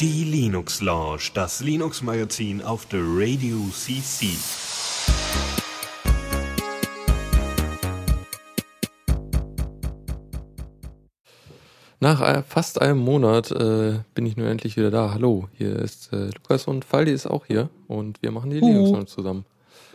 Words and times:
Die 0.00 0.24
Linux 0.24 0.80
Lounge, 0.80 1.30
das 1.34 1.60
Linux 1.60 2.02
Magazin 2.02 2.62
auf 2.62 2.86
der 2.86 3.00
Radio 3.02 3.58
CC. 3.72 4.28
Nach 12.00 12.44
fast 12.44 12.82
einem 12.82 12.98
Monat 12.98 13.52
äh, 13.52 14.00
bin 14.14 14.26
ich 14.26 14.36
nur 14.36 14.48
endlich 14.48 14.76
wieder 14.76 14.90
da. 14.90 15.12
Hallo, 15.14 15.48
hier 15.52 15.76
ist 15.76 16.12
äh, 16.12 16.30
Lukas 16.34 16.66
und 16.66 16.84
Faldi 16.84 17.12
ist 17.12 17.26
auch 17.26 17.46
hier 17.46 17.68
und 17.86 18.20
wir 18.22 18.32
machen 18.32 18.50
die 18.50 18.60
Uh. 18.60 18.66
Linux 18.66 18.90
Lounge 18.90 19.06
zusammen. 19.06 19.44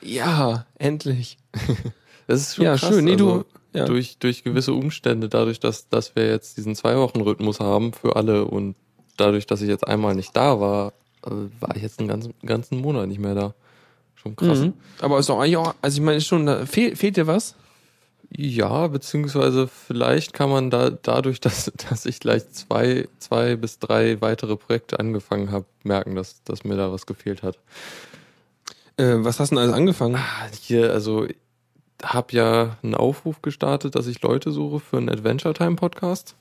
Ja, 0.01 0.65
endlich. 0.77 1.37
Das 2.29 2.41
ist 2.41 2.55
schon 2.55 2.65
Ja, 2.65 2.75
krass. 2.75 2.89
schön. 2.89 3.05
Nee, 3.05 3.15
du- 3.15 3.31
also, 3.31 3.45
ja. 3.77 3.85
durch, 3.85 4.17
durch 4.17 4.43
gewisse 4.43 4.73
Umstände, 4.73 5.29
dadurch, 5.29 5.59
dass, 5.59 5.89
dass 5.89 6.15
wir 6.15 6.27
jetzt 6.27 6.57
diesen 6.57 6.75
Zwei-Wochen-Rhythmus 6.75 7.59
haben 7.59 7.93
für 7.93 8.15
alle 8.15 8.45
und 8.45 8.75
dadurch, 9.17 9.45
dass 9.45 9.61
ich 9.61 9.69
jetzt 9.69 9.87
einmal 9.87 10.15
nicht 10.15 10.35
da 10.35 10.59
war, 10.59 10.93
äh, 11.25 11.31
war 11.59 11.75
ich 11.75 11.81
jetzt 11.81 11.99
einen 11.99 12.07
ganzen, 12.07 12.33
ganzen 12.45 12.81
Monat 12.81 13.07
nicht 13.07 13.19
mehr 13.19 13.35
da. 13.35 13.53
Schon 14.15 14.35
krass. 14.35 14.59
Mhm. 14.59 14.73
Aber 15.01 15.19
ist 15.19 15.29
doch 15.29 15.39
eigentlich 15.39 15.57
auch, 15.57 15.75
also 15.81 15.97
ich 15.97 16.03
meine, 16.03 16.17
ist 16.17 16.27
schon, 16.27 16.45
da 16.45 16.65
fehl, 16.65 16.95
fehlt 16.95 17.17
dir 17.17 17.27
was? 17.27 17.55
Ja, 18.35 18.87
beziehungsweise 18.87 19.67
vielleicht 19.67 20.33
kann 20.33 20.49
man 20.49 20.69
da 20.69 20.89
dadurch, 20.89 21.39
dass, 21.41 21.71
dass 21.89 22.05
ich 22.05 22.19
gleich 22.19 22.49
zwei, 22.49 23.07
zwei 23.19 23.55
bis 23.55 23.79
drei 23.79 24.21
weitere 24.21 24.55
Projekte 24.55 24.99
angefangen 24.99 25.51
habe, 25.51 25.65
merken, 25.83 26.15
dass, 26.15 26.43
dass 26.43 26.63
mir 26.63 26.75
da 26.75 26.91
was 26.91 27.05
gefehlt 27.05 27.43
hat. 27.43 27.57
Äh, 28.97 29.17
was 29.19 29.39
hast 29.39 29.51
du 29.51 29.55
denn 29.55 29.63
alles 29.63 29.75
angefangen? 29.75 30.15
Ah, 30.15 30.47
Hier, 30.59 30.91
also 30.91 31.27
habe 32.03 32.33
ja 32.33 32.77
einen 32.83 32.95
Aufruf 32.95 33.41
gestartet, 33.41 33.95
dass 33.95 34.07
ich 34.07 34.21
Leute 34.21 34.51
suche 34.51 34.79
für 34.79 34.97
einen 34.97 35.09
Adventure 35.09 35.53
Time 35.53 35.75
Podcast. 35.75 36.35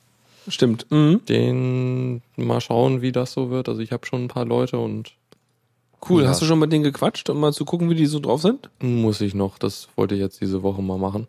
Stimmt. 0.48 0.87
Mhm. 0.91 1.23
Den 1.29 2.23
mal 2.37 2.60
schauen, 2.60 3.02
wie 3.02 3.12
das 3.12 3.32
so 3.32 3.51
wird. 3.51 3.68
Also 3.68 3.80
ich 3.80 3.93
habe 3.93 4.07
schon 4.07 4.24
ein 4.24 4.29
paar 4.29 4.45
Leute 4.45 4.79
und 4.79 5.15
Cool. 6.09 6.23
Ja. 6.23 6.29
Hast 6.29 6.43
du 6.43 6.46
schon 6.46 6.59
mit 6.59 6.73
denen 6.73 6.85
gequatscht, 6.85 7.29
um 7.30 7.40
mal 7.40 7.52
zu 7.52 7.65
gucken, 7.65 7.90
wie 7.90 7.95
die 7.95 8.07
so 8.07 8.21
drauf 8.21 8.43
sind? 8.43 8.71
muss 8.80 9.21
ich 9.21 9.35
noch. 9.35 9.59
Das 9.59 9.88
wollte 9.96 10.15
ich 10.15 10.21
jetzt 10.21 10.40
diese 10.40 10.63
Woche 10.63 10.82
mal 10.82 10.98
machen. 10.98 11.26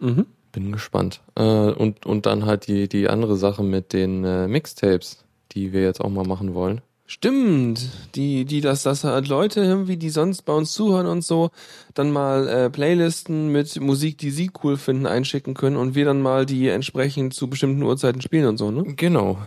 Mhm. 0.00 0.26
Bin 0.52 0.72
gespannt. 0.72 1.20
Äh, 1.36 1.42
und, 1.42 2.06
und 2.06 2.26
dann 2.26 2.46
halt 2.46 2.66
die, 2.66 2.88
die 2.88 3.08
andere 3.08 3.36
Sache 3.36 3.62
mit 3.62 3.92
den 3.92 4.24
äh, 4.24 4.48
Mixtapes, 4.48 5.24
die 5.52 5.72
wir 5.72 5.82
jetzt 5.82 6.00
auch 6.00 6.08
mal 6.08 6.26
machen 6.26 6.54
wollen. 6.54 6.80
Stimmt. 7.10 7.90
Die, 8.14 8.44
die, 8.44 8.60
dass, 8.60 8.84
dass 8.84 9.02
halt 9.02 9.26
Leute 9.26 9.60
irgendwie, 9.60 9.96
die 9.96 10.10
sonst 10.10 10.42
bei 10.42 10.52
uns 10.52 10.70
zuhören 10.70 11.08
und 11.08 11.24
so, 11.24 11.50
dann 11.92 12.12
mal 12.12 12.46
äh, 12.46 12.70
Playlisten 12.70 13.50
mit 13.50 13.80
Musik, 13.80 14.16
die 14.18 14.30
sie 14.30 14.52
cool 14.62 14.76
finden, 14.76 15.06
einschicken 15.06 15.54
können 15.54 15.76
und 15.76 15.96
wir 15.96 16.04
dann 16.04 16.22
mal 16.22 16.46
die 16.46 16.68
entsprechend 16.68 17.34
zu 17.34 17.50
bestimmten 17.50 17.82
Uhrzeiten 17.82 18.22
spielen 18.22 18.46
und 18.46 18.58
so, 18.58 18.70
ne? 18.70 18.84
Genau. 18.94 19.38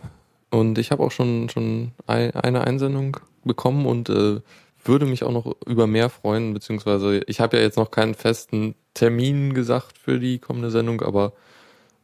Und 0.49 0.77
ich 0.77 0.91
habe 0.91 1.01
auch 1.03 1.11
schon, 1.11 1.47
schon 1.47 1.93
ein, 2.05 2.31
eine 2.31 2.67
Einsendung 2.67 3.15
bekommen 3.45 3.85
und 3.85 4.09
äh, 4.09 4.41
würde 4.83 5.05
mich 5.05 5.23
auch 5.23 5.31
noch 5.31 5.55
über 5.65 5.87
mehr 5.87 6.09
freuen, 6.09 6.53
beziehungsweise 6.53 7.21
ich 7.27 7.39
habe 7.39 7.55
ja 7.55 7.63
jetzt 7.63 7.77
noch 7.77 7.91
keinen 7.91 8.13
festen 8.13 8.75
Termin 8.93 9.53
gesagt 9.53 9.97
für 9.97 10.19
die 10.19 10.37
kommende 10.39 10.69
Sendung, 10.69 11.01
aber 11.01 11.31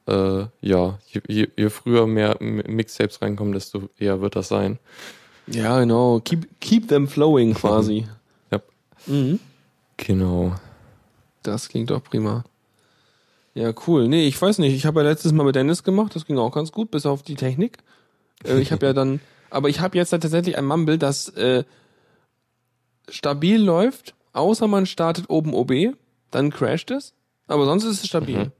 äh, 0.08 0.46
ja, 0.62 1.00
je, 1.06 1.22
je, 1.28 1.48
je 1.58 1.70
früher 1.70 2.08
mehr 2.08 2.38
Mixtapes 2.40 3.22
reinkommen, 3.22 3.52
desto 3.52 3.90
eher 3.98 4.22
wird 4.22 4.38
das 4.38 4.48
sein. 4.48 4.80
Ja, 5.52 5.80
genau. 5.80 6.20
Keep, 6.20 6.48
keep 6.60 6.88
them 6.88 7.08
flowing 7.08 7.54
quasi. 7.54 8.08
Ja. 8.52 8.62
Mhm. 9.08 9.40
Genau. 9.98 10.56
Das 11.44 11.70
klingt 11.70 11.90
doch 11.90 12.04
prima. 12.04 12.44
Ja, 13.54 13.74
cool. 13.88 14.08
Nee, 14.08 14.28
ich 14.28 14.40
weiß 14.42 14.60
nicht. 14.60 14.74
Ich 14.74 14.86
habe 14.86 15.02
ja 15.02 15.10
letztes 15.10 15.32
Mal 15.32 15.44
mit 15.44 15.56
Dennis 15.56 15.84
gemacht. 15.84 16.16
Das 16.16 16.26
ging 16.26 16.38
auch 16.38 16.52
ganz 16.52 16.72
gut, 16.72 16.92
bis 16.92 17.06
auf 17.06 17.24
die 17.24 17.36
Technik. 17.36 17.80
Äh, 18.46 18.60
ich 18.60 18.72
habe 18.72 18.86
ja 18.86 18.94
dann, 18.94 19.20
aber 19.50 19.70
ich 19.70 19.80
habe 19.80 19.98
jetzt 19.98 20.12
tatsächlich 20.12 20.58
ein 20.58 20.66
Mumble, 20.66 20.98
das 20.98 21.30
äh, 21.30 21.64
stabil 23.10 23.62
läuft, 23.62 24.14
außer 24.34 24.68
man 24.68 24.86
startet 24.86 25.30
oben 25.30 25.54
OB, 25.54 25.96
dann 26.32 26.52
crasht 26.52 26.92
es. 26.92 27.14
Aber 27.48 27.66
sonst 27.66 27.84
ist 27.84 28.04
es 28.04 28.08
stabil. 28.08 28.46
Mhm. 28.46 28.52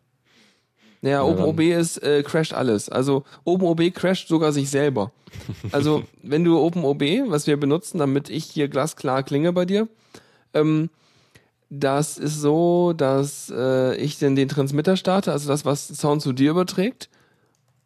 Naja, 1.02 1.24
oben 1.24 1.38
dann- 1.38 1.46
OB 1.48 1.60
ist, 1.72 1.98
äh, 2.04 2.24
crasht 2.24 2.54
alles. 2.54 2.90
Also 2.90 3.24
oben 3.44 3.66
OB 3.66 3.92
crasht 3.92 4.28
sogar 4.28 4.52
sich 4.52 4.70
selber. 4.70 5.12
Also 5.72 6.04
wenn 6.24 6.44
du 6.44 6.58
oben 6.60 6.84
OB, 6.84 7.04
was 7.30 7.46
wir 7.48 7.58
benutzen, 7.58 8.00
damit 8.00 8.30
ich 8.30 8.46
hier 8.46 8.68
glasklar 8.68 9.24
klinge 9.24 9.54
bei 9.54 9.66
dir, 9.66 9.88
ähm, 10.54 10.90
das 11.70 12.18
ist 12.18 12.42
so, 12.42 12.94
dass 12.94 13.52
äh, 13.56 13.96
ich 13.98 14.18
dann 14.18 14.36
den 14.36 14.50
Transmitter 14.50 14.98
starte, 14.98 15.32
also 15.32 15.48
das, 15.48 15.66
was 15.66 15.88
Sound 15.88 16.22
zu 16.24 16.34
dir 16.34 16.50
überträgt. 16.52 17.10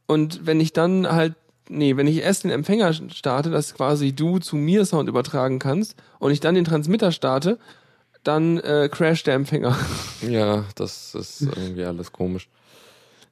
Und 0.08 0.46
wenn 0.46 0.62
ich 0.62 0.72
dann 0.74 1.12
halt, 1.12 1.34
nee, 1.70 1.98
wenn 1.98 2.08
ich 2.08 2.18
erst 2.20 2.46
den 2.46 2.52
Empfänger 2.52 2.94
starte, 2.94 3.50
dass 3.50 3.74
quasi 3.76 4.14
du 4.14 4.40
zu 4.40 4.56
mir 4.56 4.86
Sound 4.86 5.10
übertragen 5.10 5.60
kannst 5.60 5.96
und 6.20 6.32
ich 6.32 6.40
dann 6.40 6.56
den 6.56 6.64
Transmitter 6.66 7.12
starte, 7.12 7.60
dann 8.24 8.58
äh, 8.60 8.88
crasht 8.90 9.28
der 9.28 9.34
Empfänger. 9.36 9.78
Ja, 10.28 10.64
das 10.76 11.14
ist 11.14 11.42
irgendwie 11.42 11.84
alles 11.84 12.14
komisch. 12.14 12.48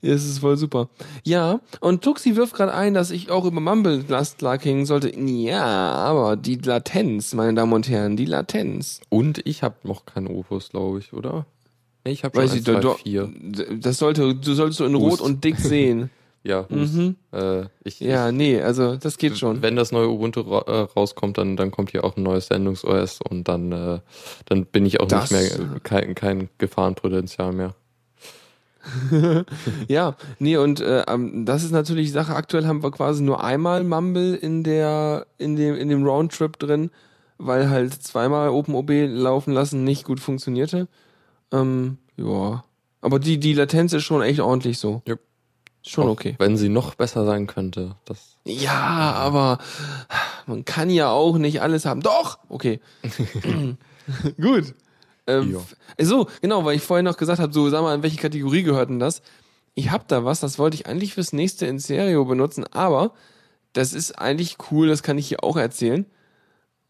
Ja, 0.02 0.14
Es 0.14 0.26
ist 0.26 0.40
voll 0.40 0.58
super. 0.58 0.90
Ja, 1.24 1.60
und 1.80 2.04
Tuxi 2.04 2.36
wirft 2.36 2.56
gerade 2.56 2.74
ein, 2.74 2.94
dass 2.96 3.12
ich 3.12 3.30
auch 3.30 3.46
über 3.46 3.60
Mumble 3.62 4.04
glasklar 4.04 4.58
klingen 4.58 4.86
sollte. 4.86 5.12
Ja, 5.16 5.64
aber 5.64 6.36
die 6.38 6.56
Latenz, 6.56 7.34
meine 7.36 7.54
Damen 7.54 7.74
und 7.74 7.88
Herren, 7.88 8.18
die 8.18 8.26
Latenz. 8.26 9.00
Und 9.10 9.46
ich 9.46 9.62
habe 9.64 9.76
noch 9.84 10.06
keinen 10.06 10.28
Opus, 10.28 10.70
glaube 10.70 11.00
ich, 11.00 11.14
oder? 11.14 11.46
Ich 12.04 12.24
habe 12.24 12.36
schon 12.36 12.44
Weiß 12.44 12.52
eins, 12.52 12.60
ich, 12.62 12.66
zwei, 12.66 12.80
du, 12.80 12.94
vier. 12.96 13.30
du, 13.40 13.78
das 13.78 14.00
sollte, 14.00 14.34
du 14.34 14.54
solltest 14.54 14.80
so 14.80 14.86
in 14.86 14.96
Rot 14.96 15.22
und 15.22 15.44
dick 15.44 15.58
sehen. 15.60 16.10
Ja. 16.44 16.66
Mhm. 16.70 17.18
Äh, 17.32 17.66
ich, 17.84 18.00
Ja, 18.00 18.32
nee, 18.32 18.60
also 18.60 18.96
das 18.96 19.20
geht 19.20 19.38
schon. 19.38 19.62
Wenn 19.62 19.76
das 19.76 19.92
neue 19.92 20.10
Ubuntu 20.10 20.42
ra 20.42 20.62
äh, 20.66 20.88
rauskommt, 20.96 21.38
dann, 21.38 21.56
dann 21.56 21.70
kommt 21.70 21.92
hier 21.92 22.04
auch 22.04 22.18
ein 22.18 22.24
neues 22.24 22.48
Sendungs-OS 22.48 23.20
und 23.30 23.48
dann, 23.48 23.72
äh, 23.72 24.00
dann 24.46 24.66
bin 24.66 24.88
ich 24.88 25.00
auch 25.02 25.08
Das- 25.08 25.30
nicht 25.30 25.60
mehr 25.60 25.80
kein, 25.84 26.16
kein 26.16 26.50
Gefahrenpotenzial 26.58 27.54
mehr. 27.54 27.76
Ja, 29.88 30.16
nee, 30.40 30.58
und 30.58 30.80
äh, 30.82 31.04
das 31.44 31.64
ist 31.64 31.72
natürlich 31.72 32.12
Sache. 32.12 32.36
Aktuell 32.36 32.66
haben 32.66 32.84
wir 32.84 32.92
quasi 32.92 33.22
nur 33.24 33.44
einmal 33.44 33.84
Mumble 33.84 34.36
in 34.36 34.64
der, 34.64 35.28
in 35.38 35.56
dem, 35.56 35.76
in 35.76 35.90
dem 35.90 36.06
Roundtrip 36.06 36.58
drin, 36.58 36.92
weil 37.38 37.70
halt 37.70 37.94
zweimal 37.94 38.50
OpenOB 38.50 38.92
laufen 39.08 39.54
lassen 39.54 39.84
nicht 39.84 40.06
gut 40.06 40.20
funktionierte. 40.20 40.88
Ähm, 41.52 41.98
ja. 42.18 42.64
Aber 43.02 43.20
die, 43.20 43.40
die 43.40 43.54
Latenz 43.54 43.94
ist 43.94 44.04
schon 44.04 44.22
echt 44.22 44.40
ordentlich 44.40 44.78
so. 44.78 45.02
Jupp. 45.08 45.20
Schon 45.84 46.08
Auch 46.08 46.12
okay. 46.12 46.36
Wenn 46.38 46.58
sie 46.58 46.70
noch 46.70 46.94
besser 46.94 47.26
sein 47.26 47.48
könnte. 47.48 47.96
Das, 48.06 48.38
Ja, 48.46 49.14
aber 49.14 49.58
man 50.46 50.64
kann 50.64 50.92
ja 50.92 51.10
auch 51.10 51.38
nicht 51.38 51.62
alles 51.62 51.86
haben. 51.86 52.02
Doch! 52.02 52.38
Okay. 52.50 52.80
Gut. 54.40 54.76
Ähm. 55.28 55.58
So, 56.00 56.28
genau, 56.42 56.66
weil 56.66 56.76
ich 56.76 56.82
vorhin 56.84 57.06
noch 57.06 57.18
gesagt 57.18 57.40
habe, 57.40 57.54
so, 57.54 57.70
sag 57.70 57.82
mal, 57.82 57.96
in 57.96 58.04
welche 58.04 58.18
Kategorie 58.18 58.64
gehört 58.64 58.90
denn 58.90 59.00
das? 59.00 59.22
Ich 59.74 59.92
hab 59.92 60.08
da 60.08 60.26
was, 60.26 60.40
das 60.40 60.60
wollte 60.60 60.76
ich 60.76 60.88
eigentlich 60.88 61.14
fürs 61.14 61.32
nächste 61.34 61.66
in 61.66 61.80
Stereo 61.80 62.26
benutzen, 62.26 62.66
aber 62.72 63.14
das 63.74 63.94
ist 63.94 64.20
eigentlich 64.20 64.58
cool, 64.72 64.88
das 64.88 65.02
kann 65.04 65.18
ich 65.18 65.28
hier 65.28 65.44
auch 65.44 65.56
erzählen. 65.58 66.06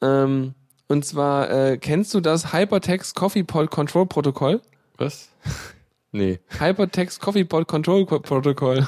Ähm, 0.01 0.55
und 0.87 1.05
zwar, 1.05 1.49
äh, 1.51 1.77
kennst 1.77 2.13
du 2.13 2.19
das 2.21 2.53
Hypertext 2.53 3.13
Coffee 3.15 3.43
Pod 3.43 3.69
Control 3.69 4.07
Protokoll? 4.07 4.61
was? 4.97 5.29
nee. 6.11 6.39
Hypertext 6.59 7.19
Coffee 7.21 7.43
Pod 7.45 7.67
Control 7.67 8.05
Ko- 8.05 8.19
Protokoll. 8.19 8.87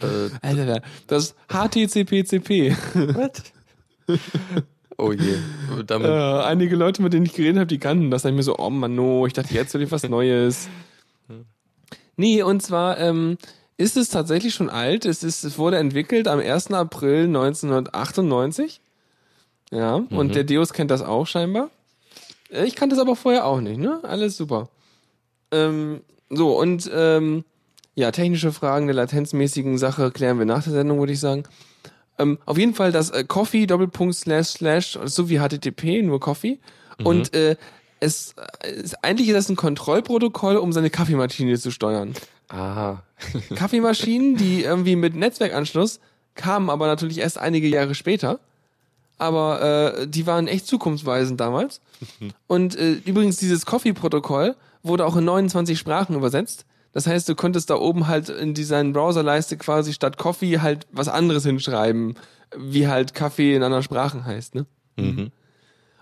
Äh, 0.00 0.30
Alter, 0.42 0.82
das 1.06 1.34
HTCPCP. 1.48 2.74
what? 3.14 3.42
oh 5.00 5.12
je. 5.12 5.36
Damit, 5.86 6.08
Äh, 6.08 6.12
einige 6.44 6.76
Leute, 6.76 7.02
mit 7.02 7.12
denen 7.12 7.26
ich 7.26 7.32
geredet 7.34 7.56
habe, 7.56 7.66
die 7.66 7.78
kannten 7.78 8.10
das. 8.10 8.22
Dann 8.22 8.30
hab 8.30 8.34
ich 8.34 8.36
mir 8.38 8.42
so, 8.42 8.58
oh 8.58 8.70
Mann, 8.70 8.94
no, 8.94 9.26
ich 9.26 9.32
dachte, 9.32 9.54
jetzt 9.54 9.74
will 9.74 9.82
ich 9.82 9.90
was 9.90 10.08
Neues. 10.08 10.68
Nee, 12.16 12.42
und 12.42 12.60
zwar 12.62 12.98
ähm, 12.98 13.38
ist 13.76 13.96
es 13.96 14.10
tatsächlich 14.10 14.52
schon 14.54 14.68
alt. 14.68 15.06
Es, 15.06 15.22
ist, 15.22 15.42
es 15.44 15.56
wurde 15.58 15.78
entwickelt 15.78 16.28
am 16.28 16.38
1. 16.38 16.72
April 16.72 17.24
1998. 17.24 18.80
Ja, 19.72 19.94
und 20.10 20.34
der 20.34 20.44
Deus 20.44 20.72
kennt 20.72 20.90
das 20.90 21.00
auch 21.02 21.26
scheinbar. 21.26 21.70
Äh, 22.50 22.64
Ich 22.66 22.74
kannte 22.74 22.94
es 22.96 23.00
aber 23.00 23.16
vorher 23.16 23.46
auch 23.46 23.60
nicht, 23.60 23.78
ne? 23.78 24.00
Alles 24.02 24.36
super. 24.36 24.68
Ähm, 25.52 26.00
so, 26.28 26.58
und 26.58 26.90
ähm, 26.92 27.44
ja, 27.94 28.10
technische 28.10 28.52
Fragen 28.52 28.86
der 28.86 28.94
latenzmäßigen 28.96 29.78
Sache 29.78 30.10
klären 30.10 30.38
wir 30.38 30.46
nach 30.46 30.62
der 30.64 30.72
Sendung, 30.72 30.98
würde 30.98 31.12
ich 31.12 31.20
sagen. 31.20 31.44
Ähm, 32.20 32.38
auf 32.46 32.58
jeden 32.58 32.74
Fall 32.74 32.92
das 32.92 33.10
äh, 33.10 33.24
Coffee 33.24 33.66
Doppelpunkt 33.66 34.14
Slash 34.14 34.48
Slash 34.48 34.98
so 35.04 35.28
wie 35.28 35.38
HTTP 35.38 36.02
nur 36.02 36.20
Coffee 36.20 36.58
und 37.02 37.34
äh, 37.34 37.56
es 38.00 38.34
ist, 38.62 39.04
eigentlich 39.04 39.28
ist 39.28 39.34
das 39.34 39.48
ein 39.48 39.56
Kontrollprotokoll, 39.56 40.56
um 40.56 40.72
seine 40.72 40.90
Kaffeemaschine 40.90 41.58
zu 41.58 41.70
steuern. 41.70 42.14
ah. 42.48 43.02
Kaffeemaschinen, 43.54 44.36
die 44.36 44.62
irgendwie 44.62 44.96
mit 44.96 45.14
Netzwerkanschluss 45.14 46.00
kamen, 46.34 46.70
aber 46.70 46.86
natürlich 46.86 47.18
erst 47.18 47.38
einige 47.38 47.68
Jahre 47.68 47.94
später. 47.94 48.40
Aber 49.18 49.60
äh, 49.98 50.06
die 50.08 50.26
waren 50.26 50.48
echt 50.48 50.66
zukunftsweisend 50.66 51.38
damals. 51.38 51.82
Und 52.46 52.76
äh, 52.76 52.92
übrigens 53.04 53.36
dieses 53.36 53.66
Coffee-Protokoll 53.66 54.56
wurde 54.82 55.04
auch 55.04 55.16
in 55.16 55.26
29 55.26 55.78
Sprachen 55.78 56.16
übersetzt. 56.16 56.64
Das 56.92 57.06
heißt, 57.06 57.28
du 57.28 57.34
konntest 57.34 57.70
da 57.70 57.76
oben 57.76 58.08
halt 58.08 58.28
in 58.28 58.54
dieser 58.54 58.82
Browserleiste 58.84 59.56
quasi 59.56 59.92
statt 59.92 60.18
Coffee 60.18 60.60
halt 60.60 60.86
was 60.92 61.08
anderes 61.08 61.44
hinschreiben, 61.44 62.14
wie 62.56 62.88
halt 62.88 63.14
Kaffee 63.14 63.54
in 63.54 63.62
anderen 63.62 63.84
Sprachen 63.84 64.24
heißt, 64.24 64.54
ne? 64.54 64.66
Mhm. 64.96 65.30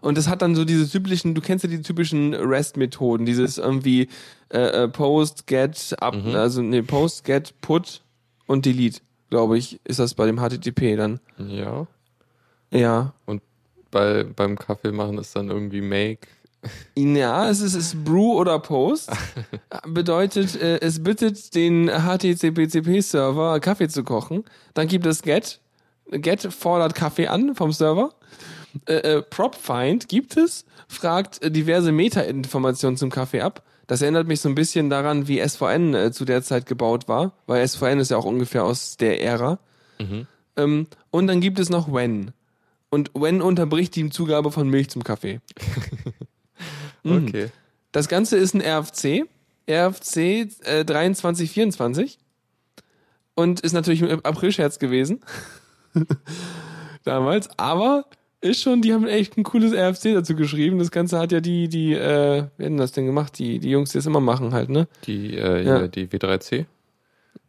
Und 0.01 0.17
das 0.17 0.29
hat 0.29 0.43
dann 0.43 0.55
so 0.55 0.65
diese 0.65 0.89
typischen, 0.89 1.35
du 1.35 1.41
kennst 1.41 1.65
ja 1.65 1.71
die 1.71 1.83
typischen 1.83 2.33
REST-Methoden, 2.33 3.27
dieses 3.27 3.59
irgendwie 3.59 4.09
äh, 4.49 4.85
äh, 4.85 4.89
Post, 4.89 5.47
Get, 5.47 5.97
Up, 6.01 6.15
also 6.15 6.63
nee, 6.63 6.83
Post, 6.83 7.25
Get, 7.25 7.61
Put 7.61 8.03
und 8.47 8.65
Delete, 8.65 9.01
glaube 9.29 9.59
ich, 9.59 9.81
ist 9.85 9.99
das 9.99 10.15
bei 10.15 10.27
dem 10.27 10.39
HTTP 10.39 10.97
dann. 10.97 11.21
Ja. 11.37 11.87
Ja. 12.71 13.13
Und 13.27 13.43
bei, 13.91 14.25
beim 14.25 14.57
Kaffee 14.57 14.93
machen 14.93 15.19
ist 15.19 15.35
dann 15.35 15.51
irgendwie 15.51 15.81
Make. 15.81 16.29
Ja, 16.97 17.49
es 17.49 17.61
ist, 17.61 17.75
es 17.75 17.95
ist 17.95 18.05
Brew 18.05 18.35
oder 18.35 18.59
Post. 18.59 19.11
Bedeutet, 19.87 20.61
äh, 20.61 20.79
es 20.81 21.03
bittet 21.03 21.55
den 21.55 21.89
HTTP-Server 21.89 23.61
Kaffee 23.61 23.89
zu 23.89 24.05
kochen. 24.05 24.45
Dann 24.75 24.89
gibt 24.89 25.07
es 25.07 25.23
Get. 25.23 25.61
Get 26.11 26.53
fordert 26.53 26.95
Kaffee 26.95 27.29
an 27.29 27.55
vom 27.55 27.73
Server. 27.73 28.13
Äh, 28.87 28.95
äh, 28.95 29.23
PropFind 29.23 30.09
gibt 30.09 30.37
es, 30.37 30.65
fragt 30.89 31.43
äh, 31.43 31.51
diverse 31.51 31.93
Meta-Informationen 31.93 32.97
zum 32.97 33.11
Kaffee 33.11 33.41
ab. 33.41 33.63
Das 33.87 34.03
erinnert 34.03 34.27
mich 34.27 34.41
so 34.41 34.49
ein 34.49 34.55
bisschen 34.55 34.91
daran, 34.91 35.29
wie 35.29 35.47
SVN 35.47 35.95
äh, 35.95 36.13
zu 36.13 36.25
der 36.25 36.43
Zeit 36.43 36.67
gebaut 36.67 37.09
war, 37.09 37.33
weil 37.47 37.67
SVN 37.67 38.01
ist 38.01 38.11
ja 38.11 38.19
auch 38.19 38.27
ungefähr 38.27 38.65
aus 38.65 38.97
der 38.97 39.23
Ära. 39.23 39.59
Ähm, 40.57 40.87
und 41.11 41.27
dann 41.27 41.41
gibt 41.41 41.59
es 41.59 41.71
noch 41.71 41.93
When. 41.93 42.33
Und 42.91 43.11
When 43.15 43.41
unterbricht 43.41 43.97
die 43.97 44.11
Zugabe 44.11 44.51
von 44.51 44.69
Milch 44.69 44.91
zum 44.91 45.05
Kaffee. 45.05 45.41
Mhm. 47.03 47.27
Okay. 47.27 47.49
Das 47.93 48.09
Ganze 48.09 48.37
ist 48.37 48.55
ein 48.55 48.61
RFC, 48.61 49.27
RFC 49.69 50.17
äh, 50.65 50.85
2324 50.85 52.19
und 53.35 53.61
ist 53.61 53.73
natürlich 53.73 54.03
im 54.03 54.25
April-Scherz 54.25 54.79
gewesen. 54.79 55.21
Damals, 57.05 57.49
aber 57.59 58.05
ist 58.41 58.63
schon, 58.63 58.83
die 58.83 58.93
haben 58.93 59.07
echt 59.07 59.37
ein 59.37 59.43
cooles 59.43 59.73
RFC 59.73 60.15
dazu 60.15 60.37
geschrieben. 60.37 60.79
Das 60.79 60.91
Ganze 60.91 61.19
hat 61.19 61.33
ja 61.33 61.41
die, 61.41 61.69
die, 61.69 61.95
äh, 61.95 62.45
wer 62.57 62.69
denn 62.69 62.77
das 62.77 62.93
denn 62.93 63.07
gemacht? 63.07 63.39
Die, 63.39 63.59
die 63.59 63.71
Jungs, 63.71 63.91
die 63.91 63.99
das 63.99 64.07
immer 64.07 64.21
machen 64.21 64.53
halt, 64.53 64.69
ne? 64.69 64.87
Die, 65.05 65.37
äh, 65.37 65.65
Ja. 65.65 65.81
ja. 65.81 65.89
die 65.89 66.07
W3C. 66.07 66.67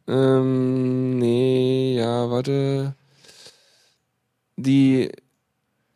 Ähm, 0.08 1.20
nee, 1.20 1.96
ja, 1.98 2.30
warte. 2.32 2.96
Die 4.58 5.12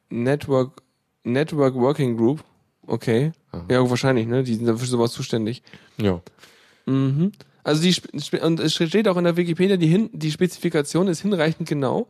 Network, 0.10 0.84
Network 1.24 1.74
Working 1.74 2.16
Group. 2.16 2.44
Okay. 2.86 3.32
Aha. 3.54 3.66
Ja, 3.70 3.90
wahrscheinlich, 3.90 4.28
ne? 4.28 4.44
Die 4.44 4.56
sind 4.56 4.66
dafür 4.66 4.88
sowas 4.88 5.12
zuständig. 5.12 5.64
Ja. 5.98 6.22
Mhm. 6.86 7.32
Also 7.64 7.82
die 7.82 7.96
und 8.40 8.60
es 8.60 8.74
steht 8.74 9.08
auch 9.08 9.16
in 9.16 9.24
der 9.24 9.38
Wikipedia, 9.38 9.78
die, 9.78 9.88
hin, 9.88 10.10
die 10.12 10.32
Spezifikation 10.32 11.08
ist 11.08 11.22
hinreichend 11.22 11.70
genau, 11.70 12.08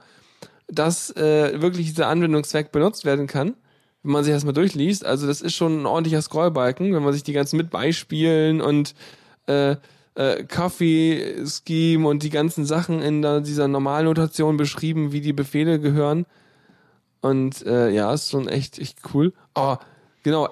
dass 0.68 1.16
äh, 1.16 1.62
wirklich 1.62 1.88
dieser 1.88 2.08
Anwendungszweck 2.08 2.72
benutzt 2.72 3.06
werden 3.06 3.28
kann, 3.28 3.54
wenn 4.02 4.14
man 4.14 4.24
sich 4.24 4.34
das 4.34 4.46
mal 4.46 4.54
durchliest. 4.54 5.06
Also 5.06 5.28
das 5.28 5.42
ist 5.42 5.54
schon 5.54 5.84
ein 5.84 5.86
ordentlicher 5.86 6.24
Scrollbalken, 6.24 6.94
wenn 6.94 7.04
man 7.04 7.14
sich 7.14 7.24
die 7.24 7.34
ganzen 7.34 7.58
mit 7.58 7.70
Beispielen 7.70 8.62
und 8.62 8.96
äh, 9.46 9.76
äh, 10.16 10.44
Coffee 10.46 11.46
Scheme 11.46 12.08
und 12.08 12.24
die 12.24 12.30
ganzen 12.30 12.66
Sachen 12.66 13.02
in 13.02 13.22
der, 13.22 13.42
dieser 13.42 13.68
Normalnotation 13.68 14.58
beschrieben, 14.58 15.12
wie 15.12 15.22
die 15.22 15.34
Befehle 15.34 15.80
gehören. 15.80 16.26
Und 17.22 17.64
äh, 17.66 17.92
ja, 17.92 18.14
ist 18.14 18.32
schon 18.32 18.48
echt, 18.48 18.80
echt 18.80 19.00
cool. 19.14 19.34
Oh, 19.56 19.78
genau, 20.24 20.50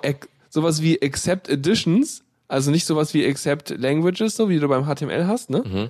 sowas 0.52 0.82
wie 0.82 1.02
Accept 1.02 1.50
Additions, 1.50 2.24
also 2.48 2.70
nicht 2.70 2.86
sowas 2.86 3.14
wie 3.16 3.26
Accept 3.26 3.72
Languages, 3.72 4.36
so 4.36 4.50
wie 4.50 4.60
du 4.60 4.68
beim 4.68 4.86
HTML 4.86 5.26
hast, 5.26 5.50
ne? 5.50 5.64
Mhm. 5.66 5.90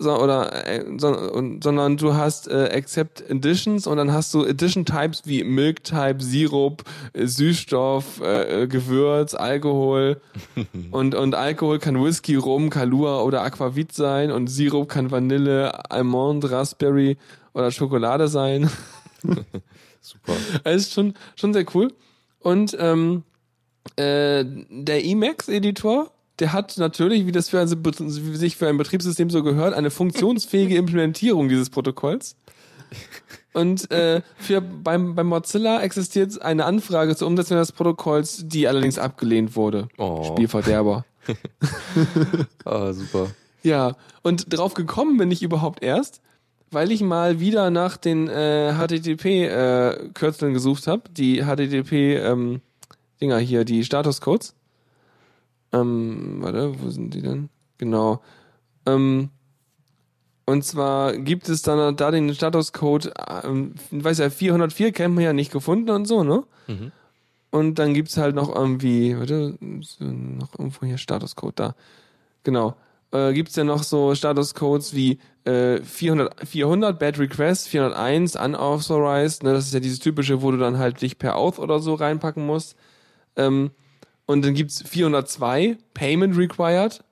So, 0.00 0.16
oder, 0.16 0.68
äh, 0.68 0.84
so, 0.96 1.08
und, 1.08 1.64
sondern 1.64 1.96
du 1.96 2.14
hast 2.14 2.46
äh, 2.46 2.70
Accept 2.72 3.28
Additions 3.28 3.88
und 3.88 3.96
dann 3.96 4.12
hast 4.12 4.32
du 4.32 4.44
Addition 4.46 4.84
Types 4.84 5.22
wie 5.24 5.42
Milk 5.42 5.82
Type, 5.82 6.18
Sirup, 6.20 6.84
äh, 7.14 7.26
Süßstoff, 7.26 8.20
äh, 8.20 8.62
äh, 8.62 8.66
Gewürz, 8.68 9.34
Alkohol 9.34 10.20
und, 10.92 11.16
und 11.16 11.34
Alkohol 11.34 11.80
kann 11.80 12.00
Whisky, 12.02 12.36
Rum, 12.36 12.70
Kalua 12.70 13.22
oder 13.22 13.42
Aquavit 13.42 13.90
sein 13.92 14.30
und 14.30 14.46
Sirup 14.46 14.88
kann 14.88 15.10
Vanille, 15.10 15.90
Almond, 15.90 16.48
Raspberry 16.48 17.16
oder 17.52 17.72
Schokolade 17.72 18.28
sein. 18.28 18.70
Super. 20.00 20.36
Ist 20.64 20.92
schon, 20.94 21.14
schon 21.34 21.52
sehr 21.52 21.64
cool. 21.74 21.92
Und 22.40 22.76
ähm, 22.78 23.24
äh, 23.96 24.44
der 24.44 25.04
Emacs-Editor, 25.04 26.10
der 26.38 26.52
hat 26.52 26.76
natürlich, 26.78 27.26
wie 27.26 27.32
das 27.32 27.48
für 27.48 27.60
ein, 27.60 27.68
wie 27.68 28.36
sich 28.36 28.56
für 28.56 28.68
ein 28.68 28.76
Betriebssystem 28.76 29.30
so 29.30 29.42
gehört, 29.42 29.74
eine 29.74 29.90
funktionsfähige 29.90 30.76
Implementierung 30.78 31.48
dieses 31.48 31.70
Protokolls. 31.70 32.36
Und 33.52 33.90
äh, 33.90 34.22
für 34.36 34.60
beim, 34.60 35.14
beim 35.14 35.26
Mozilla 35.26 35.82
existiert 35.82 36.40
eine 36.40 36.64
Anfrage 36.64 37.16
zur 37.16 37.26
Umsetzung 37.26 37.56
des 37.56 37.72
Protokolls, 37.72 38.44
die 38.46 38.68
allerdings 38.68 38.98
abgelehnt 38.98 39.56
wurde. 39.56 39.88
Oh. 39.98 40.24
Spielverderber. 40.24 41.04
Ah, 42.64 42.92
super. 42.94 43.28
Ja, 43.62 43.96
und 44.22 44.56
drauf 44.56 44.72
gekommen 44.72 45.18
bin 45.18 45.30
ich 45.30 45.42
überhaupt 45.42 45.82
erst, 45.82 46.22
weil 46.70 46.90
ich 46.90 47.02
mal 47.02 47.40
wieder 47.40 47.70
nach 47.70 47.96
den 47.96 48.28
äh, 48.28 48.72
HTTP-Kürzeln 48.74 50.54
gesucht 50.54 50.86
habe, 50.86 51.02
die 51.10 51.44
HTTP-Dinger 53.18 53.38
hier, 53.38 53.64
die 53.64 53.84
Statuscodes. 53.84 54.54
Ähm, 55.72 56.38
warte, 56.40 56.80
wo 56.80 56.90
sind 56.90 57.14
die 57.14 57.22
denn? 57.22 57.50
Genau. 57.76 58.22
Ähm, 58.86 59.30
und 60.46 60.64
zwar 60.64 61.16
gibt 61.16 61.48
es 61.48 61.62
dann 61.62 61.96
da 61.96 62.10
den 62.10 62.32
Statuscode, 62.34 63.12
ähm, 63.44 63.74
weiß 63.90 64.18
ja, 64.18 64.30
404 64.30 64.92
kennt 64.92 65.14
man 65.14 65.24
ja 65.24 65.32
nicht 65.32 65.52
gefunden 65.52 65.90
und 65.90 66.06
so, 66.06 66.24
ne? 66.24 66.44
Mhm. 66.66 66.92
Und 67.50 67.78
dann 67.78 67.94
gibt's 67.94 68.16
halt 68.16 68.34
noch 68.34 68.54
irgendwie, 68.54 69.18
warte, 69.18 69.56
noch 69.60 70.58
irgendwo 70.58 70.86
hier 70.86 70.98
Statuscode 70.98 71.58
da. 71.58 71.74
Genau. 72.44 72.76
Äh, 73.10 73.32
gibt's 73.32 73.56
ja 73.56 73.64
noch 73.64 73.82
so 73.82 74.14
Statuscodes 74.14 74.94
wie 74.94 75.18
äh, 75.44 75.82
400, 75.82 76.46
400 76.46 76.98
Bad 76.98 77.18
Request, 77.18 77.68
401 77.68 78.36
Unauthorized, 78.36 79.42
ne, 79.42 79.52
das 79.54 79.66
ist 79.66 79.74
ja 79.74 79.80
dieses 79.80 79.98
typische, 79.98 80.42
wo 80.42 80.50
du 80.50 80.58
dann 80.58 80.78
halt 80.78 81.00
dich 81.00 81.18
per 81.18 81.36
Auth 81.36 81.58
oder 81.58 81.78
so 81.78 81.94
reinpacken 81.94 82.44
musst. 82.44 82.76
Ähm, 83.38 83.70
und 84.26 84.44
dann 84.44 84.52
gibt's 84.52 84.82
402 84.86 85.78
Payment 85.94 86.36
Required. 86.36 87.02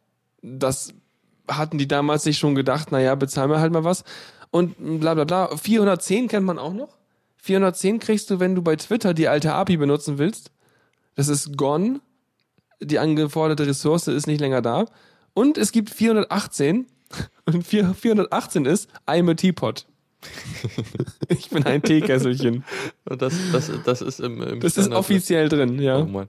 Das 0.43 0.93
hatten 1.49 1.78
die 1.78 1.88
damals 1.88 2.25
sich 2.25 2.37
schon 2.37 2.55
gedacht, 2.55 2.93
naja, 2.93 3.14
bezahlen 3.14 3.50
wir 3.50 3.61
halt 3.61 3.73
mal 3.73 3.84
was. 3.84 4.05
Und 4.50 5.00
bla 5.00 5.14
bla 5.14 5.25
bla. 5.25 5.56
410 5.56 6.29
kennt 6.29 6.44
man 6.44 6.58
auch 6.58 6.74
noch. 6.74 6.98
410 7.39 8.00
kriegst 8.00 8.29
du, 8.31 8.41
wenn 8.41 8.55
du 8.55 8.62
bei 8.62 8.77
Twitter 8.77 9.15
die 9.15 9.29
alte 9.29 9.55
API 9.55 9.77
benutzen 9.77 10.19
willst. 10.19 10.50
Das 11.15 11.29
ist 11.29 11.56
gone. 11.56 12.00
Die 12.81 12.98
angeforderte 12.98 13.67
Ressource 13.67 14.08
ist 14.08 14.27
nicht 14.27 14.41
länger 14.41 14.60
da. 14.60 14.84
Und 15.32 15.56
es 15.56 15.72
gibt 15.72 15.91
418. 15.91 16.86
Und 17.46 17.62
4, 17.65 17.94
418 17.94 18.65
ist 18.67 18.91
I'm 19.06 19.31
a 19.31 19.34
Teapot. 19.34 19.86
ich 21.29 21.51
bin 21.51 21.65
ein 21.65 21.82
Teekesselchen. 21.82 22.65
Und 23.08 23.23
das, 23.23 23.35
das, 23.53 23.70
das 23.85 24.03
ist 24.03 24.20
im, 24.20 24.43
im 24.43 24.61
Das 24.61 24.77
ist 24.77 24.93
offiziell 24.93 25.49
drin, 25.49 25.81
ja. 25.81 25.99
Oh 25.99 26.05
Mann. 26.05 26.29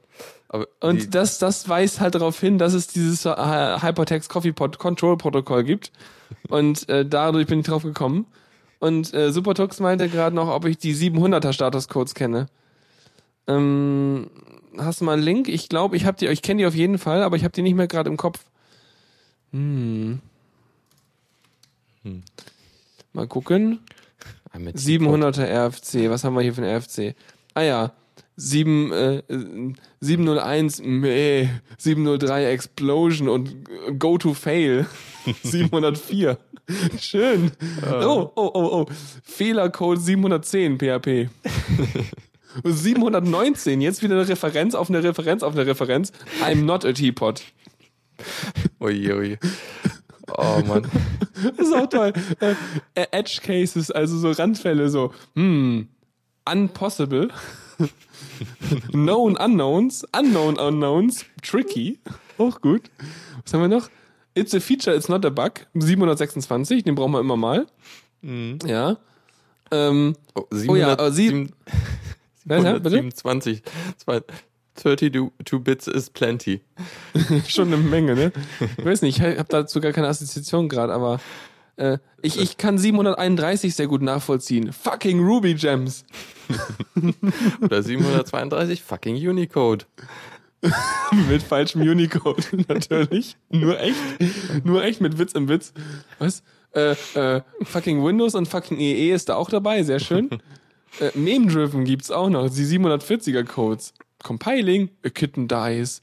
Aber 0.49 0.67
Und 0.81 1.13
das, 1.13 1.39
das 1.39 1.67
weist 1.67 1.99
halt 1.99 2.15
darauf 2.15 2.39
hin, 2.39 2.57
dass 2.57 2.73
es 2.73 2.87
dieses 2.87 3.25
äh, 3.25 3.29
Hypertext 3.29 4.29
Coffee 4.29 4.53
Pod 4.53 4.79
Control 4.79 5.17
Protokoll 5.17 5.63
gibt. 5.63 5.91
Und 6.49 6.87
äh, 6.89 7.05
dadurch 7.05 7.47
bin 7.47 7.59
ich 7.59 7.65
drauf 7.65 7.83
gekommen. 7.83 8.25
Und 8.79 9.13
äh, 9.13 9.31
Supertux 9.31 9.79
meinte 9.79 10.07
gerade 10.07 10.35
noch, 10.35 10.49
ob 10.49 10.65
ich 10.65 10.77
die 10.77 10.95
700er 10.95 11.51
Statuscodes 11.51 12.13
kenne. 12.13 12.47
Ähm, 13.47 14.29
hast 14.77 15.01
du 15.01 15.05
mal 15.05 15.13
einen 15.13 15.23
Link? 15.23 15.47
Ich 15.47 15.69
glaube, 15.69 15.95
ich 15.97 16.05
habe 16.05 16.17
die, 16.17 16.27
ich 16.27 16.41
kenne 16.41 16.59
die 16.59 16.67
auf 16.67 16.75
jeden 16.75 16.97
Fall, 16.97 17.23
aber 17.23 17.35
ich 17.35 17.43
habe 17.43 17.53
die 17.53 17.61
nicht 17.61 17.75
mehr 17.75 17.87
gerade 17.87 18.09
im 18.09 18.17
Kopf. 18.17 18.39
Hm. 19.51 20.19
Hm. 22.03 22.23
Mal 23.17 23.25
gucken. 23.27 23.79
Ah, 24.51 24.59
mit 24.59 24.77
700er 24.77 25.41
RFC. 25.41 26.07
Was 26.11 26.23
haben 26.23 26.35
wir 26.35 26.43
hier 26.43 26.53
für 26.53 26.61
ein 26.61 26.77
RFC? 26.77 27.15
Ah 27.55 27.63
ja. 27.63 27.91
7, 28.35 28.91
äh, 28.91 29.23
701, 30.01 30.83
meh, 30.83 31.49
703 31.79 32.45
Explosion 32.51 33.27
und 33.27 33.55
Go 33.97 34.19
to 34.19 34.35
Fail. 34.35 34.85
704. 35.43 36.37
Schön. 36.99 37.53
Oh, 37.87 38.31
oh, 38.35 38.51
oh, 38.53 38.69
oh. 38.71 38.85
Fehlercode 39.23 39.99
710 39.99 40.77
PHP. 40.77 41.29
719, 42.63 43.81
jetzt 43.81 44.03
wieder 44.03 44.13
eine 44.13 44.27
Referenz 44.27 44.75
auf 44.75 44.91
eine 44.91 45.01
Referenz 45.01 45.41
auf 45.41 45.55
eine 45.55 45.65
Referenz. 45.65 46.11
I'm 46.43 46.65
not 46.65 46.85
a 46.85 46.93
teapot. 46.93 47.41
Ui, 48.79 49.11
ui. 49.11 49.39
Oh 50.35 50.61
Mann. 50.67 50.83
Das 51.57 51.57
ist 51.67 51.73
auch 51.73 51.87
toll. 51.87 52.13
Äh, 52.39 52.55
äh, 52.95 53.05
Edge 53.11 53.39
Cases, 53.43 53.91
also 53.91 54.17
so 54.17 54.31
Randfälle, 54.31 54.89
so, 54.89 55.13
hm, 55.35 55.87
unpossible, 56.49 57.29
known 58.91 59.37
unknowns, 59.37 60.05
unknown 60.17 60.57
unknowns, 60.57 61.25
tricky, 61.41 61.99
auch 62.37 62.61
gut. 62.61 62.89
Was 63.43 63.53
haben 63.53 63.61
wir 63.61 63.67
noch? 63.67 63.89
It's 64.33 64.53
a 64.53 64.59
feature, 64.59 64.95
it's 64.95 65.09
not 65.09 65.25
a 65.25 65.29
bug. 65.29 65.65
726, 65.73 66.83
den 66.83 66.95
brauchen 66.95 67.11
wir 67.13 67.19
immer 67.19 67.37
mal. 67.37 67.65
Mhm. 68.21 68.59
Ja. 68.65 68.97
Ähm, 69.71 70.15
Oh, 70.35 70.45
Oh 70.67 70.75
ja, 70.75 70.93
äh, 70.93 71.11
sie- 71.11 71.49
Ja, 72.45 72.57
ja, 72.63 72.73
bitte? 72.79 72.89
727. 73.01 73.61
Zwei- 74.77 74.95
32 74.95 75.31
Bits 75.63 75.87
is 75.87 76.09
plenty. 76.09 76.61
schon 77.47 77.67
eine 77.67 77.77
Menge, 77.77 78.15
ne? 78.15 78.31
Ich 78.77 78.85
weiß 78.85 79.01
nicht, 79.01 79.19
ich 79.19 79.23
habe 79.23 79.45
dazu 79.49 79.81
gar 79.81 79.91
keine 79.91 80.07
Assoziation 80.07 80.69
gerade, 80.69 80.93
aber 80.93 81.19
äh, 81.77 81.97
ich, 82.21 82.39
ich 82.39 82.57
kann 82.57 82.77
731 82.77 83.75
sehr 83.75 83.87
gut 83.87 84.01
nachvollziehen. 84.01 84.71
Fucking 84.71 85.19
Ruby 85.19 85.55
Gems. 85.55 86.05
Oder 87.61 87.83
732 87.83 88.81
fucking 88.81 89.15
Unicode. 89.15 89.85
mit 91.29 91.43
falschem 91.43 91.81
Unicode, 91.81 92.43
natürlich. 92.67 93.37
Nur 93.49 93.79
echt. 93.79 93.95
Nur 94.63 94.83
echt 94.83 95.01
mit 95.01 95.19
Witz 95.19 95.33
im 95.33 95.49
Witz. 95.49 95.73
Was? 96.19 96.41
Äh, 96.73 96.95
äh, 97.15 97.41
fucking 97.63 98.03
Windows 98.03 98.35
und 98.35 98.47
fucking 98.47 98.79
EE 98.79 99.11
ist 99.11 99.29
da 99.29 99.35
auch 99.35 99.49
dabei, 99.49 99.83
sehr 99.83 99.99
schön. 99.99 100.29
Äh, 100.99 101.11
Meme-Driven 101.17 101.85
gibt's 101.85 102.11
auch 102.11 102.29
noch, 102.29 102.49
die 102.49 102.63
740er 102.65 103.43
Codes. 103.43 103.93
Compiling, 104.23 104.89
a 105.03 105.09
kitten 105.09 105.47
dies. 105.47 106.01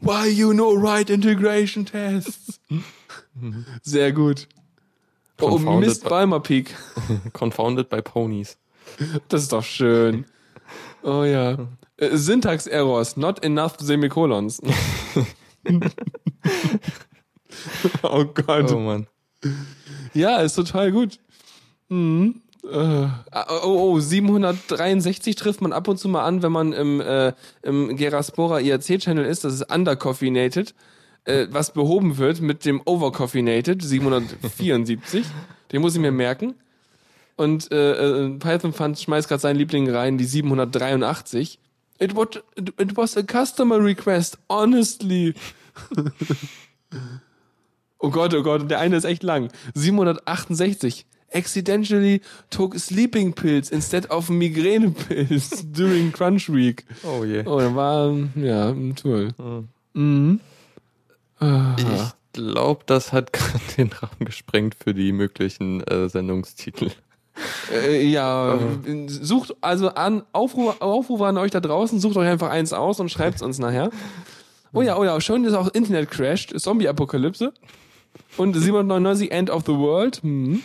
Why 0.00 0.26
you 0.28 0.54
no 0.54 0.74
right 0.74 1.08
integration 1.10 1.84
tests? 1.84 2.58
Sehr 3.82 4.12
gut. 4.12 4.46
Oh, 5.40 5.48
Confounded 5.56 5.88
Mist, 5.88 6.02
by- 6.04 6.08
Balmer 6.10 6.40
Peak. 6.40 6.74
Confounded 7.32 7.88
by 7.88 8.00
Ponies. 8.00 8.56
Das 9.28 9.42
ist 9.42 9.52
doch 9.52 9.64
schön. 9.64 10.24
Oh 11.06 11.22
ja. 11.24 11.58
Äh, 11.98 12.16
Syntax 12.16 12.66
Errors, 12.66 13.18
not 13.18 13.44
enough 13.44 13.76
Semikolons. 13.78 14.58
oh 18.02 18.24
Gott. 18.24 18.72
Oh 18.72 18.78
Mann. 18.78 19.06
Ja, 20.14 20.40
ist 20.40 20.54
total 20.54 20.92
gut. 20.92 21.18
Mhm. 21.90 22.40
Äh, 22.70 23.08
oh, 23.64 23.94
oh, 23.94 24.00
763 24.00 25.36
trifft 25.36 25.60
man 25.60 25.72
ab 25.72 25.88
und 25.88 25.98
zu 25.98 26.08
mal 26.08 26.24
an, 26.24 26.42
wenn 26.42 26.52
man 26.52 26.72
im, 26.72 27.00
äh, 27.00 27.32
im 27.62 27.96
Geraspora 27.96 28.60
IRC-Channel 28.60 29.24
ist. 29.24 29.44
Das 29.44 29.54
ist 29.54 29.72
undercoffeinated, 29.72 30.74
äh, 31.24 31.46
was 31.50 31.72
behoben 31.72 32.16
wird 32.16 32.40
mit 32.40 32.64
dem 32.64 32.80
overcoffeinated 32.84 33.82
774. 33.82 35.26
Den 35.72 35.80
muss 35.82 35.94
ich 35.94 36.00
mir 36.00 36.12
merken. 36.12 36.54
Und 37.36 37.70
äh, 37.72 37.92
äh, 37.92 38.38
Python 38.38 38.72
Fund 38.72 38.98
schmeißt 38.98 39.28
gerade 39.28 39.40
seinen 39.40 39.56
Liebling 39.56 39.90
rein, 39.90 40.18
die 40.18 40.24
783. 40.24 41.58
It 41.98 42.16
was, 42.16 42.42
it 42.56 42.96
was 42.96 43.16
a 43.16 43.22
customer 43.22 43.82
request, 43.82 44.38
honestly. 44.48 45.34
oh 47.98 48.10
Gott, 48.10 48.34
oh 48.34 48.42
Gott, 48.42 48.70
der 48.70 48.78
eine 48.80 48.96
ist 48.96 49.04
echt 49.04 49.22
lang. 49.22 49.50
768. 49.74 51.06
Accidentally 51.34 52.20
took 52.50 52.78
sleeping 52.78 53.32
pills 53.32 53.70
instead 53.70 54.10
of 54.10 54.30
migraine 54.30 54.94
pills 54.94 55.50
during 55.72 56.12
Crunch 56.12 56.48
Week. 56.48 56.84
Oh 57.02 57.24
je. 57.24 57.44
Oh, 57.46 57.58
da 57.58 57.74
war, 57.74 58.14
ja, 58.36 58.74
toll. 58.94 59.34
Mhm. 59.94 60.40
Ah. 61.40 61.76
Ich 61.78 62.12
glaube, 62.32 62.82
das 62.86 63.12
hat 63.12 63.32
gerade 63.32 63.64
den 63.76 63.90
Rahmen 63.92 64.24
gesprengt 64.24 64.74
für 64.74 64.94
die 64.94 65.12
möglichen 65.12 65.82
äh, 65.82 66.08
Sendungstitel. 66.08 66.90
Äh, 67.72 68.06
ja, 68.06 68.58
sucht 69.06 69.56
also 69.60 69.88
an 69.88 70.22
Aufruf, 70.32 70.80
Aufruf 70.80 71.20
an 71.22 71.36
euch 71.36 71.50
da 71.50 71.60
draußen, 71.60 71.98
sucht 71.98 72.16
euch 72.16 72.28
einfach 72.28 72.50
eins 72.50 72.72
aus 72.72 73.00
und 73.00 73.10
schreibt 73.10 73.36
es 73.36 73.42
uns 73.42 73.58
nachher. 73.58 73.90
Oh 74.72 74.82
ja, 74.82 74.96
oh 74.96 75.04
ja, 75.04 75.20
schon 75.20 75.44
ist 75.44 75.54
auch 75.54 75.68
Internet 75.68 76.10
crasht, 76.10 76.58
Zombie-Apokalypse 76.58 77.52
und 78.36 78.54
799 78.54 79.30
End 79.30 79.50
of 79.50 79.62
the 79.66 79.72
World. 79.72 80.22
Mhm. 80.22 80.62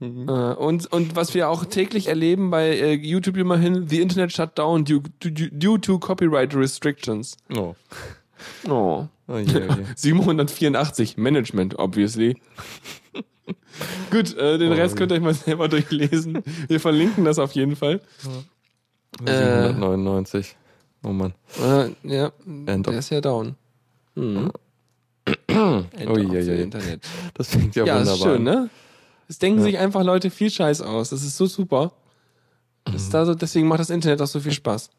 Äh, 0.00 0.04
und, 0.04 0.92
und 0.92 1.16
was 1.16 1.34
wir 1.34 1.48
auch 1.48 1.64
täglich 1.64 2.06
erleben 2.06 2.50
bei 2.50 2.68
äh, 2.68 2.92
YouTube 2.94 3.36
immerhin, 3.36 3.88
the 3.88 4.00
Internet 4.00 4.32
shut 4.32 4.56
down 4.56 4.84
due, 4.84 5.02
due, 5.20 5.50
due 5.50 5.80
to 5.80 5.98
copyright 5.98 6.54
restrictions. 6.54 7.36
Oh. 7.56 7.74
Oh. 8.68 9.06
Oh 9.26 9.38
je, 9.38 9.56
oh 9.68 9.74
je. 9.74 9.84
784 9.96 11.16
Management, 11.16 11.78
obviously. 11.78 12.36
Gut, 14.10 14.36
äh, 14.36 14.58
den 14.58 14.72
Oh, 14.72 14.76
Rest 14.76 14.94
je. 14.94 14.98
könnt 14.98 15.12
ihr 15.12 15.16
euch 15.16 15.22
mal 15.22 15.34
selber 15.34 15.68
durchlesen. 15.68 16.42
Wir 16.68 16.78
verlinken 16.80 17.24
das 17.24 17.38
auf 17.38 17.52
jeden 17.52 17.74
Fall. 17.76 18.00
Äh. 19.24 19.68
799. 19.72 20.56
Oh 21.04 21.08
Mann. 21.10 21.34
Äh, 21.60 21.90
ja, 22.04 22.32
End 22.66 22.86
der 22.86 22.98
ist 22.98 23.10
ja 23.10 23.20
down. 23.20 23.54
Hm. 24.14 24.50
End 25.48 26.10
Oh 26.10 26.16
je. 26.18 26.62
Internet. 26.62 27.00
Das 27.34 27.50
klingt 27.50 27.74
ja, 27.76 27.84
Ja, 27.84 27.96
wunderbar. 27.98 28.14
ist 28.14 28.22
schön, 28.22 28.48
an. 28.48 28.54
ne? 28.62 28.70
Es 29.28 29.38
denken 29.38 29.58
Ja. 29.60 29.64
sich 29.64 29.78
einfach 29.78 30.02
Leute 30.04 30.30
viel 30.30 30.50
Scheiß 30.50 30.80
aus. 30.80 31.10
Das 31.10 31.22
ist 31.22 31.36
so 31.36 31.46
super. 31.46 31.92
Mhm. 32.88 33.12
da 33.12 33.26
so, 33.26 33.34
deswegen 33.34 33.68
macht 33.68 33.80
das 33.80 33.90
Internet 33.90 34.20
auch 34.22 34.26
so 34.26 34.40
viel 34.40 34.52
Spaß. 34.52 34.90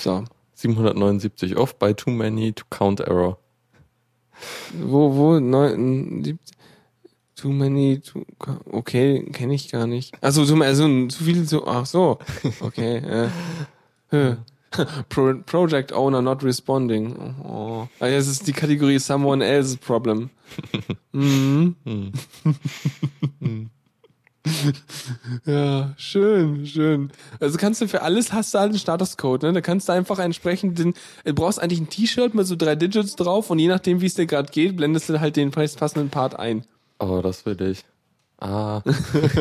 So. 0.00 0.24
779 0.54 1.56
off 1.56 1.78
by 1.78 1.92
too 1.94 2.10
many 2.10 2.52
to 2.52 2.64
count 2.70 3.00
error. 3.00 3.38
Wo, 4.72 5.14
wo, 5.14 5.38
neun, 5.38 6.22
sieb- 6.24 6.38
too 7.34 7.50
many, 7.50 8.00
too, 8.00 8.24
okay, 8.72 9.22
kenne 9.32 9.54
ich 9.54 9.70
gar 9.70 9.86
nicht. 9.86 10.14
Also, 10.22 10.42
also 10.62 11.06
zu 11.08 11.24
viel, 11.24 11.46
zu, 11.46 11.66
ach 11.66 11.84
so, 11.86 12.18
okay, 12.60 13.28
äh. 14.10 14.36
Pro, 15.08 15.34
Project 15.44 15.92
Owner 15.92 16.22
not 16.22 16.42
responding. 16.42 17.34
Oh. 17.44 17.88
Ah, 18.00 18.08
das 18.08 18.26
ist 18.26 18.46
die 18.46 18.52
Kategorie 18.52 18.98
Someone 18.98 19.44
else's 19.44 19.76
Problem. 19.76 20.30
mhm. 21.12 21.76
Hm. 21.84 22.12
Ja, 25.44 25.94
schön, 25.96 26.66
schön. 26.66 27.10
Also 27.40 27.58
kannst 27.58 27.80
du 27.80 27.88
für 27.88 28.02
alles 28.02 28.32
hast 28.32 28.54
du 28.54 28.58
halt 28.58 28.70
einen 28.70 28.78
Statuscode, 28.78 29.42
ne? 29.42 29.52
Da 29.52 29.60
kannst 29.60 29.88
du 29.88 29.92
einfach 29.92 30.18
entsprechend 30.18 30.78
den, 30.78 30.94
du 31.24 31.34
brauchst 31.34 31.60
eigentlich 31.60 31.80
ein 31.80 31.88
T-Shirt 31.88 32.34
mit 32.34 32.46
so 32.46 32.54
drei 32.54 32.76
Digits 32.76 33.16
drauf 33.16 33.50
und 33.50 33.58
je 33.58 33.68
nachdem, 33.68 34.00
wie 34.00 34.06
es 34.06 34.14
dir 34.14 34.26
gerade 34.26 34.50
geht, 34.52 34.76
blendest 34.76 35.08
du 35.08 35.20
halt 35.20 35.36
den 35.36 35.50
passenden 35.50 36.10
Part 36.10 36.38
ein. 36.38 36.64
Oh, 36.98 37.20
das 37.22 37.44
will 37.44 37.60
ich. 37.60 37.84
Ah, 38.38 38.82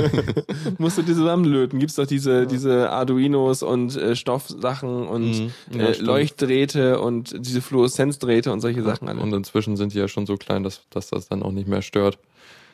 musst 0.78 0.98
du 0.98 1.02
die 1.02 1.14
zusammenlöten. 1.14 1.80
Gibt's 1.80 1.96
doch 1.96 2.06
diese, 2.08 2.48
diese 2.48 2.90
Arduinos 2.92 3.62
und 3.62 3.96
äh, 3.98 4.16
Stoffsachen 4.16 5.06
und 5.08 5.26
Mhm. 5.26 5.52
Ja, 5.74 5.88
äh. 5.90 5.98
Leuchtdrähte 5.98 7.02
und 7.02 7.36
diese 7.46 7.62
Fluoreszenzdrähte 7.62 8.54
und 8.54 8.62
solche 8.62 8.84
Sachen 8.84 9.10
alle. 9.10 9.20
und 9.20 9.34
inzwischen 9.34 9.76
sind 9.76 9.94
die 9.94 9.98
ja 9.98 10.08
schon 10.08 10.26
so 10.26 10.38
klein, 10.38 10.64
dass, 10.64 10.82
dass 10.92 11.10
das 11.10 11.28
dann 11.28 11.44
auch 11.44 11.52
nicht 11.52 11.68
mehr 11.68 11.82
stört. 11.82 12.18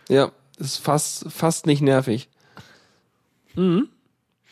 Ja, 0.10 0.32
ist 0.60 0.78
fast, 0.78 1.26
fast 1.32 1.66
nicht 1.66 1.82
nervig. 1.82 2.30
Mhm. 3.56 3.88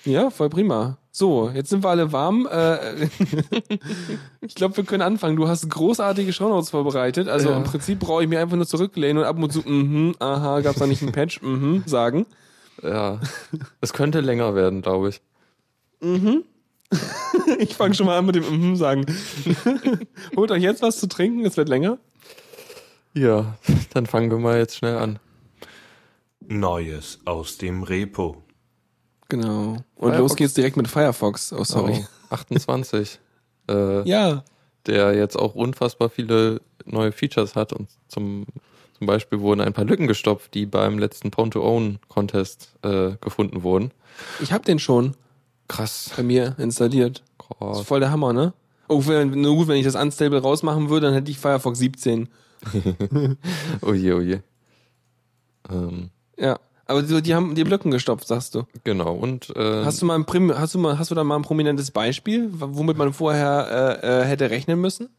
Ja, 0.05 0.31
voll 0.31 0.49
prima. 0.49 0.97
So, 1.19 1.49
jetzt 1.53 1.69
sind 1.69 1.83
wir 1.83 1.89
alle 1.89 2.13
warm. 2.13 2.47
Äh, 2.49 3.09
ich 4.39 4.55
glaube, 4.55 4.77
wir 4.77 4.85
können 4.85 5.01
anfangen. 5.01 5.35
Du 5.35 5.49
hast 5.49 5.69
großartige 5.69 6.31
Shownotes 6.31 6.69
vorbereitet. 6.69 7.27
Also 7.27 7.49
Ja. 7.49 7.57
im 7.57 7.65
Prinzip 7.65 7.99
brauche 7.99 8.23
ich 8.23 8.29
mir 8.29 8.39
einfach 8.39 8.55
nur 8.55 8.65
zurücklehnen 8.65 9.17
und 9.17 9.25
ab 9.25 9.38
und 9.38 9.51
zu, 9.51 9.59
mhm, 9.67 10.15
aha, 10.19 10.61
gab's 10.61 10.79
da 10.79 10.88
nicht 10.88 11.01
einen 11.01 11.11
Patch, 11.11 11.41
mhm, 11.41 11.83
sagen. 11.85 12.25
Ja, 12.81 13.19
es 13.81 13.91
könnte 13.91 14.21
länger 14.21 14.55
werden, 14.55 14.81
glaube 14.81 15.09
ich. 15.09 15.21
Ich 17.59 17.75
fange 17.75 17.93
schon 17.95 18.05
mal 18.05 18.17
an 18.17 18.25
mit 18.25 18.35
dem 18.35 18.45
mhm 18.49 18.75
sagen. 18.77 19.05
Holt 20.38 20.51
euch 20.51 20.63
jetzt 20.63 20.81
was 20.81 20.99
zu 21.01 21.07
trinken, 21.07 21.45
es 21.45 21.57
wird 21.57 21.67
länger. 21.67 21.97
Ja, 23.13 23.57
dann 23.93 24.05
fangen 24.05 24.31
wir 24.31 24.39
mal 24.39 24.57
jetzt 24.57 24.77
schnell 24.77 24.97
an. 24.97 25.19
Neues 26.39 27.19
aus 27.25 27.57
dem 27.57 27.83
Repo. 27.83 28.41
Genau. 29.29 29.77
Und 29.95 30.09
Firefox. 30.12 30.17
los 30.19 30.36
geht's 30.36 30.53
direkt 30.53 30.75
mit 30.77 30.88
Firefox. 30.88 31.53
Oh, 31.53 31.63
sorry. 31.63 32.05
Oh, 32.29 32.33
28. 32.36 33.19
äh, 33.69 34.07
Ja. 34.09 34.43
der 34.88 35.13
jetzt 35.15 35.38
auch 35.38 35.55
unfassbar 35.55 36.09
viele 36.09 36.62
neue 36.86 37.12
Features 37.12 37.55
hat 37.55 37.71
und 37.74 37.89
zum, 38.07 38.45
zum 38.98 39.07
Beispiel 39.07 39.39
wurden 39.39 39.62
ein 39.62 39.74
paar 39.74 39.86
Lücken 39.86 40.07
gestopft, 40.07 40.53
die 40.55 40.65
beim 40.65 40.98
letzten 40.98 41.29
Pwn-to-Own-Contest 41.31 42.69
äh, 42.83 43.12
gefunden 43.21 43.62
wurden. 43.63 43.91
Ich 44.41 44.51
hab 44.51 44.65
den 44.65 44.79
schon 44.79 45.15
Krass. 45.67 46.12
bei 46.17 46.24
mir 46.24 46.55
installiert. 46.57 47.24
Das 47.38 47.57
Krass. 47.57 47.79
ist 47.81 47.88
voll 47.88 48.00
der 48.00 48.12
Hammer, 48.12 48.33
ne? 48.33 48.53
Oh, 48.88 49.03
wenn, 49.05 49.29
nur 49.39 49.55
gut, 49.55 49.67
wenn 49.67 49.77
ich 49.77 49.86
das 49.86 49.93
Unstable 49.95 50.41
rausmachen 50.41 50.89
würde, 50.89 51.05
dann 51.07 51.13
hätte 51.13 51.29
ich 51.29 51.38
Firefox 51.38 51.77
17. 51.77 52.27
Oh 53.83 53.93
je, 53.93 54.13
oh 54.13 54.19
je. 54.21 54.39
Ähm, 55.69 56.09
Ja. 56.38 56.59
Aber 56.89 57.03
die, 57.03 57.22
die 57.22 57.36
haben 57.36 57.53
die 57.55 57.63
Blöcken 57.63 57.91
gestopft, 57.91 58.27
sagst 58.27 58.55
du. 58.55 58.63
genau. 58.84 59.13
Und 59.13 59.55
äh, 59.55 59.86
Hast 59.86 60.01
du 60.01 60.05
mal 60.08 60.15
ein 60.15 60.25
Prim 60.25 60.51
hast 60.58 60.74
du 60.74 60.79
mal 60.79 60.98
hast 60.98 61.12
du 61.12 61.15
da 61.15 61.24
mal 61.24 61.36
ein 61.36 61.43
prominentes 61.43 61.91
Beispiel, 61.91 62.50
womit 62.51 62.98
man 62.98 63.13
vorher 63.13 64.00
äh, 64.03 64.22
äh, 64.22 64.25
hätte 64.25 64.50
rechnen 64.50 64.81
müssen? 64.81 65.10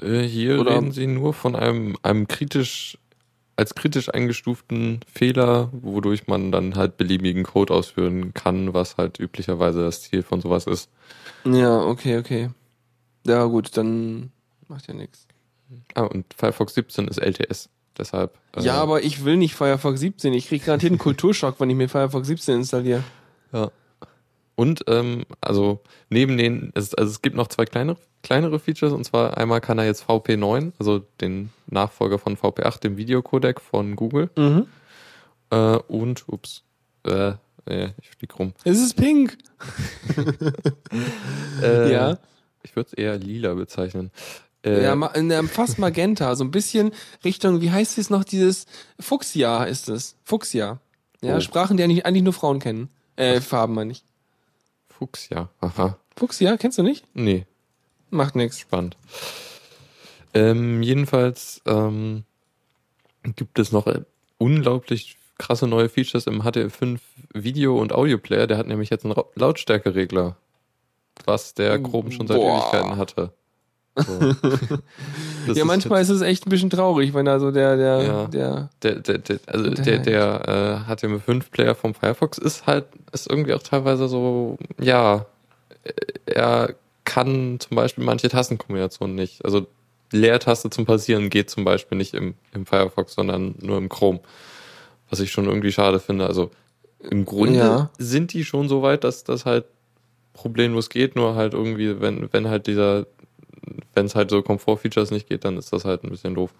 äh, 0.00 0.22
hier 0.22 0.58
oder- 0.60 0.72
reden 0.76 0.92
sie 0.92 1.06
nur 1.06 1.34
von 1.34 1.54
einem, 1.56 1.96
einem 2.02 2.26
kritisch 2.28 2.98
als 3.58 3.74
kritisch 3.74 4.12
eingestuften 4.12 5.00
Fehler, 5.10 5.70
wodurch 5.72 6.26
man 6.26 6.52
dann 6.52 6.74
halt 6.74 6.98
beliebigen 6.98 7.42
Code 7.44 7.72
ausführen 7.72 8.34
kann, 8.34 8.74
was 8.74 8.98
halt 8.98 9.18
üblicherweise 9.18 9.82
das 9.82 10.02
Ziel 10.02 10.22
von 10.22 10.42
sowas 10.42 10.66
ist. 10.66 10.90
Ja, 11.44 11.80
okay, 11.82 12.18
okay. 12.18 12.50
Ja, 13.26 13.44
gut, 13.46 13.74
dann 13.78 14.30
macht 14.68 14.88
ja 14.88 14.94
nichts. 14.94 15.26
Ah, 15.94 16.02
und 16.02 16.26
Firefox 16.36 16.74
17 16.74 17.08
ist 17.08 17.16
LTS. 17.18 17.70
Deshalb. 17.98 18.38
äh, 18.56 18.62
Ja, 18.62 18.74
aber 18.74 19.02
ich 19.02 19.24
will 19.24 19.36
nicht 19.36 19.54
Firefox 19.54 20.00
17. 20.00 20.32
Ich 20.34 20.48
krieg 20.48 20.64
garantiert 20.64 20.90
einen 20.92 20.98
Kulturschock, 21.08 21.58
wenn 21.60 21.70
ich 21.70 21.76
mir 21.76 21.88
Firefox 21.88 22.26
17 22.28 22.56
installiere. 22.56 23.02
Ja. 23.52 23.70
Und 24.54 24.84
ähm, 24.86 25.24
also 25.40 25.80
neben 26.08 26.36
den, 26.38 26.72
es, 26.74 26.94
also 26.94 27.10
es 27.10 27.20
gibt 27.22 27.36
noch 27.36 27.48
zwei 27.48 27.66
kleinere, 27.66 27.98
kleinere 28.22 28.58
Features 28.58 28.92
und 28.92 29.04
zwar 29.04 29.36
einmal 29.36 29.60
kann 29.60 29.78
er 29.78 29.84
jetzt 29.84 30.04
VP9, 30.04 30.72
also 30.78 31.00
den 31.20 31.50
Nachfolger 31.66 32.18
von 32.18 32.36
VP8, 32.38 32.80
dem 32.80 32.96
Videocodec 32.96 33.60
von 33.60 33.96
Google 33.96 34.30
Mhm. 34.36 34.66
äh, 35.50 35.76
und 35.88 36.24
ups, 36.28 36.62
äh, 37.06 37.32
äh, 37.66 37.90
ich 38.00 38.08
flieg 38.10 38.38
rum. 38.38 38.54
Es 38.64 38.78
ist 38.80 38.94
pink. 38.94 39.36
Äh, 41.62 41.92
Ja. 41.92 42.18
Ich 42.62 42.74
würde 42.74 42.88
es 42.88 42.94
eher 42.94 43.16
lila 43.16 43.54
bezeichnen. 43.54 44.10
Äh, 44.66 44.82
Ja, 44.82 44.92
in 45.14 45.32
einem 45.32 45.48
fast 45.48 45.78
magenta, 45.78 46.34
so 46.34 46.44
ein 46.44 46.50
bisschen 46.50 46.90
Richtung, 47.24 47.60
wie 47.60 47.70
heißt 47.70 47.96
es 47.98 48.10
noch, 48.10 48.24
dieses 48.24 48.66
Fuchsia 49.00 49.64
ist 49.64 49.88
es. 49.88 50.16
Fuchsia. 50.24 50.80
Ja, 51.22 51.36
Oh. 51.36 51.40
Sprachen, 51.40 51.76
die 51.76 51.84
eigentlich, 51.84 52.04
eigentlich 52.04 52.22
nur 52.24 52.32
Frauen 52.32 52.58
kennen. 52.58 52.90
Äh, 53.16 53.40
Farben 53.40 53.74
meine 53.74 53.92
ich. 53.92 54.02
Fuchs, 54.88 55.28
ja. 55.30 55.48
Aha. 55.60 55.96
Fuchsia, 56.16 56.56
kennst 56.56 56.78
du 56.78 56.82
nicht? 56.82 57.04
Nee, 57.14 57.46
Macht 58.10 58.34
nix. 58.36 58.58
spannend. 58.58 58.96
Ähm, 60.34 60.82
jedenfalls 60.82 61.60
ähm, 61.66 62.24
gibt 63.22 63.58
es 63.58 63.72
noch 63.72 63.86
äh, 63.86 64.00
unglaublich 64.38 65.16
krasse 65.38 65.66
neue 65.66 65.88
Features 65.88 66.26
im 66.26 66.42
HTML5 66.42 66.98
Video- 67.32 67.78
und 67.78 67.92
Audioplayer. 67.92 68.46
Der 68.46 68.58
hat 68.58 68.66
nämlich 68.66 68.90
jetzt 68.90 69.04
einen 69.04 69.14
Lautstärkeregler, 69.34 70.36
was 71.24 71.54
der 71.54 71.78
Chrome 71.82 72.10
schon 72.12 72.26
seit 72.26 72.36
Boah. 72.38 72.58
Ewigkeiten 72.70 72.96
hatte. 72.96 73.32
So. 73.96 74.34
Ja, 75.54 75.64
manchmal 75.64 76.02
ist 76.02 76.08
es 76.08 76.22
echt 76.22 76.44
ein 76.44 76.50
bisschen 76.50 76.70
traurig, 76.70 77.14
wenn 77.14 77.24
da 77.24 77.38
so 77.38 77.52
der, 77.52 77.76
der, 77.76 78.02
Ja. 78.02 78.24
der, 78.26 78.68
der, 78.82 78.94
der, 78.96 79.18
der, 79.18 79.38
also 79.46 79.70
der, 79.70 79.98
der 79.98 80.84
äh, 80.88 80.92
HTML5-Player 80.92 81.76
vom 81.76 81.94
Firefox 81.94 82.36
ist 82.38 82.66
halt, 82.66 82.86
ist 83.12 83.30
irgendwie 83.30 83.54
auch 83.54 83.62
teilweise 83.62 84.08
so, 84.08 84.58
ja, 84.80 85.24
äh, 85.84 85.92
er 86.26 86.74
kann 87.04 87.60
zum 87.60 87.76
Beispiel 87.76 88.02
manche 88.02 88.28
Tastenkombinationen 88.28 89.14
nicht. 89.14 89.44
Also 89.44 89.68
Leertaste 90.10 90.68
zum 90.70 90.84
Passieren 90.84 91.30
geht 91.30 91.48
zum 91.48 91.64
Beispiel 91.64 91.96
nicht 91.96 92.14
im, 92.14 92.34
im 92.52 92.66
Firefox, 92.66 93.14
sondern 93.14 93.54
nur 93.60 93.78
im 93.78 93.88
Chrome. 93.88 94.18
Was 95.10 95.20
ich 95.20 95.30
schon 95.30 95.46
irgendwie 95.46 95.70
schade 95.70 96.00
finde. 96.00 96.26
Also 96.26 96.50
im 97.08 97.24
Grunde 97.24 97.58
Ja. 97.60 97.90
sind 97.98 98.32
die 98.32 98.44
schon 98.44 98.68
so 98.68 98.82
weit, 98.82 99.04
dass 99.04 99.22
das 99.22 99.46
halt 99.46 99.64
problemlos 100.32 100.90
geht, 100.90 101.14
nur 101.14 101.36
halt 101.36 101.54
irgendwie, 101.54 102.00
wenn, 102.00 102.32
wenn 102.32 102.48
halt 102.48 102.66
dieser, 102.66 103.06
wenn 103.94 104.06
es 104.06 104.14
halt 104.14 104.30
so 104.30 104.42
Komfortfeatures 104.42 105.10
nicht 105.10 105.28
geht, 105.28 105.44
dann 105.44 105.56
ist 105.56 105.72
das 105.72 105.84
halt 105.84 106.04
ein 106.04 106.10
bisschen 106.10 106.34
doof. 106.34 106.50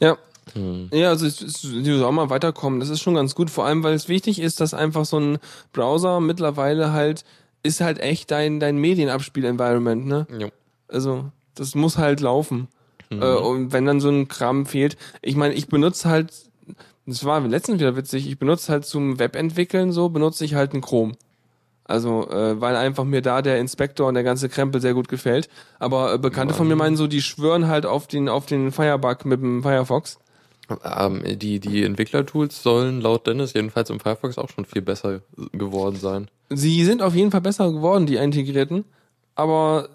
ja. 0.00 0.16
Hm. 0.54 0.88
Ja, 0.92 1.10
also 1.10 1.26
die 1.26 1.84
soll 1.84 2.04
auch 2.04 2.12
mal 2.12 2.30
weiterkommen. 2.30 2.80
Das 2.80 2.88
ist 2.88 3.02
schon 3.02 3.14
ganz 3.14 3.34
gut, 3.34 3.50
vor 3.50 3.66
allem, 3.66 3.82
weil 3.82 3.92
es 3.92 4.08
wichtig 4.08 4.40
ist, 4.40 4.60
dass 4.60 4.72
einfach 4.72 5.04
so 5.04 5.18
ein 5.18 5.38
Browser 5.72 6.20
mittlerweile 6.20 6.92
halt, 6.92 7.24
ist 7.62 7.82
halt 7.82 7.98
echt 7.98 8.30
dein, 8.30 8.58
dein 8.58 8.78
Medienabspiel-Environment, 8.78 10.06
ne? 10.06 10.26
Jo. 10.38 10.48
Also, 10.88 11.30
das 11.54 11.74
muss 11.74 11.98
halt 11.98 12.20
laufen. 12.20 12.68
Mhm. 13.10 13.22
Äh, 13.22 13.34
und 13.34 13.72
wenn 13.72 13.84
dann 13.84 14.00
so 14.00 14.08
ein 14.08 14.28
Kram 14.28 14.66
fehlt, 14.66 14.96
ich 15.22 15.36
meine, 15.36 15.54
ich 15.54 15.68
benutze 15.68 16.08
halt, 16.08 16.32
das 17.06 17.24
war 17.24 17.40
letztens 17.40 17.80
wieder 17.80 17.96
witzig, 17.96 18.26
ich 18.26 18.38
benutze 18.38 18.72
halt 18.72 18.84
zum 18.84 19.18
Webentwickeln 19.18 19.92
so, 19.92 20.08
benutze 20.08 20.44
ich 20.44 20.54
halt 20.54 20.72
einen 20.72 20.82
Chrome. 20.82 21.14
Also, 21.88 22.28
äh, 22.28 22.60
weil 22.60 22.76
einfach 22.76 23.04
mir 23.04 23.22
da 23.22 23.40
der 23.40 23.58
Inspektor 23.58 24.08
und 24.08 24.14
der 24.14 24.22
ganze 24.22 24.50
Krempel 24.50 24.80
sehr 24.80 24.92
gut 24.92 25.08
gefällt. 25.08 25.48
Aber 25.78 26.14
äh, 26.14 26.18
Bekannte 26.18 26.52
von 26.52 26.68
mir 26.68 26.76
meinen 26.76 26.96
so, 26.96 27.06
die 27.06 27.22
schwören 27.22 27.66
halt 27.66 27.86
auf 27.86 28.06
den, 28.06 28.28
auf 28.28 28.44
den 28.44 28.72
Firebug 28.72 29.24
mit 29.24 29.40
dem 29.40 29.62
Firefox. 29.62 30.18
Ähm, 30.84 31.22
die, 31.38 31.60
die 31.60 31.82
Entwicklertools 31.84 32.62
sollen 32.62 33.00
laut 33.00 33.26
Dennis 33.26 33.54
jedenfalls 33.54 33.88
im 33.88 34.00
Firefox 34.00 34.36
auch 34.36 34.50
schon 34.50 34.66
viel 34.66 34.82
besser 34.82 35.22
geworden 35.52 35.96
sein. 35.96 36.30
Sie 36.50 36.84
sind 36.84 37.00
auf 37.00 37.14
jeden 37.14 37.30
Fall 37.30 37.40
besser 37.40 37.72
geworden, 37.72 38.04
die 38.04 38.16
integrierten. 38.16 38.84
Aber 39.34 39.88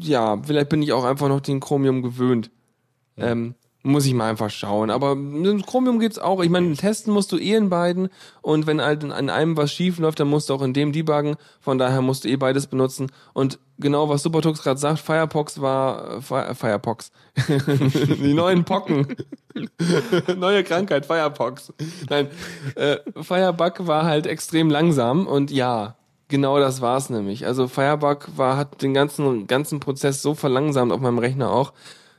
ja, 0.00 0.42
vielleicht 0.42 0.70
bin 0.70 0.82
ich 0.82 0.92
auch 0.92 1.04
einfach 1.04 1.28
noch 1.28 1.40
den 1.40 1.60
Chromium 1.60 2.02
gewöhnt. 2.02 2.50
Ähm, 3.16 3.54
muss 3.88 4.06
ich 4.06 4.14
mal 4.14 4.28
einfach 4.30 4.50
schauen. 4.50 4.90
Aber 4.90 5.14
mit 5.14 5.66
Chromium 5.66 5.98
geht's 5.98 6.18
auch. 6.18 6.42
Ich 6.42 6.50
meine, 6.50 6.74
testen 6.76 7.12
musst 7.12 7.32
du 7.32 7.38
eh 7.38 7.54
in 7.54 7.68
beiden. 7.70 8.08
Und 8.42 8.66
wenn 8.66 8.80
halt 8.80 9.02
an 9.04 9.30
einem 9.30 9.56
was 9.56 9.72
schief 9.72 9.98
läuft, 9.98 10.20
dann 10.20 10.28
musst 10.28 10.48
du 10.50 10.54
auch 10.54 10.62
in 10.62 10.72
dem 10.72 10.92
debuggen. 10.92 11.36
Von 11.60 11.78
daher 11.78 12.02
musst 12.02 12.24
du 12.24 12.28
eh 12.28 12.36
beides 12.36 12.66
benutzen. 12.66 13.10
Und 13.32 13.58
genau, 13.78 14.08
was 14.08 14.22
Supertux 14.22 14.62
gerade 14.62 14.78
sagt, 14.78 15.00
Firefox 15.00 15.60
war 15.60 16.18
äh, 16.18 16.20
Fi- 16.20 16.54
Firefox. 16.54 17.10
die 17.48 18.34
neuen 18.34 18.64
Pocken. 18.64 19.16
Neue 20.36 20.64
Krankheit, 20.64 21.06
Firefox. 21.06 21.72
Nein, 22.08 22.28
äh, 22.76 22.98
Firebug 23.20 23.86
war 23.86 24.04
halt 24.04 24.26
extrem 24.26 24.70
langsam 24.70 25.26
und 25.26 25.50
ja, 25.50 25.96
genau 26.28 26.58
das 26.58 26.80
war's 26.80 27.10
nämlich. 27.10 27.46
Also 27.46 27.68
Firebug 27.68 28.28
war, 28.36 28.56
hat 28.56 28.82
den 28.82 28.94
ganzen, 28.94 29.46
ganzen 29.46 29.80
Prozess 29.80 30.22
so 30.22 30.34
verlangsamt 30.34 30.92
auf 30.92 31.00
meinem 31.00 31.18
Rechner 31.18 31.50
auch, 31.50 31.72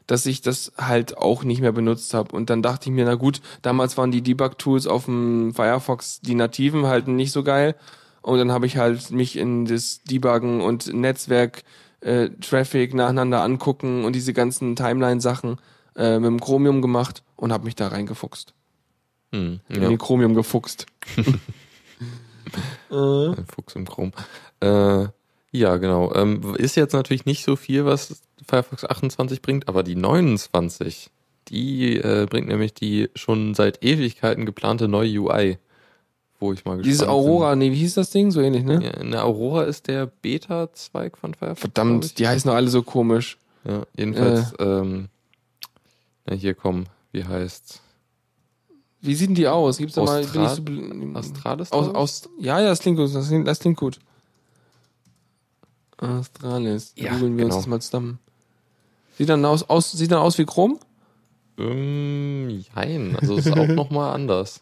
dass 0.09 0.25
ich 0.25 0.41
das 0.41 0.71
halt 0.75 1.19
auch 1.19 1.43
nicht 1.43 1.61
mehr 1.61 1.71
benutzt 1.71 2.15
habe. 2.15 2.35
Und 2.35 2.49
dann 2.49 2.63
dachte 2.63 2.89
ich 2.89 2.95
mir, 2.95 3.05
na 3.05 3.13
gut, 3.13 3.41
damals 3.61 3.95
waren 3.95 4.09
die 4.09 4.23
Debug-Tools 4.23 4.87
auf 4.87 5.05
dem 5.05 5.53
Firefox, 5.53 6.19
die 6.21 6.33
nativen, 6.33 6.87
halt 6.87 7.07
nicht 7.07 7.31
so 7.31 7.43
geil. 7.43 7.75
Und 8.23 8.39
dann 8.39 8.51
habe 8.51 8.65
ich 8.65 8.77
halt 8.77 9.11
mich 9.11 9.37
in 9.37 9.65
das 9.65 10.01
Debuggen 10.03 10.61
und 10.61 10.91
Netzwerk, 10.91 11.63
äh, 12.01 12.29
Traffic 12.41 12.95
nacheinander 12.95 13.43
angucken 13.43 14.03
und 14.03 14.13
diese 14.13 14.33
ganzen 14.33 14.75
Timeline-Sachen 14.75 15.57
äh, 15.95 16.17
mit 16.17 16.27
dem 16.27 16.41
Chromium 16.41 16.81
gemacht 16.81 17.21
und 17.35 17.53
habe 17.53 17.65
mich 17.65 17.75
da 17.75 17.89
reingefuchst. 17.89 18.55
Hm, 19.31 19.59
In 19.69 19.81
ja, 19.83 19.89
den 19.89 19.99
Chromium 19.99 20.33
gefuchst. 20.33 20.87
äh, 22.89 22.95
ein 22.95 23.45
Fuchs 23.45 23.75
im 23.75 23.87
Chrome. 23.87 24.11
Äh, 24.59 25.07
ja, 25.51 25.77
genau. 25.77 26.13
Ähm, 26.15 26.55
ist 26.57 26.75
jetzt 26.75 26.93
natürlich 26.93 27.25
nicht 27.25 27.43
so 27.43 27.55
viel, 27.55 27.85
was 27.85 28.21
Firefox 28.47 28.85
28 28.85 29.41
bringt, 29.41 29.67
aber 29.67 29.83
die 29.83 29.95
29, 29.95 31.09
die 31.47 31.97
äh, 31.97 32.27
bringt 32.29 32.47
nämlich 32.47 32.73
die 32.73 33.09
schon 33.15 33.53
seit 33.55 33.83
Ewigkeiten 33.83 34.45
geplante 34.45 34.87
neue 34.87 35.19
UI. 35.19 35.57
Wo 36.41 36.53
ich 36.53 36.63
mal 36.63 36.77
gespannt 36.77 36.85
Dieses 36.85 37.05
Aurora, 37.07 37.55
nee, 37.57 37.71
wie 37.71 37.75
hieß 37.75 37.95
das 37.95 38.11
Ding? 38.11 38.31
So 38.31 38.39
ähnlich, 38.39 38.63
ne? 38.63 38.75
bin. 38.77 38.81
Ja, 38.83 38.91
eine 38.91 39.23
Aurora 39.23 39.63
ist 39.63 39.87
der 39.87 40.05
Beta-Zweig 40.05 41.17
von 41.17 41.33
Firefox. 41.33 41.59
Verdammt, 41.61 42.17
die 42.17 42.27
heißen 42.27 42.47
doch 42.49 42.55
alle 42.55 42.69
so 42.69 42.81
komisch. 42.81 43.37
Ja, 43.65 43.83
jedenfalls, 43.97 44.53
Äh. 44.53 44.63
ähm, 44.63 45.09
na 46.25 46.35
hier 46.35 46.53
komm, 46.53 46.85
wie 47.11 47.25
heißt's? 47.25 47.81
Wie 49.01 49.15
sieht 49.15 49.29
denn 49.29 49.35
die 49.35 49.47
aus? 49.47 49.77
Gibt's 49.77 49.95
da 49.95 50.03
mal, 50.03 50.23
bin 50.25 50.29
ich 50.43 50.47
Austral- 50.47 51.13
so, 51.13 51.19
Astralis? 51.19 51.71
aus, 51.73 51.95
aus, 51.95 52.29
ja, 52.39 52.59
ja, 52.61 52.67
das 52.69 52.79
klingt 52.79 52.97
gut, 52.97 53.13
das 53.13 53.27
klingt, 53.27 53.47
das 53.47 53.59
klingt 53.59 53.77
gut. 53.77 53.99
Astralis. 56.01 56.93
Ja, 56.95 57.13
Googeln 57.13 57.37
wir 57.37 57.43
genau. 57.45 57.55
uns 57.55 57.63
das 57.63 57.67
mal 57.67 57.79
zusammen. 57.81 58.19
Sieht 59.17 59.29
dann 59.29 59.43
aus, 59.45 59.63
aus, 59.69 59.91
sieht 59.91 60.11
dann 60.11 60.19
aus 60.19 60.37
wie 60.37 60.45
Chrom? 60.45 60.79
Ähm, 61.57 62.63
jein, 62.75 63.15
also 63.17 63.35
ist 63.35 63.51
auch 63.51 63.67
nochmal 63.67 64.13
anders. 64.13 64.61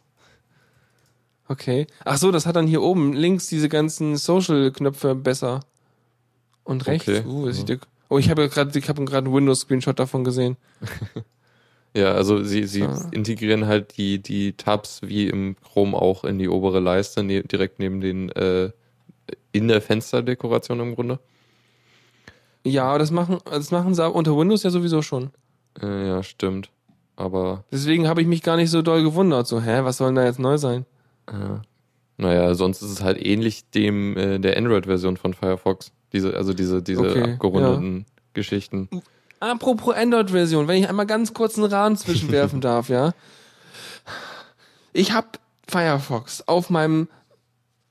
Okay. 1.48 1.88
Ach 2.04 2.18
so, 2.18 2.32
das 2.32 2.46
hat 2.46 2.56
dann 2.56 2.68
hier 2.68 2.82
oben 2.82 3.14
links 3.14 3.48
diese 3.48 3.70
ganzen 3.70 4.18
Social-Knöpfe 4.18 5.16
besser. 5.16 5.62
Und 6.64 6.88
rechts. 6.88 7.08
Okay. 7.08 7.24
Uh, 7.26 7.46
das 7.48 7.58
sieht 7.58 7.70
ja, 7.70 7.78
oh, 8.10 8.18
ich 8.18 8.30
habe 8.30 8.42
ja 8.42 8.48
gerade, 8.50 8.78
ich 8.78 8.90
habe 8.90 9.06
gerade 9.06 9.28
einen 9.28 9.36
Windows-Screenshot 9.36 9.98
davon 10.00 10.24
gesehen. 10.24 10.58
Ja, 11.96 12.14
also 12.14 12.44
sie, 12.44 12.66
sie 12.66 12.84
Ah. 12.84 13.08
integrieren 13.12 13.66
halt 13.66 13.98
die, 13.98 14.22
die 14.22 14.54
Tabs 14.54 15.02
wie 15.02 15.30
im 15.30 15.56
Chrome 15.64 15.98
auch 15.98 16.26
in 16.26 16.38
die 16.38 16.48
obere 16.48 16.80
Leiste, 16.80 17.24
ne, 17.24 17.42
direkt 17.42 17.80
neben 17.80 18.02
den, 18.02 18.30
äh, 18.34 18.70
in 19.58 19.68
der 19.68 19.82
Fensterdekoration 19.82 20.80
im 20.80 20.96
Grunde. 20.96 21.20
Ja, 22.64 22.98
das 22.98 23.12
machen, 23.12 23.38
das 23.46 23.72
machen 23.72 23.94
sie 23.94 24.10
unter 24.10 24.38
Windows 24.38 24.64
ja 24.64 24.70
sowieso 24.70 25.02
schon. 25.02 25.32
Äh, 25.82 26.08
ja, 26.08 26.24
stimmt. 26.24 26.70
Aber, 27.16 27.64
Deswegen 27.72 28.08
habe 28.08 28.22
ich 28.22 28.28
mich 28.28 28.44
gar 28.44 28.58
nicht 28.58 28.70
so 28.70 28.82
doll 28.82 29.04
gewundert. 29.04 29.48
So, 29.48 29.62
hä, 29.62 29.80
was 29.84 29.98
soll 29.98 30.10
denn 30.10 30.16
da 30.16 30.26
jetzt 30.26 30.40
neu 30.40 30.58
sein? 30.58 30.86
äh, 31.28 31.60
naja, 32.18 32.56
sonst 32.56 32.82
ist 32.82 32.92
es 32.92 33.04
halt 33.04 33.24
ähnlich 33.24 33.70
dem, 33.70 34.18
äh, 34.18 34.40
der 34.40 34.58
Android-Version 34.58 35.18
von 35.18 35.34
Firefox. 35.34 35.92
Diese, 36.14 36.36
also 36.36 36.54
diese, 36.54 36.82
diese 36.82 37.02
Okay, 37.02 37.34
abgerundeten 37.34 38.06
Geschichten. 38.34 38.90
Apropos 39.40 39.96
Android-Version, 39.96 40.68
wenn 40.68 40.82
ich 40.82 40.90
einmal 40.90 41.06
ganz 41.06 41.34
kurz 41.34 41.58
einen 41.58 41.72
Rahmen 41.72 41.96
zwischenwerfen 41.98 42.60
darf, 42.60 42.90
ja. 42.90 43.14
Ich 44.94 45.12
habe 45.12 45.28
Firefox 45.68 46.48
auf 46.48 46.70
meinem 46.70 47.08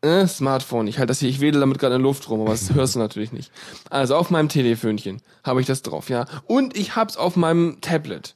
äh, 0.02 0.26
Smartphone. 0.26 0.86
Ich 0.86 0.98
halt 0.98 1.10
das 1.10 1.20
hier, 1.20 1.28
ich 1.28 1.40
wedel 1.40 1.60
damit 1.60 1.78
gerade 1.78 1.94
in 1.94 2.00
der 2.02 2.06
Luft 2.08 2.28
rum, 2.28 2.40
aber 2.42 2.50
das 2.50 2.72
hörst 2.74 2.94
du 2.94 2.98
natürlich 2.98 3.32
nicht. 3.32 3.50
Also 3.90 4.16
auf 4.16 4.30
meinem 4.30 4.48
Telefönchen 4.48 5.20
habe 5.44 5.60
ich 5.60 5.66
das 5.66 5.82
drauf, 5.82 6.08
ja. 6.10 6.26
Und 6.46 6.76
ich 6.76 6.96
hab's 6.96 7.16
auf 7.16 7.36
meinem 7.36 7.80
Tablet. 7.80 8.34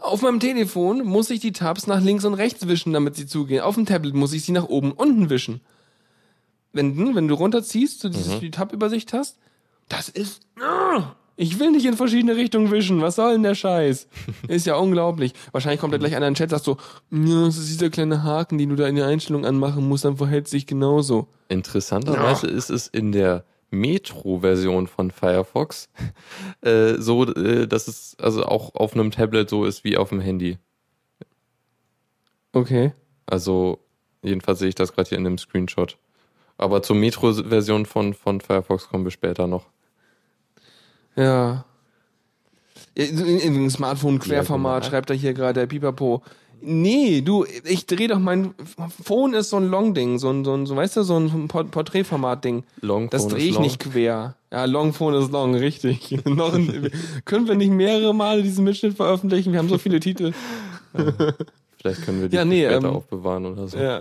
Auf 0.00 0.22
meinem 0.22 0.38
Telefon 0.38 1.04
muss 1.04 1.30
ich 1.30 1.40
die 1.40 1.52
Tabs 1.52 1.86
nach 1.88 2.00
links 2.00 2.24
und 2.24 2.34
rechts 2.34 2.66
wischen, 2.68 2.92
damit 2.92 3.16
sie 3.16 3.26
zugehen. 3.26 3.62
Auf 3.62 3.74
dem 3.74 3.86
Tablet 3.86 4.14
muss 4.14 4.32
ich 4.32 4.44
sie 4.44 4.52
nach 4.52 4.68
oben 4.68 4.92
und 4.92 4.98
unten 4.98 5.30
wischen. 5.30 5.60
Wenn, 6.72 6.96
du- 6.96 7.14
wenn 7.16 7.26
du 7.26 7.34
runterziehst, 7.34 8.04
du 8.04 8.08
dieses, 8.08 8.38
die 8.38 8.52
Tab-Übersicht 8.52 9.12
hast, 9.12 9.36
das 9.88 10.08
ist. 10.08 10.42
Ah! 10.62 11.16
Ich 11.42 11.58
will 11.58 11.70
nicht 11.70 11.86
in 11.86 11.96
verschiedene 11.96 12.36
Richtungen 12.36 12.70
wischen. 12.70 13.00
Was 13.00 13.16
soll 13.16 13.32
denn 13.32 13.42
der 13.42 13.54
Scheiß? 13.54 14.08
Ist 14.48 14.66
ja 14.66 14.76
unglaublich. 14.76 15.32
Wahrscheinlich 15.52 15.80
kommt 15.80 15.94
da 15.94 15.96
gleich 15.96 16.14
einer 16.14 16.26
in 16.26 16.34
den 16.34 16.36
Chat, 16.36 16.50
sagt 16.50 16.64
so, 16.64 16.76
ja, 17.10 17.46
das 17.46 17.56
ist 17.56 17.70
dieser 17.70 17.88
kleine 17.88 18.22
Haken, 18.22 18.58
den 18.58 18.68
du 18.68 18.76
da 18.76 18.86
in 18.86 18.96
der 18.96 19.06
Einstellung 19.06 19.46
anmachen 19.46 19.88
musst, 19.88 20.04
dann 20.04 20.18
verhält 20.18 20.48
sich 20.48 20.66
genauso. 20.66 21.28
Interessanterweise 21.48 22.46
ist 22.46 22.68
es 22.68 22.88
in 22.88 23.12
der 23.12 23.46
Metro-Version 23.70 24.86
von 24.86 25.10
Firefox 25.10 25.88
äh, 26.60 26.96
so, 26.98 27.24
äh, 27.24 27.66
dass 27.66 27.88
es 27.88 28.18
also 28.20 28.44
auch 28.44 28.74
auf 28.74 28.92
einem 28.92 29.10
Tablet 29.10 29.48
so 29.48 29.64
ist 29.64 29.82
wie 29.82 29.96
auf 29.96 30.10
dem 30.10 30.20
Handy. 30.20 30.58
Okay. 32.52 32.92
Also 33.24 33.78
jedenfalls 34.20 34.58
sehe 34.58 34.68
ich 34.68 34.74
das 34.74 34.92
gerade 34.92 35.08
hier 35.08 35.16
in 35.16 35.24
dem 35.24 35.38
Screenshot. 35.38 35.96
Aber 36.58 36.82
zur 36.82 36.96
Metro-Version 36.96 37.86
von, 37.86 38.12
von 38.12 38.42
Firefox 38.42 38.90
kommen 38.90 39.04
wir 39.04 39.10
später 39.10 39.46
noch. 39.46 39.70
Ja. 41.16 41.64
In, 42.94 43.18
in 43.40 43.70
Smartphone-Querformat 43.70 44.72
Ja, 44.72 44.78
genau. 44.80 44.90
schreibt 44.90 45.10
er 45.10 45.16
hier 45.16 45.32
gerade 45.32 45.60
der 45.60 45.66
Pipapo. 45.66 46.22
Nee, 46.62 47.22
du, 47.22 47.46
ich 47.64 47.86
drehe 47.86 48.08
doch 48.08 48.18
mein 48.18 48.52
Phone 49.02 49.32
ist 49.32 49.48
so 49.48 49.56
ein 49.56 49.68
Long-Ding, 49.70 50.18
so 50.18 50.28
ein, 50.30 50.44
so 50.44 50.52
ein, 50.54 50.66
so, 50.66 50.76
weißt 50.76 50.98
du, 50.98 51.02
so 51.04 51.16
ein 51.16 51.48
Port- 51.48 51.70
Porträtformat-Ding. 51.70 52.64
Long 52.82 53.08
Das 53.08 53.22
Phone 53.22 53.30
drehe 53.32 53.40
is 53.40 53.46
ich 53.48 53.54
long. 53.54 53.62
nicht 53.62 53.78
quer. 53.80 54.34
Ja, 54.52 54.64
Longphone 54.66 55.14
ist 55.14 55.30
long, 55.32 55.54
richtig. 55.54 56.18
Noch 56.26 56.52
ein, 56.52 56.90
können 57.24 57.48
wir 57.48 57.54
nicht 57.54 57.70
mehrere 57.70 58.14
Male 58.14 58.42
diesen 58.42 58.64
Mitschnitt 58.64 58.94
veröffentlichen? 58.96 59.52
Wir 59.52 59.58
haben 59.60 59.68
so 59.70 59.78
viele 59.78 60.00
Titel. 60.00 60.32
Vielleicht 61.80 62.02
können 62.02 62.20
wir 62.20 62.28
die 62.28 62.36
Ja, 62.36 62.44
nee, 62.44 62.64
später 62.66 62.88
ähm, 62.88 62.96
aufbewahren 62.96 63.46
oder 63.46 63.66
so. 63.68 63.78
Ja. 63.78 63.98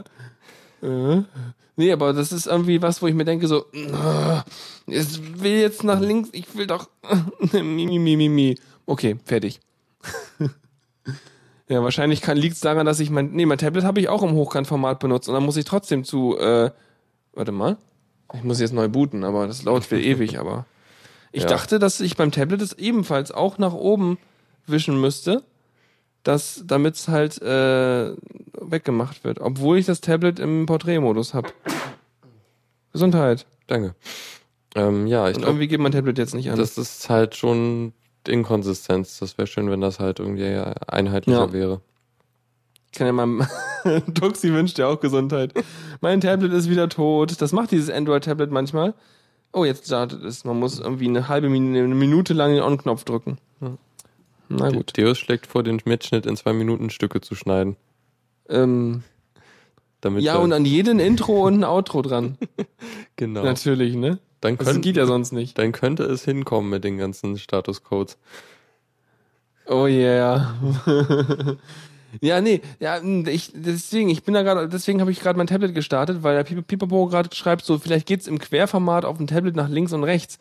Äh. 0.82 1.22
Nee, 1.80 1.94
aber 1.94 2.12
das 2.12 2.34
ist 2.34 2.46
irgendwie 2.46 2.82
was, 2.82 3.02
wo 3.02 3.08
ich 3.08 3.14
mir 3.16 3.24
denke 3.24 3.48
so, 3.48 3.66
ich 4.86 5.42
will 5.42 5.62
jetzt 5.62 5.86
nach 5.86 6.02
links, 6.02 6.28
ich 6.34 6.54
will 6.58 6.68
doch 6.68 6.90
mi, 7.54 7.98
mi, 7.98 8.18
mi, 8.18 8.28
mi. 8.28 8.56
Okay, 8.86 9.16
fertig. 9.24 9.62
ja, 11.70 11.82
wahrscheinlich 11.82 12.28
liegt 12.28 12.56
es 12.56 12.60
daran, 12.60 12.86
dass 12.86 13.00
ich 13.00 13.10
mein, 13.10 13.32
nee, 13.32 13.46
mein 13.46 13.58
Tablet 13.60 13.86
habe 13.86 14.02
ich 14.02 14.10
auch 14.10 14.24
im 14.24 14.34
Hochkantformat 14.34 15.00
benutzt 15.00 15.30
und 15.30 15.36
dann 15.36 15.46
muss 15.46 15.56
ich 15.56 15.64
trotzdem 15.64 16.04
zu, 16.04 16.38
äh, 16.38 16.70
warte 17.32 17.54
mal, 17.54 17.78
ich 18.34 18.44
muss 18.44 18.60
jetzt 18.60 18.74
neu 18.74 18.90
booten, 18.90 19.24
aber 19.24 19.48
das 19.48 19.64
dauert 19.64 19.90
wieder 19.90 20.02
ewig, 20.02 20.38
aber 20.38 20.66
ich 21.32 21.44
Ja. 21.44 21.50
dachte, 21.50 21.80
dass 21.80 22.02
ich 22.02 22.18
beim 22.18 22.32
Tablet 22.34 22.62
es 22.62 22.74
ebenfalls 22.74 23.32
auch 23.32 23.58
nach 23.58 23.74
oben 23.74 24.18
wischen 24.68 25.00
müsste, 25.00 25.44
dass 26.24 26.62
damit 26.66 26.96
es 26.96 27.08
halt 27.08 27.42
äh, 27.42 28.16
weggemacht 28.72 29.24
wird, 29.24 29.40
obwohl 29.40 29.78
ich 29.78 29.86
das 29.86 30.02
Tablet 30.02 30.40
im 30.40 30.66
Porträtmodus 30.66 31.34
habe. 31.34 31.50
Gesundheit. 32.94 33.46
Danke. 33.68 33.96
Ähm, 34.76 35.08
ja, 35.08 35.28
ich 35.30 35.36
Und 35.36 35.42
glaube, 35.42 35.52
irgendwie 35.54 35.68
geht 35.68 35.80
mein 35.80 35.92
Tablet 35.92 36.18
jetzt 36.18 36.34
nicht 36.36 36.50
an. 36.52 36.58
das 36.58 36.78
ist 36.78 37.10
halt 37.10 37.36
schon 37.36 37.94
Inkonsistenz. 38.28 39.20
Das 39.20 39.38
wäre 39.38 39.48
schön, 39.48 39.70
wenn 39.70 39.82
das 39.82 40.00
halt 40.00 40.20
irgendwie 40.20 40.46
einheitlicher 40.88 41.40
Ja. 41.48 41.54
wäre. 41.54 41.82
Ich 42.92 42.98
kann 42.98 43.08
ja 43.08 43.14
mal. 43.14 43.48
Tuxi 44.16 44.52
wünscht 44.54 44.78
dir 44.80 44.88
auch 44.88 45.00
Gesundheit. 45.00 45.54
Mein 46.02 46.22
Tablet 46.22 46.52
ist 46.54 46.70
wieder 46.70 46.90
tot. 46.90 47.40
Das 47.42 47.52
macht 47.52 47.72
dieses 47.72 47.90
Android-Tablet 47.90 48.52
manchmal. 48.52 48.94
Oh, 49.54 49.64
jetzt 49.66 49.86
startet 49.86 50.24
es. 50.24 50.44
Man 50.44 50.60
muss 50.60 50.80
irgendwie 50.80 51.08
eine 51.08 51.28
halbe 51.28 51.50
Minute, 51.50 51.84
eine 51.84 51.96
Minute 51.96 52.34
lang 52.34 52.52
den 52.54 52.62
On-Knopf 52.64 53.04
drücken. 53.04 53.38
Na 54.50 54.70
gut. 54.72 54.98
Deus 54.98 55.20
schlägt 55.20 55.46
vor, 55.46 55.62
den 55.62 55.80
Mitschnitt 55.86 56.26
in 56.26 56.36
zwei 56.36 56.54
Minuten 56.54 56.90
Stücke 56.90 57.22
zu 57.22 57.36
schneiden. 57.36 57.76
Ähm, 58.50 59.04
Damit 60.02 60.24
ja, 60.24 60.36
und 60.38 60.52
an 60.54 60.66
jeden 60.66 61.00
Intro 61.00 61.46
und 61.48 61.56
ein 61.60 61.64
Outro 61.64 62.02
dran. 62.02 62.38
genau. 63.16 63.44
Natürlich, 63.44 63.96
ne? 63.96 64.20
Dann, 64.42 64.58
Das 64.58 64.68
könnt, 64.68 64.82
geht 64.84 64.96
ja 64.98 65.06
sonst 65.06 65.34
nicht. 65.34 65.58
dann 65.58 65.72
könnte 65.74 66.04
es 66.04 66.24
hinkommen 66.24 66.70
mit 66.70 66.84
den 66.84 66.98
ganzen 66.98 67.38
Statuscodes. 67.38 68.18
Oh 69.68 69.86
yeah. 69.86 70.56
ja, 72.22 72.42
nee, 72.42 72.62
ja, 72.80 73.02
ich, 73.28 73.52
deswegen, 73.54 74.10
ich 74.10 74.24
bin 74.24 74.34
da 74.34 74.42
gerade, 74.42 74.68
deswegen 74.68 75.02
habe 75.02 75.12
ich 75.12 75.20
gerade 75.20 75.38
mein 75.38 75.48
Tablet 75.48 75.76
gestartet, 75.76 76.24
weil 76.24 76.36
der 76.36 76.44
Pip- 76.44 76.66
Pipapo 76.66 77.08
gerade 77.08 77.36
schreibt, 77.36 77.66
so, 77.66 77.78
vielleicht 77.78 78.08
geht's 78.08 78.28
im 78.28 78.40
Querformat 78.40 79.06
auf 79.06 79.18
dem 79.18 79.28
Tablet 79.28 79.56
nach 79.56 79.70
links 79.70 79.94
und 79.94 80.04
rechts. 80.04 80.40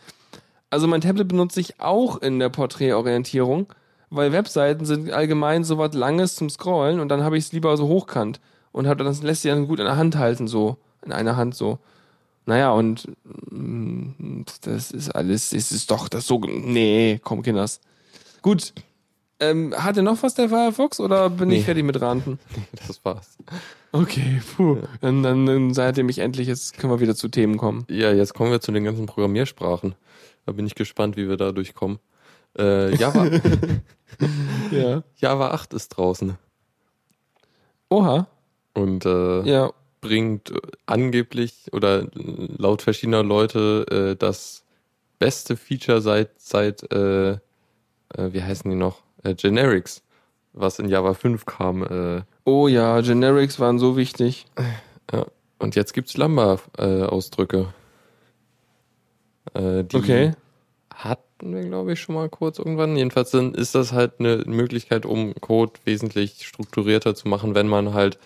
Also 0.70 0.86
mein 0.86 1.00
Tablet 1.00 1.28
benutze 1.28 1.60
ich 1.60 1.80
auch 1.80 2.18
in 2.22 2.38
der 2.38 2.48
Porträtorientierung, 2.50 3.66
weil 4.10 4.32
Webseiten 4.32 4.84
sind 4.84 5.10
allgemein 5.12 5.64
so 5.64 5.78
was 5.78 5.94
Langes 5.94 6.34
zum 6.36 6.50
Scrollen 6.50 7.00
und 7.00 7.08
dann 7.08 7.22
habe 7.22 7.36
ich 7.38 7.44
es 7.44 7.52
lieber 7.52 7.76
so 7.76 7.88
hochkant 7.88 8.40
und 8.72 8.86
hab, 8.88 8.98
das 8.98 9.22
lässt 9.22 9.42
sich 9.42 9.50
dann 9.50 9.66
gut 9.68 9.78
in 9.78 9.84
der 9.86 9.96
Hand 9.96 10.16
halten, 10.16 10.48
so, 10.48 10.76
in 11.04 11.12
einer 11.12 11.36
Hand 11.36 11.54
so. 11.54 11.78
Naja, 12.46 12.70
und 12.70 13.06
mm, 13.50 14.42
das 14.62 14.90
ist 14.90 15.10
alles, 15.10 15.52
es 15.52 15.70
ist 15.72 15.90
doch 15.90 16.08
das 16.08 16.26
so, 16.26 16.38
nee, 16.40 17.20
komm, 17.22 17.42
Kinders. 17.42 17.80
Gut, 18.40 18.72
ähm, 19.40 19.74
hat 19.76 19.96
er 19.96 20.02
noch 20.02 20.22
was, 20.22 20.34
der 20.34 20.48
Firefox, 20.48 20.98
oder 20.98 21.30
bin 21.30 21.48
Nee. 21.48 21.58
ich 21.58 21.64
fertig 21.64 21.84
mit 21.84 22.00
Ranten? 22.00 22.38
Das 22.86 23.04
war's. 23.04 23.36
Okay, 23.92 24.40
puh. 24.56 24.78
Dann, 25.00 25.22
dann, 25.22 25.46
dann 25.46 25.74
seid 25.74 25.96
ihr 25.98 26.04
mich 26.04 26.18
endlich, 26.18 26.48
jetzt 26.48 26.76
können 26.78 26.92
wir 26.92 27.00
wieder 27.00 27.14
zu 27.14 27.28
Themen 27.28 27.56
kommen. 27.56 27.84
Ja, 27.88 28.12
jetzt 28.12 28.34
kommen 28.34 28.50
wir 28.50 28.60
zu 28.60 28.72
den 28.72 28.84
ganzen 28.84 29.06
Programmiersprachen. 29.06 29.94
Da 30.46 30.52
bin 30.52 30.66
ich 30.66 30.74
gespannt, 30.74 31.16
wie 31.16 31.28
wir 31.28 31.36
da 31.36 31.52
durchkommen. 31.52 31.98
Äh, 32.58 32.94
Java, 32.96 33.26
Ja. 34.70 35.02
Java 35.16 35.50
8 35.52 35.74
ist 35.74 35.88
draußen 35.90 36.36
Oha. 37.90 38.26
und 38.74 39.06
äh, 39.06 39.42
Ja. 39.42 39.70
bringt 40.00 40.52
angeblich 40.86 41.66
oder 41.72 42.06
laut 42.14 42.82
verschiedener 42.82 43.22
Leute 43.22 43.86
äh, 43.90 44.16
das 44.16 44.64
beste 45.18 45.56
Feature 45.56 46.00
seit 46.00 46.30
seit 46.40 46.90
äh, 46.92 47.30
äh, 47.32 47.38
wie 48.16 48.42
heißen 48.42 48.70
die 48.70 48.76
noch 48.76 49.02
äh, 49.24 49.34
Generics, 49.34 50.02
was 50.52 50.78
in 50.78 50.88
Java 50.88 51.14
5 51.14 51.44
kam. 51.46 51.82
Äh, 51.84 52.22
Oh 52.44 52.66
ja, 52.68 53.00
Generics 53.02 53.60
waren 53.60 53.78
so 53.78 53.96
wichtig. 53.96 54.46
und 55.58 55.74
jetzt 55.76 55.92
gibt's 55.92 56.16
Lambda-Ausdrücke. 56.16 57.72
Äh, 59.54 59.84
die 59.84 59.96
Okay. 59.96 60.32
Hatten 61.38 61.55
wir, 61.55 61.62
glaube 61.62 61.92
ich, 61.92 62.01
schon 62.01 62.16
mal 62.16 62.29
kurz 62.29 62.59
irgendwann. 62.59 62.96
Jedenfalls 62.96 63.31
sind, 63.31 63.57
ist 63.57 63.77
das 63.77 63.92
halt 63.92 64.14
eine 64.18 64.38
Möglichkeit, 64.46 65.07
um 65.07 65.35
Code 65.40 65.74
wesentlich 65.85 66.44
strukturierter 66.44 67.14
zu 67.14 67.29
machen, 67.29 67.55
wenn 67.55 67.68
man 67.68 67.94
halt, 67.94 68.18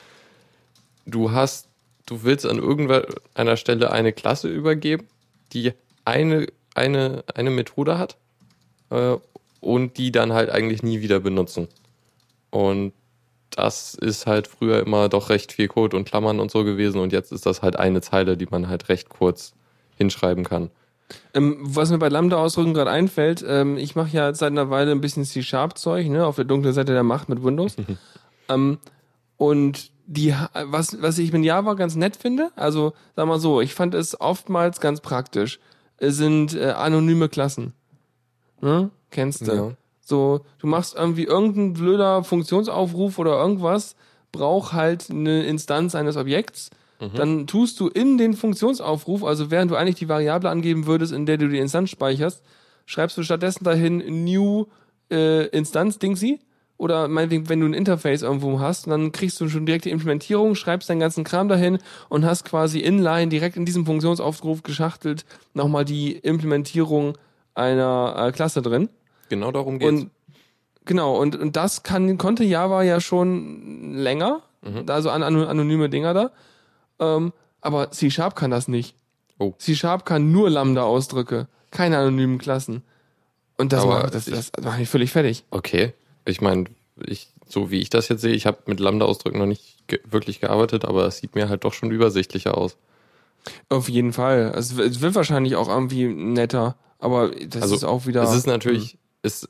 du 1.05 1.31
hast, 1.31 1.69
du 2.07 2.23
willst 2.23 2.47
an 2.47 2.59
irgendeiner 2.59 3.57
Stelle 3.59 3.93
eine 3.93 4.15
Klasse 4.15 4.49
übergeben, 4.49 5.07
die 5.53 5.73
eine, 6.07 6.47
eine, 6.75 7.23
eine 7.35 7.51
Methode 7.51 7.99
hat 7.99 8.17
äh, 8.89 9.17
und 9.61 9.99
die 9.99 10.11
dann 10.11 10.33
halt 10.33 10.49
eigentlich 10.49 10.83
nie 10.83 11.03
wieder 11.03 11.21
benutzen. 11.21 11.69
Und 12.51 12.95
das 13.51 13.93
ist 13.93 14.27
halt 14.27 14.47
früher 14.47 14.81
immer 14.81 15.11
doch 15.11 15.29
recht 15.29 15.53
viel 15.53 15.69
Code 15.69 15.99
und 15.99 16.07
Klammern 16.07 16.41
und 16.41 16.51
so 16.51 16.65
gewesen 16.65 16.99
und 16.99 17.13
jetzt 17.13 17.31
ist 17.31 17.45
das 17.45 17.61
halt 17.61 17.77
eine 17.77 18.01
Zeile, 18.01 18.39
die 18.39 18.47
man 18.51 18.69
halt 18.69 18.89
recht 18.89 19.11
kurz 19.11 19.53
hinschreiben 19.99 20.45
kann. 20.45 20.71
Ähm, 21.35 21.59
was 21.61 21.91
mir 21.91 21.99
bei 21.99 22.09
Lambda-Ausdrücken 22.09 22.75
gerade 22.75 22.91
einfällt, 22.91 23.45
ähm, 23.47 23.77
ich 23.77 23.97
mache 23.97 24.17
ja 24.17 24.35
seit 24.35 24.53
einer 24.53 24.71
Weile 24.71 24.93
ein 24.93 25.01
bisschen 25.01 25.25
C-Sharp-Zeug, 25.25 26.09
ne, 26.09 26.27
auf 26.27 26.37
der 26.37 26.45
dunklen 26.45 26.75
Seite 26.75 26.93
der 26.93 27.03
Macht 27.03 27.29
mit 27.29 27.43
Windows. 27.43 27.77
ähm, 28.49 28.79
und 29.37 29.91
die, 30.07 30.35
was, 30.67 31.01
was 31.01 31.19
ich 31.19 31.33
mit 31.33 31.45
Java 31.45 31.75
ganz 31.75 31.97
nett 31.97 32.17
finde, 32.17 32.51
also 32.57 32.93
sag 33.17 33.27
mal 33.27 33.39
so, 33.39 33.61
ich 33.61 33.75
fand 33.75 33.95
es 33.95 34.21
oftmals 34.21 34.81
ganz 34.81 35.01
praktisch, 35.01 35.59
sind 36.01 36.55
äh, 36.55 36.71
anonyme 36.71 37.29
Klassen. 37.29 37.73
Ne? 38.61 38.91
Kennst 39.11 39.47
du? 39.47 39.53
Ja. 39.53 39.71
So, 40.01 40.41
du 40.59 40.67
machst 40.67 40.97
irgendwie 40.97 41.25
irgendein 41.25 41.75
blöder 41.75 42.25
Funktionsaufruf 42.25 43.19
oder 43.19 43.39
irgendwas, 43.41 43.95
braucht 44.33 44.73
halt 44.73 45.11
eine 45.11 45.45
Instanz 45.45 45.95
eines 45.95 46.17
Objekts. 46.17 46.71
Dann 47.17 47.47
tust 47.47 47.81
du 47.81 47.89
in 47.89 48.19
den 48.19 48.35
Funktionsaufruf, 48.35 49.25
also 49.25 49.51
während 49.51 49.71
du 49.71 49.77
eigentlich 49.77 49.97
die 49.97 50.09
Variable 50.09 50.51
angeben 50.51 50.87
würdest, 50.87 51.13
in 51.13 51.27
der 51.27 51.37
du 51.37 51.49
die 51.49 51.59
Instanz 51.59 51.91
speicherst, 51.91 52.43
schreibst 52.87 53.17
du 53.19 53.23
stattdessen 53.23 53.65
dahin 53.65 54.25
new 54.25 54.67
äh, 55.11 55.47
Instanz 55.49 55.99
Dingsy 55.99 56.41
oder 56.77 57.09
meinetwegen, 57.09 57.49
wenn 57.49 57.61
du 57.61 57.67
ein 57.67 57.75
Interface 57.75 58.23
irgendwo 58.23 58.61
hast, 58.61 58.87
dann 58.89 59.13
kriegst 59.13 59.41
du 59.41 59.49
schon 59.49 59.67
direkt 59.67 59.85
die 59.85 59.91
Implementierung, 59.91 60.55
schreibst 60.55 60.91
deinen 60.91 61.01
ganzen 61.01 61.25
Kram 61.25 61.49
dahin 61.49 61.79
und 62.09 62.25
hast 62.25 62.45
quasi 62.45 62.81
inline 62.81 63.29
direkt 63.29 63.57
in 63.57 63.65
diesem 63.65 63.87
Funktionsaufruf 63.87 64.63
geschachtelt 64.63 65.25
nochmal 65.55 65.85
die 65.85 66.13
Implementierung 66.13 67.19
einer 67.55 68.15
äh, 68.17 68.33
Klasse 68.33 68.63
drin. 68.63 68.89
Genau 69.29 69.53
darum 69.53 69.79
geht's. 69.79 70.03
Und 70.03 70.11
genau, 70.85 71.17
und, 71.17 71.37
und 71.37 71.57
das 71.57 71.83
kann, 71.83 72.19
konnte 72.19 72.45
Java 72.45 72.83
ja 72.83 73.01
schon 73.01 73.95
länger, 73.95 74.43
also 74.87 75.11
an, 75.11 75.23
an, 75.23 75.37
anonyme 75.37 75.89
Dinger 75.89 76.15
da. 76.15 76.31
Ähm, 77.03 77.33
aber 77.61 77.91
C-Sharp 77.91 78.35
kann 78.37 78.51
das 78.51 78.69
nicht. 78.69 78.95
Oh. 79.39 79.55
C-Sharp 79.59 80.05
kann 80.05 80.31
nur 80.33 80.51
Lambda-Ausdrücke, 80.51 81.49
keine 81.71 81.99
anonymen 81.99 82.39
Klassen. 82.39 82.83
Und 83.59 83.73
das, 83.73 83.85
macht, 83.87 84.15
das, 84.15 84.27
ich- 84.29 84.35
das 84.35 84.53
macht 84.63 84.79
mich 84.79 84.89
völlig 84.89 85.11
fertig. 85.13 85.45
Okay. 85.51 85.93
Ich 86.25 86.41
meine, 86.41 86.65
ich, 87.05 87.29
so 87.49 87.71
wie 87.71 87.81
ich 87.81 87.91
das 87.91 88.09
jetzt 88.09 88.21
sehe, 88.23 88.33
ich 88.35 88.47
habe 88.47 88.59
mit 88.67 88.81
Lambda-Ausdrücken 88.81 89.39
noch 89.39 89.47
nicht 89.47 89.87
ge 89.89 90.01
wirklich 90.11 90.41
gearbeitet, 90.41 90.85
aber 90.85 91.07
es 91.07 91.19
sieht 91.19 91.35
mir 91.35 91.49
halt 91.49 91.65
doch 91.65 91.73
schon 91.73 91.91
übersichtlicher 91.91 92.57
aus. 92.57 92.77
Auf 93.69 93.89
jeden 93.89 94.13
Fall. 94.13 94.53
Es, 94.57 94.77
es 94.79 95.01
wird 95.01 95.15
wahrscheinlich 95.17 95.57
auch 95.57 95.69
irgendwie 95.69 96.07
netter. 96.07 96.77
Aber 96.99 97.31
das 97.31 97.63
Also, 97.63 97.75
ist 97.75 97.85
auch 97.85 98.07
wieder. 98.07 98.23
Es 98.23 98.35
ist 98.35 98.47
natürlich, 98.47 98.99
ist, 99.23 99.49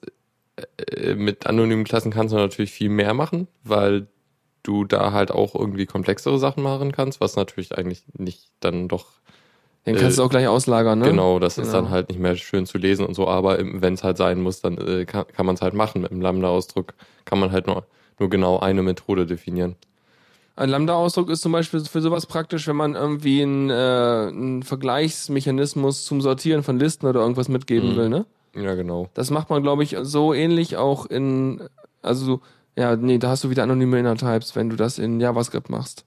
äh, 0.57 1.15
mit 1.15 1.47
anonymen 1.47 1.85
Klassen 1.85 2.11
kannst 2.11 2.33
du 2.33 2.39
natürlich 2.39 2.71
viel 2.73 2.89
mehr 2.89 3.13
machen, 3.15 3.49
weil 3.65 4.07
du 4.63 4.85
da 4.85 5.13
halt 5.13 5.31
auch 5.31 5.55
irgendwie 5.55 5.87
komplexere 5.87 6.39
Sachen 6.39 6.63
machen 6.63 6.93
kannst, 6.93 7.21
was 7.21 7.37
natürlich 7.37 7.77
eigentlich 7.77 8.05
nicht 8.17 8.51
dann 8.61 8.89
doch 8.89 9.07
Den 9.87 9.97
kannst 9.97 10.19
du 10.19 10.23
äh, 10.23 10.25
auch 10.25 10.31
gleich 10.31 10.47
auslagern, 10.47 11.01
ne? 11.01 11.07
Genau, 11.07 11.39
das 11.39 11.59
ist 11.59 11.73
Genau. 11.73 11.83
dann 11.83 11.91
halt 11.91 12.09
nicht 12.09 12.21
mehr 12.21 12.37
schön 12.37 12.67
zu 12.67 12.79
lesen 12.79 13.05
und 13.05 13.15
so, 13.15 13.27
aber 13.27 13.59
wenn 13.61 13.95
es 13.95 14.05
halt 14.05 14.17
sein 14.17 14.41
muss, 14.41 14.61
dann 14.61 14.79
äh, 14.79 15.05
kann, 15.05 15.27
kann 15.29 15.47
man 15.47 15.57
es 15.57 15.63
halt 15.63 15.75
machen. 15.75 16.03
Mit 16.03 16.11
dem 16.13 16.21
Lambda-Ausdruck 16.21 16.95
kann 17.25 17.41
man 17.41 17.51
halt 17.51 17.67
nur, 17.67 17.85
nur 18.19 18.31
genau 18.31 18.61
eine 18.61 18.83
Methode 18.83 19.27
definieren. 19.27 19.75
Ein 20.55 20.69
Lambda-Ausdruck 20.69 21.31
ist 21.31 21.41
zum 21.41 21.51
Beispiel 21.53 21.81
für 21.81 22.03
sowas 22.03 22.27
praktisch, 22.27 22.69
wenn 22.69 22.77
man 22.77 22.95
irgendwie 22.95 23.43
einen, 23.43 23.71
äh, 23.71 23.73
einen 24.29 24.63
Vergleichsmechanismus 24.63 26.05
zum 26.05 26.21
Sortieren 26.21 26.63
von 26.63 26.79
Listen 26.79 27.07
oder 27.07 27.21
irgendwas 27.21 27.49
mitgeben 27.49 27.91
Mhm. 27.93 27.97
will, 27.97 28.09
ne? 28.09 28.27
Ja, 28.55 28.75
genau. 28.75 29.09
Das 29.15 29.31
macht 29.31 29.49
man, 29.51 29.63
glaube 29.63 29.83
ich, 29.83 29.97
so 30.03 30.35
ähnlich 30.35 30.77
auch 30.77 31.07
in, 31.07 31.63
also, 32.03 32.41
ja, 32.77 32.97
nee, 32.97 33.19
da 33.19 33.31
hast 33.31 33.45
du 33.45 33.51
wieder 33.51 33.63
anonyme 33.63 33.99
Inner 33.99 34.17
Types, 34.17 34.57
wenn 34.57 34.71
du 34.71 34.77
das 34.77 34.99
in 34.99 35.21
JavaScript 35.21 35.69
machst. 35.69 36.05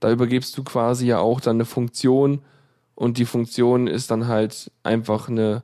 Da 0.00 0.10
übergibst 0.10 0.56
du 0.56 0.64
quasi 0.64 1.06
ja 1.06 1.18
auch 1.18 1.40
dann 1.40 1.56
eine 1.56 1.64
Funktion 1.64 2.40
und 2.94 3.18
die 3.18 3.26
Funktion 3.26 3.86
ist 3.86 4.10
dann 4.10 4.26
halt 4.26 4.70
einfach 4.82 5.28
eine, 5.28 5.62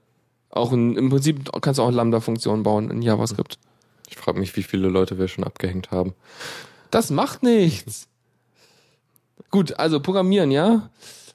auch 0.50 0.72
ein, 0.72 0.96
im 0.96 1.10
Prinzip 1.10 1.50
kannst 1.62 1.78
du 1.78 1.82
auch 1.82 1.90
Lambda-Funktionen 1.90 2.62
bauen 2.62 2.90
in 2.90 3.02
JavaScript. 3.02 3.58
Ich 4.08 4.16
frage 4.16 4.38
mich, 4.38 4.56
wie 4.56 4.62
viele 4.62 4.88
Leute 4.88 5.18
wir 5.18 5.28
schon 5.28 5.44
abgehängt 5.44 5.90
haben. 5.90 6.14
Das 6.90 7.10
macht 7.10 7.42
nichts. 7.42 8.08
Gut, 9.50 9.78
also 9.78 10.00
programmieren, 10.00 10.50
ja? 10.50 10.90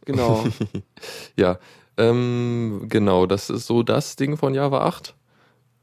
Genau. 0.06 0.46
Ja, 1.36 1.58
ähm, 1.98 2.86
genau, 2.88 3.26
das 3.26 3.50
ist 3.50 3.68
so 3.68 3.84
das 3.84 4.16
Ding 4.16 4.38
von 4.38 4.54
Java 4.54 4.86
8. 4.86 5.16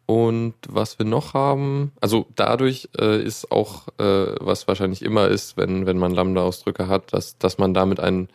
Und 0.07 0.55
was 0.69 1.01
wir 1.01 1.07
noch 1.07 1.35
haben, 1.35 1.91
also 2.01 2.27
dadurch 2.37 2.89
äh, 2.99 3.21
ist 3.21 3.51
auch, 3.51 3.89
äh, 3.99 4.35
was 4.41 4.69
wahrscheinlich 4.69 5.03
immer 5.03 5.27
ist, 5.27 5.57
wenn, 5.57 5.85
wenn 5.85 5.99
man 5.99 6.15
Lambda-Ausdrücke 6.15 6.87
hat, 6.87 7.13
dass, 7.13 7.39
dass 7.39 7.59
man 7.59 7.75
damit 7.75 7.99
einen 7.99 8.29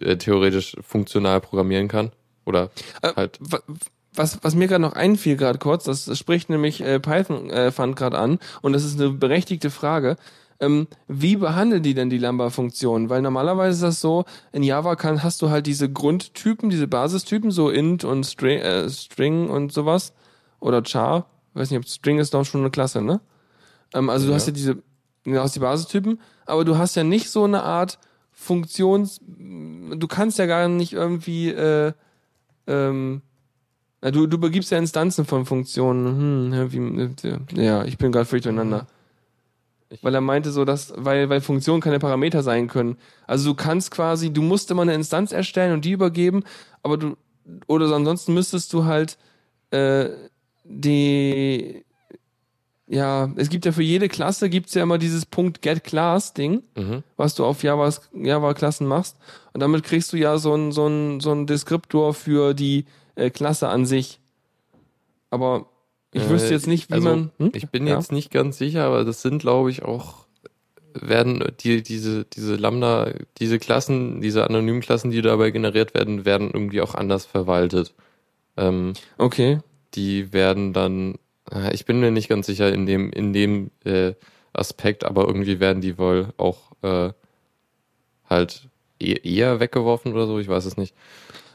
äh, 0.00 0.16
theoretisch 0.16 0.76
funktional 0.80 1.42
programmieren 1.42 1.88
kann. 1.88 2.12
Oder 2.46 2.70
Äh, 3.02 3.12
halt, 3.16 3.38
wa- 3.40 3.60
was, 4.14 4.38
was 4.42 4.54
mir 4.54 4.66
gerade 4.66 4.80
noch 4.80 4.94
einfiel, 4.94 5.36
gerade 5.36 5.58
kurz, 5.58 5.84
das, 5.84 6.06
das 6.06 6.18
spricht 6.18 6.48
nämlich 6.48 6.80
äh, 6.80 6.98
Python 6.98 7.50
äh, 7.50 7.70
Fund 7.70 7.96
gerade 7.96 8.18
an 8.18 8.38
und 8.62 8.72
das 8.72 8.82
ist 8.82 8.98
eine 8.98 9.10
berechtigte 9.10 9.68
Frage. 9.70 10.16
Ähm, 10.58 10.88
wie 11.06 11.36
behandeln 11.36 11.82
die 11.82 11.94
denn 11.94 12.08
die 12.08 12.18
Lambda-Funktionen? 12.18 13.10
Weil 13.10 13.20
normalerweise 13.20 13.76
ist 13.76 13.82
das 13.82 14.00
so, 14.00 14.24
in 14.52 14.62
Java 14.62 14.96
kann, 14.96 15.22
hast 15.22 15.42
du 15.42 15.50
halt 15.50 15.66
diese 15.66 15.90
Grundtypen, 15.90 16.70
diese 16.70 16.88
Basistypen, 16.88 17.50
so 17.50 17.68
int 17.68 18.04
und 18.04 18.24
string, 18.24 18.88
string 18.88 19.50
und 19.50 19.70
sowas. 19.72 20.12
Oder 20.60 20.82
char. 20.84 21.26
weiß 21.54 21.70
nicht, 21.70 21.78
ob 21.80 21.88
string 21.88 22.18
ist 22.18 22.32
doch 22.34 22.44
schon 22.44 22.60
eine 22.60 22.70
Klasse, 22.70 23.02
ne? 23.02 23.20
Ähm, 23.94 24.08
also 24.10 24.26
du 24.26 24.30
Ja. 24.32 24.36
hast 24.36 24.46
ja 24.46 24.52
diese, 24.52 24.76
du 25.24 25.38
hast 25.40 25.56
die 25.56 25.60
Basistypen, 25.60 26.20
aber 26.46 26.64
du 26.64 26.78
hast 26.78 26.94
ja 26.94 27.02
nicht 27.04 27.28
so 27.30 27.44
eine 27.44 27.62
Art 27.64 27.98
Funktions, 28.30 29.20
du 29.26 30.06
kannst 30.08 30.38
ja 30.38 30.46
gar 30.46 30.68
nicht 30.68 30.92
irgendwie, 30.92 31.50
äh, 31.50 31.92
ähm, 32.66 33.22
na, 34.00 34.10
du, 34.10 34.26
du 34.26 34.38
begibst 34.38 34.70
ja 34.70 34.78
Instanzen 34.78 35.24
von 35.26 35.44
Funktionen. 35.44 36.50
Hm, 36.50 36.52
ja, 36.54 36.72
wie, 36.72 37.60
ja, 37.62 37.84
ich 37.84 37.98
bin 37.98 38.12
gerade 38.12 38.24
völlig 38.24 38.44
durcheinander. 38.44 38.86
Ich- 39.90 40.02
Weil 40.04 40.14
er 40.14 40.20
meinte 40.20 40.52
so, 40.52 40.64
dass, 40.64 40.92
weil, 40.96 41.28
weil 41.28 41.40
Funktionen 41.40 41.80
keine 41.82 41.98
Parameter 41.98 42.42
sein 42.44 42.68
können. 42.68 42.96
Also 43.26 43.50
du 43.50 43.54
kannst 43.56 43.90
quasi, 43.90 44.32
du 44.32 44.40
musst 44.40 44.70
immer 44.70 44.82
eine 44.82 44.94
Instanz 44.94 45.32
erstellen 45.32 45.72
und 45.74 45.84
die 45.84 45.90
übergeben, 45.92 46.44
aber 46.82 46.96
du, 46.96 47.16
oder 47.66 47.88
so 47.88 47.94
ansonsten 47.96 48.32
müsstest 48.32 48.72
du 48.72 48.84
halt, 48.84 49.18
äh, 49.72 50.10
die, 50.72 51.84
ja, 52.86 53.30
es 53.36 53.48
gibt 53.50 53.64
ja 53.66 53.72
für 53.72 53.82
jede 53.82 54.08
Klasse 54.08 54.48
gibt's 54.48 54.74
ja 54.74 54.82
immer 54.82 54.98
dieses 54.98 55.26
Punkt 55.26 55.62
Get 55.62 55.84
Class 55.84 56.32
Ding 56.32 56.62
mhm. 56.76 57.02
was 57.16 57.34
du 57.34 57.44
auf 57.44 57.62
Javas, 57.62 58.08
Java-Klassen 58.14 58.86
machst. 58.86 59.16
Und 59.52 59.60
damit 59.60 59.82
kriegst 59.84 60.12
du 60.12 60.16
ja 60.16 60.38
so 60.38 60.54
ein, 60.54 60.72
so 60.72 60.86
ein, 60.86 61.20
so 61.20 61.32
ein 61.32 61.46
Deskriptor 61.46 62.14
für 62.14 62.54
die 62.54 62.84
äh, 63.16 63.30
Klasse 63.30 63.68
an 63.68 63.84
sich. 63.86 64.20
Aber 65.30 65.66
ich 66.12 66.22
Äh, 66.22 66.30
wüsste 66.30 66.54
jetzt 66.54 66.66
nicht, 66.66 66.88
wie 66.90 66.94
also, 66.94 67.08
man. 67.08 67.30
Hm? 67.38 67.52
Ich 67.54 67.68
bin 67.70 67.86
Ja. 67.86 67.96
jetzt 67.96 68.12
nicht 68.12 68.30
ganz 68.30 68.58
sicher, 68.58 68.84
aber 68.84 69.04
das 69.04 69.22
sind, 69.22 69.38
glaube 69.40 69.70
ich, 69.70 69.82
auch 69.82 70.26
werden 70.92 71.44
die 71.60 71.82
diese 71.84 72.24
diese 72.24 72.56
Lambda 72.56 73.12
diese 73.38 73.60
Klassen 73.60 74.20
diese 74.20 74.44
anonymen 74.44 74.80
Klassen, 74.80 75.12
die 75.12 75.22
dabei 75.22 75.52
generiert 75.52 75.94
werden, 75.94 76.24
werden 76.24 76.50
irgendwie 76.52 76.80
auch 76.80 76.96
anders 76.96 77.26
verwaltet. 77.26 77.94
Ähm, 78.56 78.94
Okay. 79.16 79.60
Die 79.94 80.32
werden 80.32 80.72
dann 80.72 81.16
ich 81.72 81.84
bin 81.84 81.98
mir 81.98 82.12
nicht 82.12 82.28
ganz 82.28 82.46
sicher 82.46 82.72
in 82.72 82.86
dem 82.86 83.10
in 83.10 83.32
dem 83.32 83.70
äh, 83.84 84.14
Aspekt, 84.52 85.04
aber 85.04 85.26
irgendwie 85.26 85.58
werden 85.58 85.80
die 85.80 85.98
wohl 85.98 86.32
auch 86.36 86.72
äh, 86.82 87.12
halt 88.28 88.68
e 89.00 89.14
eher 89.22 89.60
weggeworfen 89.60 90.12
oder 90.12 90.26
so, 90.26 90.38
ich 90.38 90.48
weiß 90.48 90.64
es 90.64 90.76
nicht. 90.76 90.94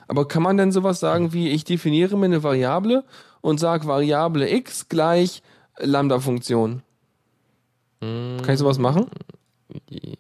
Aber 0.08 0.28
kann 0.28 0.44
man 0.44 0.58
denn 0.58 0.72
sowas 0.72 1.00
sagen 1.00 1.34
wie, 1.34 1.50
ich 1.50 1.64
definiere 1.64 2.18
mir 2.18 2.26
eine 2.26 2.44
Variable 2.44 3.04
und 3.42 3.60
sage 3.60 3.88
Variable 3.88 4.50
x 4.50 4.88
gleich 4.90 5.42
Lambda-Funktion? 5.78 6.84
Hm, 8.02 8.38
Kann 8.42 8.54
ich 8.54 8.60
sowas 8.60 8.78
machen? 8.78 9.08
Ich 9.90 10.18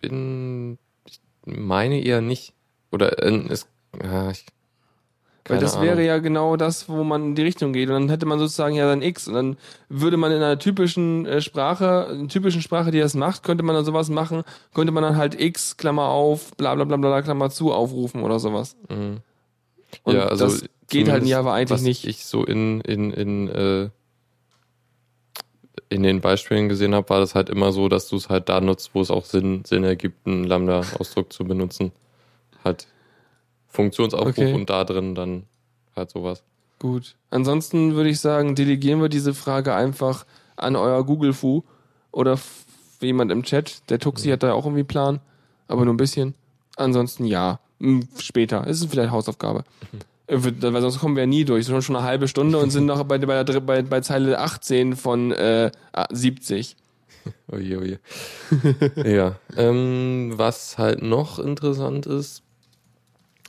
bin, 0.00 0.78
ich 1.06 1.20
meine 1.44 2.00
eher 2.00 2.20
nicht. 2.20 2.52
Oder 2.90 3.22
äh, 3.22 3.46
es, 3.48 3.68
ja, 4.02 4.30
ich, 4.30 4.46
Weil 5.46 5.58
keine 5.58 5.60
das 5.60 5.74
Ahnung. 5.74 5.88
wäre 5.88 6.04
ja 6.04 6.18
genau 6.18 6.56
das, 6.56 6.88
wo 6.88 7.04
man 7.04 7.22
in 7.22 7.34
die 7.34 7.42
Richtung 7.42 7.74
geht. 7.74 7.90
Und 7.90 7.94
dann 7.94 8.08
hätte 8.08 8.24
man 8.24 8.38
sozusagen 8.38 8.74
ja 8.76 8.86
dann 8.86 9.02
X. 9.02 9.28
Und 9.28 9.34
dann 9.34 9.56
würde 9.90 10.16
man 10.16 10.32
in 10.32 10.38
einer 10.38 10.58
typischen 10.58 11.26
äh, 11.26 11.42
Sprache, 11.42 12.08
in 12.12 12.28
typischen 12.28 12.62
Sprache, 12.62 12.90
die 12.90 12.98
das 12.98 13.14
macht, 13.14 13.42
könnte 13.42 13.62
man 13.62 13.74
dann 13.74 13.84
sowas 13.84 14.08
machen, 14.08 14.42
könnte 14.72 14.90
man 14.90 15.02
dann 15.02 15.16
halt 15.16 15.38
X, 15.38 15.76
Klammer 15.76 16.08
auf, 16.08 16.56
bla 16.56 16.74
bla 16.74 16.84
bla 16.84 16.96
bla, 16.96 17.20
Klammer 17.20 17.50
zu 17.50 17.74
aufrufen 17.74 18.22
oder 18.22 18.38
sowas. 18.38 18.74
Mhm. 18.88 19.18
Und 20.02 20.14
ja, 20.14 20.26
also 20.26 20.46
das 20.46 20.64
geht 20.88 21.08
halt 21.08 21.22
in 21.22 21.28
Java 21.28 21.54
eigentlich 21.54 21.70
was 21.70 21.82
nicht. 21.82 22.06
ich 22.06 22.24
so 22.24 22.44
in 22.44 22.80
in 22.80 23.12
in 23.12 23.48
äh, 23.48 23.90
in 25.90 26.02
den 26.02 26.22
Beispielen 26.22 26.70
gesehen 26.70 26.94
habe, 26.94 27.08
war 27.10 27.20
das 27.20 27.34
halt 27.34 27.50
immer 27.50 27.70
so, 27.70 27.88
dass 27.88 28.08
du 28.08 28.16
es 28.16 28.30
halt 28.30 28.48
da 28.48 28.60
nutzt, 28.60 28.90
wo 28.94 29.00
es 29.02 29.10
auch 29.10 29.26
Sinn 29.26 29.64
Sinn 29.66 29.84
ergibt, 29.84 30.26
einen 30.26 30.44
Lambda-Ausdruck 30.44 31.32
zu 31.32 31.44
benutzen. 31.44 31.92
Halt 32.64 32.86
Funktionsaufruf 33.74 34.38
Okay. 34.38 34.52
und 34.54 34.70
da 34.70 34.84
drin 34.84 35.14
dann 35.14 35.44
halt 35.96 36.10
sowas. 36.10 36.42
Gut. 36.78 37.16
Ansonsten 37.30 37.94
würde 37.94 38.10
ich 38.10 38.20
sagen, 38.20 38.54
delegieren 38.54 39.02
wir 39.02 39.08
diese 39.08 39.34
Frage 39.34 39.74
einfach 39.74 40.24
an 40.56 40.76
euer 40.76 41.04
Google-Fu 41.04 41.62
oder 42.12 42.38
jemand 43.00 43.32
im 43.32 43.42
Chat. 43.42 43.82
Der 43.90 43.98
Tuxi 43.98 44.28
hat 44.30 44.42
da 44.42 44.52
auch 44.52 44.64
irgendwie 44.64 44.84
Plan, 44.84 45.20
aber 45.66 45.84
nur 45.84 45.94
ein 45.94 45.98
bisschen. 45.98 46.34
Ansonsten 46.76 47.24
ja. 47.24 47.58
Später. 48.18 48.64
Es 48.66 48.80
ist 48.80 48.90
vielleicht 48.90 49.10
Hausaufgabe. 49.10 49.64
Äh, 50.26 50.38
Weil 50.40 50.80
sonst 50.80 51.00
kommen 51.00 51.16
wir 51.16 51.24
ja 51.24 51.26
nie 51.26 51.44
durch. 51.44 51.66
Wir 51.68 51.74
sind 51.74 51.84
schon 51.84 51.96
eine 51.96 52.04
halbe 52.06 52.28
Stunde 52.28 52.56
und 52.56 52.70
sind 52.70 52.86
noch 52.86 53.04
bei, 53.04 53.18
bei, 53.18 53.44
der, 53.44 53.60
bei, 53.60 53.82
bei 53.82 54.00
Zeile 54.00 54.38
18 54.38 54.96
von 54.96 55.32
äh, 55.32 55.70
ah, 55.92 56.06
70. 56.10 56.76
Oje, 57.52 57.78
oje. 57.78 57.98
ja. 59.04 59.36
Ähm, 59.54 60.32
was 60.36 60.78
halt 60.78 61.02
noch 61.02 61.38
interessant 61.38 62.06
ist, 62.06 62.42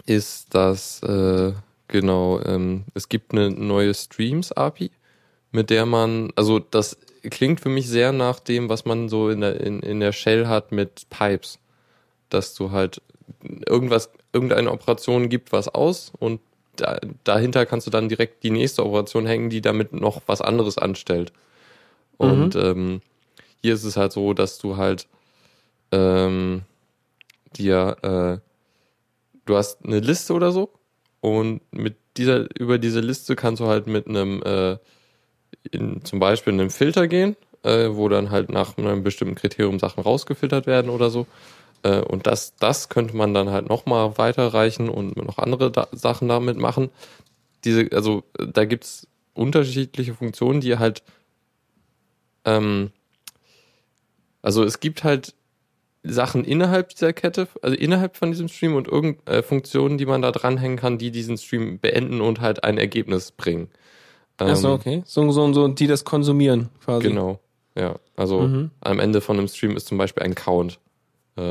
ist, 0.06 0.54
dass 0.54 1.02
äh, 1.04 1.54
genau, 1.88 2.42
ähm, 2.42 2.86
es 2.94 3.10
gibt 3.10 3.32
eine 3.32 3.50
neue 3.52 3.94
Streams-API, 3.94 4.92
mit 5.52 5.70
der 5.70 5.86
man, 5.86 6.32
also 6.36 6.60
das 6.60 6.98
klingt 7.30 7.62
für 7.62 7.70
mich 7.70 7.88
sehr 7.88 8.12
nach 8.12 8.40
dem, 8.40 8.70
was 8.70 8.86
man 8.86 9.10
so 9.10 9.30
in 9.30 9.42
der, 9.42 9.60
in, 9.62 9.80
in 9.80 10.00
der 10.00 10.12
Shell 10.12 10.48
hat 10.48 10.72
mit 10.72 11.08
Pipes. 11.10 11.60
Dass 12.30 12.54
du 12.56 12.72
halt 12.72 13.02
irgendwas, 13.66 14.10
irgendeine 14.34 14.72
Operation 14.72 15.30
gibt 15.30 15.52
was 15.52 15.68
aus 15.68 16.12
und 16.20 16.42
da, 16.76 17.00
dahinter 17.24 17.66
kannst 17.66 17.88
du 17.88 17.92
dann 17.92 18.10
direkt 18.10 18.44
die 18.44 18.52
nächste 18.52 18.86
Operation 18.86 19.26
hängen, 19.26 19.50
die 19.50 19.62
damit 19.62 19.94
noch 19.94 20.22
was 20.26 20.42
anderes 20.42 20.78
anstellt. 20.78 21.32
Und 22.18 22.56
ähm, 22.56 23.02
hier 23.62 23.74
ist 23.74 23.84
es 23.84 23.98
halt 23.98 24.12
so, 24.12 24.34
dass 24.34 24.58
du 24.58 24.78
halt 24.78 25.08
ähm, 25.92 26.64
dir 27.56 27.98
äh, 28.42 28.55
du 29.46 29.56
hast 29.56 29.86
eine 29.86 30.00
Liste 30.00 30.34
oder 30.34 30.52
so 30.52 30.72
und 31.22 31.62
mit 31.72 31.96
dieser 32.18 32.48
über 32.60 32.78
diese 32.78 33.00
Liste 33.00 33.36
kannst 33.36 33.62
du 33.62 33.68
halt 33.68 33.88
mit 33.88 34.08
einem 34.08 34.42
äh, 34.44 34.78
in, 35.72 36.04
zum 36.04 36.20
Beispiel 36.20 36.54
einem 36.54 36.70
Filter 36.70 37.08
gehen, 37.08 37.36
äh, 37.64 37.90
wo 37.92 38.10
dann 38.10 38.32
halt 38.32 38.50
nach 38.50 38.78
einem 38.78 39.04
bestimmten 39.04 39.36
Kriterium 39.36 39.80
Sachen 39.80 40.04
rausgefiltert 40.04 40.68
werden 40.68 40.90
oder 40.90 41.10
so. 41.10 41.28
Äh, 41.84 42.02
und 42.02 42.28
das, 42.28 42.56
das 42.56 42.90
könnte 42.90 43.16
man 43.16 43.34
dann 43.34 43.50
halt 43.50 43.70
nochmal 43.70 44.18
weiterreichen 44.18 44.90
und 44.90 45.18
noch 45.18 45.38
andere 45.38 45.72
da 45.72 45.88
Sachen 45.92 46.28
damit 46.28 46.58
machen. 46.58 46.90
Diese, 47.64 47.90
also 47.92 48.24
da 48.38 48.66
gibt's 48.66 49.08
unterschiedliche 49.34 50.14
Funktionen, 50.14 50.62
die 50.62 50.78
halt 50.78 51.04
ähm, 52.46 52.92
also 54.46 54.64
es 54.64 54.80
gibt 54.80 55.04
halt 55.04 55.34
Sachen 56.08 56.44
innerhalb 56.44 56.90
dieser 56.90 57.14
Kette, 57.14 57.48
also 57.62 57.76
innerhalb 57.76 58.18
von 58.18 58.32
diesem 58.32 58.48
Stream 58.48 58.76
und 58.76 58.88
irgend 58.88 59.28
äh, 59.30 59.42
Funktionen, 59.44 59.98
die 59.98 60.06
man 60.06 60.22
da 60.22 60.32
dranhängen 60.32 60.78
kann, 60.78 60.98
die 60.98 61.12
diesen 61.12 61.38
Stream 61.38 61.80
beenden 61.80 62.22
und 62.22 62.42
halt 62.42 62.64
ein 62.64 62.78
Ergebnis 62.78 63.32
bringen. 63.32 63.70
Achso, 64.38 64.70
Ähm, 64.70 64.74
okay. 64.74 65.04
So, 65.06 65.32
so, 65.32 65.54
so, 65.54 65.68
die 65.68 65.88
das 65.88 66.04
konsumieren, 66.04 66.70
quasi. 66.84 67.08
Genau. 67.10 67.40
Ja, 67.78 67.96
also 68.16 68.42
Mhm. 68.42 68.72
am 68.82 69.00
Ende 69.00 69.22
von 69.22 69.38
einem 69.38 69.48
Stream 69.48 69.76
ist 69.76 69.88
zum 69.88 69.98
Beispiel 69.98 70.24
ein 70.24 70.36
Count. 70.36 70.80
Äh, 71.38 71.42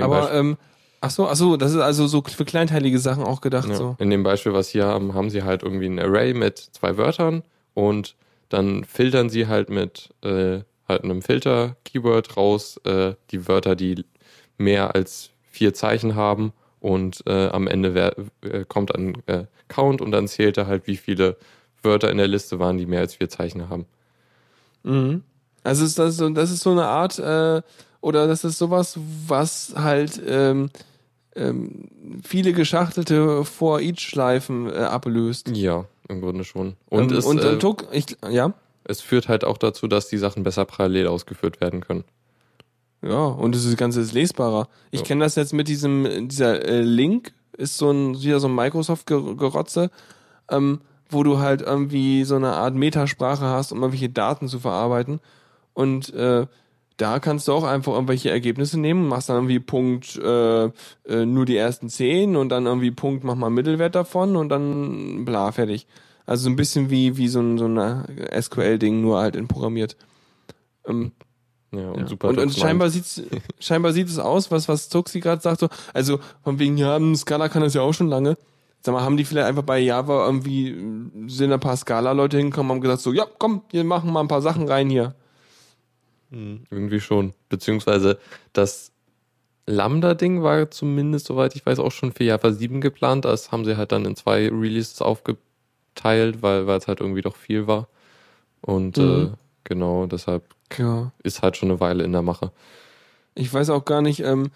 Aber, 0.00 0.20
Beispiel, 0.22 0.38
ähm, 0.38 0.56
ach 1.00 1.10
so, 1.10 1.28
ach 1.28 1.36
so, 1.36 1.56
das 1.56 1.72
ist 1.72 1.80
also 1.80 2.06
so 2.06 2.22
für 2.22 2.44
kleinteilige 2.44 2.98
Sachen 2.98 3.24
auch 3.24 3.40
gedacht, 3.40 3.68
ja, 3.68 3.74
so. 3.76 3.96
in 3.98 4.10
dem 4.10 4.22
Beispiel, 4.22 4.52
was 4.52 4.70
sie 4.70 4.82
haben, 4.82 5.14
haben 5.14 5.30
sie 5.30 5.42
halt 5.44 5.62
irgendwie 5.62 5.86
ein 5.86 5.98
Array 5.98 6.34
mit 6.34 6.58
zwei 6.58 6.96
Wörtern 6.96 7.42
und 7.74 8.16
dann 8.48 8.84
filtern 8.84 9.28
sie 9.30 9.46
halt 9.46 9.68
mit 9.70 10.10
äh, 10.24 10.60
halt 10.88 11.04
einem 11.04 11.22
Filter-Keyword 11.22 12.36
raus 12.36 12.78
äh, 12.84 13.14
die 13.30 13.46
Wörter, 13.48 13.76
die 13.76 14.04
mehr 14.56 14.94
als 14.94 15.30
vier 15.50 15.74
Zeichen 15.74 16.14
haben 16.14 16.52
und 16.80 17.22
äh, 17.26 17.48
am 17.48 17.66
Ende 17.66 17.94
wer, 17.94 18.16
äh, 18.42 18.64
kommt 18.66 18.94
ein 18.94 19.22
äh, 19.26 19.44
Count 19.68 20.00
und 20.00 20.12
dann 20.12 20.28
zählt 20.28 20.56
er 20.56 20.66
halt, 20.66 20.86
wie 20.86 20.96
viele 20.96 21.36
Wörter 21.82 22.10
in 22.10 22.18
der 22.18 22.28
Liste 22.28 22.58
waren, 22.58 22.78
die 22.78 22.86
mehr 22.86 23.00
als 23.00 23.14
vier 23.14 23.28
Zeichen 23.28 23.68
haben. 23.68 23.86
Mhm. 24.82 25.22
Also 25.64 25.84
ist 25.84 25.98
das, 25.98 26.16
so, 26.16 26.28
das 26.30 26.50
ist 26.50 26.62
so 26.62 26.70
eine 26.70 26.86
Art, 26.86 27.18
äh, 27.18 27.62
oder 28.00 28.26
das 28.26 28.44
ist 28.44 28.58
sowas, 28.58 28.98
was 29.26 29.74
halt 29.76 30.20
ähm, 30.26 30.70
ähm, 31.34 31.88
viele 32.24 32.52
geschachtelte 32.52 33.44
For-Each-Schleifen 33.44 34.70
äh, 34.70 34.76
ablöst. 34.76 35.50
Ja, 35.56 35.84
im 36.08 36.20
Grunde 36.20 36.44
schon. 36.44 36.76
Und, 36.88 37.12
ähm, 37.12 37.18
es, 37.18 37.24
und 37.24 37.40
äh, 37.40 37.54
äh, 37.54 37.58
Tuck, 37.58 37.88
ich, 37.92 38.16
ja, 38.30 38.54
es 38.88 39.00
führt 39.00 39.28
halt 39.28 39.44
auch 39.44 39.58
dazu, 39.58 39.86
dass 39.86 40.08
die 40.08 40.18
Sachen 40.18 40.42
besser 40.42 40.64
parallel 40.64 41.06
ausgeführt 41.06 41.60
werden 41.60 41.80
können. 41.80 42.04
ja, 43.02 43.24
und 43.26 43.54
das 43.54 43.76
Ganze 43.76 44.00
ist 44.00 44.12
lesbarer. 44.12 44.68
Ich 44.90 45.00
Ja. 45.00 45.06
kenne 45.06 45.24
das 45.24 45.36
jetzt 45.36 45.52
mit 45.52 45.68
diesem, 45.68 46.28
dieser 46.28 46.64
äh, 46.64 46.80
Link, 46.80 47.32
ist 47.56 47.78
so 47.78 47.90
ein, 47.90 48.20
wieder 48.20 48.40
so 48.40 48.48
ein 48.48 48.54
Microsoft-Gerotze, 48.54 49.90
ähm, 50.50 50.80
wo 51.10 51.22
du 51.22 51.38
halt 51.38 51.62
irgendwie 51.62 52.24
so 52.24 52.34
eine 52.36 52.52
Art 52.54 52.74
Metasprache 52.74 53.44
hast, 53.44 53.72
um 53.72 53.78
irgendwelche 53.78 54.10
Daten 54.10 54.48
zu 54.48 54.58
verarbeiten. 54.58 55.20
Und 55.74 56.12
äh, 56.14 56.46
da 56.96 57.20
kannst 57.20 57.46
du 57.46 57.52
auch 57.52 57.62
einfach 57.64 57.92
irgendwelche 57.94 58.30
Ergebnisse 58.30 58.78
nehmen, 58.80 59.06
machst 59.08 59.28
dann 59.28 59.36
irgendwie 59.36 59.60
Punkt 59.60 60.16
äh, 60.16 60.64
äh, 60.64 61.24
nur 61.24 61.44
die 61.46 61.56
ersten 61.56 61.88
zehn 61.88 62.34
und 62.36 62.48
dann 62.48 62.66
irgendwie 62.66 62.90
Punkt, 62.90 63.22
mach 63.22 63.36
mal 63.36 63.46
einen 63.46 63.54
Mittelwert 63.54 63.94
davon 63.94 64.34
und 64.36 64.48
dann 64.48 65.24
bla, 65.24 65.52
fertig. 65.52 65.86
Also 66.28 66.44
so 66.44 66.50
ein 66.50 66.56
bisschen 66.56 66.90
wie, 66.90 67.16
wie 67.16 67.28
so 67.28 67.40
ein, 67.40 67.56
so 67.56 67.66
ein 67.66 68.04
SQL-Ding, 68.42 69.00
nur 69.00 69.18
halt 69.18 69.34
in 69.34 69.48
programmiert. 69.48 69.96
Ähm, 70.86 71.12
Ja, 71.72 71.90
und 71.90 72.00
ja. 72.00 72.06
super. 72.06 72.28
und, 72.28 72.38
und 72.38 72.54
scheinbar 72.54 72.90
sieht's, 72.90 73.22
scheinbar 73.60 73.92
sieht 73.94 74.08
es 74.08 74.18
aus, 74.18 74.50
was, 74.50 74.68
was 74.68 74.90
Tuxi 74.90 75.20
gerade 75.20 75.40
sagt, 75.40 75.60
so, 75.60 75.68
also 75.94 76.20
von 76.44 76.58
wegen, 76.58 76.76
ja, 76.76 76.96
ein 76.96 77.16
Scala 77.16 77.48
kann 77.48 77.62
das 77.62 77.72
ja 77.72 77.80
auch 77.80 77.94
schon 77.94 78.08
lange. 78.08 78.36
Sag 78.82 78.92
mal, 78.92 79.02
haben 79.02 79.16
die 79.16 79.24
vielleicht 79.24 79.48
einfach 79.48 79.62
bei 79.62 79.78
Java 79.78 80.26
irgendwie, 80.26 80.68
äh, 80.70 81.28
sind 81.28 81.50
ein 81.50 81.60
paar 81.60 81.76
Scala-Leute 81.76 82.36
hingekommen 82.36 82.70
und 82.70 82.76
haben 82.76 82.82
gesagt 82.82 83.00
so, 83.00 83.12
ja, 83.12 83.26
komm, 83.38 83.62
wir 83.70 83.84
machen 83.84 84.12
mal 84.12 84.20
ein 84.20 84.28
paar 84.28 84.42
Sachen 84.42 84.68
rein 84.68 84.90
hier. 84.90 85.14
Mhm, 86.30 86.64
Irgendwie 86.70 87.00
schon. 87.00 87.32
Beziehungsweise 87.48 88.18
das 88.52 88.92
Lambda-Ding 89.66 90.42
war 90.42 90.70
zumindest, 90.70 91.26
soweit 91.26 91.56
ich 91.56 91.64
weiß, 91.64 91.78
auch 91.78 91.92
schon 91.92 92.12
für 92.12 92.24
Java 92.24 92.52
7 92.52 92.82
geplant. 92.82 93.24
Das 93.24 93.50
haben 93.50 93.64
sie 93.64 93.76
halt 93.78 93.92
dann 93.92 94.04
in 94.04 94.14
zwei 94.14 94.48
Releases 94.48 95.00
aufgeteilt, 95.98 96.42
weil 96.42 96.66
weil 96.66 96.78
es 96.78 96.88
halt 96.88 97.00
irgendwie 97.00 97.22
doch 97.22 97.36
viel 97.36 97.66
war. 97.66 97.88
Und 98.60 98.98
äh, 98.98 99.00
Mhm. 99.02 99.34
genau, 99.64 100.06
deshalb 100.06 100.44
Ja. 100.76 101.12
ist 101.22 101.42
halt 101.42 101.56
schon 101.56 101.70
eine 101.70 101.80
Weile 101.80 102.04
in 102.04 102.12
der 102.12 102.22
Mache. 102.22 102.50
Ich 103.34 103.52
weiß 103.52 103.70
auch 103.70 103.84
gar 103.84 104.02
nicht, 104.02 104.20
ähm, 104.20 104.50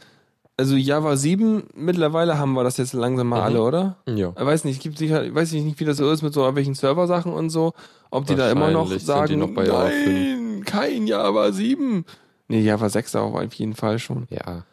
also 0.57 0.77
Java 0.77 1.17
7, 1.17 1.65
mittlerweile 1.75 2.39
haben 2.39 2.53
wir 2.53 2.65
das 2.65 2.77
jetzt 2.77 2.93
langsam 2.93 3.29
mal 3.29 3.39
Mhm. 3.39 3.43
alle, 3.45 3.63
oder? 3.63 3.97
Ja. 4.07 4.33
Ich 4.39 4.45
weiß 4.45 4.65
nicht, 4.65 4.83
gibt 4.83 4.99
sicher, 4.99 5.35
weiß 5.35 5.53
ich 5.53 5.63
nicht, 5.63 5.81
wie 5.81 5.85
das 5.85 5.97
so 5.97 6.11
ist 6.11 6.23
mit 6.23 6.35
so 6.35 6.41
irgendwelchen 6.41 6.75
Serversachen 6.75 7.33
und 7.33 7.51
so, 7.51 7.73
ob 8.11 8.27
die 8.27 8.35
da 8.35 8.51
immer 8.51 8.71
noch 8.71 8.91
sagen, 8.99 9.39
noch 9.39 9.51
bei 9.55 9.67
Java 9.67 9.89
nein, 9.89 10.63
kein 10.67 11.07
Java 11.07 11.53
7. 11.53 12.05
Nee, 12.49 12.61
Java 12.61 12.89
6 12.89 13.17
auch 13.17 13.35
auf 13.35 13.55
jeden 13.55 13.75
Fall 13.75 13.99
schon. 13.99 14.27
Ja. 14.31 14.65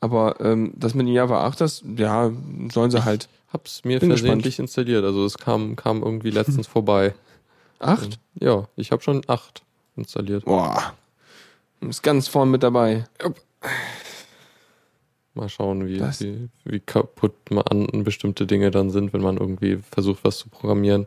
Aber 0.00 0.36
ähm, 0.40 0.72
das 0.76 0.94
mit 0.94 1.06
dem 1.06 1.14
Java 1.14 1.44
8, 1.46 1.60
das, 1.62 1.82
ja, 1.96 2.30
sollen 2.72 2.90
sie 2.90 3.04
halt. 3.04 3.28
Hab's 3.54 3.84
mir 3.84 4.00
Bin 4.00 4.10
versehentlich 4.10 4.58
installiert. 4.58 5.04
Also 5.04 5.24
es 5.24 5.38
kam, 5.38 5.76
kam 5.76 6.02
irgendwie 6.02 6.30
letztens 6.30 6.66
vorbei. 6.66 7.14
8? 7.78 8.18
Ja, 8.40 8.66
ich 8.74 8.90
habe 8.90 9.00
schon 9.00 9.22
acht 9.28 9.62
installiert. 9.96 10.44
Boah. 10.44 10.92
Ist 11.80 12.02
ganz 12.02 12.26
vorn 12.26 12.50
mit 12.50 12.64
dabei. 12.64 13.04
Mal 15.34 15.48
schauen, 15.48 15.86
wie, 15.86 16.00
wie, 16.00 16.48
wie 16.64 16.80
kaputt 16.80 17.34
man 17.50 18.04
bestimmte 18.04 18.46
Dinge 18.46 18.72
dann 18.72 18.90
sind, 18.90 19.12
wenn 19.12 19.22
man 19.22 19.36
irgendwie 19.36 19.76
versucht, 19.76 20.24
was 20.24 20.38
zu 20.38 20.48
programmieren. 20.48 21.06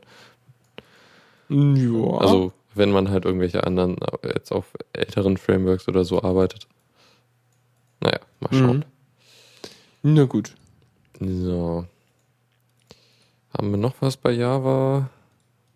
Ja. 1.50 2.18
Also 2.20 2.54
wenn 2.76 2.92
man 2.92 3.10
halt 3.10 3.26
irgendwelche 3.26 3.66
anderen 3.66 3.98
jetzt 4.24 4.52
auf 4.54 4.72
älteren 4.94 5.36
Frameworks 5.36 5.88
oder 5.90 6.06
so 6.06 6.24
arbeitet. 6.24 6.68
Naja, 8.00 8.20
mal 8.40 8.54
schauen. 8.54 8.86
Mhm. 10.04 10.14
Na 10.14 10.24
gut. 10.24 10.54
So. 11.20 11.86
Haben 13.56 13.72
wir 13.72 13.78
noch 13.78 13.96
was 14.00 14.18
bei 14.18 14.32
Java? 14.32 15.10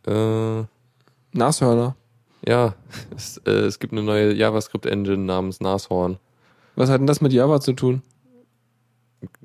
Äh, 0.07 0.63
Nashörner. 1.33 1.95
ja, 2.45 2.73
es, 3.15 3.37
äh, 3.45 3.51
es 3.51 3.79
gibt 3.79 3.93
eine 3.93 4.03
neue 4.03 4.33
JavaScript-Engine 4.33 5.17
namens 5.17 5.59
Nashorn. 5.59 6.17
Was 6.75 6.89
hat 6.89 6.99
denn 6.99 7.07
das 7.07 7.21
mit 7.21 7.33
Java 7.33 7.59
zu 7.61 7.73
tun? 7.73 8.01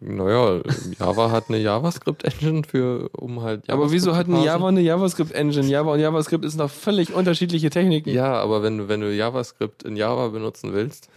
Naja, 0.00 0.62
Java 0.98 1.30
hat 1.30 1.48
eine 1.48 1.58
JavaScript-Engine 1.58 2.62
für, 2.64 3.10
um 3.10 3.42
halt 3.42 3.68
Aber 3.68 3.92
wieso 3.92 4.10
JavaScript 4.10 4.34
hat 4.34 4.40
ein. 4.40 4.44
Java 4.44 4.68
eine 4.68 4.80
JavaScript-Engine? 4.80 5.66
Java 5.66 5.92
und 5.92 6.00
JavaScript 6.00 6.44
ist 6.46 6.56
noch 6.56 6.70
völlig 6.70 7.12
unterschiedliche 7.12 7.68
Techniken. 7.68 8.08
Ja, 8.10 8.32
aber 8.32 8.62
wenn 8.62 8.78
du, 8.78 8.88
wenn 8.88 9.02
du 9.02 9.14
JavaScript 9.14 9.82
in 9.82 9.96
Java 9.96 10.28
benutzen 10.28 10.72
willst, 10.72 11.10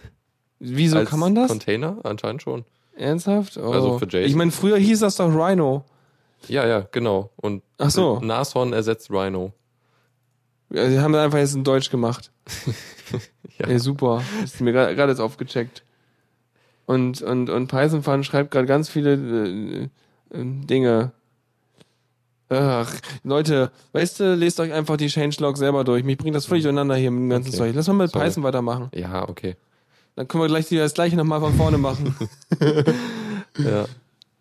Wieso 0.60 1.02
kann 1.04 1.18
man 1.18 1.34
das? 1.34 1.48
Container, 1.48 1.96
anscheinend 2.04 2.42
schon. 2.42 2.64
Ernsthaft? 2.94 3.56
Oh. 3.56 3.72
Also 3.72 3.98
für 3.98 4.04
JSON. 4.04 4.24
Ich 4.24 4.34
meine, 4.34 4.50
früher 4.50 4.76
hieß 4.76 5.00
das 5.00 5.16
doch 5.16 5.34
Rhino. 5.34 5.84
Ja, 6.48 6.66
ja, 6.66 6.86
genau. 6.92 7.30
Und 7.36 7.62
Ach 7.78 7.90
so. 7.90 8.18
Nashorn 8.20 8.72
ersetzt 8.72 9.10
Rhino. 9.10 9.52
Ja, 10.70 10.88
Sie 10.88 11.00
haben 11.00 11.14
einfach 11.14 11.38
jetzt 11.38 11.54
in 11.54 11.64
Deutsch 11.64 11.90
gemacht. 11.90 12.30
Ja. 13.58 13.66
Ey, 13.66 13.78
super. 13.78 14.22
Das 14.40 14.54
ist 14.54 14.60
mir 14.62 14.72
gerade 14.72 15.12
jetzt 15.12 15.20
aufgecheckt. 15.20 15.82
Und, 16.86 17.20
und, 17.20 17.50
und 17.50 17.66
Python 17.66 18.24
schreibt 18.24 18.52
gerade 18.52 18.66
ganz 18.66 18.88
viele 18.88 19.12
äh, 19.14 19.82
äh, 19.82 19.88
Dinge. 20.64 21.12
Ach, 22.48 22.90
Leute, 23.22 23.70
weißt 23.92 24.20
du, 24.20 24.34
lest 24.34 24.58
euch 24.60 24.72
einfach 24.72 24.96
die 24.96 25.08
Changelog 25.08 25.58
selber 25.58 25.84
durch. 25.84 26.04
Mich 26.04 26.16
bringt 26.16 26.34
das 26.34 26.46
völlig 26.46 26.62
durcheinander 26.64 26.96
hier 26.96 27.10
mit 27.10 27.20
dem 27.20 27.28
ganzen 27.30 27.48
Okay. 27.50 27.58
Zeug. 27.58 27.72
Lass 27.74 27.86
mal 27.88 27.94
mit 27.94 28.12
Sorry. 28.12 28.24
Python 28.28 28.42
weitermachen. 28.44 28.88
Ja, 28.94 29.28
okay. 29.28 29.56
Dann 30.16 30.26
können 30.26 30.42
wir 30.42 30.48
gleich 30.48 30.68
das 30.68 30.94
gleiche 30.94 31.16
nochmal 31.16 31.40
von 31.40 31.54
vorne 31.54 31.78
machen. 31.78 32.16
Ja. 33.58 33.82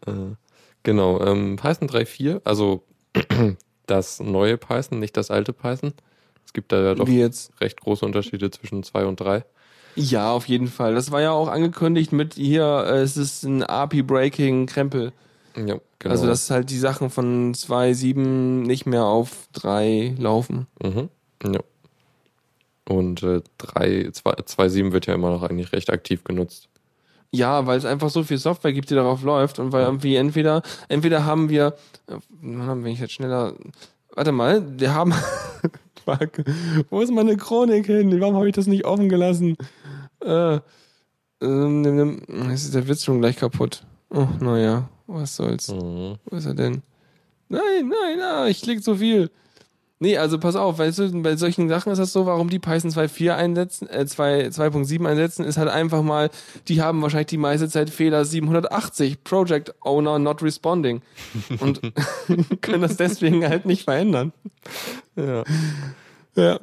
Äh, 0.05 0.35
genau. 0.83 1.21
Ähm, 1.21 1.55
Python 1.55 1.87
3.4, 1.87 2.41
also 2.43 2.83
das 3.85 4.19
neue 4.19 4.57
Python, 4.57 4.99
nicht 4.99 5.17
das 5.17 5.31
alte 5.31 5.53
Python. 5.53 5.93
Es 6.45 6.53
gibt 6.53 6.71
da 6.71 6.81
ja 6.81 6.95
doch 6.95 7.07
recht 7.07 7.81
große 7.81 8.05
Unterschiede 8.05 8.49
zwischen 8.49 8.83
2 8.83 9.05
und 9.05 9.19
3. 9.19 9.45
Ja, 9.95 10.31
auf 10.31 10.47
jeden 10.47 10.67
Fall. 10.67 10.95
Das 10.95 11.11
war 11.11 11.21
ja 11.21 11.31
auch 11.31 11.47
angekündigt 11.47 12.11
mit 12.11 12.35
hier, 12.35 12.85
äh, 12.87 13.01
es 13.01 13.17
ist 13.17 13.43
ein 13.43 13.63
API-Breaking-Krempel. 13.63 15.11
Ja, 15.55 15.79
genau. 15.99 16.11
Also, 16.11 16.27
dass 16.27 16.49
halt 16.49 16.69
die 16.69 16.77
Sachen 16.77 17.09
von 17.09 17.53
2.7 17.53 18.17
nicht 18.65 18.85
mehr 18.85 19.05
auf 19.05 19.47
3 19.53 20.15
laufen. 20.17 20.67
Mhm. 20.81 21.09
Ja. 21.43 21.59
Und 22.87 23.23
äh, 23.23 23.41
3, 23.57 24.09
2, 24.11 24.31
2.7 24.31 24.91
wird 24.91 25.05
ja 25.05 25.13
immer 25.13 25.29
noch 25.29 25.43
eigentlich 25.43 25.71
recht 25.73 25.91
aktiv 25.91 26.23
genutzt. 26.23 26.69
Ja, 27.31 27.67
weil 27.67 27.77
es 27.77 27.85
einfach 27.85 28.09
so 28.09 28.23
viel 28.23 28.39
Software 28.39 28.73
gibt, 28.73 28.89
die 28.89 28.95
darauf 28.95 29.21
läuft 29.23 29.59
und 29.59 29.71
weil 29.71 29.83
irgendwie 29.83 30.15
entweder, 30.15 30.63
entweder 30.87 31.25
haben 31.25 31.49
wir, 31.49 31.75
äh, 32.07 32.15
wenn 32.41 32.85
ich 32.87 32.99
jetzt 32.99 33.13
schneller, 33.13 33.53
warte 34.15 34.31
mal, 34.31 34.63
wir 34.79 34.93
haben, 34.95 35.13
fuck, 36.05 36.43
wo 36.89 37.01
ist 37.01 37.11
meine 37.11 37.37
Chronik 37.37 37.85
hin? 37.85 38.19
Warum 38.19 38.35
habe 38.35 38.49
ich 38.49 38.55
das 38.55 38.65
nicht 38.65 38.85
offen 38.85 39.09
gelassen? 39.09 39.57
Äh, 40.21 40.59
ähm, 41.41 42.21
ist 42.51 42.73
der 42.73 42.87
Witz 42.87 43.03
schon 43.03 43.19
gleich 43.19 43.37
kaputt. 43.37 43.83
Oh, 44.09 44.27
naja, 44.39 44.89
was 45.07 45.35
soll's. 45.35 45.69
Mhm. 45.69 46.15
Wo 46.25 46.35
ist 46.35 46.45
er 46.45 46.55
denn? 46.55 46.81
Nein, 47.47 47.89
nein, 47.89 48.19
ah, 48.21 48.47
ich 48.47 48.61
klick 48.61 48.83
so 48.83 48.95
viel. 48.95 49.29
Nee, 50.01 50.17
also 50.17 50.39
pass 50.39 50.55
auf, 50.55 50.77
weißt 50.79 50.97
du, 50.99 51.21
bei 51.21 51.35
solchen 51.35 51.67
Sachen 51.67 51.91
ist 51.91 51.99
das 51.99 52.13
so, 52.13 52.25
warum 52.25 52.49
die 52.49 52.59
Python 52.59 52.89
2.4 52.89 53.35
einsetzen, 53.35 53.89
äh, 53.89 54.05
2 54.05 54.47
2.7 54.47 55.05
einsetzen, 55.05 55.43
ist 55.43 55.57
halt 55.57 55.67
einfach 55.67 56.01
mal, 56.03 56.29
die 56.69 56.81
haben 56.81 57.01
wahrscheinlich 57.01 57.27
die 57.27 57.37
meiste 57.37 57.67
Zeit 57.67 57.89
Fehler 57.89 58.23
780, 58.23 59.25
Project 59.25 59.75
Owner 59.81 60.17
not 60.17 60.41
responding. 60.41 61.01
Und 61.59 61.81
können 62.61 62.81
das 62.81 62.95
deswegen 62.95 63.45
halt 63.45 63.65
nicht 63.65 63.83
verändern. 63.83 64.31
Ja. 65.17 65.43
Ja. 66.35 66.59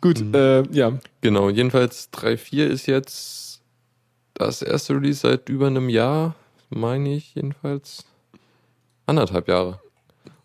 Gut, 0.00 0.20
Mhm. 0.20 0.34
äh, 0.34 0.62
ja. 0.72 0.98
Genau, 1.20 1.50
jedenfalls 1.50 2.10
3.4 2.12 2.64
ist 2.68 2.86
jetzt 2.86 3.60
das 4.32 4.62
erste 4.62 4.94
Release 4.94 5.20
seit 5.20 5.50
über 5.50 5.66
einem 5.66 5.90
Jahr, 5.90 6.36
meine 6.70 7.14
ich 7.14 7.34
jedenfalls. 7.34 8.06
Anderthalb 9.04 9.46
Jahre. 9.48 9.81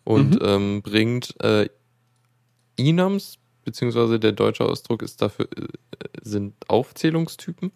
Und 0.08 0.36
Mhm. 0.36 0.38
ähm, 0.42 0.82
bringt 0.82 1.34
äh, 1.44 1.68
Enums, 2.78 3.36
beziehungsweise 3.66 4.18
der 4.18 4.32
deutsche 4.32 4.64
Ausdruck 4.64 5.02
ist 5.02 5.20
dafür, 5.20 5.48
äh, 5.54 5.66
sind 6.22 6.54
Aufzählungstypen. 6.66 7.72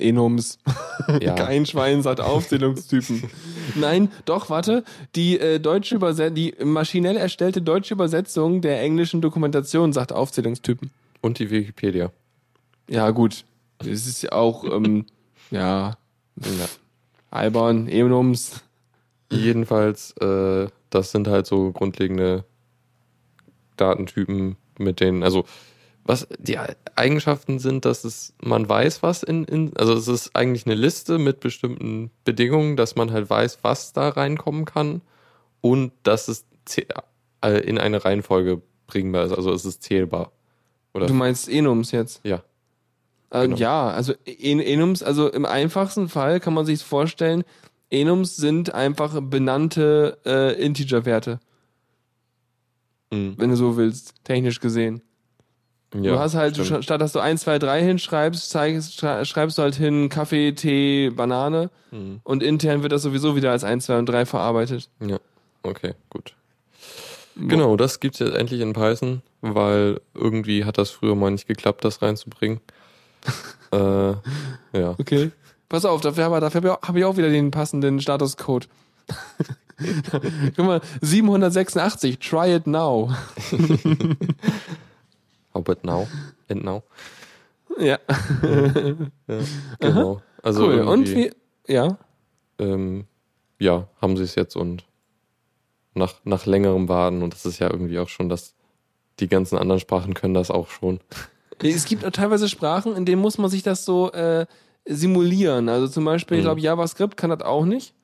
Enums. 0.00 0.58
Ja. 1.20 1.34
Kein 1.36 1.64
Schwein 1.64 2.02
sagt 2.02 2.20
Aufzählungstypen. 2.32 3.30
Nein, 3.76 4.10
doch, 4.24 4.50
warte. 4.50 4.82
Die 5.14 5.38
äh, 5.38 5.60
deutsche 5.60 5.94
Übersetzung, 5.94 6.34
die 6.34 6.54
maschinell 6.64 7.16
erstellte 7.16 7.62
deutsche 7.62 7.94
Übersetzung 7.94 8.62
der 8.62 8.80
englischen 8.82 9.20
Dokumentation 9.20 9.92
sagt 9.92 10.12
Aufzählungstypen. 10.12 10.90
Und 11.20 11.38
die 11.38 11.50
Wikipedia. 11.50 12.10
Ja, 12.90 13.10
gut. 13.12 13.44
Es 13.78 14.06
ist 14.08 14.22
ja 14.22 14.32
auch, 14.32 14.64
ähm, 14.64 15.06
ja, 15.52 15.96
Ja. 16.40 16.66
albern, 17.30 17.86
Enums. 17.86 18.60
Jedenfalls, 19.30 20.12
äh, 20.20 20.66
das 20.90 21.10
sind 21.10 21.28
halt 21.28 21.46
so 21.46 21.72
grundlegende 21.72 22.44
Datentypen, 23.76 24.56
mit 24.78 25.00
denen, 25.00 25.22
also 25.22 25.44
was 26.04 26.28
die 26.38 26.56
Eigenschaften 26.94 27.58
sind, 27.58 27.84
dass 27.84 28.04
es, 28.04 28.32
man 28.40 28.68
weiß, 28.68 29.02
was 29.02 29.24
in, 29.24 29.44
in, 29.44 29.76
also 29.76 29.92
es 29.94 30.06
ist 30.06 30.36
eigentlich 30.36 30.64
eine 30.64 30.76
Liste 30.76 31.18
mit 31.18 31.40
bestimmten 31.40 32.12
Bedingungen, 32.24 32.76
dass 32.76 32.94
man 32.94 33.10
halt 33.10 33.28
weiß, 33.28 33.58
was 33.62 33.92
da 33.92 34.10
reinkommen 34.10 34.66
kann 34.66 35.02
und 35.60 35.92
dass 36.04 36.28
es 36.28 36.46
äh, 37.42 37.50
in 37.60 37.78
eine 37.78 38.04
Reihenfolge 38.04 38.62
bringbar 38.86 39.24
ist, 39.24 39.32
also 39.32 39.52
es 39.52 39.64
ist 39.64 39.82
zählbar. 39.82 40.30
Oder 40.94 41.06
Du 41.06 41.14
meinst 41.14 41.48
Enums 41.48 41.90
jetzt? 41.90 42.20
ja. 42.24 42.42
Äh, 43.30 43.42
Genau. 43.42 43.56
Ja, 43.56 43.88
also 43.88 44.14
En 44.24 44.60
Enums, 44.60 45.02
also 45.02 45.28
im 45.28 45.44
einfachsten 45.44 46.08
Fall 46.08 46.38
kann 46.38 46.54
man 46.54 46.64
sich 46.64 46.84
vorstellen, 46.84 47.42
Enums 47.90 48.36
sind 48.36 48.74
einfach 48.74 49.20
benannte 49.22 50.18
äh, 50.26 50.60
Integer-Werte, 50.60 51.38
Mhm. 53.12 53.34
wenn 53.38 53.50
du 53.50 53.56
so 53.56 53.76
willst, 53.76 54.14
technisch 54.24 54.60
gesehen. 54.60 55.02
ja 55.94 56.12
du 56.14 56.18
hast 56.18 56.34
halt, 56.34 56.56
stimmt. 56.56 56.82
statt 56.84 57.00
dass 57.00 57.12
du 57.12 57.20
1, 57.20 57.42
2, 57.42 57.58
3 57.60 57.82
hinschreibst, 57.82 58.50
zeigst, 58.50 58.98
schrei- 58.98 59.24
schreibst 59.24 59.56
du 59.58 59.62
halt 59.62 59.76
hin 59.76 60.08
Kaffee, 60.08 60.52
Tee, 60.52 61.10
Banane 61.10 61.70
Mhm. 61.92 62.20
und 62.24 62.42
intern 62.42 62.82
wird 62.82 62.92
das 62.92 63.02
sowieso 63.02 63.36
wieder 63.36 63.52
als 63.52 63.62
1, 63.64 63.86
2 63.86 63.98
und 63.98 64.06
3 64.08 64.26
verarbeitet. 64.26 64.90
Ja, 65.00 65.18
okay, 65.62 65.94
gut. 66.10 66.34
Genau, 67.36 67.76
das 67.76 68.00
gibt's 68.00 68.18
jetzt 68.18 68.34
endlich 68.34 68.60
in 68.62 68.72
Python, 68.72 69.22
weil 69.42 70.00
irgendwie 70.14 70.64
hat 70.64 70.78
das 70.78 70.90
früher 70.90 71.14
mal 71.14 71.30
nicht 71.30 71.46
geklappt, 71.46 71.84
das 71.84 72.00
reinzubringen. 72.02 72.60
äh, 73.72 73.76
ja. 74.72 74.94
Okay. 74.98 75.30
Pass 75.68 75.84
auf, 75.84 76.00
dafür, 76.00 76.26
aber 76.26 76.40
dafür 76.40 76.78
habe 76.82 76.98
ich 76.98 77.04
auch 77.04 77.16
wieder 77.16 77.30
den 77.30 77.50
passenden 77.50 78.00
Statuscode. 78.00 78.68
Guck 80.56 80.64
mal, 80.64 80.80
786, 81.00 82.18
try 82.18 82.54
it 82.54 82.66
now. 82.66 83.10
How 85.52 85.60
about 85.60 85.78
now? 85.82 86.08
And 86.48 86.64
now? 86.64 86.82
Ja, 87.78 87.98
Ja, 89.26 89.40
genau. 89.80 90.22
Also 90.42 90.66
cool. 90.66 90.80
Und 90.80 91.08
wie, 91.10 91.32
ja, 91.66 91.98
ähm, 92.58 93.06
ja, 93.58 93.88
haben 94.00 94.16
sie 94.16 94.22
es 94.22 94.34
jetzt 94.34 94.56
und 94.56 94.84
nach, 95.94 96.14
nach 96.24 96.46
längerem 96.46 96.88
Warten 96.88 97.22
und 97.22 97.34
das 97.34 97.46
ist 97.46 97.58
ja 97.58 97.70
irgendwie 97.70 97.98
auch 97.98 98.08
schon 98.08 98.28
das, 98.28 98.54
die 99.18 99.28
ganzen 99.28 99.58
anderen 99.58 99.80
Sprachen 99.80 100.14
können 100.14 100.34
das 100.34 100.50
auch 100.50 100.68
schon. 100.68 101.00
es 101.62 101.86
gibt 101.86 102.04
auch 102.04 102.10
teilweise 102.10 102.48
Sprachen, 102.48 102.94
in 102.94 103.04
denen 103.04 103.20
muss 103.20 103.38
man 103.38 103.50
sich 103.50 103.62
das 103.62 103.84
so 103.84 104.12
äh, 104.12 104.46
simulieren. 104.86 105.68
Also 105.68 105.88
zum 105.88 106.04
Beispiel, 106.04 106.36
ich 106.38 106.42
Mhm. 106.42 106.46
glaube, 106.46 106.60
JavaScript 106.60 107.16
kann 107.16 107.30
das 107.30 107.42
auch 107.42 107.64
nicht. 107.64 107.94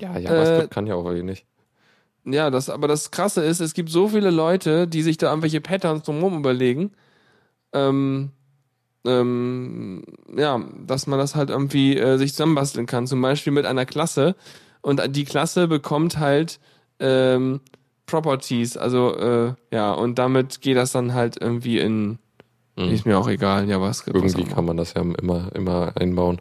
Ja, 0.00 0.18
JavaScript 0.18 0.70
Äh, 0.70 0.74
kann 0.74 0.86
ja 0.86 0.94
auch 0.94 1.04
irgendwie 1.06 1.24
nicht. 1.24 1.46
Ja, 2.24 2.50
das, 2.50 2.68
aber 2.70 2.88
das 2.88 3.10
Krasse 3.12 3.44
ist, 3.44 3.60
es 3.60 3.72
gibt 3.72 3.88
so 3.88 4.08
viele 4.08 4.30
Leute, 4.30 4.88
die 4.88 5.02
sich 5.02 5.16
da 5.16 5.28
irgendwelche 5.28 5.60
Patterns 5.60 6.02
drumherum 6.02 6.36
überlegen, 6.38 6.90
ähm, 7.72 8.30
ähm, 9.06 10.02
ja, 10.36 10.60
dass 10.84 11.06
man 11.06 11.18
das 11.18 11.36
halt 11.36 11.50
irgendwie 11.50 11.96
äh, 11.96 12.16
sich 12.18 12.32
zusammenbasteln 12.32 12.86
kann. 12.86 13.06
Zum 13.06 13.22
Beispiel 13.22 13.52
mit 13.52 13.64
einer 13.66 13.86
Klasse 13.86 14.34
und 14.82 15.00
die 15.14 15.24
Klasse 15.24 15.68
bekommt 15.68 16.18
halt 16.18 16.58
ähm, 16.98 17.60
Properties, 18.06 18.76
also 18.76 19.16
äh, 19.16 19.54
ja, 19.72 19.92
und 19.92 20.18
damit 20.18 20.60
geht 20.60 20.76
das 20.76 20.92
dann 20.92 21.12
halt 21.14 21.40
irgendwie 21.40 21.78
in, 21.78 22.18
Mhm. 22.76 22.90
ist 22.90 23.06
mir 23.06 23.18
auch 23.18 23.28
egal, 23.28 23.68
JavaScript. 23.68 24.16
was 24.16 24.32
Irgendwie 24.32 24.42
immer. 24.42 24.54
kann 24.54 24.64
man 24.64 24.76
das 24.76 24.94
ja 24.94 25.02
immer, 25.02 25.50
immer 25.54 25.92
einbauen, 25.96 26.40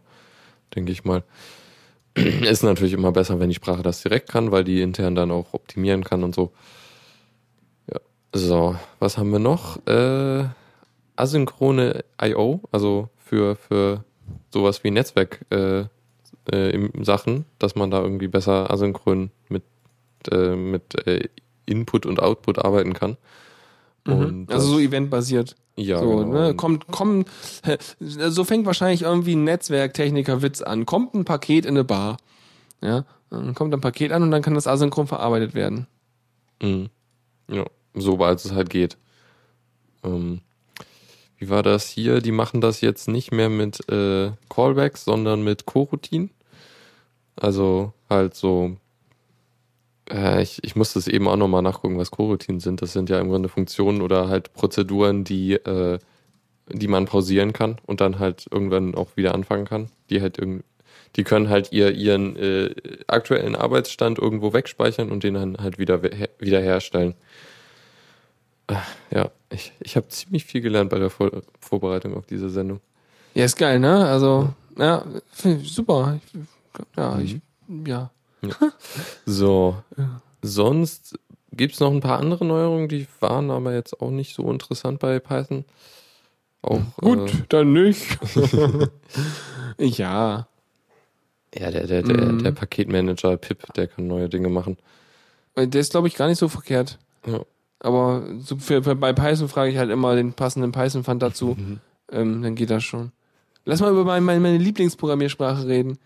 denke 0.75 0.91
ich 0.91 1.03
mal. 1.03 1.23
Ist 2.15 2.63
natürlich 2.63 2.93
immer 2.93 3.11
besser, 3.11 3.39
wenn 3.39 3.49
die 3.49 3.55
Sprache 3.55 3.83
das 3.83 4.01
direkt 4.01 4.29
kann, 4.29 4.51
weil 4.51 4.63
die 4.63 4.81
intern 4.81 5.15
dann 5.15 5.31
auch 5.31 5.53
optimieren 5.53 6.03
kann 6.03 6.23
und 6.23 6.33
so. 6.33 6.53
Ja. 7.91 7.99
So, 8.33 8.75
was 8.99 9.17
haben 9.17 9.31
wir 9.31 9.39
noch? 9.39 9.85
Äh, 9.85 10.45
asynchrone 11.17 12.03
I.O., 12.21 12.61
also 12.71 13.09
für, 13.17 13.55
für 13.55 14.03
sowas 14.53 14.83
wie 14.83 14.91
Netzwerk 14.91 15.45
äh, 15.49 15.85
äh, 16.51 16.89
Sachen, 17.03 17.45
dass 17.59 17.75
man 17.75 17.91
da 17.91 18.01
irgendwie 18.01 18.27
besser 18.27 18.71
asynchron 18.71 19.31
mit, 19.49 19.63
äh, 20.31 20.55
mit 20.55 21.07
äh, 21.07 21.27
Input 21.65 22.05
und 22.05 22.21
Output 22.21 22.59
arbeiten 22.59 22.93
kann. 22.93 23.17
Mhm. 24.05 24.47
Also 24.49 24.67
so 24.67 24.79
eventbasiert. 24.79 25.55
ja, 25.75 25.99
so, 25.99 26.17
genau. 26.17 26.47
ne? 26.47 26.55
Kommt, 26.55 26.87
kommt, 26.87 27.27
so 27.99 28.43
fängt 28.43 28.65
wahrscheinlich 28.65 29.01
irgendwie 29.01 29.35
ein 29.35 29.43
Netzwerktechniker-Witz 29.43 30.61
an. 30.61 30.85
Kommt 30.85 31.13
ein 31.13 31.25
Paket 31.25 31.65
in 31.65 31.71
eine 31.71 31.83
Bar. 31.83 32.17
Ja, 32.81 33.05
dann 33.29 33.55
kommt 33.55 33.73
ein 33.73 33.81
Paket 33.81 34.11
an 34.11 34.23
und 34.23 34.31
dann 34.31 34.41
kann 34.41 34.53
das 34.53 34.67
asynchron 34.67 35.07
verarbeitet 35.07 35.53
werden. 35.53 35.87
Mhm. 36.61 36.89
Ja, 37.49 37.65
sobald 37.93 38.43
es 38.43 38.51
halt 38.51 38.69
geht. 38.69 38.97
Ähm, 40.03 40.41
wie 41.37 41.49
war 41.49 41.63
das 41.63 41.87
hier? 41.89 42.21
Die 42.21 42.31
machen 42.31 42.61
das 42.61 42.81
jetzt 42.81 43.07
nicht 43.07 43.31
mehr 43.31 43.49
mit 43.49 43.89
äh, 43.89 44.31
Callbacks, 44.49 45.03
sondern 45.03 45.43
mit 45.43 45.65
Coroutinen. 45.65 46.29
Also 47.35 47.93
halt 48.09 48.35
so. 48.35 48.77
Äh, 50.09 50.41
ich, 50.41 50.63
ich 50.63 50.75
musste 50.75 50.99
es 50.99 51.07
eben 51.07 51.27
auch 51.27 51.37
nochmal 51.37 51.61
nachgucken, 51.61 51.97
was 51.97 52.11
Coroutinen 52.11 52.59
sind. 52.59 52.81
Das 52.81 52.93
sind 52.93 53.09
ja 53.09 53.19
im 53.19 53.29
Grunde 53.29 53.49
Funktionen 53.49 54.01
oder 54.01 54.27
halt 54.29 54.53
Prozeduren, 54.53 55.23
die, 55.23 55.53
äh, 55.53 55.99
die 56.69 56.87
man 56.87 57.05
pausieren 57.05 57.53
kann 57.53 57.77
und 57.85 58.01
dann 58.01 58.19
halt 58.19 58.47
irgendwann 58.51 58.95
auch 58.95 59.15
wieder 59.17 59.33
anfangen 59.33 59.65
kann. 59.65 59.89
Die 60.09 60.21
halt 60.21 60.37
irgend, 60.37 60.63
die 61.15 61.23
können 61.23 61.49
halt 61.49 61.71
ihr, 61.71 61.91
ihren 61.91 62.35
äh, 62.35 62.73
aktuellen 63.07 63.55
Arbeitsstand 63.55 64.19
irgendwo 64.19 64.53
wegspeichern 64.53 65.11
und 65.11 65.23
den 65.23 65.35
dann 65.35 65.57
halt 65.57 65.77
wieder, 65.79 66.01
wieder 66.03 66.61
herstellen. 66.61 67.15
Ah, 68.67 68.81
Ja, 69.11 69.31
ich, 69.49 69.73
ich 69.79 69.95
habe 69.95 70.07
ziemlich 70.07 70.45
viel 70.45 70.61
gelernt 70.61 70.89
bei 70.89 70.99
der 70.99 71.09
Vor 71.09 71.31
Vorbereitung 71.59 72.15
auf 72.15 72.25
diese 72.25 72.49
Sendung. 72.49 72.81
Ja, 73.35 73.45
ist 73.45 73.57
geil, 73.57 73.79
ne? 73.79 74.07
Also, 74.07 74.53
ja, 74.77 75.03
super. 75.63 76.19
Ich, 76.33 76.41
ja, 76.97 77.19
ich, 77.19 77.37
ja. 77.85 78.09
So, 79.25 79.75
sonst 80.41 81.17
gibt's 81.51 81.79
noch 81.79 81.91
ein 81.91 82.01
paar 82.01 82.19
andere 82.19 82.45
Neuerungen, 82.45 82.87
die 82.89 83.07
waren 83.19 83.49
aber 83.51 83.73
jetzt 83.73 83.99
auch 84.01 84.11
nicht 84.11 84.35
so 84.35 84.51
interessant 84.51 84.99
bei 84.99 85.19
Python. 85.19 85.65
Auch, 86.61 86.81
Gut, 86.97 87.31
dann 87.49 87.73
nicht. 87.73 88.17
ja. 89.77 90.47
Äh, 91.51 91.61
ja, 91.61 91.71
der, 91.71 91.87
der, 91.87 92.03
der, 92.03 92.25
Mhm. 92.33 92.43
der 92.43 92.51
Paketmanager 92.51 93.37
Pip, 93.37 93.73
der 93.75 93.87
kann 93.87 94.07
neue 94.07 94.29
Dinge 94.29 94.49
machen. 94.49 94.77
Der 95.55 95.79
ist, 95.79 95.91
glaube 95.91 96.07
ich, 96.07 96.15
gar 96.15 96.27
nicht 96.27 96.39
so 96.39 96.49
verkehrt. 96.49 96.97
Ja. 97.25 97.41
Aber 97.79 98.23
so 98.39 98.57
für, 98.57 98.83
für, 98.83 98.95
bei 98.95 99.13
Python 99.13 99.47
frage 99.47 99.71
ich 99.71 99.77
halt 99.77 99.89
immer 99.89 100.15
den 100.15 100.33
passenden 100.33 100.71
Python-Fund 100.71 101.21
dazu. 101.21 101.55
Mhm. 101.57 101.79
Ähm, 102.11 102.41
dann 102.41 102.55
geht 102.55 102.69
das 102.71 102.83
schon. 102.83 103.11
Lass 103.63 103.79
mal 103.79 103.91
über 103.91 104.03
mein, 104.03 104.23
meine 104.23 104.57
Lieblingsprogrammiersprache 104.57 105.67
reden, 105.67 105.97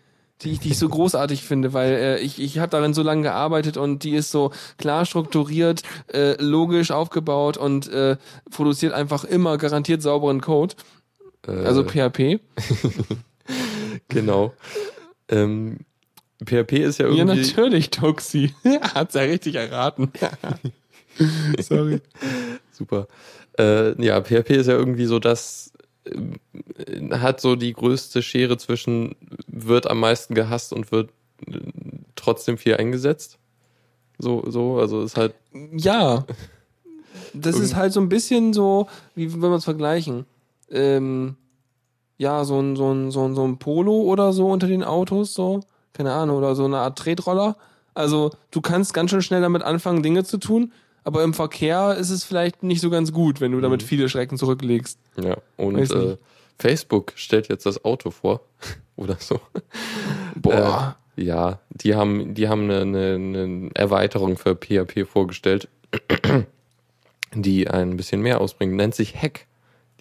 die 0.41 0.51
ich, 0.51 0.59
die 0.59 0.69
ich 0.69 0.77
so 0.79 0.87
großartig 0.87 1.43
finde, 1.43 1.73
weil 1.73 1.91
äh, 1.91 2.19
ich, 2.19 2.39
ich 2.41 2.59
habe 2.59 2.69
darin 2.69 2.93
so 2.93 3.03
lange 3.03 3.23
gearbeitet 3.23 3.77
und 3.77 4.03
die 4.03 4.15
ist 4.15 4.31
so 4.31 4.51
klar 4.77 5.05
strukturiert, 5.05 5.83
äh, 6.13 6.41
logisch 6.41 6.91
aufgebaut 6.91 7.57
und 7.57 7.89
äh, 7.91 8.15
produziert 8.49 8.93
einfach 8.93 9.23
immer 9.25 9.57
garantiert 9.57 10.01
sauberen 10.01 10.39
Code. 10.41 10.75
Äh, 11.47 11.51
Also 11.51 11.83
PHP. 11.83 12.39
genau. 14.07 14.53
ähm, 15.29 15.79
PHP 16.45 16.73
ist 16.73 16.99
ja 16.99 17.07
Ja, 17.07 17.15
irgendwie. 17.25 17.41
natürlich, 17.41 17.89
Toxi. 17.89 18.53
Hat's 18.93 19.15
ja 19.15 19.21
richtig 19.21 19.55
erraten. 19.55 20.11
Sorry. 21.59 21.99
Super. 22.71 23.07
Äh, 23.57 24.01
ja, 24.01 24.21
PHP 24.21 24.51
ist 24.51 24.67
ja 24.67 24.73
irgendwie 24.75 25.05
so 25.05 25.19
das, 25.19 25.73
hat 27.11 27.41
so 27.41 27.55
die 27.55 27.73
größte 27.73 28.21
Schere 28.21 28.57
zwischen 28.57 29.15
wird 29.47 29.89
am 29.89 29.99
meisten 29.99 30.35
gehasst 30.35 30.73
und 30.73 30.91
wird 30.91 31.11
äh, 31.47 31.59
trotzdem 32.15 32.57
viel 32.57 32.75
eingesetzt. 32.75 33.37
So, 34.17 34.43
so, 34.47 34.79
also 34.79 35.01
ist 35.01 35.17
halt, 35.17 35.33
Ja. 35.71 36.25
das 37.33 37.57
ist 37.57 37.75
halt 37.75 37.93
so 37.93 38.01
ein 38.01 38.09
bisschen 38.09 38.53
so, 38.53 38.87
wie 39.15 39.31
wenn 39.33 39.41
wir 39.41 39.55
es 39.55 39.63
vergleichen. 39.65 40.25
Ähm, 40.69 41.35
ja, 42.17 42.43
so 42.43 42.59
ein, 42.59 42.75
so 42.75 42.93
ein, 42.93 43.11
so 43.11 43.25
ein, 43.25 43.33
so 43.35 43.47
ein 43.47 43.57
Polo 43.59 44.01
oder 44.01 44.33
so 44.33 44.49
unter 44.51 44.67
den 44.67 44.83
Autos, 44.83 45.33
so. 45.33 45.61
Keine 45.93 46.11
Ahnung, 46.13 46.37
oder 46.37 46.53
so 46.55 46.65
eine 46.65 46.77
Art 46.79 46.97
Tretroller. 46.99 47.55
Also, 47.93 48.31
du 48.51 48.61
kannst 48.61 48.93
ganz 48.93 49.09
schön 49.09 49.21
schnell 49.21 49.41
damit 49.41 49.63
anfangen, 49.63 50.03
Dinge 50.03 50.23
zu 50.23 50.37
tun, 50.37 50.71
aber 51.03 51.23
im 51.23 51.33
Verkehr 51.33 51.95
ist 51.95 52.09
es 52.09 52.23
vielleicht 52.23 52.63
nicht 52.63 52.81
so 52.81 52.89
ganz 52.89 53.11
gut, 53.13 53.41
wenn 53.41 53.51
du 53.51 53.61
damit 53.61 53.83
viele 53.83 54.09
Strecken 54.09 54.37
zurücklegst. 54.37 54.99
Ja, 55.21 55.37
und 55.57 55.77
äh. 55.77 56.17
Facebook 56.59 57.13
stellt 57.15 57.47
jetzt 57.49 57.65
das 57.65 57.83
Auto 57.85 58.11
vor. 58.11 58.41
Oder 58.95 59.15
so. 59.19 59.39
Boah. 60.35 60.97
Äh, 61.15 61.23
ja, 61.23 61.59
die 61.69 61.95
haben, 61.95 62.33
die 62.33 62.47
haben 62.47 62.69
eine, 62.69 62.81
eine, 62.81 63.13
eine 63.13 63.69
Erweiterung 63.73 64.37
für 64.37 64.55
PHP 64.55 65.05
vorgestellt, 65.05 65.67
die 67.33 67.69
ein 67.69 67.97
bisschen 67.97 68.21
mehr 68.21 68.41
ausbringt. 68.41 68.73
Nennt 68.73 68.95
sich 68.95 69.15
Hack. 69.15 69.47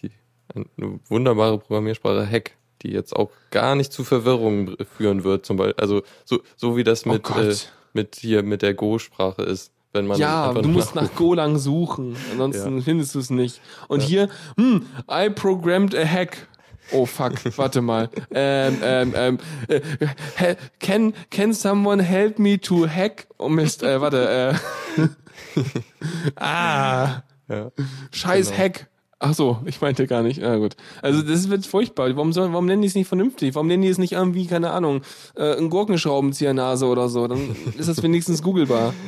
Die, 0.03 0.11
eine 0.55 1.01
wunderbare 1.09 1.59
Programmiersprache 1.59 2.27
Hack, 2.29 2.53
die 2.83 2.91
jetzt 2.91 3.15
auch 3.15 3.31
gar 3.51 3.75
nicht 3.75 3.93
zu 3.93 4.05
Verwirrung 4.05 4.77
führen 4.97 5.25
wird. 5.25 5.47
Zum 5.47 5.57
Beispiel, 5.57 5.75
also 5.81 6.03
so, 6.25 6.41
so 6.57 6.77
wie 6.77 6.85
das 6.85 7.07
Oh 7.07 7.11
mit, 7.11 7.25
Gott. 7.25 7.39
äh, 7.39 7.55
mit 7.95 8.17
hier 8.17 8.43
mit 8.43 8.63
der 8.63 8.75
Go-Sprache 8.75 9.43
ist. 9.43 9.73
Wenn 9.93 10.07
man 10.07 10.19
ja, 10.19 10.53
du 10.53 10.69
musst 10.69 10.95
nach 10.95 11.15
Golang 11.15 11.59
suchen, 11.59 12.15
ansonsten 12.31 12.77
Ja. 12.79 12.83
findest 12.83 13.15
du 13.15 13.19
es 13.21 13.31
nicht. 13.31 13.61
Und 13.89 14.03
hier, 14.03 14.29
hm, 14.57 14.85
I 15.11 15.31
programmed 15.31 15.95
a 15.95 16.05
hack. 16.05 16.47
Oh 16.93 17.07
fuck, 17.07 17.33
warte 17.59 17.81
mal. 17.83 18.09
Ähm, 18.31 18.79
ähm, 18.83 19.13
ähm, 19.17 19.39
äh, 19.69 20.57
can, 20.79 21.13
can 21.31 21.53
someone 21.53 22.03
help 22.03 22.39
me 22.39 22.61
to 22.61 22.87
hack? 22.87 23.27
Oh 23.39 23.49
Mist, 23.49 23.83
äh, 23.83 24.01
warte, 24.01 24.55
äh. 24.97 25.03
ah, 26.37 27.23
Ja. 27.49 27.71
scheiß 28.11 28.49
Genau. 28.51 28.59
Hack. 28.59 28.87
Ach 29.21 29.35
so, 29.35 29.59
ich 29.65 29.81
meinte 29.81 30.07
gar 30.07 30.23
nicht. 30.23 30.41
Na 30.41 30.57
gut. 30.59 30.77
Also 31.03 31.23
das 31.23 31.49
wird 31.51 31.67
furchtbar. 31.67 32.15
Warum, 32.15 32.33
soll, 32.33 32.53
warum 32.53 32.67
nennen 32.67 32.83
die 32.83 32.89
es 32.89 32.95
nicht 32.95 33.09
vernünftig? 33.09 33.55
Warum 33.57 33.67
nennen 33.67 33.83
die 33.83 33.89
es 33.89 33.99
nicht 33.99 34.13
irgendwie, 34.13 34.47
keine 34.47 34.71
Ahnung, 34.71 35.03
äh, 35.35 35.57
ein 35.57 35.71
Gurkenschraubenziehernase 35.71 36.87
oder 36.87 37.09
so? 37.09 37.27
Dann 37.27 37.57
ist 37.77 37.89
das 37.89 38.03
wenigstens 38.03 38.43
googelbar. 38.43 38.95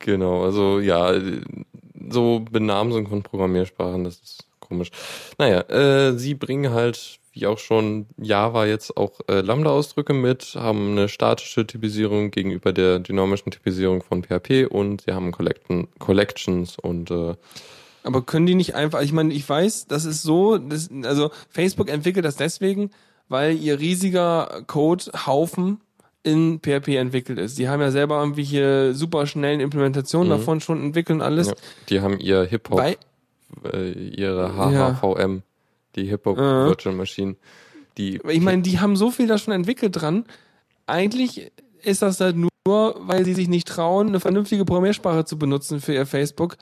Genau, 0.00 0.44
also 0.44 0.80
ja, 0.80 1.12
so 2.08 2.40
Benamsung 2.40 3.06
von 3.06 3.22
Programmiersprachen, 3.22 4.04
das 4.04 4.14
ist 4.14 4.44
komisch. 4.58 4.90
Naja, 5.38 5.60
äh, 5.68 6.18
sie 6.18 6.34
bringen 6.34 6.72
halt, 6.72 7.18
wie 7.32 7.46
auch 7.46 7.58
schon 7.58 8.06
Java 8.16 8.64
jetzt 8.64 8.96
auch 8.96 9.20
äh, 9.28 9.42
Lambda-Ausdrücke 9.42 10.14
mit, 10.14 10.54
haben 10.54 10.92
eine 10.92 11.08
statische 11.08 11.66
Typisierung 11.66 12.30
gegenüber 12.30 12.72
der 12.72 12.98
dynamischen 12.98 13.52
Typisierung 13.52 14.02
von 14.02 14.24
PHP 14.24 14.66
und 14.70 15.02
sie 15.02 15.12
haben 15.12 15.32
Collecten, 15.32 15.88
Collections 15.98 16.78
und 16.78 17.10
äh, 17.10 17.34
Aber 18.02 18.22
können 18.22 18.46
die 18.46 18.54
nicht 18.54 18.74
einfach, 18.74 19.02
ich 19.02 19.12
meine, 19.12 19.34
ich 19.34 19.46
weiß, 19.46 19.86
das 19.86 20.06
ist 20.06 20.22
so, 20.22 20.56
das, 20.56 20.88
also 21.04 21.30
Facebook 21.50 21.90
entwickelt 21.90 22.24
das 22.24 22.36
deswegen, 22.36 22.90
weil 23.28 23.56
ihr 23.58 23.78
riesiger 23.78 24.62
Code-Haufen 24.66 25.80
in 26.22 26.60
PHP 26.60 26.96
entwickelt 26.96 27.38
ist. 27.38 27.58
Die 27.58 27.68
haben 27.68 27.80
ja 27.80 27.90
selber 27.90 28.20
irgendwelche 28.20 28.94
super 28.94 29.26
schnellen 29.26 29.60
Implementationen 29.60 30.28
Mhm. 30.28 30.36
davon 30.38 30.60
schon 30.60 30.82
entwickelt 30.82 31.16
und 31.16 31.22
alles. 31.22 31.48
ja, 31.48 31.54
die 31.88 32.00
haben 32.00 32.18
ihr 32.20 32.44
Hip-Hop, 32.44 32.80
äh, 33.72 33.90
ihre 33.92 34.54
HHVM, 34.56 35.42
die 35.96 36.04
Hip-Hop 36.04 36.36
Mhm. 36.36 36.40
Virtual 36.66 36.94
Machine, 36.94 37.36
die 37.96 38.20
ich 38.28 38.40
meine, 38.40 38.62
die 38.62 38.80
haben 38.80 38.96
so 38.96 39.10
viel 39.10 39.26
da 39.26 39.38
schon 39.38 39.54
entwickelt 39.54 40.00
dran. 40.00 40.24
Eigentlich 40.86 41.50
ist 41.82 42.02
das 42.02 42.20
halt 42.20 42.36
nur, 42.36 42.50
weil 42.66 43.24
sie 43.24 43.34
sich 43.34 43.48
nicht 43.48 43.66
trauen, 43.68 44.08
eine 44.08 44.20
vernünftige 44.20 44.64
Programmiersprache 44.64 45.24
zu 45.24 45.38
benutzen 45.38 45.80
für 45.80 45.94
ihr 45.94 46.04
Facebook 46.06 46.56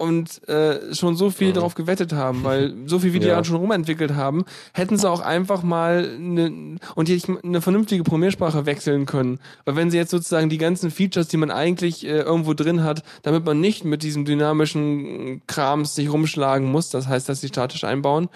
und 0.00 0.48
äh, 0.48 0.94
schon 0.94 1.14
so 1.14 1.30
viel 1.30 1.48
Mhm. 1.50 1.54
darauf 1.54 1.74
gewettet 1.74 2.12
haben, 2.12 2.42
weil 2.42 2.74
so 2.86 2.98
viel 2.98 3.12
wie 3.12 3.20
die 3.20 3.26
Ja. 3.28 3.44
schon 3.44 3.56
rumentwickelt 3.56 4.14
haben, 4.14 4.44
hätten 4.72 4.96
sie 4.96 5.08
auch 5.08 5.20
einfach 5.20 5.62
mal 5.62 6.10
eine, 6.16 6.78
und 6.94 7.08
die, 7.08 7.22
eine 7.44 7.60
vernünftige 7.60 8.02
Programmiersprache 8.02 8.64
wechseln 8.66 9.04
können. 9.06 9.38
Weil 9.64 9.76
wenn 9.76 9.90
sie 9.90 9.98
jetzt 9.98 10.10
sozusagen 10.10 10.48
die 10.48 10.58
ganzen 10.58 10.90
Features, 10.90 11.28
die 11.28 11.36
man 11.36 11.50
eigentlich 11.50 12.04
äh, 12.06 12.20
irgendwo 12.20 12.54
drin 12.54 12.82
hat, 12.82 13.02
damit 13.22 13.44
man 13.44 13.60
nicht 13.60 13.84
mit 13.84 14.02
diesem 14.02 14.24
dynamischen 14.24 15.42
Krams 15.46 15.94
sich 15.94 16.10
rumschlagen 16.12 16.70
muss, 16.70 16.90
das 16.90 17.06
heißt, 17.06 17.28
dass 17.28 17.40
sie 17.40 17.48
statisch 17.48 17.84
einbauen, 17.84 18.28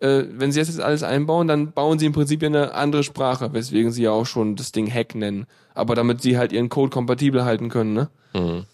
äh, 0.00 0.22
wenn 0.32 0.52
sie 0.52 0.60
jetzt 0.60 0.68
das 0.68 0.78
alles 0.80 1.02
einbauen, 1.02 1.48
dann 1.48 1.72
bauen 1.72 1.98
sie 1.98 2.06
im 2.06 2.12
Prinzip 2.12 2.40
ja 2.42 2.48
eine 2.48 2.72
andere 2.74 3.02
Sprache, 3.02 3.52
weswegen 3.52 3.90
sie 3.92 4.04
ja 4.04 4.12
auch 4.12 4.26
schon 4.26 4.56
das 4.56 4.72
Ding 4.72 4.90
Hack 4.90 5.14
nennen. 5.14 5.46
Aber 5.74 5.94
damit 5.94 6.22
sie 6.22 6.38
halt 6.38 6.52
ihren 6.52 6.68
Code 6.68 6.90
kompatibel 6.90 7.44
halten 7.44 7.68
können, 7.68 7.92
ne? 7.94 8.08
Mhm. 8.32 8.64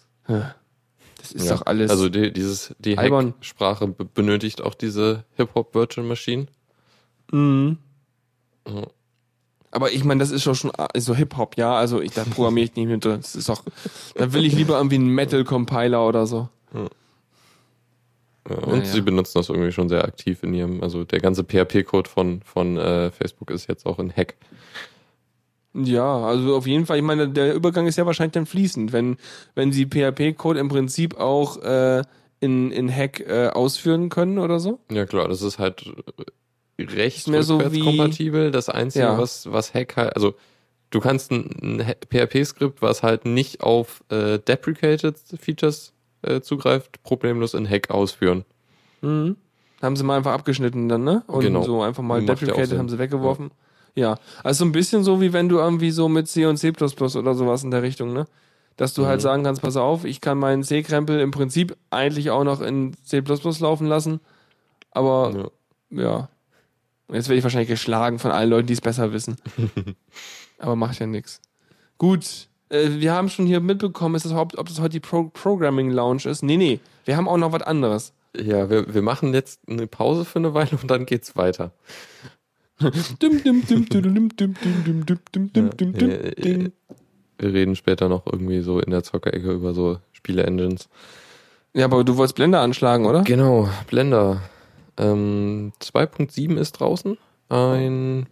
Das 1.33 1.43
ist 1.43 1.49
Ja. 1.49 1.55
doch 1.57 1.65
alles. 1.65 1.91
Also 1.91 2.09
die, 2.09 2.31
dieses, 2.31 2.73
die. 2.79 2.97
Hack-Sprache 2.97 3.87
be- 3.87 4.05
benötigt 4.05 4.61
auch 4.61 4.73
diese 4.75 5.23
Hip-Hop 5.35 5.73
Virtual 5.75 6.05
Machine. 6.05 6.47
Mhm. 7.31 7.77
Mhm. 8.67 8.85
Aber 9.71 9.91
ich 9.91 10.03
meine, 10.03 10.19
das 10.19 10.31
ist 10.31 10.47
doch 10.47 10.55
schon 10.55 10.71
ist 10.93 11.05
so 11.05 11.13
Hip-Hop, 11.15 11.57
ja. 11.57 11.75
Also 11.75 12.01
ich, 12.01 12.11
da 12.11 12.23
programmiere 12.23 12.65
ich 12.65 12.75
nicht 12.75 12.87
mit 12.87 13.03
drin. 13.03 13.17
Das 13.21 13.35
ist 13.35 13.49
doch, 13.49 13.63
da 14.15 14.31
will 14.33 14.45
ich 14.45 14.53
lieber 14.53 14.77
irgendwie 14.77 14.95
einen 14.95 15.09
Metal-Compiler 15.09 16.07
oder 16.07 16.25
so. 16.25 16.49
Ja, 18.49 18.55
und 18.59 18.79
ja. 18.79 18.85
sie 18.85 19.01
benutzen 19.01 19.33
das 19.39 19.49
irgendwie 19.49 19.73
schon 19.73 19.89
sehr 19.89 20.05
aktiv 20.05 20.41
in 20.43 20.53
ihrem, 20.53 20.81
also 20.81 21.03
der 21.03 21.19
ganze 21.19 21.43
PHP-Code 21.43 22.09
von, 22.09 22.41
von 22.43 22.77
äh, 22.77 23.11
Facebook 23.11 23.51
ist 23.51 23.67
jetzt 23.67 23.85
auch 23.85 23.99
in 23.99 24.11
Hack. 24.15 24.35
Ja, 25.83 26.17
also 26.21 26.55
auf 26.55 26.65
jeden 26.65 26.85
Fall, 26.87 26.97
ich 26.97 27.03
meine, 27.03 27.29
der 27.29 27.53
Übergang 27.53 27.85
ist 27.85 27.97
ja 27.97 28.05
wahrscheinlich 28.05 28.33
dann 28.33 28.45
fließend, 28.47 28.93
wenn, 28.93 29.17
wenn 29.53 29.71
sie 29.71 29.85
PHP-Code 29.85 30.59
im 30.59 30.69
Prinzip 30.69 31.19
auch 31.19 31.57
äh, 31.61 32.01
in, 32.39 32.71
in 32.71 32.89
Hack 32.93 33.19
äh, 33.19 33.47
ausführen 33.49 34.09
können 34.09 34.39
oder 34.39 34.59
so. 34.59 34.79
Ja 34.91 35.05
klar, 35.05 35.27
das 35.27 35.41
ist 35.41 35.59
halt 35.59 35.85
äh, 36.79 36.83
recht 36.83 37.27
mehr 37.27 37.43
so 37.43 37.57
rückwärtskompatibel. 37.57 38.51
Das 38.51 38.69
Einzige, 38.69 39.05
Ja. 39.05 39.17
was, 39.17 39.51
was 39.51 39.73
Hack 39.73 39.95
halt, 39.97 40.15
also 40.15 40.33
du 40.89 40.99
kannst 40.99 41.31
ein, 41.31 41.49
ein 41.61 41.95
PHP-Skript, 42.11 42.81
was 42.81 43.03
halt 43.03 43.25
nicht 43.25 43.61
auf 43.61 44.03
äh, 44.09 44.39
deprecated 44.39 45.15
Features 45.39 45.93
äh, 46.23 46.41
zugreift, 46.41 47.03
problemlos 47.03 47.53
in 47.53 47.69
Hack 47.69 47.91
ausführen. 47.91 48.45
Mhm. 49.01 49.35
Haben 49.81 49.95
sie 49.95 50.03
mal 50.03 50.17
einfach 50.17 50.33
abgeschnitten 50.33 50.89
dann, 50.89 51.03
ne? 51.03 51.23
Und 51.27 51.41
Genau. 51.43 51.61
so 51.61 51.83
einfach 51.83 52.01
mal 52.01 52.21
Macht 52.21 52.41
deprecated 52.41 52.79
haben 52.79 52.89
sie 52.89 52.97
weggeworfen. 52.97 53.49
Ja. 53.49 53.66
Also 54.43 54.59
so 54.59 54.65
ein 54.65 54.71
bisschen 54.71 55.03
so, 55.03 55.21
wie 55.21 55.33
wenn 55.33 55.49
du 55.49 55.57
irgendwie 55.57 55.91
so 55.91 56.07
mit 56.07 56.27
C 56.27 56.45
und 56.45 56.57
C 56.57 56.69
oder 56.71 57.33
sowas 57.35 57.63
in 57.63 57.71
der 57.71 57.81
Richtung, 57.83 58.13
ne? 58.13 58.25
Dass 58.77 58.93
du 58.93 59.07
halt 59.07 59.19
Mhm. 59.19 59.23
sagen 59.23 59.43
kannst, 59.43 59.61
pass 59.63 59.75
auf, 59.75 60.05
ich 60.05 60.21
kann 60.21 60.37
meinen 60.37 60.63
C-Krempel 60.63 61.19
im 61.19 61.31
Prinzip 61.31 61.75
eigentlich 61.89 62.29
auch 62.29 62.43
noch 62.43 62.61
in 62.61 62.93
C 63.03 63.23
laufen 63.59 63.87
lassen. 63.87 64.19
Aber 64.91 65.51
Ja. 65.89 66.03
ja. 66.03 66.29
Jetzt 67.11 67.29
werde 67.29 67.37
ich 67.37 67.43
wahrscheinlich 67.43 67.69
geschlagen 67.69 68.19
von 68.19 68.31
allen 68.31 68.49
Leuten, 68.49 68.67
die 68.67 68.73
es 68.73 68.81
besser 68.81 69.13
wissen. 69.13 69.37
Aber 70.59 70.75
macht 70.75 70.99
ja 70.99 71.07
nichts. 71.07 71.41
Gut. 71.97 72.47
Äh, 72.69 72.89
wir 72.99 73.13
haben 73.13 73.29
schon 73.29 73.45
hier 73.47 73.61
mitbekommen, 73.61 74.15
ist 74.15 74.25
das, 74.25 74.33
Haupt- 74.33 74.57
ob 74.57 74.67
das 74.67 74.79
heute 74.79 74.89
die 74.89 74.99
Pro 74.99 75.23
Programming 75.29 75.89
Lounge 75.89 76.25
ist. 76.25 76.43
Nee, 76.43 76.57
nee. 76.57 76.79
Wir 77.05 77.15
haben 77.15 77.27
auch 77.29 77.37
noch 77.37 77.53
was 77.53 77.61
anderes. 77.61 78.13
Ja, 78.35 78.69
wir, 78.69 78.93
wir 78.93 79.01
machen 79.01 79.33
jetzt 79.33 79.61
eine 79.67 79.87
Pause 79.87 80.25
für 80.25 80.37
eine 80.39 80.53
Weile 80.53 80.77
und 80.81 80.91
dann 80.91 81.05
geht's 81.05 81.35
weiter. 81.37 81.71
Wir 87.39 87.53
reden 87.53 87.75
später 87.75 88.09
noch 88.09 88.25
irgendwie 88.25 88.61
so 88.61 88.79
in 88.79 88.91
der 88.91 89.03
Zockerecke 89.03 89.51
über 89.51 89.73
so 89.73 89.99
Spiele-Engines. 90.11 90.89
Ja, 91.73 91.85
aber 91.85 92.03
du 92.03 92.17
wolltest 92.17 92.35
Blender 92.35 92.61
anschlagen, 92.61 93.05
oder? 93.05 93.23
Genau, 93.23 93.69
Blender. 93.87 94.41
Ähm, 94.97 95.73
2.7 95.81 96.57
ist 96.57 96.73
draußen. 96.73 97.17
Ein 97.49 98.27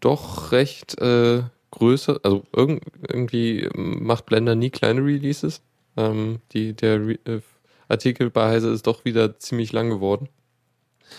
doch 0.00 0.52
recht 0.52 0.98
äh, 1.00 1.42
größer, 1.70 2.20
also 2.22 2.42
irg 2.54 2.80
irgendwie 3.08 3.68
macht 3.74 4.26
Blender 4.26 4.54
nie 4.54 4.70
kleine 4.70 5.04
Releases. 5.04 5.62
Ähm, 5.96 6.40
die, 6.52 6.74
der 6.74 7.06
Re 7.06 7.18
äh, 7.24 7.40
Artikel 7.88 8.30
bei 8.30 8.48
Heise 8.48 8.70
ist 8.70 8.86
doch 8.86 9.04
wieder 9.04 9.38
ziemlich 9.38 9.72
lang 9.72 9.90
geworden. 9.90 10.28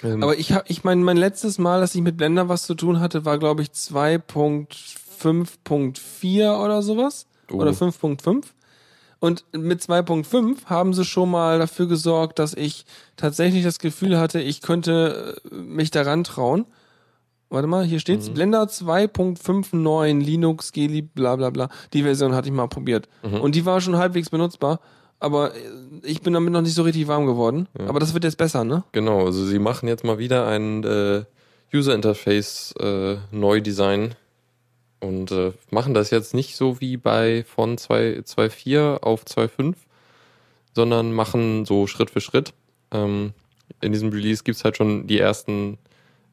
Ähm, 0.03 0.23
Aber 0.23 0.37
ich 0.37 0.53
ich 0.67 0.83
meine, 0.83 1.01
mein 1.03 1.17
letztes 1.17 1.59
Mal, 1.59 1.81
dass 1.81 1.93
ich 1.95 2.01
mit 2.01 2.17
Blender 2.17 2.49
was 2.49 2.63
zu 2.63 2.75
tun 2.75 2.99
hatte, 2.99 3.25
war, 3.25 3.37
glaube 3.37 3.61
ich, 3.61 3.69
2.5.4 3.69 6.63
oder 6.63 6.81
sowas. 6.81 7.27
Oh. 7.51 7.55
Oder 7.55 7.71
5.5. 7.71 8.45
Und 9.19 9.43
mit 9.53 9.81
2.5 9.81 10.65
haben 10.65 10.93
sie 10.93 11.05
schon 11.05 11.31
mal 11.31 11.57
dafür 11.57 11.87
gesorgt, 11.87 12.39
dass 12.39 12.53
ich 12.53 12.85
tatsächlich 13.15 13.63
das 13.63 13.79
Gefühl 13.79 14.19
hatte, 14.19 14.41
ich 14.41 14.61
könnte 14.61 15.41
äh, 15.49 15.55
mich 15.55 15.91
daran 15.91 16.25
trauen. 16.25 16.65
Warte 17.49 17.67
mal, 17.67 17.85
hier 17.85 17.99
steht's. 17.99 18.29
Mhm. 18.29 18.33
Blender 18.33 18.63
2.59 18.63 20.21
Linux, 20.21 20.73
Geli, 20.73 21.03
bla 21.03 21.35
bla 21.35 21.51
bla. 21.51 21.69
Die 21.93 22.03
Version 22.03 22.35
hatte 22.35 22.49
ich 22.49 22.53
mal 22.53 22.67
probiert. 22.67 23.07
Mhm. 23.23 23.39
Und 23.39 23.55
die 23.55 23.65
war 23.65 23.79
schon 23.79 23.95
halbwegs 23.95 24.29
benutzbar. 24.29 24.81
Aber 25.23 25.55
äh, 25.55 25.59
ich 26.03 26.21
bin 26.21 26.33
damit 26.33 26.51
noch 26.51 26.61
nicht 26.61 26.75
so 26.75 26.83
richtig 26.83 27.07
warm 27.07 27.25
geworden. 27.25 27.67
Ja. 27.79 27.87
Aber 27.87 27.99
das 28.01 28.13
wird 28.13 28.25
jetzt 28.25 28.37
besser, 28.37 28.65
ne? 28.65 28.83
Genau, 28.91 29.25
also 29.25 29.45
sie 29.45 29.57
machen 29.57 29.87
jetzt 29.87 30.03
mal 30.03 30.17
wieder 30.17 30.47
ein 30.47 30.83
äh, 30.83 31.23
User 31.73 31.95
Interface 31.95 32.73
äh, 32.77 33.15
Neudesign 33.31 34.15
und 34.99 35.31
äh, 35.31 35.53
machen 35.71 35.93
das 35.93 36.09
jetzt 36.09 36.33
nicht 36.33 36.57
so 36.57 36.81
wie 36.81 36.97
bei 36.97 37.45
von 37.45 37.77
2 37.77 38.23
2.4 38.25 38.99
auf 39.01 39.23
2.5, 39.23 39.75
sondern 40.75 41.13
machen 41.13 41.63
so 41.65 41.87
Schritt 41.87 42.09
für 42.09 42.21
Schritt. 42.21 42.53
Ähm, 42.91 43.31
in 43.79 43.93
diesem 43.93 44.09
Release 44.09 44.43
gibt's 44.43 44.65
halt 44.65 44.75
schon 44.75 45.07
die 45.07 45.19
ersten 45.19 45.77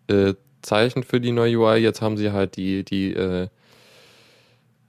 äh, 0.08 0.34
Zeichen 0.62 1.04
für 1.04 1.20
die 1.20 1.30
neue 1.30 1.58
UI. 1.58 1.76
Jetzt 1.76 2.02
haben 2.02 2.16
sie 2.16 2.32
halt 2.32 2.56
die, 2.56 2.84
die 2.84 3.14
äh, 3.14 3.46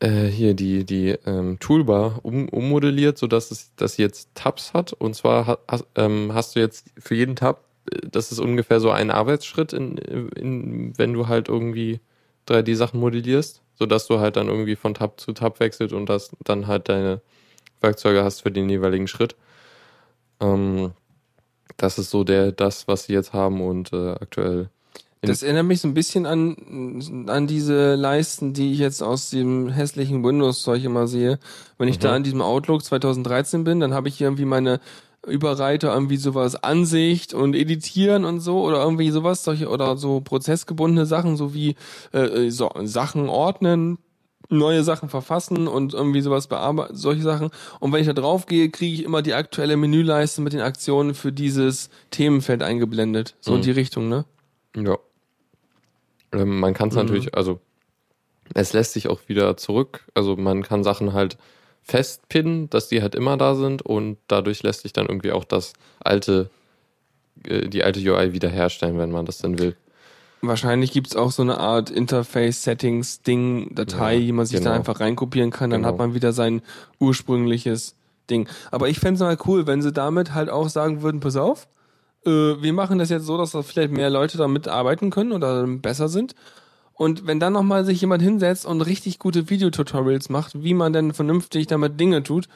äh, 0.02 0.26
hier 0.26 0.56
die, 0.56 0.84
die 0.84 1.10
ähm, 1.26 1.60
Toolbar 1.60 2.20
um, 2.24 2.50
ummodelliert, 2.50 3.18
sodass 3.18 3.52
es 3.52 3.96
sie 3.96 4.02
jetzt 4.02 4.30
Tabs 4.34 4.74
hat. 4.74 4.94
Und 4.94 5.16
zwar 5.16 5.48
ha, 5.48 5.58
hast, 5.68 5.86
ähm, 5.96 6.32
hast 6.34 6.56
du 6.56 6.60
jetzt 6.60 6.88
für 6.98 7.16
jeden 7.16 7.36
Tab, 7.36 7.64
äh, 7.92 8.00
das 8.12 8.32
ist 8.32 8.40
ungefähr 8.40 8.80
so 8.80 8.90
ein 8.90 9.12
Arbeitsschritt, 9.12 9.74
in, 9.74 9.98
in, 9.98 10.98
wenn 10.98 11.14
du 11.14 11.28
halt 11.28 11.50
irgendwie 11.50 12.00
3D-Sachen 12.48 13.00
modellierst, 13.00 13.62
sodass 13.76 14.08
du 14.08 14.20
halt 14.20 14.36
dann 14.38 14.48
irgendwie 14.48 14.76
von 14.76 14.96
Tab 14.96 15.20
zu 15.20 15.34
Tab 15.34 15.60
wechselt 15.60 15.94
und 15.94 16.08
das 16.08 16.32
dann 16.44 16.68
halt 16.68 16.90
deine 16.90 17.22
Werkzeuge 17.80 18.24
hast 18.24 18.42
für 18.42 18.52
den 18.52 18.70
jeweiligen 18.70 19.08
Schritt. 19.08 19.36
Ähm, 20.40 20.94
das 21.78 22.00
ist 22.00 22.10
so 22.10 22.24
der, 22.24 22.52
das, 22.52 22.88
was 22.88 23.06
sie 23.06 23.14
jetzt 23.14 23.34
haben 23.34 23.62
und 23.62 23.94
äh, 23.94 24.12
aktuell 24.12 24.70
Das 25.22 25.44
erinnert 25.44 25.66
mich 25.68 25.82
so 25.82 25.88
ein 25.88 25.94
bisschen 25.94 26.26
an, 26.26 27.26
an 27.28 27.46
diese 27.46 27.94
Leisten, 27.96 28.54
die 28.54 28.72
ich 28.74 28.80
jetzt 28.80 29.04
aus 29.04 29.30
dem 29.30 29.70
hässlichen 29.70 30.24
Windows-Zeug 30.24 30.84
immer 30.84 31.08
sehe. 31.08 31.38
Wenn 31.78 31.88
ich 31.88 31.98
Mhm. 31.98 32.02
da 32.02 32.16
an 32.16 32.24
diesem 32.24 32.42
Outlook 32.42 32.84
2013 32.84 33.64
bin, 33.64 33.80
dann 33.80 33.94
habe 33.94 34.08
ich 34.08 34.18
hier 34.18 34.28
irgendwie 34.28 34.46
meine 34.46 34.80
Überreiter 35.28 35.94
irgendwie 35.94 36.18
sowas 36.18 36.56
Ansicht 36.64 37.36
und 37.36 37.54
Editieren 37.56 38.26
und 38.26 38.40
so 38.40 38.62
oder 38.64 38.82
irgendwie 38.84 39.12
sowas, 39.12 39.44
solche 39.44 39.70
oder 39.70 39.96
so 39.96 40.22
prozessgebundene 40.22 41.06
Sachen, 41.06 41.38
so 41.38 41.54
wie 41.54 41.76
äh, 42.12 42.50
so, 42.50 42.72
Sachen 42.86 43.30
ordnen, 43.30 44.00
neue 44.50 44.84
Sachen 44.84 45.08
verfassen 45.10 45.68
und 45.68 45.94
irgendwie 45.94 46.22
sowas 46.22 46.48
bearbeiten, 46.48 46.96
solche 46.96 47.22
Sachen. 47.22 47.52
Und 47.80 47.94
wenn 47.94 48.02
ich 48.02 48.08
da 48.08 48.14
drauf 48.14 48.48
gehe, 48.48 48.70
kriege 48.72 48.96
ich 48.96 49.04
immer 49.04 49.22
die 49.22 49.36
aktuelle 49.36 49.78
Menüleiste 49.78 50.42
mit 50.42 50.54
den 50.54 50.62
Aktionen 50.62 51.14
für 51.14 51.32
dieses 51.32 51.92
Themenfeld 52.10 52.64
eingeblendet. 52.64 53.36
So 53.40 53.52
in 53.54 53.60
Mhm. 53.60 53.64
die 53.64 53.72
Richtung, 53.72 54.10
ne? 54.10 54.26
Ja. 54.76 54.98
Ähm, 56.32 56.60
man 56.60 56.74
kann 56.74 56.90
es 56.90 56.96
Mhm. 56.96 57.02
natürlich, 57.02 57.36
also 57.36 57.60
es 58.54 58.74
lässt 58.74 58.94
sich 58.94 59.08
auch 59.08 59.22
wieder 59.28 59.56
zurück. 59.58 60.06
Also 60.14 60.36
man 60.36 60.64
kann 60.64 60.84
Sachen 60.84 61.14
halt 61.14 61.38
festpinnen, 61.84 62.70
dass 62.70 62.90
die 62.90 63.02
halt 63.02 63.16
immer 63.16 63.38
da 63.38 63.56
sind 63.56 63.82
und 63.82 64.18
dadurch 64.28 64.62
lässt 64.64 64.82
sich 64.84 64.94
dann 64.94 65.08
irgendwie 65.08 65.32
auch 65.32 65.44
das 65.46 65.74
alte, 66.00 66.50
äh, 67.46 67.68
die 67.70 67.84
alte 67.84 68.00
UI 68.00 68.34
wiederherstellen, 68.34 68.98
wenn 68.98 69.12
man 69.12 69.26
das 69.26 69.40
denn 69.40 69.58
will. 69.60 69.76
Wahrscheinlich 70.44 70.92
gibt's 70.92 71.16
auch 71.16 71.32
so 71.32 71.44
eine 71.44 71.60
Art 71.60 71.92
Interface-Settings-Ding, 71.92 73.76
Datei, 73.76 74.14
Ja, 74.16 74.20
die 74.20 74.32
man 74.32 74.46
sich 74.46 74.60
da 74.60 74.66
genau. 74.66 74.76
einfach 74.76 75.00
reinkopieren 75.00 75.52
kann, 75.52 75.70
dann 75.70 75.82
Genau. 75.82 75.90
hat 75.94 76.00
man 76.00 76.14
wieder 76.14 76.34
sein 76.34 76.62
ursprüngliches 77.00 77.96
Ding. 78.30 78.48
Aber 78.72 78.90
ich 78.90 79.00
fänd's 79.00 79.20
mal 79.22 79.38
cool, 79.46 79.68
wenn 79.68 79.82
sie 79.82 79.92
damit 79.92 80.34
halt 80.34 80.50
auch 80.50 80.70
sagen 80.70 81.02
würden, 81.02 81.20
pass 81.20 81.36
auf, 81.36 81.68
äh, 82.26 82.62
wir 82.62 82.74
machen 82.74 83.00
das 83.00 83.10
jetzt 83.10 83.26
so, 83.26 83.38
dass 83.38 83.52
da 83.52 83.62
vielleicht 83.62 83.92
mehr 83.92 84.10
Leute 84.10 84.38
damit 84.38 84.68
arbeiten 84.68 85.10
können 85.10 85.32
oder 85.32 85.66
besser 85.68 86.10
sind. 86.10 86.36
Und 86.94 87.26
wenn 87.26 87.40
dann 87.40 87.54
nochmal 87.54 87.84
sich 87.84 88.02
jemand 88.02 88.22
hinsetzt 88.22 88.66
und 88.66 88.82
richtig 88.82 89.18
gute 89.18 89.50
Videotutorials 89.50 90.30
macht, 90.30 90.64
wie 90.64 90.74
man 90.74 90.94
denn 90.94 91.14
vernünftig 91.14 91.68
damit 91.68 92.00
Dinge 92.00 92.22
tut, 92.22 92.48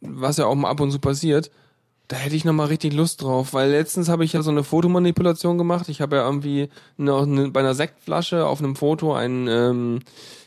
was 0.00 0.36
ja 0.36 0.46
auch 0.46 0.54
mal 0.54 0.70
ab 0.70 0.80
und 0.80 0.92
zu 0.92 1.00
passiert, 1.00 1.50
da 2.08 2.16
hätte 2.16 2.36
ich 2.36 2.44
nochmal 2.44 2.68
richtig 2.68 2.92
Lust 2.92 3.22
drauf, 3.22 3.52
weil 3.52 3.70
letztens 3.70 4.08
habe 4.08 4.24
ich 4.24 4.32
ja 4.32 4.42
so 4.42 4.52
eine 4.52 4.62
Fotomanipulation 4.62 5.58
gemacht. 5.58 5.88
Ich 5.88 6.00
habe 6.00 6.16
ja 6.16 6.24
irgendwie 6.24 6.68
eine, 6.98 7.50
bei 7.50 7.60
einer 7.60 7.74
Sektflasche 7.74 8.46
auf 8.46 8.60
einem 8.60 8.76
Foto 8.76 9.12
einen 9.12 9.48
ähm, 9.48 10.00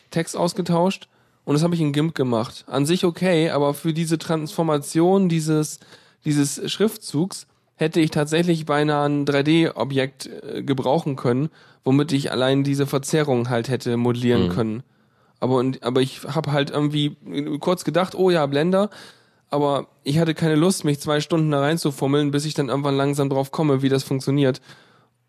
Text 0.10 0.38
ausgetauscht 0.38 1.10
und 1.44 1.56
das 1.56 1.64
habe 1.64 1.76
ich 1.76 1.82
in 1.82 1.92
GIMP 1.92 2.16
gemacht. 2.16 2.64
An 2.68 2.86
sich 2.86 3.04
okay, 3.04 3.50
aber 3.50 3.74
für 3.74 3.92
diese 3.92 4.18
Transformation 4.18 5.28
dieses, 5.28 5.80
dieses 6.24 6.72
Schriftzugs 6.72 7.46
hätte 7.80 8.00
ich 8.02 8.12
tatsächlich 8.12 8.66
beinahe 8.66 9.08
ein 9.08 9.26
3D-Objekt 9.26 10.28
äh, 10.28 10.64
gebrauchen 10.64 11.16
können, 11.16 11.50
womit 11.86 12.12
ich 12.12 12.32
allein 12.32 12.64
diese 12.64 12.86
Verzerrung 12.86 13.50
halt 13.50 13.70
hätte 13.70 13.96
modellieren 13.98 14.48
Mhm. 14.48 14.50
können. 14.50 14.84
Aber, 15.40 15.56
und, 15.56 15.82
aber 15.84 16.02
ich 16.02 16.24
habe 16.26 16.52
halt 16.52 16.70
irgendwie 16.70 17.16
kurz 17.60 17.86
gedacht, 17.86 18.14
oh 18.16 18.30
ja, 18.30 18.46
Blender, 18.46 18.90
aber 19.50 19.88
ich 20.04 20.20
hatte 20.20 20.34
keine 20.36 20.56
Lust, 20.56 20.84
mich 20.84 21.00
zwei 21.00 21.22
Stunden 21.22 21.50
da 21.52 21.62
reinzufummeln, 21.62 22.32
bis 22.32 22.44
ich 22.46 22.54
dann 22.54 22.68
irgendwann 22.68 22.98
langsam 22.98 23.30
drauf 23.30 23.52
komme, 23.52 23.82
wie 23.82 23.90
das 23.90 24.04
funktioniert. 24.04 24.60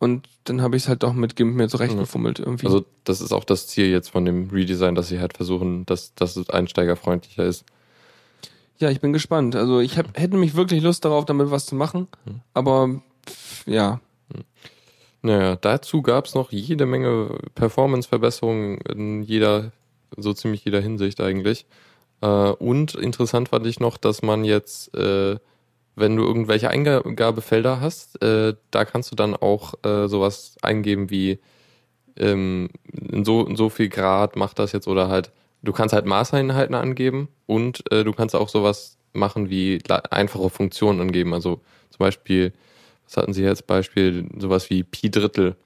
Und 0.01 0.29
dann 0.45 0.63
habe 0.63 0.77
ich 0.77 0.83
es 0.85 0.89
halt 0.89 1.03
doch 1.05 1.13
mit 1.13 1.37
GIMP 1.37 1.55
mir 1.55 1.69
zurechtgefummelt 1.69 2.41
irgendwie. 2.41 2.67
Also 2.67 2.85
das 3.05 3.21
ist 3.21 3.33
auch 3.33 3.45
das 3.45 3.69
Ziel 3.69 3.87
jetzt 3.91 4.09
von 4.11 4.25
dem 4.25 4.49
Redesign, 4.51 4.95
dass 4.97 5.09
sie 5.09 5.21
halt 5.21 5.37
versuchen, 5.37 5.87
dass, 5.87 6.15
dass 6.15 6.37
es 6.37 6.51
einsteigerfreundlicher 6.51 7.45
ist. 7.45 7.65
Ja, 8.81 8.91
ich 8.91 9.01
bin 9.01 9.13
gespannt. 9.13 9.55
Also 9.57 9.81
ich 9.81 9.99
hab, 9.99 10.19
hätte 10.19 10.37
mich 10.37 10.55
wirklich 10.57 10.83
Lust 10.83 11.05
darauf, 11.05 11.25
damit 11.25 11.51
was 11.51 11.67
zu 11.67 11.75
machen. 11.75 12.09
Mhm. 12.25 12.41
Aber 12.55 13.01
pff, 13.27 13.67
ja, 13.67 14.01
Naja, 15.23 15.57
dazu 15.57 16.03
gab 16.03 16.25
es 16.27 16.35
noch 16.35 16.51
jede 16.51 16.87
Menge 16.87 17.39
Performance-Verbesserungen 17.55 18.79
in 18.79 19.23
jeder, 19.23 19.73
so 20.17 20.33
ziemlich 20.33 20.65
jeder 20.65 20.81
Hinsicht 20.81 21.21
eigentlich. 21.21 21.67
Äh, 22.23 22.27
und 22.27 22.95
interessant 22.95 23.51
fand 23.51 23.67
ich 23.67 23.81
noch, 23.81 23.99
dass 23.99 24.23
man 24.23 24.45
jetzt, 24.45 24.95
äh, 24.95 25.37
wenn 25.95 26.17
du 26.17 26.25
irgendwelche 26.25 26.71
Eingabefelder 26.71 27.81
hast, 27.81 28.23
äh, 28.23 28.55
da 28.71 28.85
kannst 28.85 29.11
du 29.13 29.17
dann 29.17 29.37
auch 29.37 29.75
sowas 29.83 30.57
eingeben 30.63 31.11
wie 31.11 31.39
ähm, 32.17 32.71
in 32.93 33.25
so, 33.25 33.47
in 33.47 33.57
so 33.57 33.69
viel 33.69 33.89
Grad 33.89 34.37
macht 34.37 34.59
das 34.59 34.73
jetzt 34.73 34.89
oder 34.89 35.09
halt, 35.09 35.33
du 35.63 35.73
kannst 35.73 35.95
halt 35.95 36.07
Maßeinheiten 36.07 36.75
angeben 36.75 37.29
und 37.47 37.91
äh, 37.93 38.05
du 38.05 38.13
kannst 38.13 38.35
auch 38.35 38.49
sowas 38.49 38.97
machen 39.13 39.51
wie 39.51 39.79
einfache 40.11 40.51
Funktionen 40.51 41.01
angeben. 41.01 41.35
Also 41.35 41.61
zum 41.91 41.99
Beispiel, 41.99 42.53
was 43.07 43.17
hatten 43.17 43.33
Sie 43.33 43.47
als 43.47 43.63
Beispiel, 43.63 44.29
sowas 44.39 44.71
wie 44.71 44.83
Pi 44.85 45.11
Drittel 45.11 45.57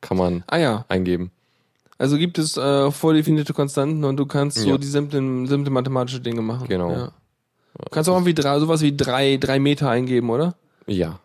kann 0.00 0.16
man 0.16 0.44
ah 0.46 0.56
ja. 0.58 0.84
eingeben. 0.88 1.30
Also 1.98 2.16
gibt 2.16 2.38
es 2.38 2.56
äh, 2.56 2.90
vordefinierte 2.92 3.52
Konstanten 3.52 4.04
und 4.04 4.16
du 4.16 4.26
kannst 4.26 4.58
so 4.58 4.68
Ja. 4.70 4.78
die 4.78 4.86
simplen, 4.86 5.46
simple 5.48 5.72
mathematische 5.72 6.20
Dinge 6.20 6.42
machen. 6.42 6.68
Genau. 6.68 6.92
Ja. 6.92 7.12
Du 7.76 7.90
kannst 7.90 8.08
auch 8.08 8.14
irgendwie 8.14 8.34
drei, 8.34 8.58
sowas 8.60 8.82
wie 8.82 8.96
drei, 8.96 9.36
drei 9.36 9.58
Meter 9.58 9.90
eingeben, 9.90 10.30
oder? 10.30 10.54
Ja. 10.86 11.18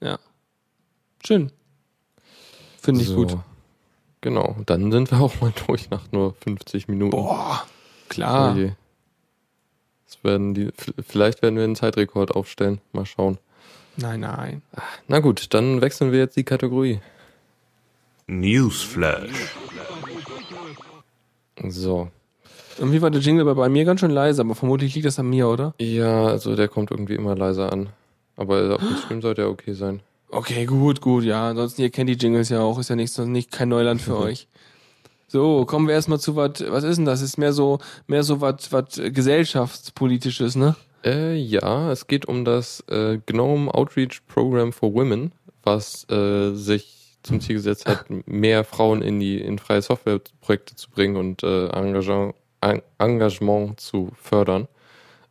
Ja. 0.00 0.18
Schön. 1.24 1.52
Finde 2.80 3.02
ich 3.02 3.08
so. 3.08 3.16
gut. 3.16 3.38
Genau. 4.24 4.56
Dann 4.64 4.90
sind 4.90 5.10
wir 5.10 5.20
auch 5.20 5.38
mal 5.42 5.52
durch 5.66 5.90
nach 5.90 6.10
nur 6.10 6.34
50 6.42 6.88
Minuten. 6.88 7.10
Boah, 7.10 7.66
klar. 8.08 8.56
Oh 8.58 8.70
werden 10.24 10.54
die, 10.54 10.70
vielleicht 11.06 11.42
werden 11.42 11.56
wir 11.56 11.64
einen 11.64 11.76
Zeitrekord 11.76 12.34
aufstellen. 12.34 12.80
Mal 12.92 13.04
schauen. 13.04 13.36
Nein, 13.96 14.20
nein. 14.20 14.62
Na 15.06 15.20
gut, 15.20 15.52
dann 15.52 15.82
wechseln 15.82 16.10
wir 16.10 16.20
jetzt 16.20 16.36
die 16.36 16.44
Kategorie. 16.44 17.00
Newsflash. 18.26 19.54
So. 21.68 22.08
Irgendwie 22.78 23.02
war 23.02 23.10
der 23.10 23.20
Jingle 23.20 23.44
bei, 23.44 23.52
bei 23.52 23.68
mir 23.68 23.84
ganz 23.84 24.00
schön 24.00 24.10
leise, 24.10 24.40
aber 24.40 24.54
vermutlich 24.54 24.94
liegt 24.94 25.06
das 25.06 25.18
an 25.18 25.28
mir, 25.28 25.46
oder? 25.46 25.74
Ja, 25.78 26.28
also 26.28 26.56
der 26.56 26.68
kommt 26.68 26.90
irgendwie 26.90 27.14
immer 27.14 27.36
leiser 27.36 27.70
an. 27.70 27.90
Aber 28.36 28.74
auf 28.74 28.80
dem 28.80 28.96
Stream 28.96 29.20
sollte 29.20 29.42
er 29.42 29.50
okay 29.50 29.74
sein. 29.74 30.00
Okay, 30.34 30.66
gut, 30.66 31.00
gut, 31.00 31.22
ja. 31.24 31.50
Ansonsten, 31.50 31.82
ihr 31.82 31.90
kennt 31.90 32.10
die 32.10 32.14
Jingles 32.14 32.48
ja 32.48 32.60
auch, 32.60 32.78
ist 32.78 32.90
ja 32.90 32.96
nicht, 32.96 33.16
nicht 33.18 33.52
kein 33.52 33.68
Neuland 33.68 34.02
für 34.02 34.18
euch. 34.28 34.48
So, 35.28 35.64
kommen 35.64 35.86
wir 35.86 35.94
erstmal 35.94 36.18
zu 36.20 36.34
was, 36.36 36.64
was 36.68 36.84
ist 36.84 36.96
denn 36.96 37.04
das? 37.04 37.22
Ist 37.22 37.38
mehr 37.38 37.52
so, 37.52 37.78
mehr 38.06 38.22
so 38.22 38.40
was, 38.40 38.72
was 38.72 39.00
gesellschaftspolitisches, 39.02 40.56
ne? 40.56 40.76
Äh, 41.04 41.36
ja, 41.36 41.92
es 41.92 42.06
geht 42.06 42.26
um 42.26 42.44
das 42.44 42.80
äh, 42.88 43.18
GNOME 43.26 43.72
Outreach 43.72 44.22
Program 44.26 44.72
for 44.72 44.92
Women, 44.94 45.32
was 45.62 46.08
äh, 46.10 46.52
sich 46.54 47.16
zum 47.22 47.40
Ziel 47.40 47.56
gesetzt 47.56 47.86
hat, 47.86 48.06
mehr 48.26 48.64
Frauen 48.64 49.02
in 49.02 49.20
die 49.20 49.40
in 49.40 49.58
freie 49.58 49.82
Softwareprojekte 49.82 50.74
zu 50.76 50.90
bringen 50.90 51.16
und 51.16 51.42
äh, 51.42 51.68
Engagement, 51.68 52.34
Eng- 52.60 52.82
Engagement 52.98 53.80
zu 53.80 54.10
fördern. 54.20 54.66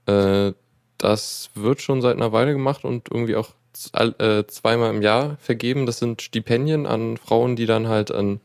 Äh, 0.05 0.53
das 0.97 1.49
wird 1.55 1.81
schon 1.81 2.01
seit 2.01 2.15
einer 2.15 2.31
Weile 2.31 2.53
gemacht 2.53 2.85
und 2.85 3.09
irgendwie 3.11 3.35
auch 3.35 3.49
äh, 3.93 4.45
zweimal 4.47 4.93
im 4.93 5.01
Jahr 5.01 5.37
vergeben. 5.39 5.85
Das 5.85 5.99
sind 5.99 6.21
Stipendien 6.21 6.85
an 6.85 7.17
Frauen, 7.17 7.55
die 7.55 7.65
dann 7.65 7.87
halt 7.87 8.11
an 8.11 8.39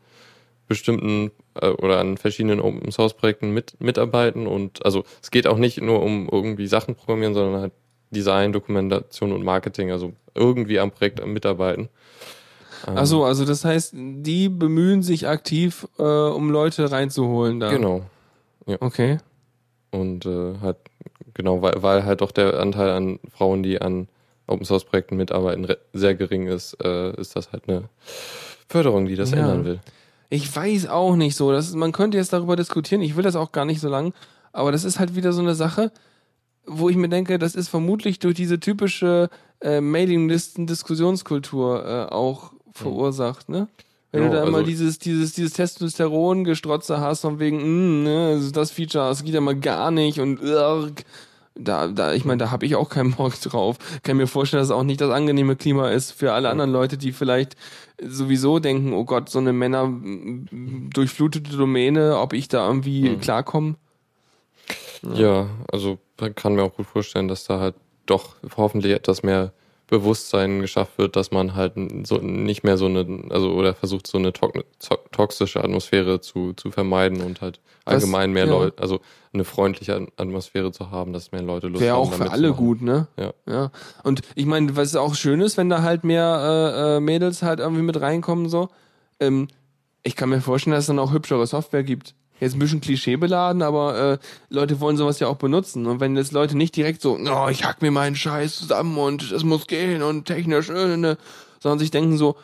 bestimmten 0.67 1.31
äh, 1.55 1.67
oder 1.67 1.99
an 1.99 2.17
verschiedenen 2.17 2.61
Open 2.61 2.91
Source 2.91 3.13
Projekten 3.13 3.51
mit, 3.51 3.79
mitarbeiten 3.81 4.47
und 4.47 4.85
also 4.85 5.03
es 5.21 5.31
geht 5.31 5.47
auch 5.47 5.57
nicht 5.57 5.81
nur 5.81 6.01
um 6.01 6.29
irgendwie 6.31 6.67
Sachen 6.67 6.95
programmieren, 6.95 7.33
sondern 7.33 7.61
halt 7.61 7.73
Design, 8.11 8.53
Dokumentation 8.53 9.33
und 9.33 9.43
Marketing, 9.43 9.91
also 9.91 10.13
irgendwie 10.35 10.79
am 10.79 10.91
Projekt 10.91 11.25
mitarbeiten. 11.25 11.89
Ähm, 12.87 12.93
Ach 12.97 13.05
so, 13.05 13.23
also 13.23 13.45
das 13.45 13.65
heißt, 13.65 13.93
die 13.95 14.49
bemühen 14.49 15.03
sich 15.03 15.27
aktiv, 15.27 15.87
äh, 15.97 16.03
um 16.03 16.49
Leute 16.49 16.91
reinzuholen 16.91 17.59
da. 17.59 17.71
Genau. 17.71 18.03
Okay. 18.79 19.17
Und 19.91 20.25
äh, 20.25 20.55
halt, 20.61 20.77
genau, 21.33 21.61
weil, 21.61 21.81
weil 21.81 22.05
halt 22.05 22.21
doch 22.21 22.31
der 22.31 22.59
Anteil 22.59 22.91
an 22.91 23.19
Frauen, 23.35 23.63
die 23.63 23.81
an 23.81 24.07
Open 24.49 24.65
Source 24.65 24.85
Projekten 24.85 25.15
mitarbeiten, 25.17 25.67
sehr 25.93 26.15
gering 26.15 26.47
ist, 26.47 26.75
äh, 26.83 27.13
ist 27.19 27.35
das 27.35 27.51
halt 27.51 27.67
eine 27.69 27.83
Förderung, 28.67 29.05
die 29.05 29.15
das 29.15 29.31
Ja. 29.31 29.37
ändern 29.37 29.65
will. 29.65 29.79
Ich 30.29 30.53
weiß 30.55 30.87
auch 30.89 31.15
nicht 31.15 31.35
so. 31.35 31.51
Das 31.51 31.67
ist, 31.69 31.75
man 31.75 31.91
könnte 31.91 32.17
jetzt 32.17 32.33
darüber 32.33 32.55
diskutieren. 32.55 33.01
Ich 33.01 33.15
will 33.15 33.23
das 33.23 33.35
auch 33.35 33.51
gar 33.51 33.65
nicht 33.65 33.81
so 33.81 33.89
lang. 33.89 34.13
Aber 34.51 34.71
das 34.71 34.83
ist 34.83 34.99
halt 34.99 35.15
wieder 35.15 35.33
so 35.33 35.41
eine 35.41 35.55
Sache. 35.55 35.91
wo 36.71 36.87
ich 36.87 36.95
mir 36.97 37.09
denke, 37.09 37.39
das 37.39 37.55
ist 37.55 37.67
vermutlich 37.69 38.19
durch 38.19 38.35
diese 38.35 38.59
typische 38.59 39.29
äh, 39.59 39.81
Mailinglisten-Diskussionskultur 39.81 41.85
äh, 41.85 42.13
auch 42.13 42.51
verursacht, 42.73 43.49
ne? 43.49 43.67
Wenn 44.11 44.23
Ja, 44.23 44.29
du 44.29 44.35
da 44.35 44.43
immer 44.43 44.57
also- 44.59 44.69
dieses, 44.69 44.99
dieses, 44.99 45.33
dieses 45.33 45.53
Testosteron-Gestrotze 45.53 46.99
hast, 46.99 47.21
von 47.21 47.39
wegen, 47.39 47.57
mm, 47.57 48.03
ne, 48.03 48.27
also 48.33 48.51
das 48.51 48.71
Feature, 48.71 49.07
das 49.09 49.23
geht 49.23 49.33
ja 49.33 49.41
mal 49.41 49.59
gar 49.59 49.91
nicht 49.91 50.19
und 50.19 50.41
irg. 50.41 51.03
Da, 51.55 51.87
da, 51.87 52.13
ich 52.13 52.25
meine, 52.25 52.37
da 52.37 52.51
habe 52.51 52.65
ich 52.65 52.75
auch 52.75 52.89
keinen 52.89 53.13
Bock 53.15 53.39
drauf. 53.41 53.77
Kann 54.03 54.17
mir 54.17 54.27
vorstellen, 54.27 54.61
dass 54.61 54.69
es 54.69 54.75
auch 54.75 54.83
nicht 54.83 55.01
das 55.01 55.11
angenehme 55.11 55.55
Klima 55.55 55.89
ist 55.89 56.11
für 56.11 56.33
alle 56.33 56.49
anderen 56.49 56.71
Leute, 56.71 56.97
die 56.97 57.11
vielleicht 57.11 57.55
sowieso 58.01 58.59
denken, 58.59 58.93
oh 58.93 59.03
Gott, 59.05 59.29
so 59.29 59.39
eine 59.39 59.51
Männer 59.53 59.91
durchflutete 60.51 61.55
Domäne, 61.55 62.17
ob 62.17 62.33
ich 62.33 62.47
da 62.47 62.65
irgendwie 62.67 63.09
Mhm. 63.09 63.19
klarkomme. 63.21 63.75
Ja, 65.13 65.47
also 65.71 65.97
man 66.19 66.35
kann 66.35 66.55
mir 66.55 66.63
auch 66.63 66.75
gut 66.75 66.85
vorstellen, 66.87 67.27
dass 67.27 67.45
da 67.45 67.59
halt 67.59 67.75
doch 68.05 68.35
hoffentlich 68.57 68.93
etwas 68.93 69.23
mehr 69.23 69.53
Bewusstsein 69.89 70.61
geschafft 70.61 70.97
wird, 70.97 71.15
dass 71.15 71.31
man 71.31 71.55
halt 71.55 71.73
so 72.05 72.17
nicht 72.17 72.63
mehr 72.63 72.77
so 72.77 72.85
eine, 72.85 73.23
also 73.29 73.51
oder 73.53 73.73
versucht 73.73 74.07
so 74.07 74.17
eine 74.17 74.31
to 74.33 74.51
to 74.79 74.97
toxische 75.11 75.63
Atmosphäre 75.63 76.21
zu, 76.21 76.53
zu 76.53 76.71
vermeiden 76.71 77.21
und 77.21 77.41
halt 77.41 77.59
Das- 77.85 77.95
allgemein 77.95 78.31
mehr 78.31 78.45
ja. 78.45 78.51
Leute, 78.51 78.81
also 78.81 78.99
eine 79.33 79.43
freundliche 79.43 79.95
At- 79.95 80.09
Atmosphäre 80.17 80.71
zu 80.71 80.91
haben, 80.91 81.13
dass 81.13 81.31
mehr 81.31 81.41
Leute 81.41 81.67
Lust 81.67 81.81
Wäre 81.81 81.95
haben. 81.95 82.01
auch 82.01 82.13
für 82.13 82.31
alle 82.31 82.53
gut, 82.53 82.81
ne? 82.81 83.07
Ja. 83.17 83.33
Ja. 83.47 83.71
Und 84.03 84.21
ich 84.35 84.45
meine, 84.45 84.75
was 84.75 84.95
auch 84.95 85.15
schön 85.15 85.41
ist, 85.41 85.57
wenn 85.57 85.69
da 85.69 85.81
halt 85.81 86.03
mehr 86.03 86.93
äh, 86.93 86.97
äh, 86.97 86.99
Mädels 86.99 87.41
halt 87.43 87.59
irgendwie 87.59 87.83
mit 87.83 87.99
reinkommen, 87.99 88.47
so. 88.49 88.69
Ähm, 89.19 89.47
ich 90.03 90.15
kann 90.15 90.29
mir 90.29 90.39
vorstellen, 90.41 90.73
dass 90.75 90.83
es 90.83 90.87
dann 90.87 90.99
auch 90.99 91.11
hübschere 91.13 91.45
Software 91.45 91.83
gibt. 91.83 92.15
Jetzt 92.39 92.55
ein 92.55 92.59
bisschen 92.59 92.81
klischeebeladen, 92.81 93.61
aber 93.61 94.13
äh, 94.13 94.17
Leute 94.49 94.79
wollen 94.79 94.97
sowas 94.97 95.19
ja 95.19 95.27
auch 95.27 95.35
benutzen. 95.35 95.85
Und 95.85 95.99
wenn 95.99 96.15
jetzt 96.15 96.31
Leute 96.31 96.57
nicht 96.57 96.75
direkt 96.75 97.01
so, 97.01 97.17
oh, 97.17 97.47
ich 97.49 97.65
hack 97.65 97.81
mir 97.81 97.91
meinen 97.91 98.15
Scheiß 98.15 98.55
zusammen 98.55 98.97
und 98.97 99.31
es 99.31 99.43
muss 99.43 99.67
gehen 99.67 100.01
und 100.01 100.25
technisch, 100.25 100.69
äh, 100.69 100.97
ne, 100.97 101.17
sondern 101.59 101.79
sich 101.79 101.91
denken 101.91 102.17
so, 102.17 102.37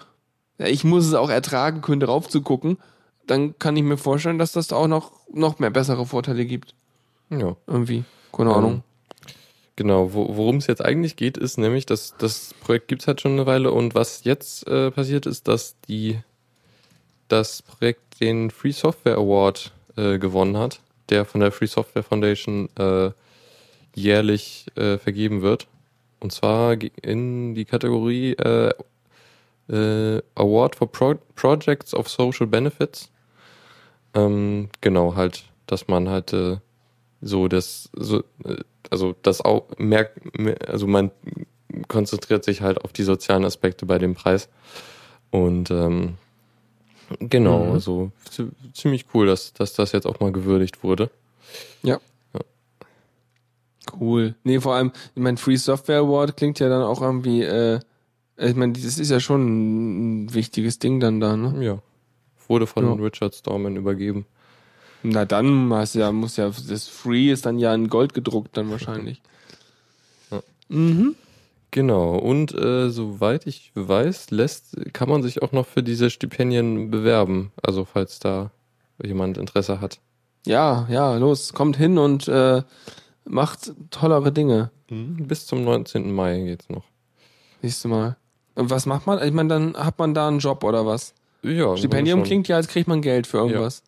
ja, 0.58 0.68
ich 0.68 0.84
muss 0.84 1.06
es 1.06 1.14
auch 1.14 1.30
ertragen 1.30 1.82
können, 1.82 2.02
darauf 2.02 2.28
zu 2.28 2.42
gucken, 2.42 2.78
dann 3.28 3.58
kann 3.58 3.76
ich 3.78 3.84
mir 3.84 3.98
vorstellen, 3.98 4.38
dass 4.38 4.52
das 4.52 4.68
da 4.68 4.76
auch 4.76 4.88
noch, 4.88 5.12
noch 5.34 5.60
mehr 5.60 5.72
bessere 5.72 6.06
Vorteile 6.06 6.46
gibt. 6.46 6.76
Ja. 7.30 7.56
Irgendwie. 7.68 8.04
Keine 8.32 8.52
Ähm, 8.52 8.56
Ahnung. 8.56 8.84
Genau, 9.78 10.14
wo, 10.14 10.38
worum 10.38 10.58
es 10.58 10.68
jetzt 10.68 10.84
eigentlich 10.84 11.18
geht, 11.18 11.38
ist 11.38 11.58
nämlich, 11.58 11.86
dass 11.86 12.16
das 12.18 12.54
Projekt 12.62 12.88
gibt's 12.88 13.08
halt 13.08 13.20
schon 13.20 13.34
eine 13.34 13.46
Weile 13.46 13.72
und 13.72 13.94
was 13.94 14.24
jetzt 14.24 14.68
äh, 14.68 14.92
passiert 14.92 15.26
ist, 15.26 15.48
dass 15.50 15.76
die 15.88 16.20
das 17.28 17.62
Projekt 17.62 18.22
den 18.22 18.52
Free 18.52 18.72
Software 18.72 19.18
Award 19.18 19.74
äh, 19.96 20.18
gewonnen 20.20 20.58
hat, 20.58 20.82
der 21.10 21.26
von 21.26 21.42
der 21.42 21.52
Free 21.52 21.68
Software 21.68 22.04
Foundation 22.04 22.70
äh, 22.78 23.12
jährlich 23.94 24.66
äh, 24.76 24.98
vergeben 24.98 25.42
wird. 25.42 25.68
Und 26.20 26.32
zwar 26.32 26.78
in 27.02 27.56
die 27.56 27.66
Kategorie 27.66 28.34
äh, 28.34 28.74
äh, 29.70 30.22
Award 30.36 30.76
for 30.76 30.92
Pro 30.92 31.16
Projects 31.36 31.94
of 31.94 32.10
Social 32.10 32.48
Benefits. 32.48 33.12
Ähm, 34.14 34.70
genau, 34.82 35.16
halt, 35.16 35.44
dass 35.68 35.88
man 35.88 36.10
halt 36.10 36.34
äh, 36.34 36.58
so 37.22 37.48
das, 37.48 37.90
so, 37.94 38.20
äh, 38.44 38.58
also 38.90 39.16
das 39.22 39.42
auch 39.42 39.66
merkt, 39.78 40.38
mer- 40.40 40.58
also 40.68 40.88
man 40.88 41.12
konzentriert 41.88 42.44
sich 42.44 42.62
halt 42.62 42.84
auf 42.84 42.94
die 42.94 43.04
sozialen 43.04 43.44
Aspekte 43.46 43.86
bei 43.86 43.98
dem 43.98 44.16
Preis. 44.16 44.50
Und 45.32 45.72
ähm, 45.72 46.16
genau, 47.20 47.66
Mhm. 47.66 47.72
also 47.74 48.12
zi- 48.30 48.50
ziemlich 48.74 49.06
cool, 49.14 49.26
dass, 49.28 49.54
dass 49.54 49.74
das 49.74 49.92
jetzt 49.92 50.06
auch 50.06 50.20
mal 50.20 50.32
gewürdigt 50.32 50.84
wurde. 50.84 51.10
Cool. 54.00 54.36
Nee, 54.44 54.60
vor 54.60 54.74
allem, 54.76 54.92
ich 55.14 55.22
meine, 55.22 55.38
Free 55.38 55.56
Software 55.58 56.00
Award 56.00 56.36
klingt 56.38 56.60
ja 56.60 56.70
dann 56.70 56.82
auch 56.82 57.02
irgendwie, 57.02 57.44
äh, 57.44 57.80
ich 58.38 58.56
meine, 58.56 58.74
das 58.74 58.98
ist 58.98 59.10
ja 59.12 59.20
schon 59.20 60.24
ein 60.26 60.34
wichtiges 60.34 60.80
Ding 60.80 61.00
dann 61.00 61.20
da, 61.20 61.38
ne? 61.38 61.64
Ja. 61.64 61.80
Wurde 62.48 62.68
von 62.68 62.84
Ja. 62.86 62.94
Richard 63.06 63.36
Stallman 63.36 63.76
übergeben. 63.76 64.26
Na 65.04 65.24
dann 65.26 65.72
hast 65.72 65.94
du 65.96 66.00
ja, 66.00 66.12
muss 66.12 66.36
ja, 66.36 66.50
das 66.68 66.88
Free 66.88 67.32
ist 67.32 67.46
dann 67.46 67.60
ja 67.60 67.74
in 67.76 67.88
Gold 67.88 68.14
gedruckt 68.16 68.58
dann 68.58 68.72
wahrscheinlich. 68.72 69.22
Ja. 70.32 70.42
Mhm. 70.70 71.16
Genau, 71.76 72.16
und 72.18 72.54
äh, 72.54 72.90
soweit 72.90 73.46
ich 73.46 73.74
weiß, 73.76 74.32
lässt, 74.32 74.78
kann 74.94 75.10
man 75.10 75.22
sich 75.24 75.42
auch 75.42 75.52
noch 75.52 75.66
für 75.66 75.84
diese 75.84 76.10
Stipendien 76.10 76.90
bewerben. 76.90 77.52
Also 77.62 77.84
falls 77.84 78.20
da 78.20 78.52
jemand 79.04 79.38
Interesse 79.38 79.82
hat. 79.82 80.00
Ja, 80.46 80.88
ja, 80.90 81.18
los, 81.18 81.52
kommt 81.52 81.76
hin 81.76 81.98
und 81.98 82.30
äh, 82.30 82.64
macht 83.26 83.74
tollere 83.92 84.32
Dinge. 84.32 84.72
Bis 84.90 85.48
zum 85.48 85.66
19. 85.66 86.14
Mai 86.14 86.44
geht's 86.44 86.70
noch. 86.70 86.86
Siehst 87.62 87.84
du 87.84 87.90
mal. 87.90 88.16
Und 88.54 88.70
was 88.70 88.86
macht 88.86 89.06
man? 89.06 89.22
Ich 89.22 89.34
meine, 89.34 89.50
dann 89.50 89.76
hat 89.76 90.00
man 90.00 90.14
da 90.14 90.30
einen 90.30 90.40
Job 90.40 90.64
oder 90.64 90.86
was? 90.86 91.14
Ja, 91.44 91.76
Stipendium 91.76 92.24
klingt 92.24 92.48
ja, 92.48 92.56
als 92.56 92.70
kriegt 92.70 92.88
man 92.88 93.02
Geld 93.02 93.28
für 93.28 93.40
irgendwas. 93.40 93.84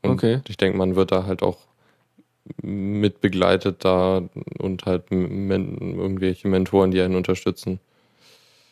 Und 0.00 0.12
Okay. 0.12 0.40
Ich 0.48 0.56
denke, 0.56 0.78
man 0.78 0.96
wird 0.96 1.12
da 1.12 1.26
halt 1.26 1.42
auch 1.42 1.58
mit 2.62 3.20
begleitet 3.20 3.84
da 3.84 4.22
und 4.58 4.84
halt 4.86 5.10
men 5.10 5.78
irgendwelche 5.98 6.48
Mentoren, 6.48 6.90
die 6.90 7.00
einen 7.00 7.16
unterstützen. 7.16 7.80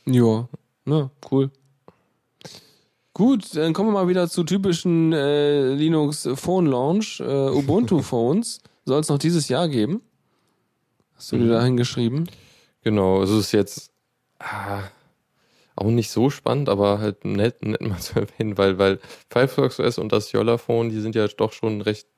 Ja, 0.07 0.49
ne, 0.85 1.11
cool. 1.31 1.51
Gut, 3.15 3.55
dann 3.57 3.73
kommen 3.75 3.91
wir 3.91 3.93
mal 4.05 4.09
wieder 4.09 4.29
zu 4.29 4.43
typischen 4.43 5.13
äh, 5.13 5.75
Linux 5.75 6.29
Phone 6.35 6.67
Launch. 6.67 7.21
Äh, 7.21 7.25
Ubuntu 7.51 7.99
Phones 8.03 8.61
soll 8.85 9.01
es 9.01 9.09
noch 9.09 9.19
dieses 9.19 9.49
Jahr 9.49 9.69
geben. 9.69 10.01
Hast 11.17 11.33
du 11.33 11.37
dir 11.37 11.45
Mhm. 11.45 11.51
da 11.51 11.63
hingeschrieben? 11.65 12.29
Genau, 12.83 13.21
also 13.21 13.39
es 13.39 13.47
ist 13.47 13.53
jetzt 13.53 13.93
ah, 14.39 14.83
auch 15.77 15.87
nicht 15.91 16.11
so 16.11 16.31
spannend, 16.31 16.69
aber 16.69 16.99
halt 17.01 17.25
nett, 17.25 17.63
nett 17.65 17.83
mal 17.83 17.99
zu 18.01 18.19
erwähnen, 18.21 18.57
weil, 18.59 18.79
weil 18.79 18.99
Firefox 19.31 19.79
OS 19.79 19.99
und 19.99 20.11
das 20.11 20.33
Jolla-Phone, 20.33 20.89
die 20.89 21.01
sind 21.01 21.15
ja 21.15 21.29
doch 21.29 21.53
schon 21.53 21.83
recht, 21.83 22.09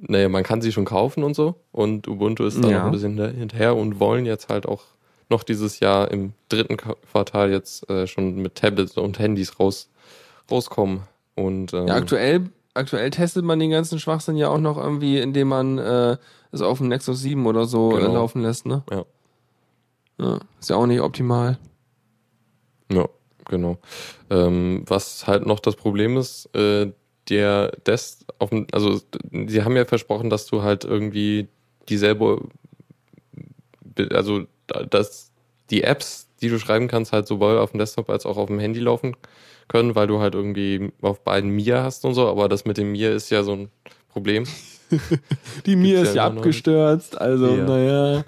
naja, 0.00 0.28
man 0.28 0.42
kann 0.42 0.60
sie 0.62 0.72
schon 0.72 0.84
kaufen 0.84 1.22
und 1.24 1.34
so 1.34 1.54
und 1.72 2.06
Ubuntu 2.08 2.44
ist 2.44 2.62
da 2.62 2.68
Ja. 2.68 2.78
noch 2.78 2.86
ein 2.86 2.92
bisschen 2.92 3.18
hinterher 3.36 3.76
und 3.76 3.98
wollen 4.00 4.26
jetzt 4.26 4.48
halt 4.48 4.66
auch 4.66 4.82
noch 5.28 5.42
dieses 5.42 5.80
Jahr 5.80 6.10
im 6.10 6.34
dritten 6.48 6.76
Qua- 6.76 6.96
Quartal 7.10 7.50
jetzt 7.50 7.88
äh, 7.90 8.06
schon 8.06 8.36
mit 8.36 8.54
Tablets 8.54 8.96
und 8.96 9.18
Handys 9.18 9.58
raus, 9.58 9.90
rauskommen. 10.50 11.00
Und 11.34 11.74
ähm, 11.74 11.88
Ja, 11.88 11.94
aktuell, 11.96 12.48
aktuell 12.74 13.10
testet 13.10 13.44
man 13.44 13.58
den 13.58 13.70
ganzen 13.70 13.98
Schwachsinn 13.98 14.36
ja 14.36 14.48
auch 14.48 14.60
noch 14.60 14.76
irgendwie, 14.78 15.18
indem 15.18 15.48
man 15.48 15.78
äh, 15.78 16.16
es 16.52 16.60
auf 16.62 16.78
dem 16.78 16.88
Nexus 16.88 17.20
7 17.20 17.44
oder 17.46 17.64
so 17.66 17.88
Genau. 17.88 18.10
äh, 18.10 18.14
laufen 18.14 18.42
lässt, 18.42 18.66
ne? 18.66 18.84
Ja. 18.90 19.04
ja. 20.18 20.38
Ist 20.60 20.70
ja 20.70 20.76
auch 20.76 20.86
nicht 20.86 21.00
optimal. 21.00 21.58
Ja, 22.92 23.06
genau. 23.46 23.78
Ähm, 24.30 24.84
was 24.86 25.26
halt 25.26 25.44
noch 25.44 25.58
das 25.58 25.74
Problem 25.74 26.16
ist, 26.16 26.48
der 27.28 27.72
Des 27.86 28.24
auf 28.38 28.50
dem, 28.50 28.66
also 28.72 29.00
sie 29.46 29.62
haben 29.62 29.76
ja 29.76 29.84
versprochen, 29.84 30.30
dass 30.30 30.46
du 30.46 30.62
halt 30.62 30.84
irgendwie 30.84 31.48
dieselbe, 31.88 32.42
also 34.10 34.46
dass 34.90 35.30
die 35.70 35.82
Apps, 35.82 36.28
die 36.40 36.48
du 36.48 36.58
schreiben 36.58 36.88
kannst, 36.88 37.12
halt 37.12 37.26
sowohl 37.26 37.58
auf 37.58 37.70
dem 37.72 37.78
Desktop 37.78 38.10
als 38.10 38.26
auch 38.26 38.36
auf 38.36 38.48
dem 38.48 38.58
Handy 38.58 38.80
laufen 38.80 39.16
können, 39.68 39.94
weil 39.94 40.06
du 40.06 40.20
halt 40.20 40.34
irgendwie 40.34 40.92
auf 41.02 41.20
beiden 41.24 41.50
Mir 41.50 41.82
hast 41.82 42.04
und 42.04 42.14
so, 42.14 42.28
aber 42.28 42.48
das 42.48 42.64
mit 42.64 42.76
dem 42.76 42.92
Mir 42.92 43.12
ist 43.12 43.30
ja 43.30 43.42
so 43.42 43.52
ein 43.52 43.70
Problem. 44.08 44.44
Die 45.66 45.76
Mir 45.76 46.02
ist 46.02 46.14
ja 46.14 46.26
abgestürzt, 46.26 47.20
also 47.20 47.56
Ja. 47.56 47.64
naja. 47.64 48.24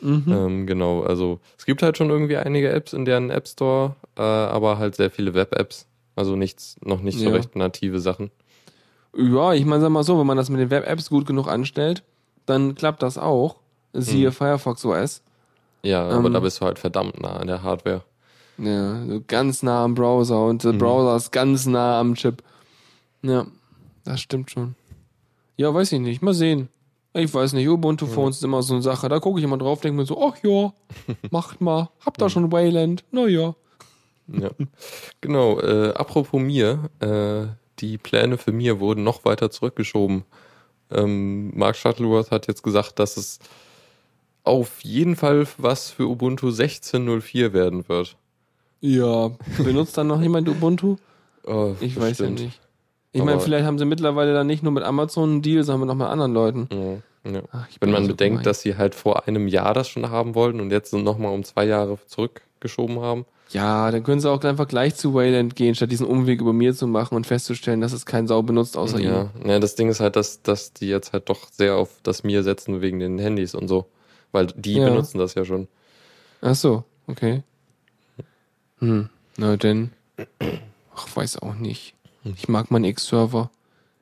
Mhm. 0.00 0.32
Ähm, 0.32 0.66
genau, 0.66 1.02
also 1.02 1.38
es 1.56 1.64
gibt 1.64 1.82
halt 1.82 1.96
schon 1.96 2.10
irgendwie 2.10 2.36
einige 2.36 2.70
Apps 2.70 2.92
in 2.92 3.04
deren 3.04 3.30
App 3.30 3.46
Store, 3.46 3.94
äh, 4.16 4.22
aber 4.22 4.78
halt 4.78 4.96
sehr 4.96 5.10
viele 5.10 5.32
Web-Apps. 5.34 5.86
Also 6.16 6.36
nichts, 6.36 6.76
noch 6.84 7.00
nicht 7.00 7.18
so 7.18 7.26
Ja. 7.26 7.30
recht 7.32 7.56
native 7.56 8.00
Sachen. 8.00 8.30
Ja, 9.16 9.52
ich 9.52 9.64
meine, 9.64 9.80
sag 9.82 9.90
mal 9.90 10.04
so, 10.04 10.18
wenn 10.18 10.26
man 10.26 10.36
das 10.36 10.48
mit 10.50 10.60
den 10.60 10.70
Web-Apps 10.70 11.10
gut 11.10 11.26
genug 11.26 11.48
anstellt, 11.48 12.02
dann 12.46 12.74
klappt 12.74 13.02
das 13.02 13.18
auch. 13.18 13.56
Siehe 13.92 14.28
Mhm. 14.28 14.32
Firefox 14.32 14.84
OS. 14.84 15.22
Ja, 15.82 16.08
aber 16.08 16.26
Ähm, 16.28 16.32
da 16.32 16.40
bist 16.40 16.60
du 16.60 16.64
halt 16.64 16.78
verdammt 16.78 17.20
nah 17.20 17.36
an 17.36 17.46
der 17.46 17.62
Hardware. 17.62 18.02
Ja, 18.58 19.04
so 19.06 19.20
ganz 19.26 19.62
nah 19.62 19.84
am 19.84 19.94
Browser 19.94 20.46
und 20.46 20.64
der 20.64 20.72
Mhm. 20.74 20.78
Browser 20.78 21.16
ist 21.16 21.30
ganz 21.32 21.66
nah 21.66 21.98
am 22.00 22.14
Chip. 22.14 22.42
Ja, 23.22 23.46
das 24.04 24.20
stimmt 24.20 24.50
schon. 24.50 24.74
Ja, 25.56 25.72
weiß 25.74 25.92
ich 25.92 26.00
nicht. 26.00 26.22
Mal 26.22 26.34
sehen. 26.34 26.68
Ich 27.14 27.32
weiß 27.32 27.52
nicht. 27.52 27.68
Ubuntu 27.68 28.06
Phones 28.06 28.36
ist 28.36 28.44
immer 28.44 28.62
so 28.62 28.72
eine 28.74 28.82
Sache. 28.82 29.08
Da 29.10 29.18
gucke 29.20 29.38
ich 29.38 29.44
immer 29.44 29.58
drauf, 29.58 29.80
denke 29.82 29.98
mir 29.98 30.06
so, 30.06 30.22
ach 30.26 30.36
ja, 30.42 30.72
macht 31.30 31.60
mal. 31.60 31.90
Habt 32.04 32.22
ihr 32.22 32.30
schon 32.30 32.50
Wayland? 32.50 33.04
Na 33.10 33.26
ja. 34.40 34.50
Genau, 35.20 35.60
äh, 35.60 35.92
apropos 35.94 36.40
mir, 36.40 36.90
äh, 37.00 37.46
die 37.80 37.98
Pläne 37.98 38.38
für 38.38 38.52
mir 38.52 38.80
wurden 38.80 39.02
noch 39.04 39.24
weiter 39.24 39.50
zurückgeschoben. 39.50 40.24
Ähm, 40.90 41.56
Mark 41.56 41.76
Shuttleworth 41.76 42.30
hat 42.30 42.46
jetzt 42.48 42.62
gesagt, 42.62 42.98
dass 42.98 43.16
es 43.16 43.38
auf 44.44 44.82
jeden 44.82 45.16
Fall 45.16 45.46
was 45.58 45.90
für 45.90 46.06
Ubuntu 46.08 46.48
16.04 46.48 47.52
werden 47.52 47.88
wird. 47.88 48.16
Ja. 48.80 49.30
Benutzt 49.58 49.96
dann 49.96 50.08
noch 50.08 50.20
jemand 50.20 50.48
Ubuntu? 50.48 50.96
Oh, 51.44 51.74
Ich 51.80 51.96
weiß 51.96 52.18
ja 52.20 52.26
bestimmt. 52.26 52.40
nicht. 52.40 52.60
Ich 53.10 53.20
meine, 53.24 53.40
vielleicht 53.40 53.66
haben 53.66 53.76
sie 53.76 53.84
mittlerweile 53.84 54.32
dann 54.32 54.46
nicht 54.46 54.62
nur 54.62 54.70
mit 54.70 54.84
Amazon 54.84 55.28
einen 55.30 55.42
Deal, 55.42 55.64
sondern 55.64 55.88
noch 55.88 55.96
mit 55.96 56.06
anderen 56.06 56.32
Leuten. 56.32 56.68
Ja. 57.24 57.32
Ja. 57.32 57.42
Ach, 57.50 57.66
Wenn 57.80 57.90
man 57.90 58.02
so 58.04 58.10
bedenkt, 58.10 58.34
gemein. 58.34 58.44
dass 58.44 58.60
sie 58.62 58.76
halt 58.76 58.94
vor 58.94 59.26
einem 59.26 59.48
Jahr 59.48 59.74
das 59.74 59.88
schon 59.88 60.08
haben 60.08 60.36
wollten 60.36 60.60
und 60.60 60.70
jetzt 60.70 60.92
nochmal 60.94 61.32
um 61.32 61.42
zwei 61.42 61.64
Jahre 61.64 61.96
zurückgeschoben 62.62 63.00
haben. 63.00 63.26
Ja, 63.50 63.90
dann 63.90 64.02
können 64.02 64.20
sie 64.20 64.30
auch 64.30 64.42
einfach 64.44 64.66
gleich 64.66 64.94
zu 64.94 65.12
Wayland 65.14 65.56
gehen, 65.56 65.74
statt 65.74 65.90
diesen 65.90 66.06
Umweg 66.06 66.40
über 66.40 66.52
mir 66.52 66.74
zu 66.74 66.86
machen 66.86 67.16
und 67.16 67.26
festzustellen, 67.26 67.80
dass 67.82 67.92
es 67.92 68.06
kein 68.06 68.26
Sau 68.26 68.42
benutzt 68.42 68.76
außer 68.76 68.98
ihm. 68.98 69.06
ja. 69.06 69.30
ja, 69.44 69.58
das 69.58 69.74
Ding 69.74 69.88
ist 69.90 70.00
halt, 70.00 70.16
dass, 70.16 70.42
dass 70.42 70.72
die 70.72 70.88
jetzt 70.88 71.12
halt 71.12 71.28
doch 71.28 71.48
sehr 71.50 71.76
auf 71.76 71.90
das 72.02 72.24
Mir 72.24 72.42
setzen 72.42 72.80
wegen 72.80 72.98
den 72.98 73.18
Handys 73.18 73.54
und 73.54 73.68
so. 73.68 73.86
Weil 74.32 74.46
die 74.46 74.74
Ja. 74.74 74.88
benutzen 74.88 75.18
das 75.18 75.34
ja 75.34 75.44
schon. 75.44 75.68
Ach 76.40 76.54
so, 76.54 76.84
okay. 77.06 77.42
Hm, 78.78 79.10
na 79.36 79.56
denn. 79.56 79.90
Ach, 80.94 81.06
weiß 81.14 81.42
auch 81.42 81.54
nicht. 81.54 81.94
Ich 82.24 82.48
mag 82.48 82.70
meinen 82.70 82.84
X-Server. 82.84 83.50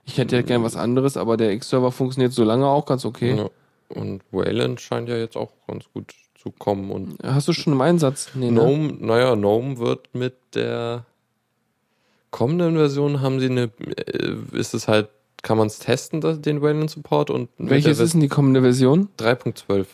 Ich 0.05 0.19
hätte 0.19 0.37
ja 0.37 0.43
gern 0.43 0.63
was 0.63 0.77
anderes, 0.77 1.17
aber 1.17 1.37
der 1.37 1.53
X-Server 1.53 1.91
funktioniert 1.91 2.33
so 2.33 2.45
lange 2.45 2.67
auch 2.67 2.87
ganz 2.87 3.05
okay. 3.05 3.37
Ja. 3.37 3.51
Und 3.89 4.23
Wayland 4.31 4.81
scheint 4.81 5.09
ja 5.09 5.17
jetzt 5.17 5.37
auch 5.37 5.51
ganz 5.67 5.85
gut 5.93 6.15
zu 6.43 6.51
kommen. 6.51 6.91
Und 6.91 7.19
Hast 7.23 7.49
du 7.49 7.53
schon 7.53 7.73
im 7.73 7.81
Einsatz? 7.81 8.31
Nee, 8.35 8.51
ne? 8.51 8.61
Gnome, 8.61 8.95
naja, 9.01 9.35
Gnome 9.35 9.79
wird 9.79 10.09
mit 10.15 10.35
der 10.55 11.05
kommenden 12.31 12.77
Version 12.77 13.21
haben 13.21 13.41
sie 13.41 13.47
eine, 13.47 13.71
äh, 14.07 14.37
ist 14.53 14.73
es 14.75 14.89
halt, 14.89 15.09
kann 15.43 15.59
man 15.59 15.67
es 15.67 15.79
testen, 15.79 16.21
das- 16.21 16.41
den 16.41 16.63
Wayland 16.63 16.91
Support 16.91 17.31
und 17.31 17.49
Welches 17.59 17.99
ist 17.99 18.15
denn 18.15 18.21
die 18.21 18.29
kommende 18.29 18.61
Version? 18.63 19.09
3.12. 19.19 19.87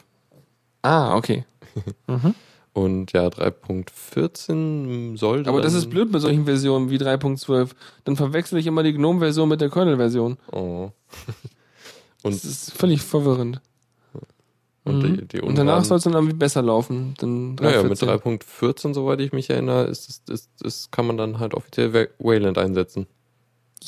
Ah, 0.82 1.16
okay. 1.16 1.44
Und 2.72 3.12
ja, 3.14 3.28
3.14 3.28 5.16
soll 5.16 5.48
Aber 5.48 5.62
das 5.62 5.72
ist 5.72 5.88
blöd 5.88 6.12
bei 6.12 6.18
solchen 6.18 6.44
Versionen 6.44 6.90
wie 6.90 6.98
3.12. 6.98 7.70
Dann 8.04 8.16
verwechsel 8.16 8.58
ich 8.58 8.66
immer 8.66 8.82
die 8.82 8.92
GNOME-Version 8.92 9.48
mit 9.48 9.60
der 9.62 9.70
Kernel-Version. 9.70 10.36
Oh. 10.52 10.90
Das 12.22 12.34
Und, 12.42 12.44
ist 12.50 12.72
völlig 12.72 13.02
verwirrend. 13.02 13.60
Und, 14.86 15.02
Mhm. 15.02 15.16
die, 15.18 15.26
die 15.28 15.40
Und 15.42 15.58
danach 15.58 15.84
soll 15.84 15.98
es 15.98 16.04
dann 16.04 16.14
irgendwie 16.14 16.34
besser 16.36 16.62
laufen. 16.62 17.14
Dann 17.18 17.56
Naja, 17.56 17.82
mit 17.82 17.92
3.14. 17.98 18.40
3.14, 18.40 18.94
soweit 18.94 19.20
ich 19.20 19.32
mich 19.32 19.50
erinnere, 19.50 19.84
ist, 19.84 20.08
ist, 20.08 20.30
ist, 20.30 20.48
ist, 20.64 20.92
kann 20.92 21.06
man 21.06 21.16
dann 21.18 21.38
halt 21.38 21.52
offiziell 21.54 21.92
Wa- 21.92 22.06
Wayland 22.18 22.56
einsetzen. 22.56 23.06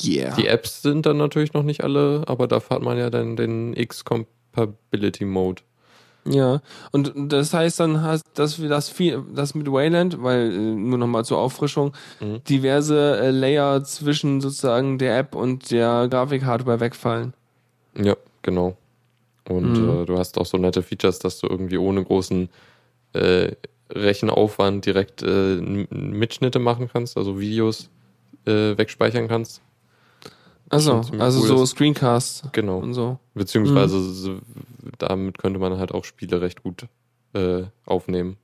Yeah. 0.03 0.35
Die 0.35 0.47
Apps 0.47 0.81
sind 0.83 1.05
dann 1.05 1.17
natürlich 1.17 1.53
noch 1.53 1.63
nicht 1.63 1.83
alle, 1.83 2.23
aber 2.27 2.47
dafür 2.47 2.75
hat 2.77 2.83
man 2.83 2.97
ja 2.97 3.09
dann 3.09 3.35
den 3.35 3.73
X-Compatibility 3.73 5.25
Mode. 5.25 5.61
Ja, 6.25 6.61
und 6.91 7.13
das 7.15 7.53
heißt 7.53 7.79
dann, 7.79 8.03
hast, 8.03 8.23
dass 8.35 8.61
wir 8.61 8.69
das 8.69 8.89
viel, 8.89 9.23
das 9.33 9.55
mit 9.55 9.71
Wayland, 9.71 10.21
weil 10.21 10.51
äh, 10.51 10.57
nur 10.57 10.97
nochmal 10.97 11.25
zur 11.25 11.39
Auffrischung, 11.39 11.93
Mhm. 12.19 12.43
diverse 12.43 13.17
äh, 13.19 13.31
Layer 13.31 13.83
zwischen 13.83 14.41
sozusagen 14.41 14.97
der 14.99 15.17
App 15.17 15.33
und 15.33 15.71
der 15.71 16.07
Grafikhardware 16.09 16.79
wegfallen. 16.81 17.33
Ja, 17.95 18.15
genau. 18.41 18.75
Und 19.49 19.77
Mhm. 19.79 19.89
äh, 19.89 20.05
du 20.05 20.17
hast 20.17 20.37
auch 20.37 20.45
so 20.45 20.57
nette 20.57 20.81
Features, 20.83 21.19
dass 21.19 21.39
du 21.39 21.47
irgendwie 21.47 21.77
ohne 21.77 22.03
großen 22.03 22.47
äh, 23.13 23.51
Rechenaufwand 23.91 24.85
direkt 24.85 25.23
äh, 25.23 25.55
Mitschnitte 25.57 26.59
machen 26.59 26.89
kannst, 26.91 27.17
also 27.17 27.39
Videos 27.39 27.89
äh, 28.45 28.77
wegspeichern 28.77 29.27
kannst. 29.27 29.61
Also, 30.69 30.91
Schon 30.91 31.03
ziemlich 31.03 31.21
also 31.23 31.39
cool, 31.41 31.47
so 31.47 31.59
das- 31.61 31.69
Screencasts 31.71 32.43
Genau. 32.51 32.77
und 32.77 32.93
so. 32.93 33.17
Beziehungsweise 33.33 33.95
Mhm. 33.97 34.13
so, 34.13 34.37
damit 34.99 35.39
könnte 35.39 35.59
man 35.59 35.77
halt 35.79 35.91
auch 35.91 36.05
Spiele 36.05 36.41
recht 36.41 36.61
gut 36.63 36.85
äh, 37.33 37.63
aufnehmen. 37.85 38.37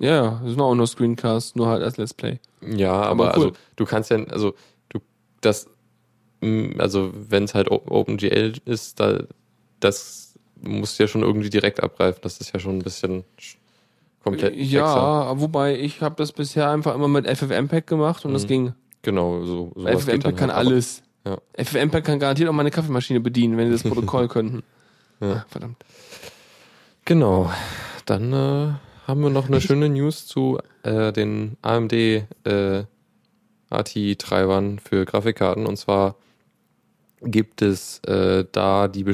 Ja, 0.00 0.40
das 0.42 0.50
sind 0.52 0.60
auch 0.62 0.74
nur 0.74 0.86
Screencasts, 0.86 1.54
nur 1.56 1.66
halt 1.68 1.82
als 1.82 1.98
Let's 1.98 2.14
Play. 2.14 2.38
Ja, 2.66 2.92
aber, 2.92 3.28
Aber 3.28 3.38
cool. 3.38 3.44
also 3.48 3.52
du 3.76 3.84
kannst 3.84 4.10
ja, 4.10 4.22
also 4.24 4.54
du 4.88 5.00
das, 5.42 5.68
also 6.78 7.12
wenn 7.14 7.44
es 7.44 7.54
halt 7.54 7.70
OpenGL 7.70 8.54
ist, 8.64 8.98
da 9.00 9.24
das 9.80 10.29
musst 10.62 10.98
du 10.98 11.02
ja 11.04 11.08
schon 11.08 11.22
irgendwie 11.22 11.50
direkt 11.50 11.82
abgreifen. 11.82 12.20
Das 12.22 12.38
ist 12.40 12.52
ja 12.52 12.60
schon 12.60 12.76
ein 12.78 12.82
bisschen 12.82 13.24
sch- 13.38 13.56
komplett. 14.22 14.54
Ja, 14.56 15.38
wobei 15.40 15.78
ich 15.78 16.00
habe 16.02 16.14
das 16.16 16.32
bisher 16.32 16.70
einfach 16.70 16.94
immer 16.94 17.08
mit 17.08 17.26
FFmpeg 17.26 17.86
gemacht 17.86 18.24
und 18.24 18.32
das 18.32 18.44
Mhm. 18.44 18.48
ging. 18.48 18.72
Genau, 19.02 19.44
so. 19.44 19.72
FFmpeg 19.76 20.36
kann 20.36 20.52
halt, 20.52 20.66
alles. 20.66 21.02
Ja. 21.26 21.38
FFmpeg 21.54 22.04
kann 22.04 22.18
garantiert 22.18 22.48
auch 22.48 22.52
meine 22.54 22.70
Kaffeemaschine 22.70 23.20
bedienen, 23.20 23.56
wenn 23.56 23.66
sie 23.68 23.72
das 23.72 23.82
Protokoll 23.82 24.28
könnten. 24.28 24.62
Ja. 25.20 25.32
Ah, 25.32 25.44
verdammt. 25.48 25.76
Genau. 27.04 27.50
Dann 28.06 28.32
äh, 28.32 28.72
haben 29.06 29.22
wir 29.22 29.30
noch 29.30 29.46
eine 29.48 29.60
schöne 29.60 29.88
News 29.88 30.26
zu 30.26 30.58
äh, 30.82 31.12
den 31.12 31.56
AMD 31.62 31.92
äh, 31.92 32.84
ATI-Treibern 33.70 34.78
für 34.78 35.04
Grafikkarten. 35.04 35.66
Und 35.66 35.76
zwar 35.76 36.16
gibt 37.22 37.62
es 37.62 37.98
äh, 38.00 38.44
da 38.52 38.88
die 38.88 39.06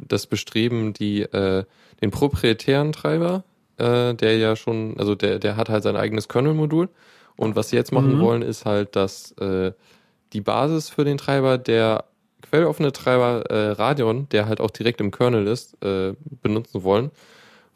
das 0.00 0.26
Bestreben, 0.26 0.92
die 0.92 1.22
äh, 1.22 1.64
den 2.00 2.10
proprietären 2.10 2.92
Treiber, 2.92 3.44
äh, 3.78 4.14
der 4.14 4.36
ja 4.38 4.56
schon, 4.56 4.96
also 4.98 5.14
der, 5.14 5.38
der 5.38 5.56
hat 5.56 5.68
halt 5.68 5.82
sein 5.82 5.96
eigenes 5.96 6.28
Kernel-Modul. 6.28 6.88
Und 7.36 7.56
was 7.56 7.70
sie 7.70 7.76
jetzt 7.76 7.92
machen 7.92 8.14
Mhm. 8.14 8.20
wollen, 8.20 8.42
ist 8.42 8.64
halt, 8.64 8.94
dass 8.96 9.32
äh, 9.32 9.72
die 10.32 10.40
Basis 10.40 10.88
für 10.88 11.04
den 11.04 11.18
Treiber, 11.18 11.58
der 11.58 12.04
quelloffene 12.42 12.92
Treiber 12.92 13.44
äh, 13.50 13.70
Radeon, 13.70 14.28
der 14.30 14.46
halt 14.46 14.60
auch 14.60 14.70
direkt 14.70 15.00
im 15.00 15.10
Kernel 15.10 15.46
ist, 15.46 15.82
äh, 15.82 16.14
benutzen 16.42 16.84
wollen, 16.84 17.10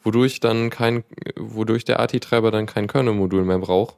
wodurch 0.03 0.39
dann 0.39 0.69
kein, 0.69 1.03
wodurch 1.35 1.83
der 1.83 1.99
AT-Treiber 1.99 2.51
dann 2.51 2.65
kein 2.65 2.87
Kernel-Modul 2.87 3.43
mehr 3.43 3.59
braucht. 3.59 3.97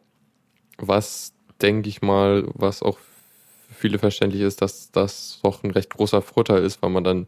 Was, 0.78 1.34
denke 1.62 1.90
ich 1.90 2.02
mal, 2.02 2.46
was 2.54 2.82
auch 2.82 2.98
für 2.98 3.74
viele 3.76 4.00
verständlich 4.00 4.42
ist, 4.42 4.62
dass 4.62 4.92
das 4.92 5.40
doch 5.44 5.64
ein 5.64 5.72
recht 5.72 5.92
großer 5.92 6.22
Vorteil 6.24 6.64
ist, 6.64 6.82
weil 6.82 6.90
man 6.90 7.04
dann 7.04 7.28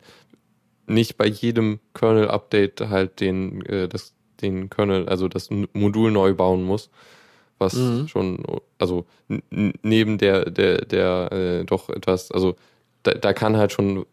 nicht 0.88 1.18
bei 1.18 1.28
jedem 1.28 1.80
Kernel-Update 1.94 2.82
halt 2.90 3.20
den, 3.20 3.66
äh, 3.66 3.88
das, 3.88 4.14
den 4.42 4.70
Kernel, 4.70 5.08
also 5.08 5.28
das 5.28 5.50
Modul 5.74 6.12
neu 6.12 6.34
bauen 6.34 6.64
muss. 6.64 6.90
Was 7.60 7.76
Mhm. 7.76 8.08
schon, 8.08 8.44
also 8.80 9.06
neben 9.50 10.18
der, 10.18 10.50
der, 10.50 10.86
der 10.86 11.32
äh, 11.32 11.64
doch 11.66 11.90
etwas, 11.90 12.32
also 12.32 12.56
da, 13.04 13.14
da 13.14 13.32
kann 13.34 13.58
halt 13.58 13.72
schon, 13.72 14.06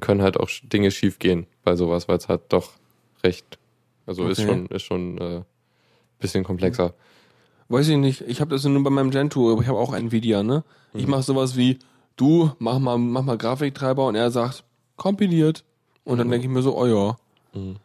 können 0.00 0.22
halt 0.22 0.38
auch 0.38 0.48
Dinge 0.62 0.90
schief 0.90 1.18
gehen 1.18 1.46
bei 1.64 1.76
sowas, 1.76 2.08
weil 2.08 2.18
es 2.18 2.28
halt 2.28 2.42
doch 2.50 2.72
recht, 3.24 3.58
also 4.06 4.26
ist 4.28 4.40
Okay. 4.40 4.48
schon, 4.48 4.66
ist 4.66 4.82
schon 4.82 5.18
äh, 5.18 5.42
bisschen 6.20 6.44
komplexer. 6.44 6.94
Weiß 7.68 7.88
ich 7.88 7.96
nicht. 7.96 8.20
Ich 8.22 8.40
habe 8.40 8.50
das 8.50 8.64
nur 8.64 8.82
bei 8.84 8.90
meinem 8.90 9.10
Gentoo, 9.10 9.50
aber 9.50 9.62
ich 9.62 9.68
habe 9.68 9.78
auch 9.78 9.94
Nvidia, 9.94 10.42
ne? 10.42 10.62
Ich 10.94 11.06
Mhm. 11.06 11.10
mache 11.10 11.22
sowas 11.22 11.56
wie, 11.56 11.78
du, 12.16 12.52
mach 12.58 12.78
mal, 12.78 12.98
mach 12.98 13.22
mal 13.22 13.38
Grafiktreiber 13.38 14.06
und 14.06 14.14
er 14.14 14.30
sagt, 14.30 14.64
kompiliert. 14.96 15.64
Und 16.04 16.18
dann 16.18 16.26
Mhm. 16.26 16.32
denke 16.32 16.46
ich 16.46 16.52
mir 16.52 16.62
so, 16.62 16.76
oh 16.76 16.86
ja. 16.86 17.16
Mhm. 17.54 17.76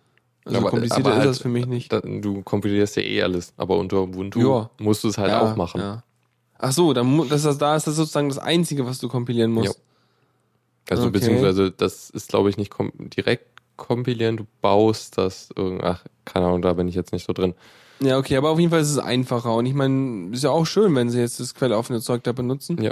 Also 0.46 0.58
Aber- 0.60 0.70
komplizierter 0.72 1.06
aber 1.06 1.12
ist 1.12 1.20
halt- 1.20 1.30
das 1.30 1.40
für 1.40 1.50
mich 1.50 1.66
nicht. 1.68 1.92
Da, 1.94 2.02
du 2.02 2.42
kompilierst 2.42 2.96
ja 2.96 3.04
eh 3.04 3.22
alles, 3.24 3.54
aber 3.58 3.78
unter 3.78 4.02
Ubuntu 4.02 4.40
Ja. 4.40 4.70
musst 4.80 5.04
du 5.04 5.10
es 5.10 5.18
halt 5.18 5.30
ja, 5.30 5.42
auch 5.42 5.56
machen. 5.56 5.80
Ja. 5.82 6.04
Ach 6.58 6.72
so, 6.72 6.94
dann 6.94 7.28
das, 7.30 7.46
ist- 7.46 7.58
da 7.60 7.76
ist 7.76 7.88
das 7.88 7.96
sozusagen 7.96 8.30
das 8.30 8.38
Einzige, 8.40 8.86
was 8.86 9.00
du 9.00 9.08
kompilieren 9.08 9.52
musst. 9.52 9.76
Ja. 9.76 10.92
Also 10.92 11.04
Okay. 11.04 11.12
beziehungsweise 11.12 11.72
das 11.72 12.10
ist, 12.10 12.30
glaube 12.30 12.50
ich, 12.50 12.58
nicht 12.58 12.72
kom 12.72 12.92
direkt 12.98 13.46
kompilieren, 13.78 14.38
du 14.38 14.46
baust 14.62 15.18
das, 15.18 15.50
irgend- 15.56 15.84
ach, 15.84 16.04
keine 16.26 16.48
Ahnung, 16.48 16.62
da 16.62 16.74
bin 16.74 16.88
ich 16.88 16.96
jetzt 16.96 17.14
nicht 17.14 17.26
so 17.26 17.32
drin. 17.34 17.54
Ja, 18.02 18.18
okay, 18.18 18.36
aber 18.38 18.50
auf 18.50 18.60
jeden 18.60 18.72
Fall 18.72 18.82
ist 18.82 18.90
es 18.92 18.98
einfacher. 18.98 19.54
Und 19.56 19.66
ich 19.68 19.74
meine, 19.74 20.34
ist 20.34 20.44
ja 20.44 20.50
auch 20.50 20.66
schön, 20.66 20.96
wenn 20.96 21.10
sie 21.10 21.20
jetzt 21.20 21.40
das 21.40 21.54
quelloffene 21.54 22.02
Zeug 22.02 22.24
da 22.24 22.32
benutzen. 22.32 22.82
Ja. 22.82 22.92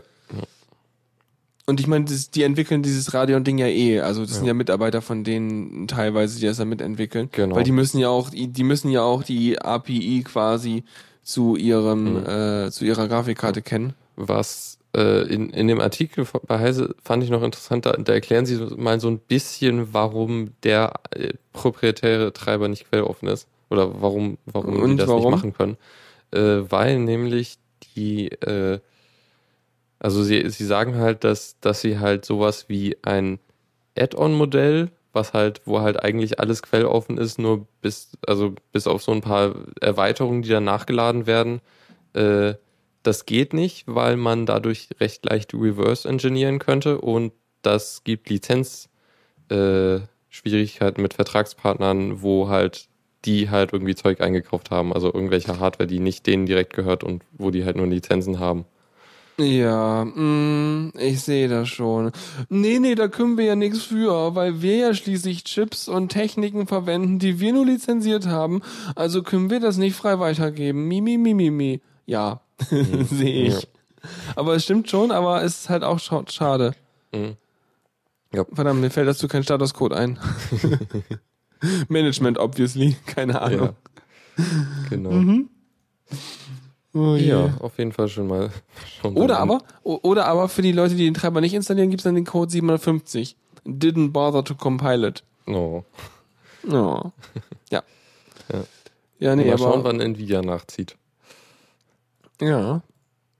Und 1.69 1.81
ich 1.81 1.87
meine, 1.87 2.05
die 2.05 2.43
entwickeln 2.43 2.81
dieses 2.81 3.13
Radeon-Ding 3.13 3.57
ja 3.57 3.67
eh. 3.67 3.99
Also 3.99 4.21
das 4.21 4.35
sind 4.35 4.43
Ja. 4.45 4.49
ja 4.49 4.53
Mitarbeiter 4.53 5.01
von 5.01 5.25
denen 5.25 5.85
teilweise, 5.87 6.39
die 6.39 6.45
das 6.45 6.57
da 6.57 6.65
mitentwickeln. 6.65 7.27
Genau. 7.33 7.55
Weil 7.57 7.65
die 7.65 7.73
müssen 7.73 7.99
ja 7.99 8.07
auch, 8.09 8.29
die 8.29 8.47
die 8.47 8.63
müssen 8.63 8.89
ja 8.89 9.01
auch 9.01 9.21
die 9.21 9.59
API 9.61 10.23
quasi 10.23 10.85
zu 11.23 11.57
ihrem, 11.57 12.21
Mhm. 12.21 12.25
äh, 12.25 12.71
zu 12.71 12.85
ihrer 12.85 13.09
Grafikkarte 13.09 13.61
kennen. 13.61 13.93
Was 14.15 14.79
äh, 14.95 15.23
in, 15.27 15.49
in 15.49 15.67
dem 15.67 15.81
Artikel 15.81 16.25
bei 16.47 16.57
Heise 16.57 16.95
fand 17.03 17.21
ich 17.23 17.29
noch 17.29 17.43
interessant, 17.43 17.85
da, 17.85 17.91
da 17.91 18.13
erklären 18.13 18.45
sie 18.45 18.55
mal 18.77 19.01
so 19.01 19.09
ein 19.09 19.19
bisschen, 19.19 19.93
warum 19.93 20.51
der 20.63 20.93
äh, 21.11 21.33
proprietäre 21.51 22.31
Treiber 22.31 22.69
nicht 22.69 22.89
quelloffen 22.89 23.27
ist. 23.27 23.45
Oder 23.69 24.01
warum, 24.01 24.37
warum 24.45 24.75
die 24.75 24.79
Und 24.81 24.97
das 24.97 25.09
warum? 25.09 25.33
nicht 25.33 25.43
machen 25.43 25.53
können. 25.53 25.77
Äh, 26.31 26.71
weil 26.71 26.99
nämlich 26.99 27.57
die, 27.97 28.29
äh, 28.31 28.79
also 29.99 30.23
sie, 30.23 30.49
sie 30.49 30.65
sagen 30.65 30.95
halt, 30.95 31.23
dass, 31.23 31.59
dass 31.59 31.81
sie 31.81 31.99
halt 31.99 32.25
sowas 32.25 32.69
wie 32.69 32.97
ein 33.03 33.39
Add-on-Modell, 33.97 34.91
was 35.13 35.33
halt, 35.33 35.61
wo 35.65 35.81
halt 35.81 36.03
eigentlich 36.03 36.39
alles 36.39 36.61
quelloffen 36.61 37.17
ist, 37.17 37.39
nur 37.39 37.67
bis, 37.81 38.11
also 38.25 38.53
bis 38.71 38.87
auf 38.87 39.01
so 39.01 39.11
ein 39.11 39.21
paar 39.21 39.55
Erweiterungen, 39.81 40.43
die 40.43 40.49
dann 40.49 40.63
nachgeladen 40.63 41.25
werden, 41.25 41.61
äh, 42.13 42.53
das 43.03 43.25
geht 43.25 43.53
nicht, 43.53 43.85
weil 43.87 44.17
man 44.17 44.45
dadurch 44.45 44.89
recht 44.99 45.25
leicht 45.25 45.53
reverse 45.53 46.07
engineeren 46.07 46.59
könnte 46.59 46.99
und 46.99 47.31
das 47.61 48.03
gibt 48.03 48.29
Lizenz 48.29 48.89
äh, 49.49 49.99
mit 50.97 51.13
Vertragspartnern, 51.13 52.21
wo 52.21 52.49
halt 52.49 52.87
die 53.25 53.49
halt 53.49 53.73
irgendwie 53.73 53.95
Zeug 53.95 54.21
eingekauft 54.21 54.71
haben, 54.71 54.93
also 54.93 55.11
irgendwelche 55.11 55.59
Hardware, 55.59 55.87
die 55.87 55.99
nicht 55.99 56.27
denen 56.27 56.45
direkt 56.45 56.73
gehört 56.73 57.03
und 57.03 57.23
wo 57.31 57.49
die 57.49 57.65
halt 57.65 57.75
nur 57.75 57.87
Lizenzen 57.87 58.39
haben. 58.39 58.65
Ja, 59.39 60.03
mm, 60.03 60.93
ich 60.97 61.21
sehe 61.21 61.47
das 61.47 61.69
schon. 61.69 62.11
Nee, 62.49 62.79
nee, 62.79 62.95
da 62.95 63.07
können 63.07 63.37
wir 63.37 63.45
ja 63.45 63.55
nichts 63.55 63.83
für, 63.83 64.33
weil 64.33 64.63
wir 64.63 64.77
ja 64.77 64.93
schließlich 64.95 65.43
Chips 65.43 65.87
und 65.87 66.09
Techniken 66.09 66.65
verwenden, 66.65 67.19
die 67.19 67.39
wir 67.39 67.53
nur 67.53 67.65
lizenziert 67.65 68.25
haben. 68.25 68.61
Also 68.95 69.21
können 69.21 69.51
wir 69.51 69.59
das 69.59 69.77
nicht 69.77 69.95
frei 69.95 70.17
weitergeben. 70.19 70.87
Mi, 70.87 71.01
mi, 71.01 71.17
mi, 71.19 71.35
mi, 71.35 71.51
mi. 71.51 71.81
Ja, 72.07 72.41
sehe 72.69 73.49
ich. 73.49 73.67
Aber 74.35 74.55
es 74.55 74.63
stimmt 74.63 74.89
schon, 74.89 75.11
aber 75.11 75.43
es 75.43 75.59
ist 75.61 75.69
halt 75.69 75.83
auch 75.83 75.99
scha- 75.99 76.29
schade. 76.31 76.73
Mhm. 77.13 77.35
Ja. 78.33 78.43
Verdammt, 78.51 78.81
mir 78.81 78.89
fällt 78.89 79.07
dazu 79.07 79.27
kein 79.27 79.43
Statuscode 79.43 79.93
ein. 79.93 80.17
Management, 81.89 82.37
obviously. 82.39 82.95
Keine 83.05 83.39
Ahnung. 83.41 83.69
Genau. 84.89 85.11
Mhm. 85.11 85.49
Oh 86.99 87.15
je. 87.15 87.27
Ja, 87.29 87.53
auf 87.59 87.77
jeden 87.77 87.91
Fall 87.91 88.07
schon 88.07 88.27
mal. 88.27 88.49
Schon 89.01 89.15
Oder 89.17 89.39
aber, 89.39 89.59
oder 89.83 90.25
aber 90.25 90.49
für 90.49 90.61
die 90.61 90.71
Leute, 90.71 90.95
die 90.95 91.05
den 91.05 91.13
Treiber 91.13 91.41
nicht 91.41 91.53
installieren, 91.53 91.89
gibt's 91.89 92.03
dann 92.05 92.15
den 92.15 92.25
Code 92.25 92.49
750. 92.51 93.35
Didn't 93.65 94.11
bother 94.11 94.43
to 94.43 94.55
compile 94.55 95.07
it. 95.07 95.23
No. 95.45 95.83
Oh. 96.69 97.11
Ja. 97.69 97.83
Ja. 98.51 98.63
Ja, 99.19 99.35
nee, 99.35 99.45
mal 99.45 99.53
aber. 99.53 99.59
schauen, 99.63 99.83
wann 99.83 99.99
Nvidia 99.99 100.41
nachzieht. 100.41 100.95
ja. 102.41 102.81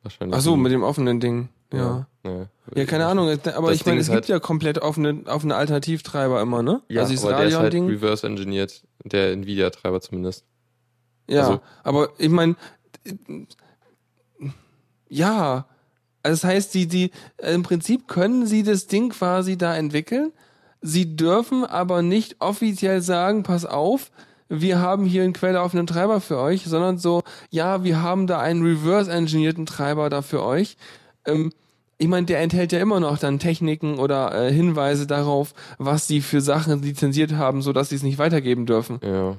Wahrscheinlich. 0.04 0.38
Ach 0.38 0.42
so, 0.42 0.56
mit 0.56 0.72
dem 0.72 0.84
offenen 0.84 1.20
Ding. 1.20 1.50
Ja. 1.74 2.08
Ja, 2.24 2.48
Ja, 2.76 2.86
keine 2.86 3.08
Ahnung. 3.08 3.28
Aber 3.30 3.70
Das 3.70 3.76
ich 3.80 3.86
meine, 3.86 4.00
es 4.00 4.08
ist 4.08 4.14
gibt 4.14 4.24
halt- 4.24 4.30
ja 4.30 4.40
komplett 4.40 4.80
offene, 4.80 5.24
offene 5.28 5.56
Alternativtreiber 5.56 6.42
immer, 6.42 6.62
ne? 6.64 6.82
Ja, 6.88 7.02
also 7.02 7.28
aber 7.28 7.38
der 7.38 7.48
ist 7.48 7.58
halt 7.58 7.74
reverse 7.74 8.26
engineert, 8.26 8.84
der 9.04 9.32
Nvidia-Treiber 9.34 10.00
zumindest. 10.02 10.46
ja, 11.28 11.42
also- 11.42 11.60
aber 11.84 12.10
ich 12.18 12.30
meine, 12.30 12.56
ja. 15.10 15.68
Also 16.24 16.42
das 16.42 16.44
heißt, 16.44 16.74
die, 16.74 16.88
die, 16.88 17.12
im 17.38 17.64
Prinzip 17.64 18.08
können 18.08 18.46
sie 18.46 18.64
das 18.64 18.88
Ding 18.88 19.10
quasi 19.10 19.58
da 19.58 19.76
entwickeln. 19.76 20.34
Sie 20.82 21.16
dürfen 21.16 21.64
aber 21.66 22.02
nicht 22.02 22.38
offiziell 22.40 23.02
sagen, 23.02 23.44
pass 23.44 23.66
auf, 23.66 24.12
wir 24.50 24.80
haben 24.80 25.06
hier 25.06 25.24
einen 25.24 25.34
quellaufenen 25.34 25.88
Treiber 25.88 26.22
für 26.22 26.38
euch, 26.38 26.66
sondern 26.66 26.98
so, 26.98 27.24
ja, 27.50 27.84
wir 27.84 28.02
haben 28.02 28.28
da 28.28 28.40
einen 28.40 28.64
reverse-engineerten 28.64 29.66
Treiber 29.66 30.10
da 30.10 30.22
für 30.22 30.44
euch. 30.44 30.78
Ähm, 31.26 31.52
ich 31.98 32.08
meine, 32.08 32.28
der 32.28 32.42
enthält 32.42 32.72
ja 32.72 32.80
immer 32.80 33.00
noch 33.00 33.18
dann 33.18 33.40
Techniken 33.40 33.98
oder 33.98 34.34
äh, 34.34 34.54
Hinweise 34.54 35.08
darauf, 35.08 35.54
was 35.78 36.08
sie 36.08 36.22
für 36.22 36.42
Sachen 36.42 36.82
lizenziert 36.82 37.34
haben, 37.34 37.62
so 37.62 37.74
dass 37.74 37.90
sie 37.90 37.96
es 37.96 38.04
nicht 38.04 38.20
weitergeben 38.20 38.66
dürfen. 38.66 39.00
Ja. 39.04 39.38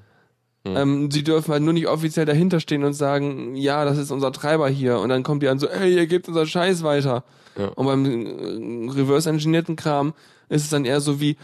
Ähm, 0.65 1.11
sie 1.11 1.25
dürfen 1.25 1.53
halt 1.53 1.63
nur 1.63 1.73
nicht 1.73 1.89
offiziell 1.89 2.27
dahinter 2.27 2.61
stehen 2.61 2.85
und 2.85 2.93
sagen, 2.93 3.55
ja, 3.57 3.85
das 3.85 3.97
ist 3.97 4.11
unser 4.11 4.33
Treiber 4.33 4.69
hier. 4.69 4.99
Und 4.99 5.09
dann 5.09 5.23
kommt 5.23 5.43
die 5.43 5.49
an 5.49 5.59
so, 5.59 5.69
ey, 5.69 5.95
ihr 5.95 6.07
gebt 6.07 6.29
unser 6.29 6.47
Scheiß 6.47 6.83
weiter. 6.83 7.25
Ja. 7.57 7.69
Und 7.69 7.87
beim 7.87 8.05
äh, 8.07 8.91
reverse-engineerten 8.91 9.77
Kram 9.77 10.15
ist 10.49 10.65
es 10.65 10.71
dann 10.71 10.85
eher 10.85 11.01
so 11.01 11.21
wie, 11.21 11.37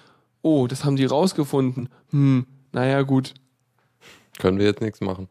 oh, 0.43 0.67
das 0.67 0.85
haben 0.85 0.97
die 0.97 1.05
rausgefunden. 1.07 1.89
Hm, 2.11 2.47
naja, 2.73 3.03
gut. 3.03 3.35
Können 4.39 4.59
wir 4.59 4.67
jetzt 4.67 4.81
nichts 4.81 5.01
machen. 5.01 5.29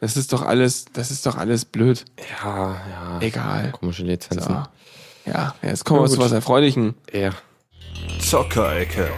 Das 0.00 0.16
ist 0.16 0.32
doch 0.32 0.42
alles, 0.42 0.84
das 0.92 1.10
ist 1.10 1.24
doch 1.26 1.36
alles 1.36 1.64
blöd. 1.64 2.04
Ja, 2.42 2.76
ja. 2.90 3.18
Egal. 3.20 3.72
Komische 3.72 4.02
So. 4.02 4.08
Lizenzen. 4.08 4.58
Ja, 5.24 5.54
jetzt 5.62 5.84
kommen 5.84 6.02
wir 6.02 6.08
zu 6.08 6.18
was 6.18 6.32
Erfreulichen. 6.32 6.94
Ja. 7.12 7.30
Zockerecke. 8.20 9.08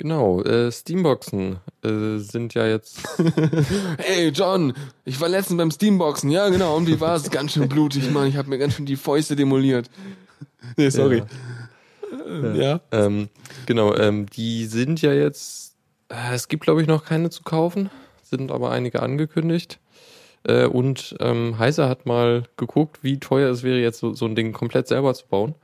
Genau, 0.00 0.40
äh, 0.44 0.72
Steamboxen 0.72 1.58
äh, 1.84 2.16
sind 2.16 2.54
ja 2.54 2.66
jetzt. 2.66 3.06
Ey, 3.98 4.28
John, 4.30 4.72
ich 5.04 5.20
war 5.20 5.28
letztens 5.28 5.58
beim 5.58 5.70
Steamboxen. 5.70 6.30
Ja, 6.30 6.48
genau. 6.48 6.74
Und 6.74 6.86
wie 6.86 6.98
war 7.00 7.16
es? 7.16 7.30
Ganz 7.30 7.52
schön 7.52 7.68
blutig, 7.68 8.10
Mann. 8.10 8.26
Ich 8.26 8.36
habe 8.36 8.48
mir 8.48 8.56
ganz 8.56 8.72
schön 8.76 8.86
die 8.86 8.96
Fäuste 8.96 9.36
demoliert. 9.36 9.90
Nee, 10.78 10.88
sorry. 10.88 11.22
Ja. 12.26 12.54
ja. 12.54 12.80
Ähm, 12.92 13.28
genau, 13.66 13.94
ähm, 13.94 14.24
die 14.24 14.64
sind 14.64 15.02
ja 15.02 15.12
jetzt. 15.12 15.74
Äh, 16.08 16.32
es 16.34 16.48
gibt, 16.48 16.62
glaube 16.62 16.80
ich, 16.80 16.88
noch 16.88 17.04
keine 17.04 17.28
zu 17.28 17.42
kaufen, 17.42 17.90
sind 18.22 18.50
aber 18.50 18.70
einige 18.70 19.02
angekündigt. 19.02 19.80
Äh, 20.44 20.64
und 20.64 21.14
ähm, 21.20 21.58
Heiser 21.58 21.90
hat 21.90 22.06
mal 22.06 22.44
geguckt, 22.56 23.00
wie 23.02 23.20
teuer 23.20 23.50
es 23.50 23.62
wäre, 23.62 23.78
jetzt 23.78 23.98
so, 23.98 24.14
so 24.14 24.24
ein 24.24 24.34
Ding 24.34 24.54
komplett 24.54 24.88
selber 24.88 25.12
zu 25.12 25.26
bauen. 25.26 25.54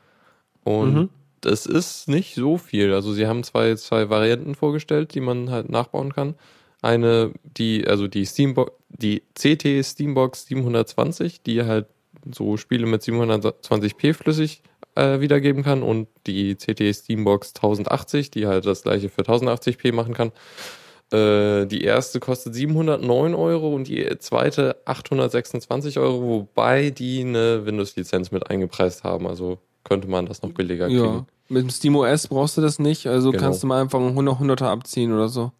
Und 0.62 0.94
Mhm. 0.94 1.08
Das 1.46 1.64
ist 1.64 2.08
nicht 2.08 2.34
so 2.34 2.58
viel. 2.58 2.92
Also 2.92 3.12
sie 3.12 3.26
haben 3.28 3.44
zwei, 3.44 3.76
zwei 3.76 4.10
Varianten 4.10 4.56
vorgestellt, 4.56 5.14
die 5.14 5.20
man 5.20 5.50
halt 5.50 5.70
nachbauen 5.70 6.12
kann. 6.12 6.34
Eine, 6.82 7.32
die, 7.44 7.86
also 7.86 8.08
die 8.08 8.26
Steambox, 8.26 8.72
die 8.88 9.22
CT 9.34 9.84
Steambox 9.84 10.46
720, 10.46 11.42
die 11.42 11.62
halt 11.62 11.86
so 12.32 12.56
Spiele 12.56 12.86
mit 12.86 13.02
720p 13.02 14.14
flüssig 14.14 14.62
äh, 14.96 15.20
wiedergeben 15.20 15.62
kann 15.62 15.84
und 15.84 16.08
die 16.26 16.56
CT 16.56 16.92
Steambox 16.92 17.54
1080, 17.54 18.32
die 18.32 18.48
halt 18.48 18.66
das 18.66 18.82
gleiche 18.82 19.08
für 19.08 19.22
1080p 19.22 19.92
machen 19.92 20.14
kann. 20.14 20.32
Äh, 21.12 21.66
die 21.66 21.84
erste 21.84 22.18
kostet 22.18 22.56
709 22.56 23.34
Euro 23.36 23.72
und 23.72 23.86
die 23.86 24.18
zweite 24.18 24.76
826 24.84 26.00
Euro, 26.00 26.22
wobei 26.22 26.90
die 26.90 27.20
eine 27.20 27.64
Windows-Lizenz 27.64 28.32
mit 28.32 28.50
eingepreist 28.50 29.04
haben. 29.04 29.28
Also 29.28 29.58
könnte 29.86 30.08
man 30.08 30.26
das 30.26 30.42
noch 30.42 30.52
billiger 30.52 30.88
Ja. 30.88 31.00
kriegen. 31.00 31.26
Mit 31.48 31.62
dem 31.62 31.70
SteamOS 31.70 32.26
brauchst 32.26 32.56
du 32.56 32.60
das 32.60 32.78
nicht, 32.78 33.06
also 33.06 33.30
Genau. 33.30 33.42
kannst 33.44 33.62
du 33.62 33.66
mal 33.68 33.80
einfach 33.80 34.00
einen 34.00 34.14
100 34.16 34.38
100er 34.40 34.66
abziehen 34.68 35.12
oder 35.12 35.28
so. 35.28 35.52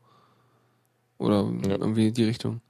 Oder 1.19 1.45
Ja. 1.65 1.71
irgendwie 1.77 2.11
die 2.13 2.25
Richtung. 2.25 2.61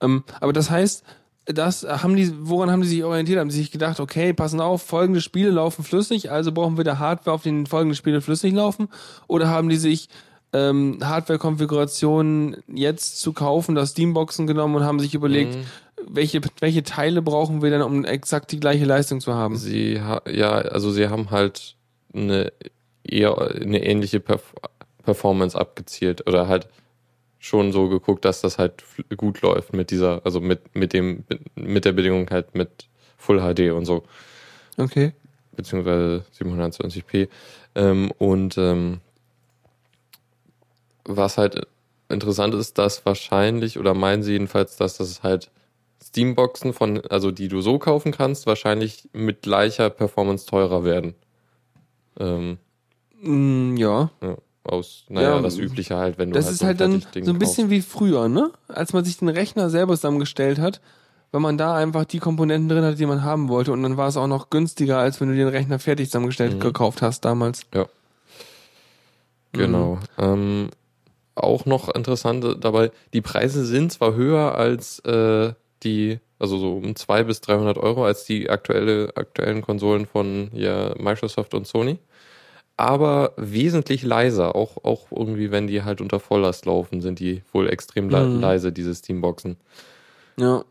Ähm, 0.00 0.24
aber 0.40 0.52
das 0.52 0.70
heißt, 0.70 1.04
das 1.44 1.84
haben 1.84 2.16
die, 2.16 2.32
woran 2.40 2.70
haben 2.70 2.82
die 2.82 2.88
sich 2.88 3.04
orientiert? 3.04 3.38
Haben 3.38 3.50
sie 3.50 3.58
sich 3.58 3.70
gedacht, 3.70 4.00
okay, 4.00 4.32
passen 4.32 4.60
auf, 4.60 4.82
folgende 4.82 5.20
Spiele 5.20 5.50
laufen 5.50 5.84
flüssig, 5.84 6.30
also 6.32 6.50
brauchen 6.50 6.76
wir 6.76 6.82
da 6.84 6.98
Hardware, 6.98 7.34
auf 7.34 7.42
denen 7.44 7.66
folgende 7.66 7.94
Spiele 7.94 8.20
flüssig 8.20 8.52
laufen? 8.52 8.88
Oder 9.28 9.48
haben 9.48 9.68
die 9.68 9.76
sich 9.76 10.08
ähm, 10.52 10.98
Hardware-Konfigurationen 11.02 12.56
jetzt 12.72 13.20
zu 13.20 13.32
kaufen, 13.32 13.74
das 13.74 13.90
Steamboxen 13.90 14.46
genommen 14.46 14.74
und 14.76 14.84
haben 14.84 15.00
sich 15.00 15.14
überlegt, 15.14 15.54
Mhm. 15.56 15.64
Welche, 16.04 16.40
welche 16.60 16.82
Teile 16.82 17.22
brauchen 17.22 17.62
wir 17.62 17.70
denn, 17.70 17.82
um 17.82 18.04
exakt 18.04 18.52
die 18.52 18.60
gleiche 18.60 18.84
Leistung 18.84 19.20
zu 19.20 19.34
haben? 19.34 19.56
Sie 19.56 20.00
ha 20.00 20.22
ja, 20.28 20.52
also 20.52 20.90
sie 20.90 21.08
haben 21.08 21.30
halt 21.30 21.76
eine 22.14 22.52
eher 23.04 23.36
eine 23.38 23.84
ähnliche 23.84 24.20
Perf 24.20 24.54
Performance 25.02 25.56
abgezielt 25.58 26.26
oder 26.26 26.48
halt 26.48 26.68
schon 27.38 27.70
so 27.70 27.88
geguckt, 27.88 28.24
dass 28.24 28.40
das 28.40 28.58
halt 28.58 28.82
gut 29.16 29.40
läuft 29.40 29.72
mit 29.72 29.90
dieser, 29.90 30.20
also 30.24 30.40
mit 30.40 30.74
mit 30.74 30.92
dem 30.92 31.24
mit 31.54 31.84
der 31.84 31.92
Bedingung 31.92 32.28
halt 32.30 32.54
mit 32.54 32.88
Full 33.16 33.38
HD 33.40 33.72
und 33.72 33.84
so 33.84 34.04
Okay. 34.76 35.12
beziehungsweise 35.54 36.24
720p 36.38 37.28
ähm, 37.76 38.10
und 38.18 38.58
ähm, 38.58 39.00
was 41.04 41.38
halt 41.38 41.66
interessant 42.08 42.54
ist, 42.54 42.78
dass 42.78 43.06
wahrscheinlich 43.06 43.78
oder 43.78 43.94
meinen 43.94 44.22
sie 44.22 44.32
jedenfalls, 44.32 44.76
dass 44.76 44.98
das 44.98 45.22
halt 45.22 45.50
Steamboxen 46.08 46.72
von, 46.72 47.00
also 47.08 47.30
die 47.30 47.48
du 47.48 47.60
so 47.60 47.78
kaufen 47.78 48.12
kannst, 48.12 48.46
wahrscheinlich 48.46 49.08
mit 49.12 49.42
gleicher 49.42 49.90
Performance 49.90 50.46
teurer 50.46 50.84
werden. 50.84 51.14
Ähm, 52.18 52.58
Mm, 53.22 53.76
ja. 53.78 54.10
ja, 54.20 54.36
aus, 54.62 55.04
naja, 55.08 55.36
Ja, 55.36 55.40
das 55.42 55.56
Übliche 55.56 55.96
halt, 55.96 56.18
wenn 56.18 56.30
du 56.30 56.34
Das 56.34 56.44
halt 56.44 56.54
ist 56.54 56.62
halt 56.64 56.80
dann 56.80 57.02
so 57.24 57.30
ein 57.30 57.38
bisschen 57.38 57.70
wie 57.70 57.80
früher, 57.80 58.28
ne? 58.28 58.50
Als 58.68 58.92
man 58.92 59.04
sich 59.06 59.16
den 59.16 59.28
Rechner 59.30 59.70
selber 59.70 59.94
zusammengestellt 59.94 60.58
hat, 60.58 60.82
wenn 61.32 61.40
man 61.40 61.56
da 61.56 61.74
einfach 61.74 62.04
die 62.04 62.18
Komponenten 62.18 62.68
drin 62.68 62.84
hatte, 62.84 62.96
die 62.96 63.06
man 63.06 63.24
haben 63.24 63.48
wollte 63.48 63.72
und 63.72 63.82
dann 63.82 63.96
war 63.96 64.08
es 64.08 64.16
auch 64.18 64.26
noch 64.26 64.50
günstiger, 64.50 64.98
als 64.98 65.20
wenn 65.20 65.28
du 65.28 65.34
den 65.34 65.48
Rechner 65.48 65.78
fertig 65.78 66.08
zusammengestellt 66.08 66.54
Mhm. 66.54 66.60
gekauft 66.60 67.00
hast 67.02 67.24
damals. 67.24 67.68
kaufst. 67.70 67.94
Genau. 69.52 69.98
Ähm, 70.18 70.68
auch 71.34 71.64
noch 71.64 71.88
interessant 71.94 72.44
dabei, 72.60 72.90
die 73.14 73.22
Preise 73.22 73.64
sind 73.64 73.92
zwar 73.92 74.14
höher 74.14 74.54
als 74.56 74.98
äh, 75.00 75.52
die, 75.82 76.18
also 76.38 76.58
so 76.58 76.74
um 76.76 76.96
200 76.96 77.26
bis 77.26 77.40
300 77.40 77.78
Euro 77.78 78.04
als 78.04 78.24
die 78.24 78.48
aktuelle, 78.50 79.12
aktuellen 79.16 79.62
Konsolen 79.62 80.06
von 80.06 80.50
ja, 80.52 80.94
Microsoft 80.98 81.54
und 81.54 81.66
Sony, 81.66 81.98
aber 82.76 83.32
wesentlich 83.36 84.02
leiser. 84.02 84.54
Auch, 84.54 84.84
auch 84.84 85.06
irgendwie, 85.10 85.50
wenn 85.50 85.66
die 85.66 85.82
halt 85.82 86.00
unter 86.00 86.20
Volllast 86.20 86.66
laufen, 86.66 87.00
sind 87.00 87.20
die 87.20 87.42
wohl 87.52 87.68
extrem 87.70 88.06
Mhm. 88.08 88.40
leise, 88.40 88.72
diese 88.72 88.94
Steamboxen. 88.94 89.56
Ja. 90.38 90.64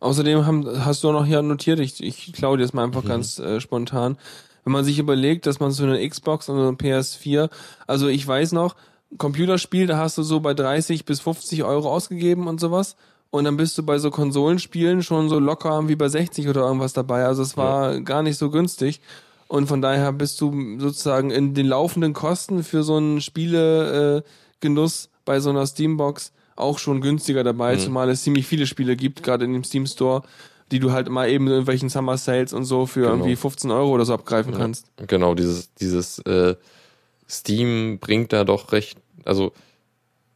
Außerdem 0.00 0.44
haben, 0.46 0.84
hast 0.84 1.02
du 1.02 1.08
auch 1.08 1.12
noch 1.12 1.24
hier 1.24 1.40
notiert, 1.40 1.80
ich, 1.80 2.02
ich 2.02 2.32
klaue 2.34 2.58
dir 2.58 2.64
das 2.64 2.74
mal 2.74 2.84
einfach 2.84 3.02
Mhm. 3.02 3.08
ganz 3.08 3.38
äh, 3.38 3.60
spontan. 3.60 4.18
Wenn 4.64 4.72
man 4.72 4.84
sich 4.84 4.98
überlegt, 4.98 5.46
dass 5.46 5.60
man 5.60 5.70
so 5.70 5.84
eine 5.84 6.06
Xbox 6.06 6.48
und 6.48 6.58
eine 6.58 6.72
PS4, 6.72 7.48
also 7.86 8.08
ich 8.08 8.26
weiß 8.26 8.52
noch, 8.52 8.74
Computerspiel, 9.16 9.86
da 9.86 9.96
hast 9.96 10.18
du 10.18 10.22
so 10.22 10.40
bei 10.40 10.52
30 10.52 11.04
bis 11.04 11.20
50 11.20 11.62
Euro 11.64 11.90
ausgegeben 11.90 12.48
und 12.48 12.60
sowas. 12.60 12.96
Und 13.30 13.44
dann 13.44 13.56
bist 13.56 13.76
du 13.76 13.82
bei 13.82 13.98
so 13.98 14.10
Konsolenspielen 14.10 15.02
schon 15.02 15.28
so 15.28 15.38
locker 15.38 15.88
wie 15.88 15.96
bei 15.96 16.08
60 16.08 16.48
oder 16.48 16.62
irgendwas 16.62 16.92
dabei. 16.92 17.24
Also 17.26 17.42
es 17.42 17.56
war 17.56 18.00
gar 18.00 18.22
nicht 18.22 18.38
so 18.38 18.50
günstig. 18.50 19.00
Und 19.48 19.66
von 19.66 19.82
daher 19.82 20.12
bist 20.12 20.40
du 20.40 20.78
sozusagen 20.78 21.30
in 21.30 21.54
den 21.54 21.66
laufenden 21.66 22.12
Kosten 22.12 22.64
für 22.64 22.82
so 22.82 22.96
einen 22.96 23.20
Spielegenuss 23.20 24.22
Genuss 24.60 25.08
bei 25.24 25.38
so 25.40 25.50
einer 25.50 25.66
Steambox 25.66 26.32
auch 26.56 26.78
schon 26.78 27.00
günstiger 27.02 27.44
dabei, 27.44 27.74
Mhm. 27.74 27.80
zumal 27.80 28.08
es 28.08 28.22
ziemlich 28.22 28.46
viele 28.46 28.66
Spiele 28.66 28.96
gibt, 28.96 29.22
gerade 29.22 29.44
in 29.44 29.52
dem 29.52 29.64
Steam 29.64 29.86
Store, 29.86 30.22
die 30.72 30.78
du 30.80 30.92
halt 30.92 31.10
mal 31.10 31.28
eben 31.28 31.44
in 31.46 31.50
irgendwelchen 31.52 31.90
Summer 31.90 32.16
Sales 32.16 32.52
und 32.54 32.64
so 32.64 32.86
für 32.86 33.00
Genau. 33.02 33.12
irgendwie 33.16 33.36
15 33.36 33.70
Euro 33.70 33.90
oder 33.90 34.04
so 34.06 34.14
abgreifen 34.14 34.54
kannst. 34.54 34.86
Genau, 35.06 35.34
dieses, 35.34 35.74
dieses 35.74 36.18
äh, 36.20 36.54
Steam 37.28 37.98
bringt 38.00 38.32
da 38.32 38.44
doch 38.44 38.72
recht, 38.72 38.98
also 39.24 39.52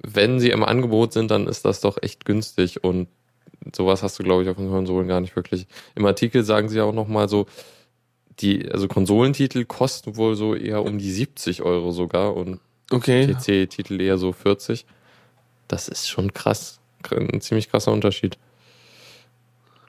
wenn 0.02 0.40
sie 0.40 0.50
im 0.50 0.64
Angebot 0.64 1.12
sind, 1.12 1.30
dann 1.30 1.46
ist 1.46 1.64
das 1.64 1.80
doch 1.80 1.98
echt 2.02 2.24
günstig 2.24 2.82
und 2.84 3.08
sowas 3.74 4.02
hast 4.02 4.18
du, 4.18 4.22
glaube 4.22 4.42
ich, 4.42 4.48
auf 4.48 4.56
den 4.56 4.70
Konsolen 4.70 5.08
gar 5.08 5.20
nicht 5.20 5.36
wirklich. 5.36 5.66
Im 5.94 6.06
Artikel 6.06 6.44
sagen 6.44 6.68
sie 6.68 6.80
auch 6.80 6.94
nochmal 6.94 7.28
so, 7.28 7.46
die, 8.40 8.70
also 8.70 8.88
Konsolentitel 8.88 9.64
kosten 9.64 10.16
wohl 10.16 10.34
so 10.34 10.54
eher 10.54 10.82
um 10.82 10.98
die 10.98 11.10
70 11.10 11.62
Euro 11.62 11.92
sogar 11.92 12.34
und 12.34 12.60
Okay. 12.90 13.26
PC-Titel 13.26 14.00
eher 14.00 14.18
so 14.18 14.32
40. 14.32 14.84
Das 15.68 15.88
ist 15.88 16.08
schon 16.08 16.34
krass. 16.34 16.80
Ein 17.10 17.40
ziemlich 17.40 17.70
krasser 17.70 17.92
Unterschied. 17.92 18.36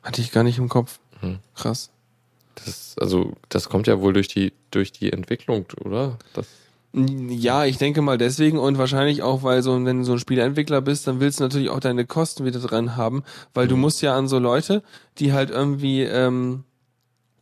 Hatte 0.03 0.21
ich 0.21 0.31
gar 0.31 0.43
nicht 0.43 0.59
im 0.59 0.69
Kopf. 0.69 0.99
Hm. 1.19 1.39
Krass. 1.55 1.91
Das, 2.55 2.95
also, 2.99 3.33
das 3.49 3.69
kommt 3.69 3.87
ja 3.87 3.99
wohl 4.01 4.13
durch 4.13 4.27
die, 4.27 4.53
durch 4.69 4.91
die 4.91 5.11
Entwicklung, 5.11 5.65
oder? 5.83 6.19
Das, 6.33 6.47
Ja, 6.93 7.63
ich 7.65 7.77
denke 7.77 8.01
mal 8.01 8.17
deswegen 8.17 8.57
und 8.59 8.77
wahrscheinlich 8.77 9.21
auch, 9.23 9.43
weil 9.43 9.63
so, 9.63 9.73
wenn 9.85 9.99
du 9.99 10.03
so 10.03 10.11
ein 10.13 10.19
Spieleentwickler 10.19 10.81
bist, 10.81 11.07
dann 11.07 11.19
willst 11.21 11.39
du 11.39 11.43
natürlich 11.45 11.69
auch 11.69 11.79
deine 11.79 12.05
Kosten 12.05 12.43
wieder 12.43 12.59
dran 12.59 12.97
haben, 12.97 13.23
weil 13.53 13.67
du 13.69 13.77
musst 13.77 14.01
ja 14.01 14.15
an 14.15 14.27
so 14.27 14.39
Leute, 14.39 14.83
die 15.17 15.31
halt 15.31 15.51
irgendwie, 15.51 16.01
ähm, 16.03 16.65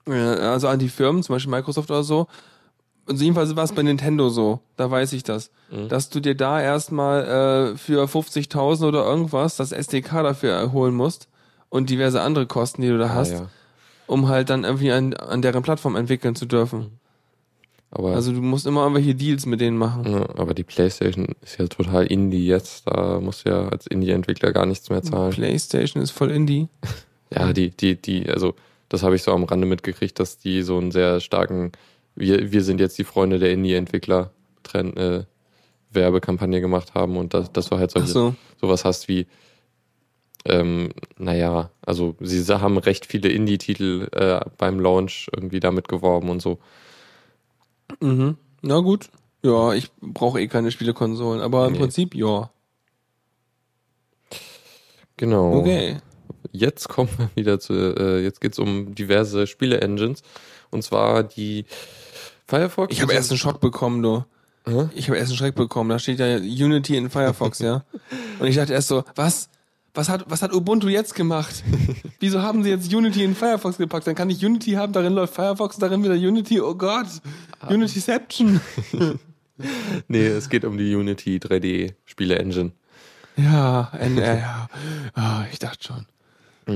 äh, 0.07 0.11
also 0.13 0.67
an 0.67 0.77
die 0.77 0.89
Firmen, 0.89 1.23
zum 1.23 1.33
Beispiel 1.35 1.49
Microsoft 1.51 1.89
oder 1.89 2.03
so, 2.03 2.27
also 3.07 3.23
jedenfalls 3.23 3.55
war 3.55 3.63
es 3.63 3.71
bei 3.71 3.81
Nintendo 3.81 4.29
so, 4.29 4.59
da 4.77 4.91
weiß 4.91 5.13
ich 5.13 5.23
das, 5.23 5.49
dass 5.89 6.11
du 6.11 6.19
dir 6.19 6.35
da 6.35 6.61
erstmal 6.61 7.71
äh, 7.73 7.77
für 7.77 8.03
50.000 8.05 8.87
oder 8.87 9.03
irgendwas 9.03 9.55
das 9.55 9.71
SDK 9.71 10.21
dafür 10.21 10.51
erholen 10.53 10.93
musst 10.93 11.27
und 11.69 11.89
diverse 11.89 12.21
andere 12.21 12.45
Kosten, 12.45 12.83
die 12.83 12.89
du 12.89 12.99
da 12.99 13.09
hast, 13.09 13.31
Ah, 13.31 13.35
ja. 13.35 13.49
um 14.05 14.27
halt 14.29 14.51
dann 14.51 14.63
irgendwie 14.63 14.91
an, 14.91 15.15
an 15.15 15.41
deren 15.41 15.63
Plattform 15.63 15.95
entwickeln 15.95 16.35
zu 16.35 16.45
dürfen. 16.45 16.98
Aber, 17.91 18.13
Also 18.13 18.31
du 18.31 18.41
musst 18.41 18.67
immer 18.67 18.81
irgendwelche 18.83 19.15
Deals 19.15 19.45
mit 19.45 19.61
denen 19.61 19.77
machen. 19.77 20.11
ja, 20.11 20.29
aber 20.37 20.53
die 20.53 20.63
PlayStation 20.63 21.27
ist 21.41 21.57
ja 21.57 21.67
total 21.67 22.05
Indie 22.05 22.45
jetzt. 22.45 22.87
Da 22.87 23.19
musst 23.19 23.45
du 23.45 23.49
ja 23.49 23.67
als 23.67 23.87
Indie-Entwickler 23.87 24.51
gar 24.51 24.65
nichts 24.65 24.89
mehr 24.89 25.01
zahlen. 25.01 25.31
PlayStation 25.31 26.01
ist 26.03 26.11
voll 26.11 26.31
Indie. 26.31 26.67
Ja, 27.31 27.53
die, 27.53 27.69
die, 27.69 27.95
die, 27.95 28.27
also, 28.27 28.55
das 28.89 29.03
habe 29.03 29.15
ich 29.15 29.21
so 29.21 29.31
am 29.31 29.43
Rande 29.43 29.67
mitgekriegt, 29.67 30.19
dass 30.19 30.39
die 30.39 30.63
so 30.63 30.79
einen 30.79 30.89
sehr 30.89 31.19
starken, 31.19 31.73
wir, 32.15 32.51
wir 32.51 32.63
sind 32.63 32.79
jetzt 32.79 32.97
die 32.97 33.03
Freunde 33.03 33.37
der 33.37 33.51
Indie-Entwickler 33.51 34.31
äh, 34.73 35.21
Werbekampagne 35.91 36.59
gemacht 36.59 36.95
haben 36.95 37.17
und 37.17 37.35
dass, 37.35 37.51
dass 37.51 37.69
du 37.69 37.77
halt 37.77 37.91
solche, 37.91 38.07
so. 38.07 38.35
sowas 38.59 38.83
hast 38.83 39.07
wie, 39.07 39.27
ähm, 40.45 40.89
naja, 41.19 41.69
also 41.85 42.15
sie 42.19 42.43
haben 42.59 42.79
recht 42.79 43.05
viele 43.05 43.29
Indie-Titel 43.29 44.07
äh, 44.11 44.39
beim 44.57 44.79
Launch 44.79 45.29
irgendwie 45.31 45.59
damit 45.59 45.87
geworben 45.87 46.29
und 46.29 46.41
so. 46.41 46.57
Mhm. 48.01 48.37
Na 48.61 48.79
gut. 48.79 49.09
Ja, 49.43 49.73
ich 49.73 49.91
brauche 50.01 50.39
eh 50.41 50.47
keine 50.47 50.71
Spielekonsolen, 50.71 51.41
aber 51.41 51.67
im 51.67 51.73
Nee. 51.73 51.79
Prinzip 51.79 52.13
ja. 52.15 52.49
Genau. 55.17 55.53
Okay. 55.53 55.97
Jetzt 56.51 56.89
kommen 56.89 57.09
wir 57.17 57.29
wieder 57.35 57.59
zu, 57.59 57.73
äh, 57.73 58.21
jetzt 58.23 58.41
geht's 58.41 58.59
um 58.59 58.95
diverse 58.95 59.47
Spiele-Engines. 59.47 60.23
Und 60.71 60.83
zwar 60.83 61.23
die 61.23 61.65
Firefox. 62.47 62.93
Ich 62.93 63.01
habe 63.01 63.13
erst 63.13 63.31
einen 63.31 63.37
Schock 63.37 63.59
bekommen, 63.59 64.01
du. 64.01 64.23
Hä? 64.65 64.89
Ich 64.93 65.07
habe 65.07 65.17
erst 65.17 65.31
einen 65.31 65.37
Schreck 65.37 65.55
bekommen. 65.55 65.89
Da 65.89 65.99
steht 65.99 66.19
ja 66.19 66.35
Unity 66.37 66.97
in 66.97 67.09
Firefox, 67.09 67.59
ja. 67.59 67.83
Und 68.39 68.47
ich 68.47 68.55
dachte 68.55 68.73
erst 68.73 68.87
so, 68.87 69.03
was? 69.15 69.49
Was 69.93 70.09
hat, 70.09 70.25
was 70.27 70.41
hat 70.41 70.53
Ubuntu 70.53 70.87
jetzt 70.87 71.15
gemacht? 71.15 71.63
Wieso 72.19 72.41
haben 72.41 72.63
sie 72.63 72.69
jetzt 72.69 72.93
Unity 72.93 73.23
in 73.23 73.35
Firefox 73.35 73.77
gepackt? 73.77 74.07
Dann 74.07 74.15
kann 74.15 74.29
ich 74.29 74.43
Unity 74.45 74.71
haben, 74.73 74.93
darin 74.93 75.13
läuft 75.13 75.33
Firefox, 75.33 75.77
darin 75.77 76.03
wieder 76.03 76.13
Unity. 76.13 76.61
Oh 76.61 76.75
Gott. 76.75 77.07
Unityception. 77.67 78.61
Nee, 80.07 80.25
es 80.25 80.47
geht 80.47 80.63
um 80.63 80.77
die 80.77 80.95
Unity 80.95 81.35
3D 81.37 81.93
Spiele-Engine. 82.05 82.71
Ja, 83.35 83.91
N 83.99 84.17
äh, 84.17 84.39
ja. 84.39 84.69
Ah, 85.15 85.43
ich 85.51 85.59
dachte 85.59 85.85
schon. 85.85 86.05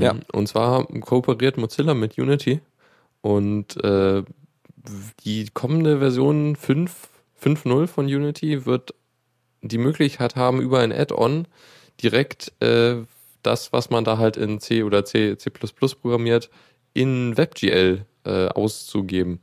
Ja. 0.01 0.13
Mhm. 0.13 0.21
Und 0.31 0.47
zwar 0.47 0.85
kooperiert 0.87 1.57
Mozilla 1.57 1.93
mit 1.93 2.17
Unity 2.17 2.59
und 3.21 3.81
äh, 3.83 4.23
die 5.23 5.47
kommende 5.53 5.99
Version 5.99 6.55
5 6.55 7.09
5.0 7.41 7.87
von 7.87 8.05
Unity 8.05 8.65
wird 8.65 8.93
die 9.61 9.77
Möglichkeit 9.77 10.35
haben, 10.35 10.61
über 10.61 10.79
ein 10.79 10.93
Add-on 10.93 11.45
direkt 12.01 12.51
äh, 12.61 13.03
das, 13.43 13.73
was 13.73 13.89
man 13.89 14.03
da 14.03 14.17
halt 14.17 14.37
in 14.37 14.59
C 14.59 14.83
oder 14.83 15.05
C, 15.05 15.37
C++ 15.37 15.49
programmiert, 15.49 16.49
in 16.93 17.35
WebGL 17.37 18.05
äh, 18.25 18.47
auszugeben. 18.47 19.39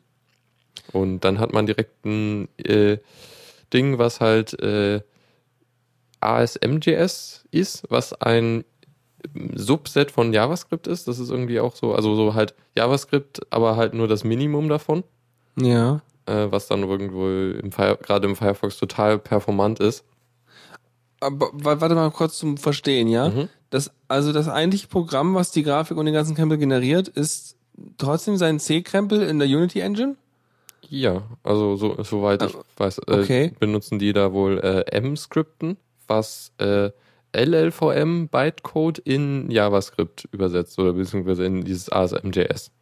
Und 0.93 1.21
dann 1.21 1.39
hat 1.39 1.53
man 1.53 1.67
direkt 1.67 2.05
ein 2.05 2.49
äh, 2.59 2.99
Ding, 3.73 3.99
was 3.99 4.21
halt 4.21 4.59
äh, 4.61 5.01
ASMJS 6.21 7.45
ist, 7.51 7.85
was 7.89 8.13
ein 8.15 8.65
Subset 9.55 10.11
von 10.11 10.33
JavaScript 10.33 10.87
ist. 10.87 11.07
Das 11.09 11.19
ist 11.19 11.31
irgendwie 11.31 11.61
auch 11.61 11.77
so, 11.77 11.95
also 11.95 12.15
so 12.15 12.35
halt 12.35 12.55
JavaScript, 12.77 13.41
aber 13.51 13.77
halt 13.77 13.95
nur 13.95 14.09
das 14.09 14.25
Minimum 14.25 14.69
davon, 14.69 15.05
Ja. 15.57 16.01
äh, 16.27 16.47
was 16.51 16.67
dann 16.69 16.83
irgendwo 16.83 17.29
im 17.29 17.71
gerade 17.71 18.27
im 18.27 18.37
Firefox 18.37 18.79
total 18.79 19.19
performant 19.19 19.81
ist. 19.81 20.05
Aber 21.21 21.51
wa- 21.53 21.81
warte 21.81 21.95
mal 21.95 22.11
kurz 22.11 22.39
zum 22.39 22.57
Verstehen, 22.57 23.09
ja? 23.09 23.29
Mhm. 23.29 23.49
Das, 23.71 23.91
also 24.09 24.33
das 24.33 24.49
eigentliche 24.49 24.89
Programm, 24.89 25.35
was 25.35 25.53
die 25.53 25.63
Grafik 25.63 25.97
und 25.97 26.07
den 26.07 26.15
ganzen 26.15 26.35
Krempel 26.35 26.59
generiert, 26.59 27.09
ist 27.09 27.57
trotzdem 27.99 28.37
sein 28.37 28.59
C-Krempel 28.59 29.23
in 29.23 29.39
der 29.39 29.47
Unity 29.49 29.81
Engine? 29.81 30.17
Ja, 30.89 31.23
also 31.45 31.77
so, 31.77 32.03
soweit 32.03 32.43
ich 32.43 32.55
Ah, 32.55 32.63
weiß, 32.79 32.99
äh, 33.07 33.21
okay. 33.21 33.53
benutzen 33.61 33.99
die 33.99 34.13
da 34.13 34.33
wohl 34.33 34.59
äh, 34.59 34.81
M-Skripten, 34.97 35.77
was 36.09 36.53
äh, 36.59 36.91
LLVM 37.33 38.29
Bytecode 38.29 38.99
in 38.99 39.51
JavaScript 39.51 40.27
übersetzt 40.33 40.79
oder 40.81 40.95
beziehungsweise 40.95 41.45
in 41.45 41.63
dieses 41.63 41.91
ASMJS. 41.93 42.73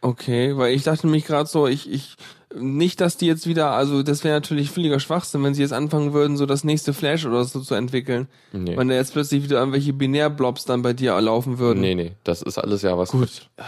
Okay, 0.00 0.56
weil 0.56 0.74
ich 0.74 0.84
dachte 0.84 1.06
nämlich 1.06 1.26
gerade 1.26 1.48
so, 1.48 1.66
ich, 1.66 1.90
ich, 1.90 2.16
nicht, 2.54 3.00
dass 3.00 3.16
die 3.16 3.26
jetzt 3.26 3.46
wieder, 3.46 3.70
also 3.70 4.02
das 4.02 4.24
wäre 4.24 4.34
natürlich 4.34 4.70
völliger 4.70 4.98
Schwachsinn, 5.00 5.42
wenn 5.44 5.54
sie 5.54 5.62
jetzt 5.62 5.72
anfangen 5.72 6.12
würden, 6.12 6.36
so 6.36 6.46
das 6.46 6.64
nächste 6.64 6.92
Flash 6.92 7.24
oder 7.24 7.44
so 7.44 7.60
zu 7.60 7.74
entwickeln. 7.74 8.26
Nee. 8.52 8.76
Wenn 8.76 8.88
da 8.88 8.94
jetzt 8.96 9.12
plötzlich 9.12 9.44
wieder 9.44 9.58
irgendwelche 9.58 9.92
Binärblobs 9.92 10.64
dann 10.64 10.82
bei 10.82 10.92
dir 10.92 11.20
laufen 11.20 11.58
würden. 11.58 11.80
nee, 11.80 11.94
nee, 11.94 12.12
das 12.24 12.42
ist 12.42 12.58
alles 12.58 12.82
JavaScript. 12.82 13.22
Gut. 13.56 13.66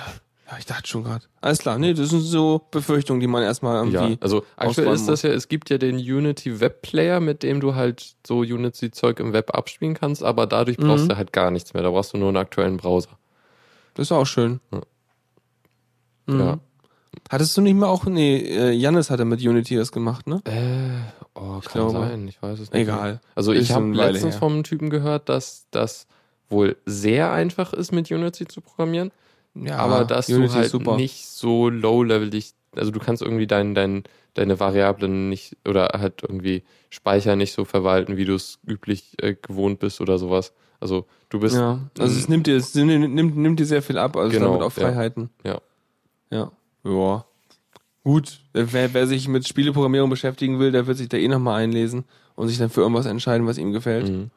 Ja, 0.50 0.58
ich 0.58 0.66
dachte 0.66 0.86
schon 0.86 1.04
gerade. 1.04 1.24
Alles 1.40 1.60
klar, 1.60 1.78
nee, 1.78 1.94
das 1.94 2.10
sind 2.10 2.20
so 2.20 2.60
Befürchtungen, 2.70 3.20
die 3.20 3.26
man 3.26 3.42
erstmal 3.42 3.76
irgendwie. 3.76 4.12
Ja, 4.14 4.18
also 4.20 4.44
aktuell 4.56 4.92
ist 4.92 5.06
das 5.08 5.22
ja, 5.22 5.30
es 5.30 5.48
gibt 5.48 5.70
ja 5.70 5.78
den 5.78 5.96
Unity 5.96 6.60
Web 6.60 6.82
Player, 6.82 7.20
mit 7.20 7.42
dem 7.42 7.60
du 7.60 7.74
halt 7.74 8.16
so 8.26 8.40
Unity-Zeug 8.40 9.18
im 9.20 9.32
Web 9.32 9.54
abspielen 9.54 9.94
kannst, 9.94 10.22
aber 10.22 10.46
dadurch 10.46 10.76
brauchst 10.76 11.04
Mhm. 11.04 11.08
du 11.10 11.16
halt 11.16 11.32
gar 11.32 11.50
nichts 11.50 11.72
mehr. 11.72 11.82
Da 11.82 11.90
brauchst 11.90 12.12
du 12.12 12.18
nur 12.18 12.28
einen 12.28 12.36
aktuellen 12.36 12.76
Browser. 12.76 13.10
Das 13.94 14.08
ist 14.08 14.12
auch 14.12 14.26
schön. 14.26 14.60
Ja. 14.72 14.80
Mhm. 16.26 16.40
Ja. 16.40 16.58
Hattest 17.30 17.56
du 17.56 17.60
nicht 17.60 17.74
mal 17.74 17.86
auch, 17.88 18.04
nee, 18.06 18.38
äh, 18.38 18.72
Jannis 18.72 19.10
hatte 19.10 19.24
mit 19.24 19.40
Unity 19.40 19.76
das 19.76 19.92
gemacht, 19.92 20.26
ne? 20.26 20.42
Äh, 20.44 21.00
oh, 21.34 21.60
kann 21.60 21.72
glaube. 21.72 21.92
sein, 21.92 22.28
ich 22.28 22.40
weiß 22.42 22.58
es 22.58 22.72
nicht. 22.72 22.82
Egal. 22.82 23.20
Also 23.34 23.52
ich 23.52 23.72
habe 23.72 23.92
letztens 23.92 24.34
her. 24.34 24.38
vom 24.38 24.62
Typen 24.64 24.90
gehört, 24.90 25.28
dass 25.28 25.66
das 25.70 26.06
wohl 26.48 26.76
sehr 26.86 27.32
einfach 27.32 27.72
ist, 27.72 27.92
mit 27.92 28.10
Unity 28.10 28.46
zu 28.46 28.60
programmieren, 28.60 29.10
Ja, 29.54 29.78
aber 29.78 30.04
dass 30.04 30.28
Unity 30.28 30.48
du 30.48 30.58
halt 30.60 30.70
super. 30.70 30.96
nicht 30.96 31.26
so 31.26 31.68
low-level 31.68 32.30
dich, 32.30 32.52
also 32.76 32.90
du 32.90 33.00
kannst 33.00 33.22
irgendwie 33.22 33.46
dein, 33.46 33.74
dein, 33.74 34.04
deine 34.34 34.60
Variablen 34.60 35.28
nicht 35.28 35.56
oder 35.66 35.88
halt 35.98 36.22
irgendwie 36.22 36.62
Speicher 36.90 37.36
nicht 37.36 37.52
so 37.52 37.64
verwalten, 37.64 38.16
wie 38.16 38.24
du 38.26 38.34
es 38.34 38.58
üblich 38.66 39.14
äh, 39.22 39.34
gewohnt 39.34 39.78
bist 39.78 40.00
oder 40.00 40.18
sowas. 40.18 40.52
Also 40.80 41.06
du 41.28 41.40
bist 41.40 41.56
Ja, 41.56 41.78
also 41.98 42.18
es 42.18 42.28
nimmt 42.28 42.46
dir, 42.46 42.56
es 42.56 42.74
nimmt, 42.74 43.14
nimmt, 43.14 43.36
nimmt 43.36 43.60
dir 43.60 43.66
sehr 43.66 43.82
viel 43.82 43.98
ab, 43.98 44.16
also 44.16 44.30
Genau, 44.30 44.52
damit 44.52 44.62
auch. 44.62 44.72
Freiheiten. 44.72 45.30
Ja. 45.44 45.52
Ja. 45.52 45.60
Ja. 46.38 46.52
Gut, 48.04 48.40
wer, 48.52 48.94
wer 48.94 49.06
sich 49.06 49.28
mit 49.28 49.46
Spieleprogrammierung 49.46 50.10
beschäftigen 50.10 50.58
will, 50.58 50.72
der 50.72 50.86
wird 50.86 50.98
sich 50.98 51.08
da 51.08 51.16
eh 51.16 51.28
nochmal 51.28 51.62
einlesen 51.62 52.04
und 52.34 52.48
sich 52.48 52.58
dann 52.58 52.70
für 52.70 52.80
irgendwas 52.80 53.06
entscheiden, 53.06 53.46
was 53.46 53.58
ihm 53.58 53.72
gefällt. 53.72 54.08
Mhm. 54.08 54.30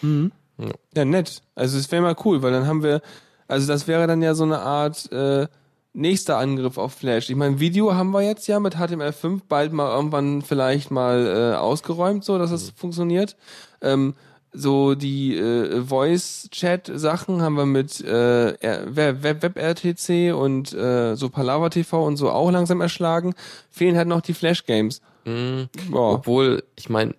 Mhm. 0.00 0.32
Ja. 0.56 0.70
Ja, 0.96 1.04
nett. 1.04 1.42
Also 1.54 1.78
es 1.78 1.90
wäre 1.92 2.02
mal 2.02 2.16
cool, 2.24 2.42
weil 2.42 2.52
dann 2.52 2.66
haben 2.66 2.82
wir, 2.82 3.02
also 3.48 3.66
das 3.66 3.86
wäre 3.86 4.06
dann 4.06 4.22
ja 4.22 4.34
so 4.34 4.44
eine 4.44 4.60
Art 4.60 5.10
äh, 5.12 5.46
nächster 5.92 6.38
Angriff 6.38 6.78
auf 6.78 6.94
Flash. 6.94 7.28
Ich 7.28 7.36
meine, 7.36 7.60
Video 7.60 7.94
haben 7.94 8.12
wir 8.12 8.22
jetzt 8.22 8.46
ja 8.46 8.60
mit 8.60 8.76
HTML5 8.76 9.42
bald 9.48 9.72
mal 9.72 9.94
irgendwann 9.94 10.40
vielleicht 10.42 10.90
mal 10.90 11.26
äh, 11.26 11.56
ausgeräumt, 11.56 12.24
so 12.24 12.38
dass 12.38 12.50
es 12.50 12.70
funktioniert. 12.70 13.36
Ähm, 13.82 14.14
so 14.52 14.94
die 14.94 15.36
äh, 15.36 15.80
Voice-Chat-Sachen 15.82 17.42
haben 17.42 17.54
wir 17.56 17.66
mit 17.66 18.00
äh, 18.00 18.50
R- 18.54 18.96
Web- 18.96 19.22
Web- 19.22 19.42
WebRTC 19.42 20.34
und 20.34 20.72
äh, 20.72 21.14
so 21.16 21.28
Palava 21.28 21.68
TV 21.70 22.04
und 22.04 22.16
so 22.16 22.30
auch 22.30 22.50
langsam 22.50 22.80
erschlagen. 22.80 23.34
Fehlen 23.70 23.96
halt 23.96 24.08
noch 24.08 24.20
die 24.20 24.34
Flash-Games. 24.34 25.00
Mhm. 25.24 25.68
Obwohl, 25.92 26.64
ich 26.76 26.88
meine, 26.88 27.14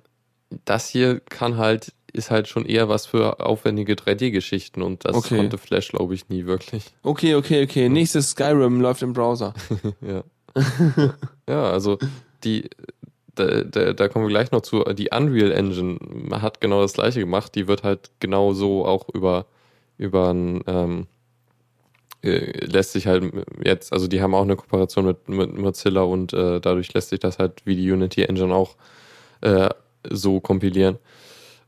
das 0.65 0.89
hier 0.89 1.19
kann 1.21 1.57
halt 1.57 1.93
ist 2.13 2.29
halt 2.29 2.49
schon 2.49 2.65
eher 2.65 2.89
was 2.89 3.05
für 3.05 3.39
aufwendige 3.39 3.93
3D-Geschichten 3.93 4.81
und 4.81 5.05
das 5.05 5.15
Okay. 5.15 5.37
konnte 5.37 5.57
Flash, 5.57 5.87
glaube 5.89 6.13
ich, 6.13 6.27
nie 6.27 6.45
wirklich. 6.45 6.83
Okay, 7.03 7.35
okay, 7.35 7.63
okay. 7.63 7.87
Nächstes 7.87 8.31
Skyrim 8.31 8.81
läuft 8.81 9.01
im 9.01 9.13
Browser. 9.13 9.53
Ja. 10.01 10.23
ja, 11.47 11.63
also 11.71 11.97
die, 12.43 12.69
da, 13.35 13.61
da, 13.63 13.93
da 13.93 14.07
kommen 14.07 14.25
wir 14.25 14.29
gleich 14.29 14.51
noch 14.51 14.61
zu. 14.61 14.83
Die 14.83 15.09
Unreal 15.11 15.51
Engine 15.51 15.97
hat 16.41 16.61
genau 16.61 16.81
das 16.81 16.93
gleiche 16.93 17.19
gemacht. 17.19 17.55
Die 17.55 17.67
wird 17.67 17.83
halt 17.83 18.11
genau 18.19 18.53
so 18.53 18.85
auch 18.85 19.07
über, 19.09 19.45
über 19.97 20.29
ein, 20.33 20.61
ähm, 20.67 21.07
äh, 22.23 22.65
lässt 22.65 22.91
sich 22.91 23.07
halt 23.07 23.31
jetzt, 23.63 23.93
also 23.93 24.07
die 24.07 24.21
haben 24.21 24.35
auch 24.35 24.43
eine 24.43 24.55
Kooperation 24.55 25.05
mit, 25.05 25.27
mit 25.29 25.57
Mozilla 25.57 26.01
und 26.01 26.33
äh, 26.33 26.59
dadurch 26.59 26.93
lässt 26.93 27.09
sich 27.09 27.19
das 27.19 27.39
halt 27.39 27.65
wie 27.65 27.75
die 27.75 27.91
Unity 27.91 28.23
Engine 28.23 28.53
auch 28.53 28.75
äh, 29.41 29.69
so 30.09 30.39
kompilieren. 30.39 30.97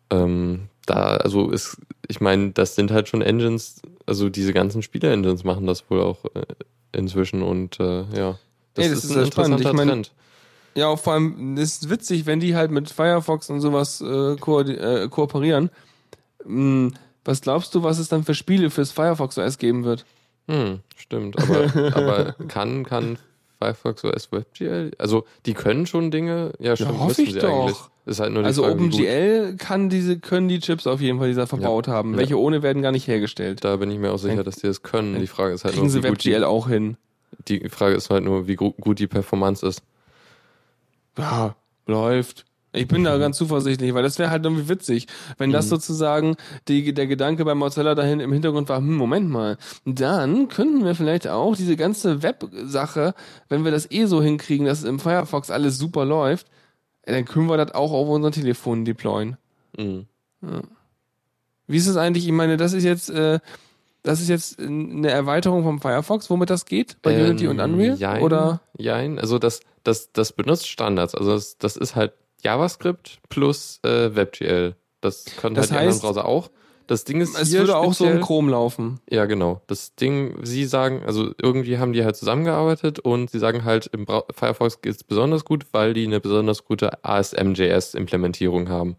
Ähm, 0.09 0.67
da, 0.85 1.17
also 1.17 1.49
ist, 1.49 1.77
ich 2.07 2.19
meine, 2.21 2.51
das 2.51 2.75
sind 2.75 2.91
halt 2.91 3.07
schon 3.07 3.21
Engines, 3.21 3.81
also 4.05 4.29
diese 4.29 4.53
ganzen 4.53 4.81
Spiele-Engines 4.81 5.43
machen 5.43 5.65
das 5.65 5.89
wohl 5.89 6.01
auch 6.01 6.25
äh, 6.35 6.43
inzwischen 6.91 7.41
und 7.41 7.79
äh, 7.79 8.03
ja. 8.15 8.37
Ey, 8.75 8.89
das 8.89 9.05
ist 9.05 9.15
ja 9.15 9.25
spannend. 9.25 9.61
Ich 9.61 9.71
mein- 9.71 9.87
Trend. 9.87 10.11
Ja, 10.75 10.87
auch 10.87 10.99
vor 10.99 11.13
allem, 11.13 11.55
das 11.55 11.69
ist 11.69 11.89
witzig, 11.89 12.25
wenn 12.25 12.39
die 12.39 12.55
halt 12.55 12.71
mit 12.71 12.89
Firefox 12.89 13.49
und 13.49 13.61
sowas 13.61 14.01
äh, 14.01 14.35
ko 14.37 14.61
äh, 14.61 15.07
kooperieren. 15.09 15.69
Hm, 16.43 16.93
was 17.23 17.41
glaubst 17.41 17.73
du, 17.75 17.83
was 17.83 17.99
es 17.99 18.09
dann 18.09 18.23
für 18.23 18.33
Spiele 18.33 18.69
fürs 18.69 18.91
Firefox 18.91 19.37
OS 19.37 19.57
geben 19.57 19.83
wird? 19.83 20.05
Hm, 20.49 20.79
stimmt, 20.95 21.37
aber, 21.41 21.93
aber 21.95 22.35
kann, 22.47 22.83
kann 22.85 23.17
Firefox 23.59 24.03
OS 24.03 24.31
WebGL? 24.31 24.91
Also, 24.97 25.25
die 25.45 25.53
können 25.53 25.85
schon 25.85 26.11
Dinge, 26.11 26.53
ja, 26.59 26.75
stimmt, 26.75 26.93
hoffe 26.93 27.07
müssen 27.07 27.25
ich 27.25 27.33
sie 27.33 27.39
doch. 27.39 27.61
eigentlich. 27.61 27.77
Ist 28.05 28.19
halt 28.19 28.33
nur 28.33 28.43
die 28.43 28.47
Also 28.47 28.63
Frage. 28.63 28.75
OpenGL 28.75 29.55
kann 29.57 29.87
diese, 29.89 30.19
können 30.19 30.49
die 30.49 30.59
Chips 30.59 30.87
auf 30.87 30.99
jeden 30.99 31.19
Fall, 31.19 31.29
die 31.29 31.35
sie 31.35 31.39
da 31.39 31.45
verbaut 31.45 31.87
haben. 31.87 32.11
Ja. 32.11 32.17
Welche 32.17 32.37
ohne 32.37 32.61
werden 32.61 32.81
gar 32.81 32.91
nicht 32.91 33.07
hergestellt. 33.07 33.63
Da 33.63 33.77
bin 33.77 33.89
ich 33.91 33.97
mir 33.97 34.11
auch 34.11 34.17
sicher, 34.17 34.43
dass 34.43 34.55
die 34.57 34.67
das 34.67 34.81
können. 34.81 35.21
Die 35.21 35.27
Frage 35.27 35.53
ist 35.53 35.63
halt 35.63 35.75
Kriegen 35.75 35.85
nur, 35.85 35.91
sie 35.93 36.03
wie 36.03 36.09
gut 36.09 36.23
die, 36.25 36.31
WebGL 36.31 36.43
auch 36.43 36.67
hin. 36.67 36.97
die 37.47 37.69
Frage 37.69 37.95
ist 37.95 38.09
halt 38.09 38.25
nur, 38.25 38.45
wie 38.47 38.55
gut 38.57 38.99
die 38.99 39.07
Performance 39.07 39.65
ist. 39.65 39.81
Ja, 41.17 41.55
läuft. 41.85 42.45
Ich 42.75 42.87
bin 42.87 43.03
da 43.03 43.19
ganz 43.19 43.37
zuversichtlich, 43.37 43.93
weil 43.93 44.01
das 44.01 44.17
wäre 44.17 44.31
halt 44.31 44.43
irgendwie 44.43 44.67
witzig, 44.67 45.05
wenn 45.37 45.51
das 45.51 45.69
sozusagen 45.69 46.35
die, 46.67 46.91
der 46.91 47.05
Gedanke 47.05 47.45
bei 47.45 47.53
Mozilla 47.53 47.93
dahin 47.93 48.19
im 48.19 48.33
Hintergrund 48.33 48.67
war, 48.67 48.79
hm, 48.79 48.95
Moment 48.95 49.29
mal, 49.29 49.57
dann 49.85 50.47
könnten 50.47 50.83
wir 50.83 50.95
vielleicht 50.95 51.27
auch 51.27 51.55
diese 51.55 51.75
ganze 51.75 52.23
Web-Sache, 52.23 53.13
wenn 53.47 53.63
wir 53.63 53.71
das 53.71 53.89
eh 53.91 54.05
so 54.05 54.23
hinkriegen, 54.23 54.65
dass 54.65 54.83
im 54.83 54.99
Firefox 54.99 55.51
alles 55.51 55.77
super 55.77 56.03
läuft, 56.03 56.47
dann 57.05 57.25
können 57.25 57.47
wir 57.47 57.57
das 57.57 57.75
auch 57.75 57.91
auf 57.91 58.09
unseren 58.09 58.31
Telefonen 58.31 58.85
deployen. 58.85 59.37
Mhm. 59.77 60.07
Wie 61.67 61.77
ist 61.77 61.87
es 61.87 61.97
eigentlich? 61.97 62.25
Ich 62.25 62.33
meine, 62.33 62.57
das 62.57 62.73
ist 62.73 62.83
jetzt, 62.83 63.11
äh, 63.11 63.39
das 64.03 64.21
ist 64.21 64.29
jetzt 64.29 64.59
eine 64.59 65.09
Erweiterung 65.09 65.63
vom 65.63 65.79
Firefox, 65.79 66.29
womit 66.29 66.49
das 66.49 66.65
geht? 66.65 66.97
Bei 67.01 67.13
Ähm, 67.13 67.25
Unity 67.25 67.47
und 67.47 67.59
Unreal? 67.59 67.95
Jein, 67.95 68.21
Oder? 68.21 68.61
Jein, 68.77 69.17
also 69.19 69.39
das, 69.39 69.61
das, 69.83 70.11
das 70.11 70.33
benutzt 70.33 70.67
Standards. 70.67 71.15
Also 71.15 71.33
das, 71.33 71.57
das 71.57 71.77
ist 71.77 71.95
halt 71.95 72.13
JavaScript 72.43 73.19
plus 73.29 73.79
äh, 73.83 74.15
WebGL. 74.15 74.75
Das 75.01 75.25
können 75.39 75.55
Das 75.55 75.63
halt 75.63 75.71
die 75.71 75.75
anderen 75.77 75.93
heißt, 75.93 76.01
Browser 76.01 76.25
auch. 76.25 76.49
Das 76.87 77.05
Ding 77.05 77.21
ist 77.21 77.39
Es 77.39 77.49
hier 77.49 77.59
würde 77.61 77.77
auch 77.77 77.93
so 77.93 78.05
in 78.05 78.19
Chrome 78.19 78.51
laufen. 78.51 78.99
Ja, 79.09 79.23
genau. 79.25 79.61
Das 79.67 79.95
Ding, 79.95 80.35
sie 80.43 80.65
sagen, 80.65 81.01
also 81.05 81.31
irgendwie 81.41 81.77
haben 81.77 81.93
die 81.93 82.03
halt 82.03 82.17
zusammengearbeitet 82.17 82.99
und 82.99 83.31
sie 83.31 83.39
sagen 83.39 83.63
halt, 83.63 83.87
im 83.93 84.05
Brau 84.05 84.25
Firefox 84.35 84.81
geht's 84.81 85.03
besonders 85.03 85.45
gut, 85.45 85.65
weil 85.71 85.93
die 85.93 86.05
eine 86.05 86.19
besonders 86.19 86.65
gute 86.65 87.01
ASM.js-Implementierung 87.05 88.67
haben. 88.67 88.97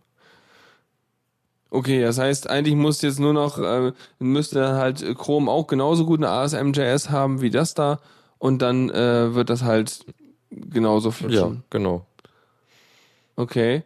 Okay, 1.74 2.00
das 2.02 2.18
heißt, 2.18 2.48
eigentlich 2.48 2.76
muss 2.76 3.02
jetzt 3.02 3.18
nur 3.18 3.32
noch, 3.32 3.58
äh, 3.58 3.92
müsste 4.20 4.74
halt 4.76 5.04
Chrome 5.18 5.50
auch 5.50 5.66
genauso 5.66 6.06
gut 6.06 6.20
eine 6.20 6.28
ASM.js 6.30 7.10
haben 7.10 7.40
wie 7.40 7.50
das 7.50 7.74
da 7.74 7.98
und 8.38 8.62
dann 8.62 8.90
äh, 8.90 9.34
wird 9.34 9.50
das 9.50 9.64
halt 9.64 10.06
genauso 10.50 11.08
Ja, 11.08 11.12
flutschen. 11.14 11.64
genau. 11.70 12.06
Okay. 13.36 13.82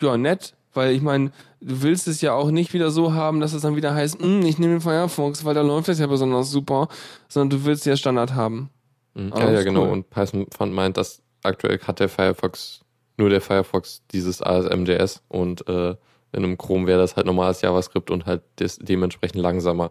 Ja, 0.00 0.16
nett, 0.16 0.54
weil 0.74 0.92
ich 0.94 1.02
meine, 1.02 1.32
du 1.60 1.82
willst 1.82 2.06
es 2.08 2.20
ja 2.20 2.32
auch 2.34 2.50
nicht 2.50 2.72
wieder 2.72 2.90
so 2.90 3.12
haben, 3.12 3.40
dass 3.40 3.52
es 3.52 3.62
dann 3.62 3.76
wieder 3.76 3.94
heißt, 3.94 4.20
"Hm, 4.20 4.42
ich 4.42 4.58
nehme 4.58 4.74
den 4.74 4.80
Firefox, 4.80 5.44
weil 5.44 5.54
da 5.54 5.62
läuft 5.62 5.88
das 5.88 5.98
ja 5.98 6.06
besonders 6.06 6.50
super, 6.50 6.88
sondern 7.28 7.58
du 7.58 7.64
willst 7.64 7.86
ja 7.86 7.96
Standard 7.96 8.34
haben. 8.34 8.70
Mhm. 9.14 9.32
Ja, 9.36 9.50
ja, 9.50 9.62
genau. 9.62 9.82
cool. 9.86 9.90
Und 9.90 10.10
Python 10.10 10.46
Fund 10.56 10.72
meint, 10.72 10.96
dass 10.96 11.22
aktuell 11.42 11.78
hat 11.80 12.00
der 12.00 12.08
Firefox, 12.08 12.80
nur 13.16 13.30
der 13.30 13.40
Firefox 13.40 14.02
dieses 14.12 14.42
ASM.js 14.42 15.22
und 15.28 15.66
äh, 15.68 15.96
in 16.32 16.44
einem 16.44 16.58
Chrome 16.58 16.86
wäre 16.86 16.98
das 17.00 17.16
halt 17.16 17.26
normales 17.26 17.60
JavaScript 17.60 18.10
und 18.10 18.26
halt 18.26 18.42
des, 18.58 18.78
dementsprechend 18.78 19.40
langsamer. 19.40 19.90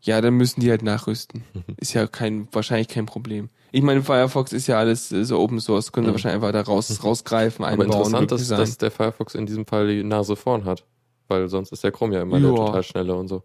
Ja, 0.00 0.20
dann 0.20 0.34
müssen 0.34 0.60
die 0.60 0.68
halt 0.70 0.82
nachrüsten. 0.82 1.44
Ist 1.76 1.92
ja 1.94 2.06
kein, 2.08 2.48
wahrscheinlich 2.50 2.88
kein 2.88 3.06
Problem. 3.06 3.48
Ich 3.70 3.82
meine, 3.82 4.02
Firefox 4.02 4.52
ist 4.52 4.66
ja 4.66 4.78
alles 4.78 5.12
äh, 5.12 5.24
so 5.24 5.38
Open 5.38 5.60
Source, 5.60 5.92
können 5.92 6.06
sie 6.06 6.10
Mhm. 6.10 6.14
wahrscheinlich 6.14 6.42
einfach 6.42 6.52
da 6.52 6.60
raus, 6.62 6.98
rausgreifen, 7.04 7.64
Aber 7.64 7.84
einbauen. 7.84 7.88
interessant, 8.06 8.32
dass, 8.32 8.48
dass 8.48 8.78
der 8.78 8.90
Firefox 8.90 9.34
in 9.36 9.46
diesem 9.46 9.64
Fall 9.66 9.86
die 9.86 10.02
Nase 10.02 10.34
vorn 10.36 10.64
hat. 10.64 10.84
Weil 11.28 11.48
sonst 11.48 11.70
ist 11.72 11.84
der 11.84 11.92
Chrome 11.92 12.14
ja 12.16 12.22
immer 12.22 12.40
der 12.40 12.50
Ja. 12.50 12.56
total 12.56 12.82
schnelle 12.82 13.14
und 13.14 13.28
so. 13.28 13.42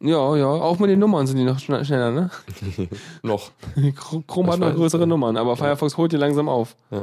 Ja, 0.00 0.36
ja, 0.36 0.46
auch 0.46 0.78
mit 0.78 0.90
den 0.90 0.98
Nummern 0.98 1.26
sind 1.26 1.38
die 1.38 1.44
noch 1.44 1.58
schn- 1.58 1.84
schneller, 1.84 2.10
ne? 2.10 2.30
Noch. 3.22 3.50
Chrome 4.26 4.52
hat 4.52 4.60
noch 4.60 4.74
größere. 4.74 5.06
Nummern, 5.06 5.36
aber 5.36 5.56
Firefox 5.56 5.96
holt 5.96 6.12
die 6.12 6.16
langsam 6.16 6.48
auf. 6.48 6.76
Ja. 6.90 7.02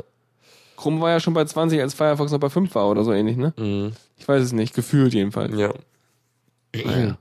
Chrome 0.77 0.99
war 1.01 1.09
ja 1.11 1.19
schon 1.19 1.33
bei 1.33 1.45
20, 1.45 1.79
als 1.81 1.93
Firefox 1.93 2.31
noch 2.31 2.39
bei 2.39 2.49
5 2.49 2.73
war 2.75 2.89
oder 2.89 3.03
so 3.03 3.11
ähnlich, 3.13 3.37
ne? 3.37 3.53
Mhm. 3.57 3.91
Ich 4.21 4.27
weiß 4.27 4.43
es 4.43 4.53
nicht, 4.53 4.75
gefühlt 4.75 5.15
jedenfalls. 5.15 5.57
Ja. 5.57 5.73
Naja. 6.75 7.17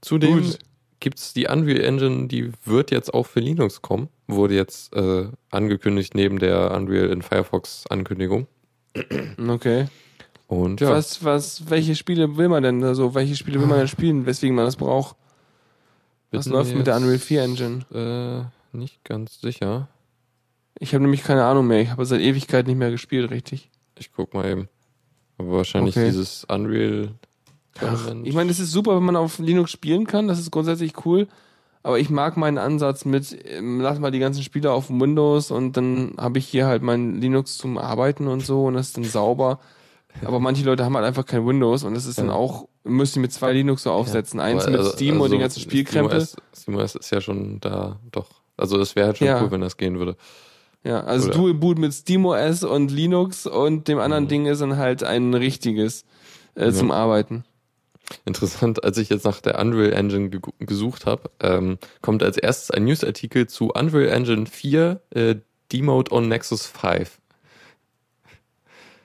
Zudem 0.00 0.42
Gut. 0.42 0.60
gibt's 1.00 1.32
die 1.32 1.48
Unreal 1.48 1.80
Engine, 1.80 2.28
die 2.28 2.52
wird 2.64 2.92
jetzt 2.92 3.12
auch 3.12 3.26
für 3.26 3.40
Linux 3.40 3.82
kommen. 3.82 4.08
Wurde 4.28 4.54
jetzt 4.54 4.94
äh, 4.94 5.26
angekündigt 5.50 6.14
neben 6.14 6.38
der 6.38 6.70
Unreal 6.70 7.10
in 7.10 7.20
Firefox 7.22 7.84
Ankündigung. 7.90 8.46
Okay. 9.48 9.88
Und 10.46 10.80
ja, 10.80 10.90
Was, 10.90 11.24
was, 11.24 11.68
welche 11.68 11.96
Spiele 11.96 12.36
will 12.36 12.48
man 12.48 12.62
denn? 12.62 12.84
Also, 12.84 13.12
welche 13.16 13.34
Spiele 13.34 13.58
will 13.58 13.66
man 13.66 13.78
denn 13.78 13.88
spielen, 13.88 14.24
weswegen 14.24 14.54
man 14.54 14.66
das 14.66 14.76
braucht? 14.76 15.16
Was 16.30 16.46
wissen 16.46 16.52
läuft 16.52 16.76
mit 16.76 16.86
der 16.86 16.96
Unreal 16.96 17.18
4 17.18 17.42
Engine? 17.42 18.50
Äh, 18.72 18.76
nicht 18.76 19.02
ganz 19.02 19.40
sicher. 19.40 19.88
Ich 20.78 20.94
habe 20.94 21.02
nämlich 21.02 21.24
keine 21.24 21.44
Ahnung 21.44 21.66
mehr. 21.66 21.80
Ich 21.80 21.90
habe 21.90 22.06
seit 22.06 22.20
Ewigkeit 22.20 22.68
nicht 22.68 22.76
mehr 22.76 22.92
gespielt, 22.92 23.32
richtig. 23.32 23.68
Ich 23.98 24.12
guck 24.12 24.32
mal 24.32 24.48
eben. 24.48 24.68
Aber 25.38 25.52
wahrscheinlich 25.52 25.96
Okay. 25.96 26.06
dieses 26.06 26.44
Unreal 26.44 27.10
Ach, 27.80 28.08
ich 28.22 28.34
meine, 28.34 28.52
es 28.52 28.60
ist 28.60 28.70
super, 28.70 28.94
wenn 28.96 29.02
man 29.02 29.16
auf 29.16 29.40
Linux 29.40 29.72
spielen 29.72 30.06
kann. 30.06 30.28
Das 30.28 30.38
ist 30.38 30.52
grundsätzlich 30.52 31.04
cool. 31.04 31.26
Aber 31.82 31.98
ich 31.98 32.08
mag 32.08 32.36
meinen 32.36 32.56
Ansatz 32.56 33.04
mit, 33.04 33.36
ähm, 33.46 33.80
lass 33.80 33.98
mal 33.98 34.12
die 34.12 34.20
ganzen 34.20 34.42
Spiele 34.44 34.70
auf 34.72 34.88
Windows 34.90 35.50
und 35.50 35.76
dann 35.76 36.14
habe 36.16 36.38
ich 36.38 36.46
hier 36.46 36.66
halt 36.66 36.82
mein 36.82 37.20
Linux 37.20 37.58
zum 37.58 37.76
Arbeiten 37.76 38.28
und 38.28 38.46
so 38.46 38.66
und 38.66 38.74
das 38.74 38.86
ist 38.88 38.96
dann 38.96 39.04
sauber. 39.04 39.58
Aber 40.24 40.38
manche 40.38 40.64
Leute 40.64 40.84
haben 40.84 40.94
halt 40.96 41.04
einfach 41.04 41.26
kein 41.26 41.44
Windows 41.46 41.82
und 41.82 41.94
das 41.94 42.06
ist 42.06 42.16
dann 42.18 42.28
Ja. 42.28 42.34
auch, 42.34 42.68
müssen 42.84 43.20
mit 43.20 43.32
zwei 43.32 43.52
Linux 43.52 43.82
so 43.82 43.90
aufsetzen. 43.90 44.38
Eins 44.38 44.62
Aber 44.62 44.70
mit 44.70 44.80
also- 44.80 44.92
Steam 44.92 45.16
und 45.16 45.22
also 45.22 45.34
den 45.34 45.40
ganzen 45.40 45.60
Spielkrempel. 45.60 46.20
SteamOS, 46.20 46.36
SteamOS 46.56 46.94
ist 46.94 47.10
ja 47.10 47.20
schon 47.20 47.58
da, 47.60 47.98
doch. 48.12 48.28
Also 48.56 48.78
es 48.80 48.94
wäre 48.94 49.08
halt 49.08 49.18
schon 49.18 49.26
Ja. 49.26 49.42
cool, 49.42 49.50
wenn 49.50 49.60
das 49.60 49.76
gehen 49.76 49.98
würde. 49.98 50.16
Ja, 50.84 51.00
also 51.02 51.28
Oder- 51.28 51.36
Dual 51.38 51.54
Boot 51.54 51.78
mit 51.78 51.92
SteamOS 51.94 52.62
und 52.62 52.90
Linux 52.90 53.46
und 53.46 53.88
dem 53.88 53.98
anderen 53.98 54.24
Mhm. 54.24 54.28
Ding 54.28 54.46
ist 54.46 54.60
dann 54.60 54.76
halt 54.76 55.02
ein 55.02 55.32
richtiges 55.34 56.04
äh, 56.56 56.66
Ja. 56.66 56.72
zum 56.72 56.90
Arbeiten. 56.90 57.44
Interessant, 58.26 58.84
als 58.84 58.98
ich 58.98 59.08
jetzt 59.08 59.24
nach 59.24 59.40
der 59.40 59.58
Unreal 59.58 59.92
Engine 59.94 60.28
ge 60.28 60.40
gesucht 60.60 61.06
habe, 61.06 61.30
ähm, 61.40 61.78
kommt 62.02 62.22
als 62.22 62.36
erstes 62.36 62.70
ein 62.70 62.84
Newsartikel 62.84 63.46
zu 63.46 63.70
Unreal 63.70 64.08
Engine 64.08 64.44
4 64.46 65.00
äh, 65.10 65.36
Demote 65.72 66.12
on 66.12 66.28
Nexus 66.28 66.66
5. 66.66 67.18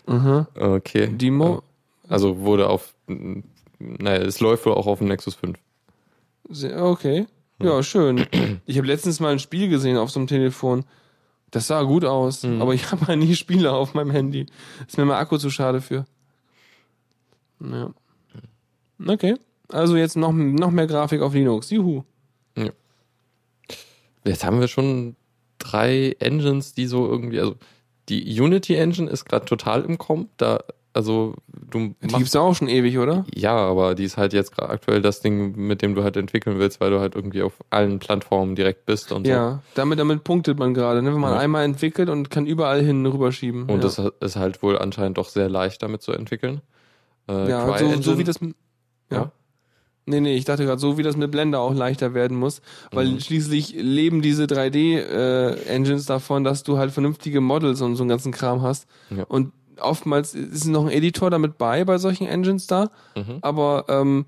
Mhm. 0.08 0.48
Okay. 0.56 1.08
Demo, 1.08 1.62
Also 2.10 2.40
wurde 2.40 2.68
auf, 2.70 2.94
naja, 3.08 4.22
es 4.24 4.40
läuft 4.40 4.66
wohl 4.66 4.74
auch 4.74 4.88
auf 4.88 4.98
dem 5.00 5.08
Nexus 5.08 5.36
5. 5.36 5.58
Sehr- 6.50 6.84
Okay. 6.84 7.28
Ja, 7.62 7.84
schön. 7.84 8.26
Ich 8.66 8.78
habe 8.78 8.88
letztens 8.88 9.20
mal 9.20 9.32
ein 9.32 9.40
Spiel 9.40 9.70
gesehen 9.70 9.98
auf 9.98 10.10
so 10.12 10.20
einem 10.20 10.28
Telefon. 10.28 10.86
Das 11.52 11.68
sah 11.68 11.82
gut 11.84 12.06
aus, 12.06 12.44
Mhm. 12.44 12.62
aber 12.62 12.74
ich 12.74 12.84
habe 12.92 13.08
halt 13.08 13.20
nie 13.20 13.36
Spiele 13.36 13.72
auf 13.72 13.94
meinem 13.94 14.12
Handy. 14.12 14.46
Ist 14.88 14.98
mir 14.98 15.06
mal 15.06 15.18
Akku 15.20 15.38
zu 15.38 15.50
schade 15.50 15.82
für. 15.82 16.06
Ja. 17.60 17.92
Okay. 19.06 19.36
Also 19.70 19.96
jetzt 19.98 20.16
noch, 20.18 20.32
noch 20.32 20.72
mehr 20.72 20.88
Grafik 20.88 21.22
auf 21.22 21.34
Linux. 21.34 21.70
Juhu. 21.70 22.04
Jetzt 24.26 24.44
haben 24.44 24.60
wir 24.60 24.68
schon 24.68 25.16
drei 25.60 26.16
Engines, 26.20 26.74
die 26.74 26.88
so 26.88 27.08
irgendwie, 27.08 27.40
also 27.40 27.56
die 28.10 28.40
Unity 28.40 28.76
Engine 28.76 29.10
ist 29.10 29.26
gerade 29.26 29.46
total 29.46 29.84
im 29.86 29.98
Kommen. 29.98 30.30
Da, 30.38 30.60
also 31.00 31.34
du 31.72 31.96
Die 32.04 32.08
gibt's 32.08 32.34
ja 32.34 32.42
auch 32.42 32.54
schon 32.56 32.68
ewig, 32.68 32.98
oder? 32.98 33.26
Ja, 33.34 33.56
aber 33.56 33.96
die 33.96 34.04
ist 34.04 34.18
halt 34.18 34.34
jetzt 34.34 34.56
gerade 34.56 34.70
aktuell 34.70 35.02
das 35.02 35.22
Ding, 35.22 35.56
mit 35.56 35.82
dem 35.82 35.96
du 35.96 36.04
halt 36.04 36.16
entwickeln 36.18 36.60
willst, 36.60 36.80
weil 36.82 36.92
du 36.92 37.00
halt 37.00 37.16
irgendwie 37.16 37.42
auf 37.42 37.54
allen 37.70 38.00
Plattformen 38.00 38.56
direkt 38.56 38.86
bist 38.86 39.12
und 39.12 39.26
Ja. 39.28 39.62
Damit, 39.76 40.00
damit 40.00 40.24
punktet 40.24 40.60
man 40.60 40.74
gerade, 40.74 41.02
ne? 41.02 41.14
Wenn 41.14 41.20
man 41.22 41.34
Ja. 41.34 41.40
einmal 41.40 41.64
entwickelt 41.66 42.10
und 42.10 42.30
kann 42.30 42.46
überall 42.46 42.82
hin 42.84 43.06
rüberschieben. 43.06 43.66
so. 43.68 43.74
Und 43.74 43.84
ja. 43.84 43.90
das 43.90 44.02
ist 44.22 44.36
halt 44.36 44.62
wohl 44.62 44.78
anscheinend 44.78 45.18
doch 45.18 45.30
sehr 45.30 45.50
leicht 45.50 45.82
damit 45.84 46.02
zu 46.02 46.12
entwickeln. 46.12 46.62
Äh, 47.28 47.50
Ja, 47.50 47.78
so, 47.78 48.02
so 48.02 48.18
wie 48.20 48.24
das. 48.24 48.40
Ja. 48.42 49.18
Ja? 49.18 49.32
Nee, 50.06 50.22
nee, 50.22 50.34
ich 50.36 50.44
dachte 50.46 50.66
gerade, 50.66 50.80
so 50.80 50.98
wie 50.98 51.04
das 51.04 51.18
mit 51.18 51.30
Blender 51.30 51.60
auch 51.60 51.72
leichter 51.76 52.16
werden 52.16 52.36
muss, 52.36 52.62
weil 52.92 53.06
Mhm. 53.10 53.20
schließlich 53.20 53.76
leben 53.78 54.24
diese 54.24 54.48
3D-Engines 54.48 56.06
davon, 56.08 56.44
dass 56.44 56.64
du 56.64 56.80
halt 56.80 56.92
vernünftige 56.92 57.42
Models 57.42 57.82
und 57.82 57.96
so 57.96 58.02
einen 58.04 58.10
ganzen 58.10 58.32
Kram 58.32 58.62
hast. 58.64 58.88
Ja. 59.16 59.26
Und 59.26 59.52
oftmals 59.82 60.34
ist 60.36 60.66
noch 60.68 60.86
ein 60.86 60.92
Editor 60.92 61.30
damit 61.30 61.58
bei, 61.58 61.84
bei 61.86 61.98
solchen 61.98 62.28
Engines 62.28 62.68
da, 62.68 62.90
Mhm. 63.16 63.38
aber 63.42 63.86
ähm, 63.90 64.26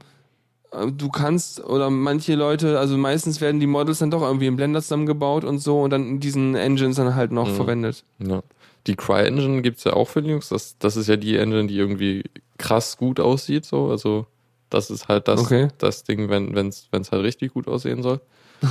äh, 0.71 0.87
du 0.91 1.09
kannst, 1.09 1.63
oder 1.63 1.89
manche 1.89 2.35
Leute, 2.35 2.79
also 2.79 2.97
meistens 2.97 3.41
werden 3.41 3.59
die 3.59 3.67
Models 3.67 3.99
dann 3.99 4.11
doch 4.11 4.21
irgendwie 4.21 4.47
im 4.47 4.55
Blender 4.55 4.81
zusammengebaut 4.81 5.43
und 5.43 5.59
so 5.59 5.81
und 5.81 5.89
dann 5.91 6.07
in 6.07 6.19
diesen 6.19 6.55
Engines 6.55 6.95
dann 6.97 7.15
halt 7.15 7.31
noch 7.31 7.47
Mhm. 7.47 7.55
verwendet. 7.55 8.03
Ja. 8.19 8.41
Die 8.87 8.95
CryEngine 8.95 9.61
gibt's 9.61 9.83
ja 9.83 9.93
auch 9.93 10.07
für 10.07 10.21
Linux. 10.21 10.49
Das, 10.49 10.75
das 10.79 10.97
ist 10.97 11.07
ja 11.07 11.15
die 11.15 11.37
Engine, 11.37 11.67
die 11.67 11.77
irgendwie 11.77 12.23
krass 12.57 12.97
gut 12.97 13.19
aussieht. 13.19 13.63
So. 13.65 13.89
Also 13.91 14.25
das 14.71 14.89
ist 14.89 15.07
halt 15.07 15.27
das, 15.27 15.39
Okay. 15.41 15.67
das 15.77 16.03
Ding, 16.03 16.29
wenn 16.29 16.55
es 16.67 16.87
wenn's 16.91 17.11
halt 17.11 17.21
richtig 17.23 17.53
gut 17.53 17.67
aussehen 17.67 18.01
soll. 18.01 18.21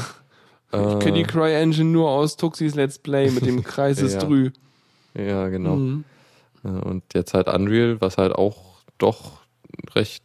Ich 0.73 0.99
kenne 1.01 1.15
die 1.19 1.25
CryEngine 1.25 1.85
nur 1.91 2.11
aus 2.11 2.37
Tuxis 2.37 2.77
Let's 2.77 3.01
Play 3.01 3.33
mit 3.33 3.45
dem 3.45 3.65
Kreis 3.65 3.99
ist 4.03 4.15
Ja. 4.15 4.21
drü. 4.21 4.51
Ja, 5.19 5.49
genau. 5.49 5.75
Mhm. 5.75 6.05
Ja, 6.65 6.79
Und 6.79 7.05
jetzt 7.15 7.35
halt 7.35 7.49
Unreal, 7.49 8.01
was 8.01 8.19
halt 8.19 8.33
auch 8.33 8.81
doch 8.99 9.41
recht 9.95 10.23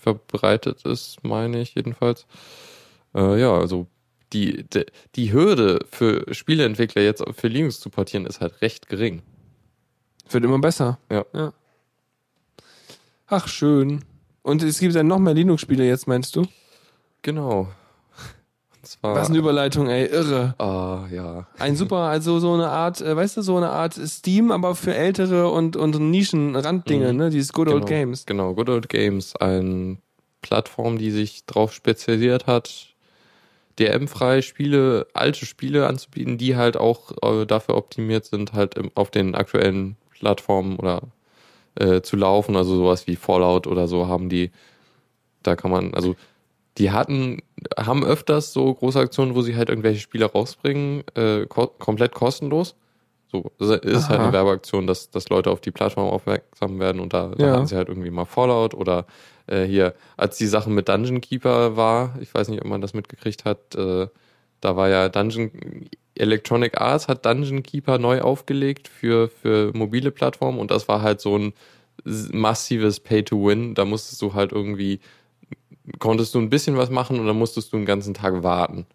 verbreitet 0.00 0.84
ist, 0.84 1.22
meine 1.22 1.60
ich 1.60 1.74
jedenfalls. 1.74 2.26
Äh, 3.14 3.40
ja, 3.40 3.52
also 3.52 3.86
die, 4.32 4.64
de, 4.64 4.86
die 5.14 5.32
Hürde 5.32 5.80
für 5.90 6.32
Spieleentwickler 6.32 7.02
jetzt 7.02 7.22
für 7.36 7.48
Linux 7.48 7.80
zu 7.80 7.90
portieren 7.90 8.26
ist 8.26 8.40
halt 8.40 8.60
recht 8.62 8.88
gering. 8.88 9.22
Wird 10.30 10.44
immer 10.44 10.58
besser. 10.58 10.98
Ja. 11.10 11.52
Ach, 13.26 13.48
schön. 13.48 14.04
Und 14.42 14.62
es 14.62 14.78
gibt 14.78 14.94
dann 14.94 15.06
noch 15.06 15.18
mehr 15.18 15.34
Linux-Spiele 15.34 15.86
jetzt, 15.86 16.06
meinst 16.06 16.34
du? 16.36 16.46
Genau. 17.22 17.68
Was 19.02 19.28
eine 19.28 19.38
Überleitung, 19.38 19.88
ey, 19.88 20.06
irre. 20.06 20.54
Ah, 20.58 21.06
ja. 21.12 21.46
Ein 21.58 21.76
super, 21.76 21.98
also 21.98 22.40
so 22.40 22.52
eine 22.54 22.68
Art, 22.68 23.00
äh, 23.00 23.14
weißt 23.14 23.36
du, 23.36 23.42
so 23.42 23.56
eine 23.56 23.70
Art 23.70 23.94
Steam, 23.94 24.50
aber 24.50 24.74
für 24.74 24.94
ältere 24.94 25.50
und, 25.50 25.76
und 25.76 25.98
Nischen-Randdinge, 26.10 27.12
Mhm. 27.12 27.18
ne? 27.18 27.30
Dieses 27.30 27.52
Good 27.52 27.68
Old 27.68 27.86
Genau. 27.86 28.00
Games. 28.00 28.26
Genau, 28.26 28.54
Good 28.54 28.68
Old 28.68 28.88
Games, 28.88 29.36
eine 29.36 29.98
Plattform, 30.40 30.98
die 30.98 31.12
sich 31.12 31.44
darauf 31.46 31.72
spezialisiert 31.72 32.46
hat, 32.48 32.88
DRM-frei 33.78 34.42
Spiele, 34.42 35.06
alte 35.14 35.46
Spiele 35.46 35.86
anzubieten, 35.86 36.36
die 36.36 36.56
halt 36.56 36.76
auch 36.76 37.12
äh, 37.22 37.46
dafür 37.46 37.76
optimiert 37.76 38.24
sind, 38.24 38.52
halt 38.52 38.74
im, 38.74 38.90
auf 38.94 39.10
den 39.10 39.34
aktuellen 39.34 39.96
Plattformen 40.18 40.76
oder 40.76 41.02
äh, 41.76 42.02
zu 42.02 42.16
laufen. 42.16 42.56
Also 42.56 42.76
sowas 42.76 43.06
wie 43.06 43.16
Fallout 43.16 43.66
oder 43.66 43.88
so 43.88 44.08
haben 44.08 44.28
die, 44.28 44.50
da 45.42 45.56
kann 45.56 45.70
man, 45.70 45.94
also 45.94 46.16
die 46.78 46.90
hatten, 46.90 47.42
haben 47.78 48.04
öfters 48.04 48.52
so 48.52 48.72
große 48.74 48.98
Aktionen, 48.98 49.34
wo 49.34 49.42
sie 49.42 49.56
halt 49.56 49.68
irgendwelche 49.68 50.00
Spiele 50.00 50.26
rausbringen, 50.26 51.04
äh, 51.14 51.46
ko 51.46 51.66
komplett 51.66 52.12
kostenlos. 52.14 52.74
So, 53.30 53.50
das 53.58 53.70
ist 53.80 54.08
halt 54.10 54.20
Aha. 54.20 54.24
eine 54.24 54.32
Werbeaktion, 54.32 54.86
dass, 54.86 55.10
dass 55.10 55.28
Leute 55.30 55.50
auf 55.50 55.60
die 55.60 55.70
Plattform 55.70 56.08
aufmerksam 56.08 56.78
werden 56.78 57.00
und 57.00 57.14
da, 57.14 57.28
da 57.36 57.44
Ja. 57.46 57.52
hatten 57.52 57.66
sie 57.66 57.76
halt 57.76 57.88
irgendwie 57.88 58.10
mal 58.10 58.26
Fallout 58.26 58.74
oder 58.74 59.06
äh, 59.46 59.64
hier, 59.64 59.94
als 60.18 60.36
die 60.36 60.46
Sachen 60.46 60.74
mit 60.74 60.88
Dungeon 60.88 61.20
Keeper 61.22 61.76
war, 61.76 62.14
ich 62.20 62.32
weiß 62.34 62.48
nicht, 62.48 62.60
ob 62.60 62.68
man 62.68 62.80
das 62.82 62.92
mitgekriegt 62.94 63.44
hat, 63.46 63.74
äh, 63.74 64.08
da 64.60 64.76
war 64.76 64.88
ja 64.88 65.08
Dungeon 65.08 65.50
Electronic 66.14 66.78
Arts 66.78 67.08
hat 67.08 67.24
Dungeon 67.24 67.62
Keeper 67.62 67.98
neu 67.98 68.20
aufgelegt 68.20 68.88
für, 68.88 69.28
für 69.28 69.72
mobile 69.74 70.10
Plattformen 70.10 70.58
und 70.58 70.70
das 70.70 70.86
war 70.86 71.00
halt 71.00 71.20
so 71.22 71.36
ein 71.38 71.54
massives 72.04 73.00
Pay-to-Win. 73.00 73.74
Da 73.74 73.84
musstest 73.84 74.20
du 74.22 74.34
halt 74.34 74.52
irgendwie, 74.52 75.00
konntest 75.98 76.34
du 76.34 76.38
ein 76.40 76.50
bisschen 76.50 76.76
was 76.76 76.90
machen 76.90 77.18
und 77.18 77.26
dann 77.26 77.38
musstest 77.38 77.72
du 77.72 77.76
einen 77.76 77.86
ganzen 77.86 78.14
Tag 78.14 78.42
warten. 78.42 78.86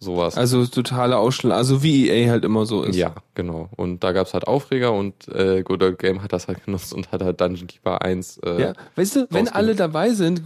Sowas. 0.00 0.36
Also 0.36 0.64
totale 0.66 1.18
Ausschlag, 1.18 1.56
also 1.56 1.82
wie 1.82 2.08
EA 2.08 2.30
halt 2.30 2.44
immer 2.44 2.66
so 2.66 2.84
ist. 2.84 2.94
Ja, 2.94 3.14
genau. 3.34 3.68
Und 3.76 4.04
da 4.04 4.12
gab's 4.12 4.32
halt 4.32 4.46
Aufreger 4.46 4.92
und 4.92 5.26
äh, 5.28 5.62
Good 5.64 5.82
Old 5.82 5.98
Game 5.98 6.22
hat 6.22 6.32
das 6.32 6.46
halt 6.46 6.64
genutzt 6.64 6.92
und 6.92 7.10
hat 7.10 7.20
halt 7.22 7.40
Dungeon 7.40 7.66
Keeper 7.66 8.00
1. 8.02 8.38
Äh, 8.44 8.60
Ja, 8.62 8.72
weißt 8.94 9.16
du, 9.16 9.26
wenn 9.30 9.48
alle 9.48 9.74
dabei 9.74 10.10
sind, 10.10 10.42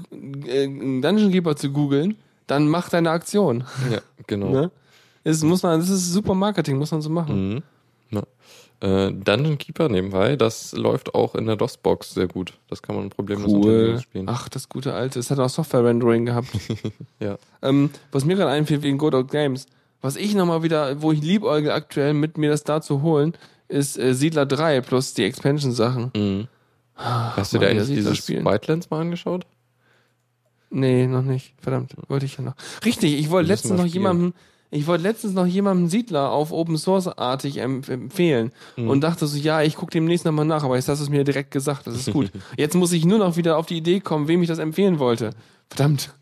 äh, 0.46 0.64
einen 0.64 1.02
Dungeon 1.02 1.30
Keeper 1.30 1.54
zu 1.54 1.70
googeln, 1.70 2.16
dann 2.46 2.66
mach 2.68 2.88
deine 2.88 3.10
Aktion. 3.10 3.64
ja 3.90 3.98
genau. 4.26 4.48
Ne? 4.52 4.70
Das 5.24 5.42
muss 5.42 5.62
man, 5.62 5.78
das 5.78 5.88
ist 5.90 6.12
super 6.12 6.34
Marketing, 6.34 6.78
muss 6.78 6.90
man 6.90 7.00
so 7.02 7.08
machen. 7.10 7.54
Mhm. 7.54 7.62
Äh, 8.82 9.12
Dungeon 9.12 9.58
Keeper 9.58 9.88
nebenbei, 9.88 10.34
das 10.34 10.72
läuft 10.72 11.14
auch 11.14 11.36
in 11.36 11.46
der 11.46 11.54
DOS-Box 11.56 12.14
sehr 12.14 12.26
gut. 12.26 12.54
Das 12.68 12.82
kann 12.82 12.96
man 12.96 13.10
problemlos 13.10 13.50
Cool. 13.52 14.00
Spielen. 14.00 14.26
Ach, 14.28 14.48
das 14.48 14.68
gute 14.68 14.92
alte. 14.92 15.20
Es 15.20 15.30
hat 15.30 15.38
auch 15.38 15.48
Software-Rendering 15.48 16.26
gehabt. 16.26 16.48
Ja. 17.20 17.38
ähm, 17.62 17.90
was 18.10 18.24
mir 18.24 18.34
gerade 18.34 18.50
einfiel 18.50 18.82
wegen 18.82 18.98
Good 18.98 19.14
Old 19.14 19.30
Games, 19.30 19.66
was 20.00 20.16
ich 20.16 20.34
nochmal 20.34 20.64
wieder, 20.64 21.00
wo 21.00 21.12
ich 21.12 21.22
liebäugel 21.22 21.70
aktuell 21.70 22.12
mit 22.12 22.36
mir 22.38 22.50
das 22.50 22.64
da 22.64 22.80
zu 22.80 23.02
holen, 23.02 23.34
ist 23.68 23.96
äh, 23.96 24.14
Siedler 24.14 24.46
3 24.46 24.80
plus 24.80 25.14
die 25.14 25.22
Expansion-Sachen. 25.22 26.10
Mhm. 26.16 26.48
Hast 26.96 27.52
du 27.54 27.58
dir 27.58 27.68
eigentlich 27.68 27.86
dieses 27.88 28.18
spielen. 28.18 28.44
Wildlands 28.44 28.90
mal 28.90 29.00
angeschaut? 29.00 29.46
Nee, 30.70 31.06
noch 31.06 31.22
nicht. 31.22 31.54
Verdammt, 31.60 31.94
wollte 32.08 32.26
ich 32.26 32.36
ja 32.38 32.42
noch. 32.44 32.54
Richtig, 32.84 33.14
ich 33.18 33.30
wollte 33.30 33.48
letztens 33.48 33.72
noch 33.72 33.86
spielen. 33.86 33.92
jemandem, 33.94 34.34
ich 34.72 34.86
wollte 34.86 35.04
letztens 35.04 35.34
noch 35.34 35.46
jemandem 35.46 35.88
Siedler 35.88 36.30
auf 36.32 36.50
Open 36.50 36.76
Source 36.78 37.06
artig 37.06 37.58
empf 37.58 37.88
empfehlen 37.88 38.50
Mhm. 38.76 38.88
und 38.88 39.00
dachte 39.02 39.26
so, 39.26 39.36
ja, 39.38 39.62
ich 39.62 39.76
gucke 39.76 39.90
demnächst 39.92 40.24
nochmal 40.24 40.44
nach, 40.46 40.64
aber 40.64 40.76
jetzt 40.76 40.88
hast 40.88 40.98
du 40.98 41.04
es 41.04 41.10
mir 41.10 41.24
direkt 41.24 41.50
gesagt, 41.50 41.86
das 41.86 41.94
ist 41.96 42.12
gut. 42.12 42.30
jetzt 42.56 42.74
muss 42.74 42.92
ich 42.92 43.04
nur 43.04 43.18
noch 43.18 43.36
wieder 43.36 43.56
auf 43.58 43.66
die 43.66 43.76
Idee 43.76 44.00
kommen, 44.00 44.26
wem 44.28 44.42
ich 44.42 44.48
das 44.48 44.58
empfehlen 44.58 44.98
wollte. 44.98 45.30
Verdammt. 45.68 46.12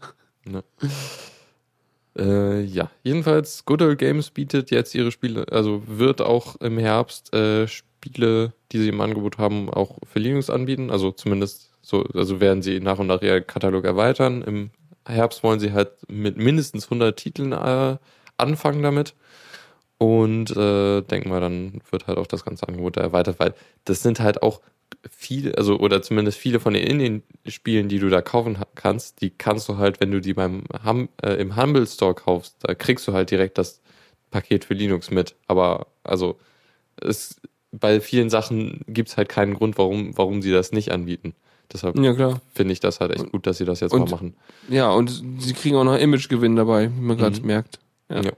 Äh, 2.19 2.63
ja, 2.65 2.91
jedenfalls 3.05 3.65
Good 3.65 3.83
Old 3.83 3.99
Games 3.99 4.31
bietet 4.31 4.71
jetzt 4.71 4.95
ihre 4.95 5.13
Spiele, 5.13 5.47
also 5.51 5.83
wird 5.87 6.21
auch 6.21 6.57
im 6.57 6.77
Herbst 6.79 7.33
äh, 7.33 7.69
Spiele, 7.69 8.53
die 8.73 8.79
sie 8.79 8.89
im 8.89 9.01
Angebot 9.01 9.39
haben, 9.39 9.71
auch 9.71 9.99
für 10.05 10.19
Linux 10.19 10.51
anbieten. 10.51 10.91
Also 10.91 11.13
zumindest 11.13 11.71
so, 11.83 12.05
also 12.15 12.41
werden 12.41 12.63
sie 12.63 12.81
nach 12.81 12.99
und 12.99 13.07
nach 13.07 13.23
ihren 13.23 13.47
Katalog 13.47 13.85
erweitern. 13.85 14.43
Im 14.43 14.71
Herbst 15.07 15.43
wollen 15.45 15.61
sie 15.61 15.73
halt 15.73 15.91
mit 16.09 16.37
mindestens 16.37 16.85
100 16.87 17.17
Titeln 17.17 17.53
äh, 17.53 17.97
anfangen 18.41 18.83
damit. 18.83 19.15
Und 19.99 20.51
äh, 20.57 21.03
denken 21.03 21.31
wir, 21.31 21.41
dann 21.41 21.83
wird 21.91 22.07
halt 22.07 22.17
auch 22.19 22.27
das 22.27 22.45
ganze 22.45 22.67
Angebot 22.67 22.97
erweitert, 22.97 23.39
weil 23.39 23.53
das 23.85 24.03
sind 24.03 24.19
halt 24.21 24.43
auch 24.43 24.61
viele, 25.11 25.57
also 25.59 25.79
oder 25.79 26.01
zumindest 26.03 26.39
viele 26.39 26.59
von 26.59 26.73
den 26.73 26.87
Indie-Spielen, 26.87 27.89
die 27.89 27.99
du 27.99 28.09
da 28.09 28.23
kaufen 28.23 28.57
kannst, 28.75 29.21
die 29.21 29.29
kannst 29.31 29.69
du 29.69 29.77
halt, 29.77 30.01
wenn 30.01 30.11
du 30.11 30.21
die 30.21 30.33
beim 30.35 30.65
hum, 30.85 31.11
äh, 31.23 31.35
im 31.35 31.55
Humble 31.57 31.87
Store 31.87 32.15
kaufst, 32.15 32.57
da 32.61 32.75
kriegst 32.75 33.07
du 33.09 33.13
halt 33.13 33.31
direkt 33.31 33.59
das 33.59 33.81
Paket 34.31 34.65
für 34.65 34.75
Linux 34.75 35.11
mit. 35.11 35.35
Aber 35.49 35.87
also 36.03 36.39
es 36.97 37.41
bei 37.73 38.01
vielen 38.01 38.31
Sachen 38.31 38.81
gibt's 38.89 39.17
halt 39.19 39.29
keinen 39.29 39.55
Grund, 39.55 39.77
warum, 39.79 40.17
warum 40.17 40.41
sie 40.43 40.51
das 40.51 40.73
nicht 40.73 40.93
anbieten. 40.93 41.35
Deshalb 41.73 41.97
Ja, 41.99 42.41
finde 42.53 42.73
ich 42.73 42.81
das 42.81 42.99
halt 43.01 43.13
echt 43.13 43.31
gut, 43.31 43.47
dass 43.47 43.59
sie 43.59 43.65
das 43.65 43.81
jetzt 43.81 43.93
Und- 43.93 44.01
mal 44.01 44.11
machen. 44.11 44.35
Ja, 44.69 44.91
und 44.91 45.23
sie 45.39 45.53
kriegen 45.53 45.77
auch 45.77 45.85
noch 45.85 45.97
Imagegewinn 45.99 46.57
dabei, 46.57 46.91
wie 46.91 47.01
man 47.01 47.17
gerade 47.19 47.39
Mhm. 47.39 47.47
merkt. 47.47 47.79
Ja. 48.11 48.23
Ja. 48.23 48.33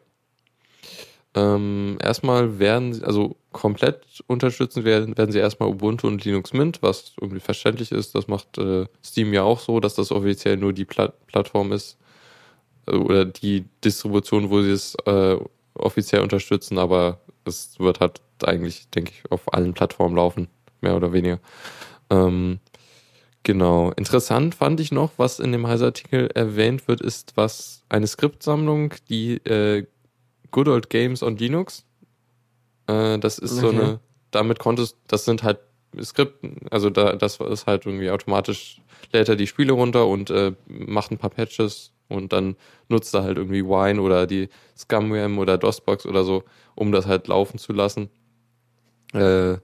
Ähm, 1.35 1.99
erstmal 2.03 2.59
werden 2.59 2.93
sie, 2.93 3.05
also 3.05 3.36
komplett 3.53 4.23
unterstützen 4.27 4.85
werden, 4.85 5.16
werden 5.16 5.32
sie 5.32 5.39
erstmal 5.39 5.70
Ubuntu 5.70 6.07
und 6.07 6.24
Linux 6.24 6.53
Mint, 6.53 6.82
was 6.82 7.15
irgendwie 7.20 7.40
verständlich 7.40 7.90
ist. 7.90 8.15
Das 8.15 8.28
macht 8.28 8.59
äh, 8.59 8.86
Steam 9.03 9.32
ja 9.32 9.43
auch 9.43 9.59
so, 9.61 9.81
dass 9.81 9.94
das 9.94 10.12
offiziell 10.12 10.59
nur 10.59 10.73
die 10.74 10.85
Pla 10.85 11.12
Plattform 11.27 11.73
ist. 11.73 11.97
Äh, 12.86 12.97
Oder 12.97 13.24
die 13.24 13.65
Distribution, 13.85 14.51
wo 14.51 14.62
sie 14.62 14.73
es 14.73 14.94
äh, 15.07 15.36
offiziell 15.74 16.23
unterstützen, 16.23 16.78
aber 16.78 17.20
es 17.44 17.78
wird 17.78 18.01
halt 18.01 18.20
eigentlich, 18.44 18.89
denke 18.90 19.12
ich, 19.12 19.31
auf 19.31 19.53
allen 19.55 19.74
Plattformen 19.74 20.16
laufen, 20.16 20.49
mehr 20.81 20.97
oder 20.97 21.12
weniger. 21.12 21.40
Ähm, 22.11 22.61
genau. 23.43 23.90
Interessant 23.93 24.55
fand 24.55 24.81
ich 24.81 24.93
noch, 24.93 25.12
was 25.16 25.39
in 25.40 25.52
dem 25.52 25.66
Heise-Artikel 25.66 26.28
erwähnt 26.35 26.89
wird, 26.89 27.01
ist 27.01 27.32
was 27.36 27.82
eine 27.89 28.06
Skriptsammlung, 28.06 28.94
die 29.09 29.35
äh, 29.44 29.86
Good 30.51 30.69
Old 30.69 30.90
Games 30.90 31.23
on 31.23 31.36
Linux. 31.36 31.85
Äh, 32.86 33.19
das 33.19 33.39
ist 33.39 33.56
so 33.56 33.69
Okay. 33.69 33.77
eine, 33.77 34.01
damit 34.31 34.59
konntest, 34.59 34.97
das 35.09 35.24
sind 35.24 35.43
halt 35.43 35.59
Skripten, 36.01 36.56
also 36.70 36.89
da, 36.89 37.14
das 37.16 37.39
ist 37.39 37.66
halt 37.66 37.85
irgendwie 37.85 38.10
automatisch, 38.10 38.81
lädt 39.12 39.28
er 39.28 39.36
die 39.36 39.47
Spiele 39.47 39.73
runter 39.73 40.06
und 40.06 40.31
äh, 40.31 40.52
macht 40.66 41.10
ein 41.10 41.19
paar 41.19 41.31
Patches 41.31 41.93
und 42.09 42.32
dann 42.32 42.56
nutzt 42.89 43.14
er 43.14 43.24
halt 43.24 43.36
irgendwie 43.36 43.64
Wine 43.64 44.01
oder 44.01 44.27
die 44.27 44.48
ScumWM 44.77 45.39
oder 45.39 45.59
DOSBox 45.59 46.06
oder 46.06 46.24
so, 46.24 46.44
um 46.74 46.93
das 46.93 47.06
halt 47.06 47.28
laufen 47.28 47.59
zu 47.59 47.73
lassen. 47.74 48.09
Äh, 49.12 49.59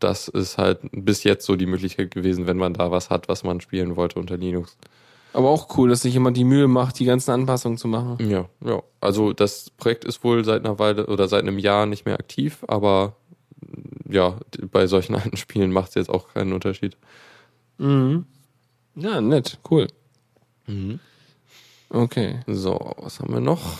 das 0.00 0.28
ist 0.28 0.58
halt 0.58 0.80
bis 0.92 1.24
jetzt 1.24 1.44
so 1.46 1.56
die 1.56 1.66
Möglichkeit 1.66 2.10
gewesen, 2.10 2.46
wenn 2.46 2.56
man 2.56 2.74
da 2.74 2.90
was 2.90 3.10
hat, 3.10 3.28
was 3.28 3.44
man 3.44 3.60
spielen 3.60 3.96
wollte 3.96 4.18
unter 4.18 4.36
Linux. 4.36 4.76
Aber 5.32 5.50
auch 5.50 5.76
cool, 5.76 5.90
dass 5.90 6.02
sich 6.02 6.14
jemand 6.14 6.36
die 6.36 6.44
Mühe 6.44 6.68
macht, 6.68 6.98
die 6.98 7.04
ganzen 7.04 7.30
Anpassungen 7.32 7.76
zu 7.78 7.86
machen. 7.86 8.16
Ja, 8.30 8.48
ja. 8.64 8.82
Also 9.00 9.32
das 9.32 9.70
Projekt 9.70 10.04
ist 10.04 10.24
wohl 10.24 10.44
seit 10.44 10.64
einer 10.64 10.78
Weile 10.78 11.06
oder 11.06 11.28
seit 11.28 11.42
einem 11.42 11.58
Jahr 11.58 11.86
nicht 11.86 12.06
mehr 12.06 12.18
aktiv, 12.18 12.64
aber 12.66 13.14
ja, 14.08 14.36
bei 14.72 14.86
solchen 14.86 15.14
alten 15.16 15.36
Spielen 15.36 15.70
macht 15.70 15.90
es 15.90 15.94
jetzt 15.96 16.10
auch 16.10 16.32
keinen 16.32 16.52
Unterschied. 16.52 16.96
Mhm. 17.78 18.24
Ja, 18.94 19.20
nett, 19.20 19.58
cool. 19.70 19.86
Mhm. 20.66 20.98
Okay. 21.90 22.40
So, 22.46 22.94
was 22.98 23.20
haben 23.20 23.32
wir 23.32 23.40
noch? 23.40 23.78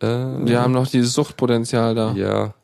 Äh, 0.00 0.06
Wir 0.06 0.60
haben 0.60 0.72
noch 0.72 0.86
dieses 0.86 1.12
Suchtpotenzial 1.14 1.94
da. 1.94 2.12
Ja. 2.12 2.54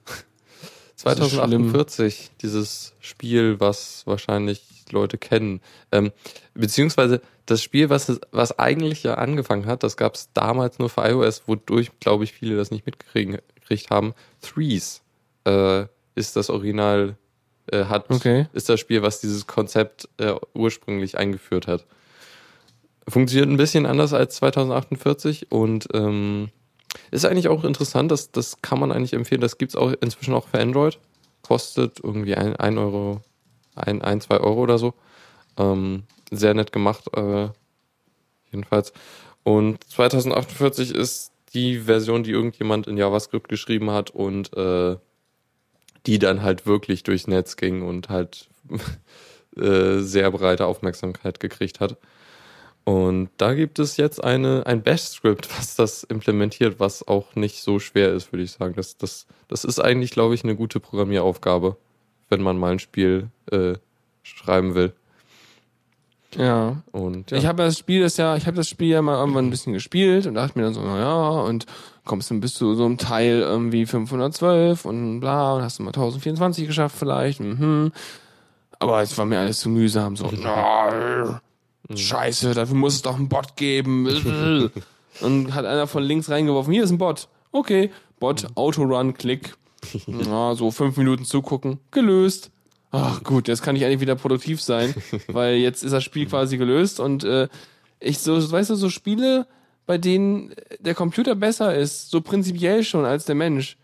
Das 1.15 1.29
ist 1.29 1.35
2048, 1.35 2.31
dieses 2.43 2.95
Spiel, 3.01 3.61
was 3.61 4.03
wahrscheinlich 4.07 4.63
Leute 4.91 5.19
kennen. 5.19 5.61
Ähm, 5.93 6.13
beziehungsweise 6.55 7.21
das 7.47 7.63
Spiel, 7.63 7.91
was, 7.91 8.21
was 8.33 8.59
eigentlich 8.59 9.03
ja 9.03 9.15
angefangen 9.15 9.67
hat, 9.67 9.83
das 9.83 9.97
gab 9.97 10.15
es 10.15 10.33
damals 10.33 10.79
nur 10.79 10.89
für 10.89 11.03
iOS, 11.09 11.43
wodurch, 11.47 11.91
glaube 12.01 12.25
ich, 12.25 12.33
viele 12.33 12.57
das 12.57 12.71
nicht 12.71 12.87
mitgekriegt 12.87 13.91
haben. 13.91 14.15
Threes 14.43 15.03
äh, 15.45 15.85
ist 16.15 16.37
das 16.37 16.51
Original, 16.51 17.17
äh, 17.71 17.85
hat, 17.85 18.11
Okay. 18.11 18.47
ist 18.53 18.69
das 18.69 18.81
Spiel, 18.81 19.03
was 19.03 19.21
dieses 19.21 19.47
Konzept 19.47 20.09
äh, 20.19 20.35
ursprünglich 20.55 21.19
eingeführt 21.19 21.67
hat. 21.67 21.87
Funktioniert 23.09 23.49
ein 23.49 23.57
bisschen 23.57 23.87
anders 23.87 24.13
als 24.13 24.37
2048 24.37 25.53
und 25.53 25.87
ähm, 25.95 26.49
ist 27.11 27.25
eigentlich 27.25 27.49
auch 27.49 27.65
interessant, 27.65 28.11
das, 28.11 28.31
das 28.31 28.61
kann 28.63 28.81
man 28.81 28.93
eigentlich 28.93 29.13
empfehlen. 29.13 29.41
Das 29.41 29.59
gibt's 29.59 29.77
auch 29.77 29.93
inzwischen 30.01 30.35
auch 30.35 30.49
für 30.49 30.61
Android. 30.61 30.99
Kostet 31.43 32.01
irgendwie 32.03 32.35
ein, 32.35 32.57
ein 32.57 32.79
Euro, 32.79 33.21
ein, 33.75 34.03
ein, 34.03 34.21
zwei 34.21 34.39
Euro 34.39 34.61
oder 34.61 34.79
so. 34.79 34.95
Ähm, 35.57 36.05
sehr 36.31 36.55
nett 36.55 36.73
gemacht, 36.73 37.05
äh, 37.17 37.49
jedenfalls. 38.51 38.93
Und 39.43 39.85
2048 39.85 40.93
ist 40.95 41.33
die 41.55 41.79
Version, 41.81 42.23
die 42.23 42.33
irgendjemand 42.33 42.87
in 42.87 42.97
JavaScript 42.97 43.49
geschrieben 43.49 43.91
hat 43.91 44.11
und 44.11 44.55
äh, 44.57 44.97
die 46.07 46.19
dann 46.19 46.43
halt 46.43 46.67
wirklich 46.67 47.03
durchs 47.03 47.27
Netz 47.27 47.57
ging 47.57 47.83
und 47.83 48.09
halt 48.09 48.49
äh, 49.57 49.99
sehr 49.99 50.31
breite 50.31 50.67
Aufmerksamkeit 50.67 51.41
gekriegt 51.41 51.81
hat. 51.81 51.97
Und 52.87 53.31
da 53.37 53.55
gibt 53.55 53.81
es 53.81 53.97
jetzt 53.97 54.23
eine, 54.23 54.65
ein 54.65 54.81
Bash-Script, 54.81 55.49
was 55.59 55.75
das 55.75 56.05
implementiert, 56.05 56.79
was 56.79 57.07
auch 57.07 57.35
nicht 57.35 57.61
so 57.61 57.81
schwer 57.81 58.13
ist, 58.13 58.33
würde 58.33 58.45
ich 58.45 58.53
sagen. 58.53 58.75
Das, 58.77 58.97
das, 58.97 59.27
das 59.49 59.65
ist 59.65 59.81
eigentlich, 59.81 60.13
glaube 60.13 60.37
ich, 60.37 60.45
eine 60.45 60.55
gute 60.55 60.79
Programmieraufgabe, 60.79 61.77
wenn 62.29 62.43
man 62.43 62.57
mal 62.57 62.71
ein 62.71 62.79
Spiel 62.79 63.27
äh, 63.51 63.75
schreiben 64.23 64.77
will. 64.77 64.93
Ja. 66.37 66.77
Und 66.93 67.33
ja. 67.33 67.39
Ich 67.39 67.47
habe 67.47 67.65
das 67.65 67.77
Spiel 67.77 68.03
das 68.03 68.19
ja, 68.19 68.37
ich 68.37 68.47
habe 68.47 68.57
das 68.57 68.69
Spiel 68.69 68.89
ja 68.89 69.03
mal 69.03 69.19
irgendwann 69.19 69.49
ein 69.49 69.51
bisschen 69.51 69.73
gespielt 69.73 70.29
und 70.29 70.35
dachte 70.35 70.57
mir 70.57 70.65
dann 70.65 70.75
so, 70.75 70.83
na 70.83 71.01
ja, 71.01 71.29
und 71.43 71.67
kommst 72.05 72.31
dann 72.31 72.39
bis 72.39 72.55
zu 72.55 72.77
so 72.77 72.85
einem 72.85 72.99
Teil 72.99 73.41
irgendwie 73.41 73.85
512 73.85 74.85
und 74.85 75.19
bla 75.19 75.55
und 75.55 75.63
hast 75.63 75.81
du 75.81 75.83
mal 75.83 75.89
1024 75.89 76.69
geschafft 76.69 76.95
vielleicht. 76.97 77.41
Mhm. 77.41 77.91
Aber 78.79 79.03
es 79.03 79.19
war 79.19 79.25
mir 79.25 79.41
alles 79.41 79.59
zu 79.59 79.71
mühsam. 79.71 80.15
So, 80.15 80.31
na, 81.89 81.97
scheiße, 81.97 82.55
dafür 82.55 82.77
muss 82.77 82.95
es 82.95 83.03
doch 83.03 83.17
einen 83.17 83.29
Bot 83.29 83.57
geben. 83.57 84.07
und 85.21 85.55
hat 85.55 85.65
einer 85.65 85.87
von 85.87 86.03
links 86.03 86.31
reingeworfen, 86.31 86.73
hier 86.73 86.85
ist 86.85 86.91
ein 86.91 86.99
Bot. 86.99 87.29
Okay, 87.53 87.91
Bot, 88.19 88.47
Autorun, 88.55 89.15
Klick. 89.15 89.55
Na, 90.07 90.55
so 90.55 90.71
fünf 90.71 90.97
Minuten 90.97 91.25
zugucken, 91.25 91.79
gelöst. 91.91 92.51
Ach 92.91 93.23
gut, 93.23 93.49
jetzt 93.49 93.63
kann 93.63 93.77
ich 93.77 93.85
eigentlich 93.85 94.01
wieder 94.01 94.17
produktiv 94.17 94.63
sein, 94.63 94.95
weil 95.29 95.57
jetzt 95.57 95.83
ist 95.83 95.93
das 95.93 96.05
Spiel 96.05 96.27
quasi 96.27 96.57
gelöst 96.57 97.01
und 97.01 97.25
äh, 97.25 97.49
ich 98.01 98.19
so, 98.19 98.51
weißt 98.51 98.71
du, 98.71 98.75
so 98.75 98.91
Spiele, 98.91 99.47
bei 99.87 99.99
denen 99.99 100.55
der 100.81 100.95
Computer 100.95 101.35
besser 101.35 101.75
ist, 101.75 102.11
so 102.11 102.21
prinzipiell 102.21 102.83
schon 102.85 103.05
als 103.05 103.25
der 103.25 103.35
Mensch, 103.35 103.77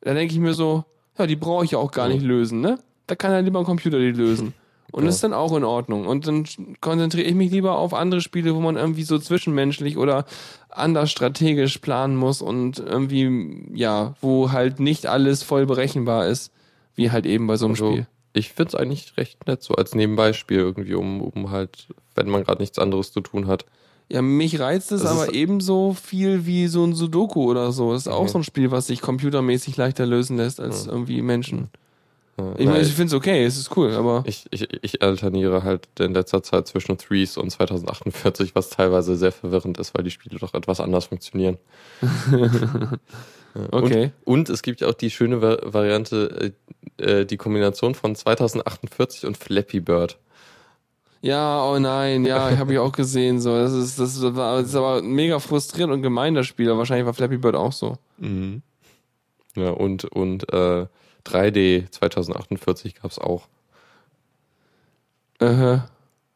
da 0.00 0.14
denke 0.14 0.32
ich 0.32 0.40
mir 0.40 0.54
so, 0.54 0.84
ja, 1.18 1.26
die 1.26 1.36
brauche 1.36 1.64
ich 1.64 1.72
ja 1.72 1.78
auch 1.78 1.92
gar 1.92 2.08
nicht 2.08 2.22
lösen, 2.22 2.60
ne? 2.60 2.78
Da 3.06 3.14
kann 3.14 3.32
ja 3.32 3.38
lieber 3.38 3.60
ein 3.60 3.64
Computer 3.64 3.98
die 3.98 4.10
lösen. 4.10 4.54
Und 4.92 5.02
Ja. 5.02 5.06
das 5.06 5.16
ist 5.16 5.24
dann 5.24 5.32
auch 5.34 5.54
in 5.56 5.64
Ordnung. 5.64 6.06
Und 6.06 6.26
dann 6.26 6.44
konzentriere 6.80 7.26
ich 7.26 7.34
mich 7.34 7.50
lieber 7.50 7.76
auf 7.78 7.92
andere 7.92 8.20
Spiele, 8.20 8.54
wo 8.54 8.60
man 8.60 8.76
irgendwie 8.76 9.02
so 9.02 9.18
zwischenmenschlich 9.18 9.96
oder 9.96 10.24
anders 10.70 11.10
strategisch 11.10 11.78
planen 11.78 12.16
muss 12.16 12.40
und 12.42 12.78
irgendwie, 12.78 13.66
ja, 13.74 14.14
wo 14.20 14.52
halt 14.52 14.78
nicht 14.80 15.06
alles 15.06 15.42
voll 15.42 15.66
berechenbar 15.66 16.26
ist, 16.28 16.52
wie 16.94 17.10
halt 17.10 17.26
eben 17.26 17.46
bei 17.46 17.56
so 17.56 17.66
einem 17.66 17.74
Also, 17.74 17.90
Spiel. 17.92 18.06
ich 18.32 18.50
finde 18.52 18.68
es 18.68 18.74
eigentlich 18.74 19.16
recht 19.16 19.46
nett, 19.46 19.62
so 19.62 19.74
als 19.74 19.94
Nebenbeispiel 19.94 20.58
irgendwie, 20.58 20.94
um, 20.94 21.20
um 21.20 21.50
halt, 21.50 21.88
wenn 22.14 22.28
man 22.28 22.44
gerade 22.44 22.62
nichts 22.62 22.78
anderes 22.78 23.12
zu 23.12 23.20
tun 23.20 23.46
hat. 23.48 23.64
Ja, 24.08 24.22
mich 24.22 24.60
reizt 24.60 24.92
es 24.92 25.02
Das 25.02 25.10
aber 25.10 25.34
ebenso 25.34 25.92
viel 25.94 26.46
wie 26.46 26.68
so 26.68 26.84
ein 26.84 26.94
Sudoku 26.94 27.50
oder 27.50 27.72
so. 27.72 27.92
Das 27.92 28.02
ist 28.02 28.08
auch 28.08 28.22
Mhm. 28.22 28.28
so 28.28 28.38
ein 28.38 28.44
Spiel, 28.44 28.70
was 28.70 28.86
sich 28.86 29.00
computermäßig 29.00 29.76
leichter 29.76 30.06
lösen 30.06 30.36
lässt 30.36 30.60
als 30.60 30.86
Mhm. 30.86 30.92
irgendwie 30.92 31.22
Menschen. 31.22 31.70
Ich 32.58 32.68
ich 32.68 32.92
finde 32.92 33.06
es 33.06 33.14
okay, 33.14 33.44
es 33.44 33.56
ist 33.56 33.74
cool, 33.76 33.94
aber 33.94 34.22
ich, 34.26 34.44
ich, 34.50 34.68
ich 34.82 35.02
alterniere 35.02 35.62
halt 35.62 35.88
in 35.98 36.12
letzter 36.12 36.42
Zeit 36.42 36.66
zwischen 36.66 36.98
Threes 36.98 37.38
und 37.38 37.50
2048, 37.50 38.54
was 38.54 38.68
teilweise 38.68 39.16
sehr 39.16 39.32
verwirrend 39.32 39.78
ist, 39.78 39.96
weil 39.96 40.04
die 40.04 40.10
Spiele 40.10 40.38
doch 40.38 40.52
etwas 40.52 40.80
anders 40.80 41.06
funktionieren. 41.06 41.58
Okay. 43.72 44.12
Und, 44.24 44.40
und 44.40 44.48
es 44.50 44.62
gibt 44.62 44.80
ja 44.80 44.88
auch 44.88 44.94
die 44.94 45.10
schöne 45.10 45.40
Va 45.40 45.56
Variante, 45.62 46.52
äh, 46.98 47.20
äh, 47.20 47.24
die 47.24 47.36
Kombination 47.36 47.94
von 47.94 48.14
2048 48.14 49.24
und 49.24 49.36
Flappy 49.36 49.80
Bird. 49.80 50.18
Ja, 51.22 51.64
oh 51.64 51.78
nein, 51.78 52.24
ja, 52.24 52.56
habe 52.58 52.74
ich 52.74 52.78
auch 52.78 52.92
gesehen. 52.92 53.40
So, 53.40 53.56
das 53.56 53.72
ist, 53.72 53.98
das, 53.98 54.22
war, 54.22 54.60
das 54.60 54.70
ist 54.70 54.76
aber 54.76 55.02
mega 55.02 55.38
frustrierend 55.38 55.94
und 55.94 56.02
gemein, 56.02 56.34
das 56.34 56.46
Spiel. 56.46 56.68
Aber 56.68 56.78
wahrscheinlich 56.78 57.06
war 57.06 57.14
Flappy 57.14 57.38
Bird 57.38 57.56
auch 57.56 57.72
so. 57.72 57.96
Mhm. 58.18 58.62
Ja, 59.54 59.70
und, 59.70 60.04
und 60.04 60.52
äh, 60.52 60.86
3D 61.26 61.90
2048 61.90 62.94
gab 62.94 63.10
es 63.10 63.18
auch. 63.18 63.48
Äh, 65.40 65.78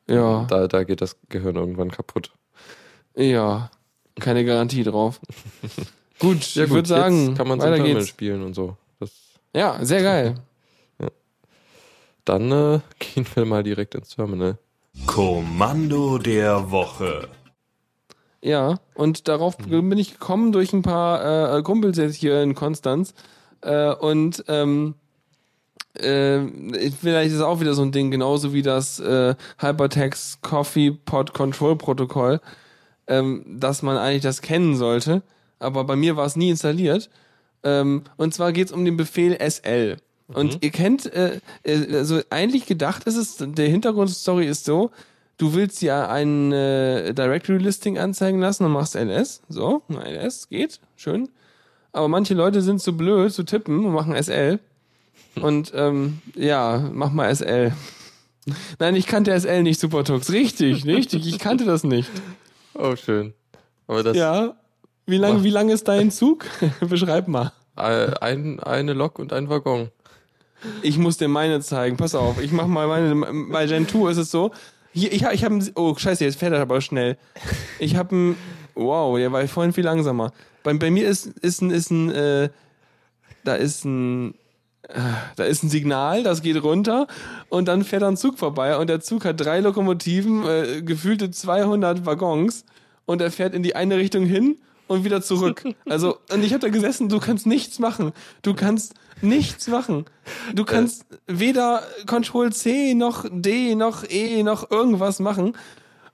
ja, 0.08 0.44
Da, 0.48 0.66
da 0.66 0.84
geht 0.84 1.00
das 1.00 1.16
Gehirn 1.28 1.56
irgendwann 1.56 1.90
kaputt. 1.90 2.32
ja, 3.14 3.70
keine 4.18 4.44
Garantie 4.44 4.82
drauf. 4.82 5.20
gut, 6.18 6.56
ich 6.56 6.70
würde 6.70 6.88
sagen, 6.88 7.34
kann 7.34 7.48
man 7.48 7.60
weiter 7.60 7.82
geht's. 7.82 8.08
spielen 8.08 8.42
und 8.42 8.54
so. 8.54 8.76
Das, 8.98 9.10
Ja, 9.54 9.82
sehr 9.84 10.02
geil. 10.02 10.34
dann 12.24 12.52
äh, 12.52 12.80
gehen 12.98 13.26
wir 13.34 13.44
mal 13.46 13.62
direkt 13.62 13.94
ins 13.94 14.10
Terminal. 14.10 14.58
Kommando 15.06 16.18
der 16.18 16.70
Woche. 16.70 17.28
Ja, 18.42 18.80
und 18.94 19.28
darauf 19.28 19.56
bin 19.58 19.98
ich 19.98 20.12
gekommen 20.14 20.52
durch 20.52 20.72
ein 20.72 20.82
paar 20.82 21.58
äh, 21.58 21.62
Kumpels 21.62 21.98
jetzt 21.98 22.16
hier 22.16 22.42
in 22.42 22.54
Konstanz. 22.54 23.14
Äh, 23.62 23.94
und 23.94 24.44
ähm, 24.48 24.94
äh, 25.94 26.40
vielleicht 27.00 27.30
ist 27.30 27.36
es 27.36 27.42
auch 27.42 27.60
wieder 27.60 27.74
so 27.74 27.82
ein 27.82 27.92
Ding, 27.92 28.10
genauso 28.10 28.52
wie 28.52 28.62
das 28.62 29.00
äh, 29.00 29.34
Hypertext 29.58 30.42
Coffee 30.42 30.92
Pod 30.92 31.34
Control 31.34 31.76
Protokoll, 31.76 32.40
ähm, 33.06 33.44
dass 33.46 33.82
man 33.82 33.96
eigentlich 33.96 34.22
das 34.22 34.42
kennen 34.42 34.76
sollte. 34.76 35.22
Aber 35.58 35.84
bei 35.84 35.96
mir 35.96 36.16
war 36.16 36.26
es 36.26 36.36
nie 36.36 36.50
installiert. 36.50 37.10
Ähm, 37.62 38.04
und 38.16 38.32
zwar 38.32 38.52
geht 38.52 38.68
es 38.68 38.72
um 38.72 38.84
den 38.84 38.96
Befehl 38.96 39.36
SL. 39.38 39.98
Und 40.32 40.62
ihr 40.62 40.70
kennt, 40.70 41.12
äh, 41.12 41.40
äh, 41.64 41.96
also 41.96 42.20
eigentlich 42.30 42.66
gedacht 42.66 43.04
ist 43.04 43.16
es, 43.16 43.36
der 43.38 43.68
Hintergrundstory 43.68 44.46
ist 44.46 44.64
so, 44.64 44.90
du 45.38 45.54
willst 45.54 45.82
ja 45.82 46.08
ein 46.08 46.52
äh, 46.52 47.12
Directory-Listing 47.14 47.98
anzeigen 47.98 48.40
lassen 48.40 48.64
und 48.64 48.72
machst 48.72 48.94
ls. 48.94 49.42
So, 49.48 49.82
ls, 49.88 50.48
geht, 50.48 50.80
schön. 50.96 51.28
Aber 51.92 52.08
manche 52.08 52.34
Leute 52.34 52.62
sind 52.62 52.80
zu 52.80 52.96
blöd 52.96 53.32
zu 53.32 53.42
tippen 53.44 53.84
und 53.84 53.92
machen 53.92 54.14
SL. 54.20 54.58
Und 55.40 55.72
ähm, 55.74 56.20
ja, 56.34 56.88
mach 56.92 57.10
mal 57.10 57.34
SL. 57.34 57.72
Nein, 58.78 58.96
ich 58.96 59.06
kannte 59.06 59.38
SL 59.38 59.62
nicht, 59.62 59.80
Supertux. 59.80 60.30
Richtig, 60.32 60.84
richtig, 60.86 61.26
ich 61.26 61.38
kannte 61.38 61.64
das 61.64 61.84
nicht. 61.84 62.10
Oh, 62.74 62.96
schön. 62.96 63.34
Aber 63.86 64.02
das 64.02 64.16
Ja. 64.16 64.54
Wie 65.06 65.16
lang, 65.18 65.42
wie 65.42 65.50
lang 65.50 65.68
ist 65.70 65.88
dein 65.88 66.10
Zug? 66.10 66.44
Beschreib 66.80 67.26
mal. 67.26 67.52
äh, 67.76 68.12
ein, 68.20 68.60
eine 68.60 68.92
Lok 68.92 69.18
und 69.18 69.32
ein 69.32 69.48
Waggon. 69.48 69.90
Ich 70.82 70.98
muss 70.98 71.16
dir 71.16 71.26
meine 71.28 71.60
zeigen. 71.60 71.96
Pass 71.96 72.14
auf, 72.14 72.40
ich 72.40 72.52
mach 72.52 72.66
mal 72.66 72.86
meine. 72.86 73.14
Bei 73.50 73.66
Gen 73.66 73.88
2 73.88 74.10
ist 74.10 74.18
es 74.18 74.30
so. 74.30 74.52
Hier, 74.92 75.12
ich, 75.12 75.24
hab- 75.24 75.32
ich 75.32 75.44
habe 75.44 75.58
Oh, 75.74 75.94
scheiße, 75.96 76.22
jetzt 76.24 76.38
fährt 76.38 76.52
er 76.52 76.60
aber 76.60 76.80
schnell. 76.80 77.16
Ich 77.78 77.96
habe 77.96 78.14
ein. 78.14 78.36
Wow, 78.74 79.16
der 79.18 79.32
war 79.32 79.46
vorhin 79.48 79.72
viel 79.72 79.84
langsamer. 79.84 80.32
Bei, 80.62 80.74
bei 80.74 80.90
mir 80.90 81.08
ist, 81.08 81.26
ist 81.26 81.62
ein, 81.62 81.70
ist 81.70 81.90
ein, 81.90 82.10
äh, 82.10 82.48
da 83.44 83.54
ist 83.54 83.84
ein, 83.84 84.34
äh, 84.82 85.00
da 85.36 85.44
ist 85.44 85.62
ein 85.62 85.70
Signal, 85.70 86.22
das 86.22 86.42
geht 86.42 86.62
runter 86.62 87.06
und 87.48 87.68
dann 87.68 87.84
fährt 87.84 88.02
ein 88.02 88.16
Zug 88.16 88.38
vorbei 88.38 88.76
und 88.76 88.88
der 88.88 89.00
Zug 89.00 89.24
hat 89.24 89.40
drei 89.40 89.60
Lokomotiven, 89.60 90.46
äh, 90.46 90.82
gefühlte 90.82 91.30
200 91.30 92.06
Waggons 92.06 92.64
und 93.06 93.20
er 93.20 93.30
fährt 93.30 93.54
in 93.54 93.62
die 93.62 93.74
eine 93.74 93.96
Richtung 93.96 94.24
hin 94.24 94.58
und 94.86 95.04
wieder 95.04 95.22
zurück. 95.22 95.64
Also, 95.88 96.18
und 96.32 96.44
ich 96.44 96.52
habe 96.52 96.60
da 96.60 96.68
gesessen, 96.68 97.08
du 97.08 97.20
kannst 97.20 97.46
nichts 97.46 97.78
machen. 97.78 98.12
Du 98.42 98.54
kannst 98.54 98.94
nichts 99.22 99.68
machen. 99.68 100.04
Du 100.54 100.64
kannst 100.64 101.04
weder 101.26 101.82
Control 102.06 102.52
C 102.52 102.94
noch 102.94 103.24
D 103.30 103.74
noch 103.74 104.04
E 104.08 104.42
noch 104.42 104.70
irgendwas 104.70 105.18
machen. 105.18 105.56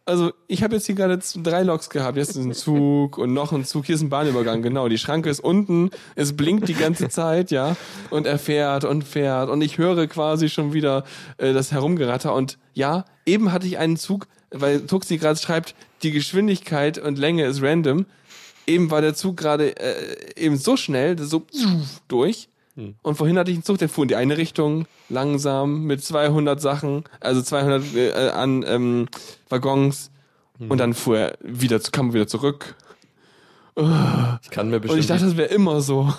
Also, 0.06 0.32
ich 0.46 0.62
habe 0.62 0.76
jetzt 0.76 0.86
hier 0.86 0.94
gerade 0.94 1.18
drei 1.42 1.64
Loks 1.64 1.90
gehabt. 1.90 2.16
Jetzt 2.16 2.30
ist 2.30 2.36
ein 2.36 2.54
Zug 2.54 3.18
und 3.18 3.32
noch 3.34 3.52
ein 3.52 3.64
Zug. 3.64 3.86
Hier 3.86 3.96
ist 3.96 4.02
ein 4.02 4.08
Bahnübergang, 4.08 4.62
genau. 4.62 4.88
Die 4.88 4.98
Schranke 4.98 5.28
ist 5.28 5.40
unten. 5.40 5.90
Es 6.14 6.36
blinkt 6.36 6.68
die 6.68 6.74
ganze 6.74 7.08
Zeit, 7.10 7.50
ja. 7.50 7.76
Und 8.10 8.26
er 8.26 8.38
fährt 8.38 8.84
und 8.84 9.02
fährt. 9.02 9.50
Und 9.50 9.60
ich 9.62 9.78
höre 9.78 10.06
quasi 10.06 10.48
schon 10.48 10.72
wieder 10.72 11.04
äh, 11.38 11.52
das 11.52 11.72
Herumgeratter. 11.72 12.32
Und 12.34 12.56
ja, 12.72 13.04
eben 13.26 13.52
hatte 13.52 13.66
ich 13.66 13.78
einen 13.78 13.96
Zug 13.96 14.28
weil 14.50 14.86
Tuxi 14.86 15.18
gerade 15.18 15.38
schreibt, 15.38 15.74
die 16.02 16.12
Geschwindigkeit 16.12 16.98
und 16.98 17.18
Länge 17.18 17.44
ist 17.44 17.62
random. 17.62 18.06
Eben 18.66 18.90
war 18.90 19.00
der 19.00 19.14
Zug 19.14 19.36
gerade 19.36 19.76
äh, 19.76 20.34
eben 20.36 20.56
so 20.56 20.76
schnell, 20.76 21.18
so 21.18 21.46
durch. 22.08 22.48
Hm. 22.76 22.94
Und 23.02 23.14
vorhin 23.16 23.38
hatte 23.38 23.50
ich 23.50 23.56
einen 23.56 23.64
Zug, 23.64 23.78
der 23.78 23.88
fuhr 23.88 24.04
in 24.04 24.08
die 24.08 24.16
eine 24.16 24.36
Richtung, 24.36 24.86
langsam, 25.08 25.84
mit 25.84 26.04
200 26.04 26.60
Sachen, 26.60 27.04
also 27.20 27.42
200 27.42 27.82
äh, 27.94 28.12
an 28.30 28.64
ähm, 28.66 29.08
Waggons. 29.48 30.10
Hm. 30.58 30.70
Und 30.70 30.78
dann 30.78 30.94
fuhr 30.94 31.18
er 31.18 31.38
wieder, 31.42 31.80
zu- 31.80 31.90
kam 31.90 32.08
er 32.10 32.14
wieder 32.14 32.26
zurück. 32.28 32.74
Ich 33.78 34.50
kann 34.50 34.70
mir 34.70 34.76
Und 34.76 34.82
bestimmt 34.82 35.00
ich 35.00 35.06
dachte, 35.06 35.24
das 35.26 35.36
wäre 35.36 35.52
immer 35.52 35.82
so. 35.82 36.10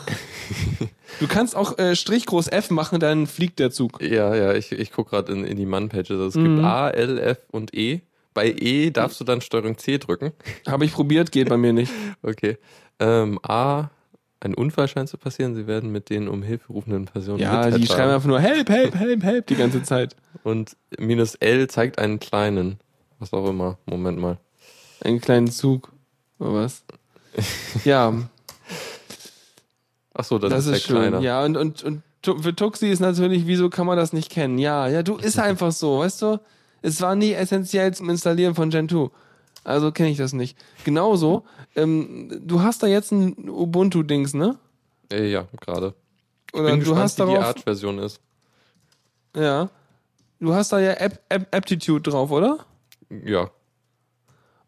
du 1.19 1.27
kannst 1.27 1.55
auch 1.55 1.79
äh, 1.79 1.95
Strich 1.95 2.27
groß 2.27 2.49
F 2.49 2.69
machen, 2.69 2.99
dann 2.99 3.25
fliegt 3.25 3.57
der 3.57 3.71
Zug. 3.71 3.99
Ja, 4.01 4.35
ja, 4.35 4.53
ich, 4.53 4.71
ich 4.71 4.91
gucke 4.91 5.09
gerade 5.11 5.31
in, 5.31 5.43
in 5.43 5.57
die 5.57 5.65
Mann-Pages. 5.65 6.11
Also 6.11 6.25
es 6.27 6.35
Mhm. 6.35 6.55
gibt 6.57 6.67
A, 6.67 6.89
L, 6.91 7.17
F 7.17 7.39
und 7.51 7.73
E. 7.73 8.01
Bei 8.35 8.51
E 8.51 8.91
darfst 8.91 9.19
du 9.19 9.23
dann 9.23 9.41
Steuerung 9.41 9.75
C 9.79 9.97
drücken. 9.97 10.33
Habe 10.67 10.85
ich 10.85 10.93
probiert, 10.93 11.31
geht 11.31 11.49
bei 11.49 11.57
mir 11.57 11.73
nicht. 11.73 11.91
Okay. 12.21 12.57
Ähm, 12.99 13.39
A, 13.41 13.89
ein 14.39 14.53
Unfall 14.53 14.87
scheint 14.87 15.09
zu 15.09 15.17
passieren. 15.17 15.55
Sie 15.55 15.67
werden 15.67 15.91
mit 15.91 16.09
den 16.09 16.27
um 16.27 16.43
Hilfe 16.43 16.71
rufenden 16.71 17.05
Personen 17.05 17.39
Ja, 17.39 17.71
die 17.71 17.85
schreiben 17.87 18.11
einfach 18.11 18.27
nur 18.27 18.39
Help, 18.39 18.69
Help, 18.69 18.95
Help, 18.95 19.23
Help 19.23 19.47
die 19.47 19.55
ganze 19.55 19.83
Zeit. 19.83 20.15
Und 20.43 20.77
minus 20.99 21.35
L 21.35 21.67
zeigt 21.67 21.99
einen 21.99 22.19
kleinen. 22.19 22.79
Was 23.19 23.33
auch 23.33 23.49
immer. 23.49 23.77
Moment 23.85 24.19
mal. 24.19 24.37
Einen 25.03 25.21
kleinen 25.21 25.49
Zug. 25.49 25.91
Oder 26.39 26.53
was? 26.53 26.83
Ja, 27.83 28.13
Ach 30.17 30.23
so, 30.23 30.39
das, 30.39 30.49
das, 30.49 30.65
ist, 30.65 30.71
ist 30.71 30.87
der 30.87 30.87
schön. 30.87 30.97
Kleiner. 30.97 31.19
Ja, 31.19 31.45
und, 31.45 31.55
und, 31.55 31.83
und 31.83 32.01
für 32.41 32.55
Tuxi 32.55 32.87
ist 32.87 32.99
natürlich, 32.99 33.45
wieso 33.45 33.69
kann 33.69 33.85
man 33.85 33.97
das 33.97 34.13
nicht 34.13 34.31
kennen? 34.31 34.57
Ja, 34.57 34.87
ja, 34.87 35.03
du 35.03 35.17
ist 35.17 35.39
einfach 35.39 35.71
so, 35.71 35.99
weißt 35.99 36.23
du? 36.23 36.39
Es 36.81 37.01
war 37.01 37.15
nie 37.15 37.33
essentiell 37.33 37.93
zum 37.93 38.09
Installieren 38.09 38.55
von 38.55 38.69
Gentoo. 38.69 39.11
Also 39.67 39.91
kenne 39.91 40.09
ich 40.09 40.17
das 40.17 40.31
nicht. 40.31 40.57
Genauso, 40.85 41.43
ähm, 41.75 42.31
du 42.41 42.61
hast 42.61 42.83
da 42.83 42.87
jetzt 42.87 43.11
ein 43.11 43.49
Ubuntu-Dings, 43.49 44.33
ne? 44.33 44.57
Äh, 45.11 45.29
ja, 45.29 45.45
gerade. 45.59 45.93
Oder 46.53 46.69
Bin 46.71 46.75
du 46.75 46.79
gespannt, 46.79 47.01
hast 47.01 47.19
wie 47.19 47.23
die 47.23 47.31
darauf. 47.33 47.45
Arch-Version 47.47 47.99
ist. 47.99 48.21
Ja. 49.35 49.69
Du 50.39 50.53
hast 50.53 50.71
da 50.71 50.79
ja 50.79 50.93
App, 50.93 51.19
App, 51.27 51.53
Aptitude 51.53 52.09
drauf, 52.09 52.31
oder? 52.31 52.59
Ja. 53.09 53.51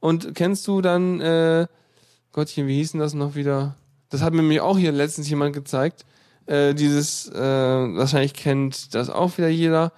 Und 0.02 0.36
kennst 0.36 0.68
du 0.68 0.82
dann, 0.82 1.22
äh, 1.22 1.68
Gottchen, 2.34 2.68
wie 2.68 2.76
hieß 2.76 2.92
denn 2.92 3.00
das 3.00 3.14
noch 3.14 3.36
wieder? 3.36 3.78
Das 4.10 4.22
hat 4.22 4.34
mir 4.34 4.42
nämlich 4.42 4.60
auch 4.60 4.78
hier 4.78 4.92
letztens 4.92 5.30
jemand 5.30 5.54
gezeigt. 5.54 6.06
Äh, 6.46 6.74
dieses, 6.74 7.30
äh, 7.30 7.40
wahrscheinlich 7.40 8.34
kennt 8.34 8.94
das 8.94 9.10
auch 9.10 9.38
wieder 9.38 9.48
jeder. 9.48 9.94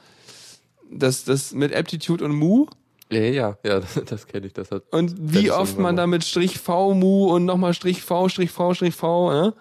Das, 0.91 1.23
das 1.23 1.53
mit 1.53 1.75
Aptitude 1.75 2.23
und 2.23 2.35
Mu. 2.35 2.67
Ja, 3.11 3.19
ja, 3.19 3.57
ja, 3.63 3.79
das, 3.81 3.99
das 4.05 4.27
kenne 4.27 4.47
ich. 4.47 4.53
Das 4.53 4.71
hat, 4.71 4.83
Und 4.91 5.13
wie 5.17 5.51
oft 5.51 5.77
man 5.77 5.95
da 5.95 6.07
mit 6.07 6.23
Strich 6.23 6.57
V, 6.59 6.93
Mu 6.93 7.25
und 7.33 7.45
nochmal 7.45 7.73
Strich 7.73 8.01
V, 8.01 8.29
Strich 8.29 8.51
V, 8.51 8.73
Strich 8.73 8.95
V, 8.95 9.31
ne? 9.31 9.53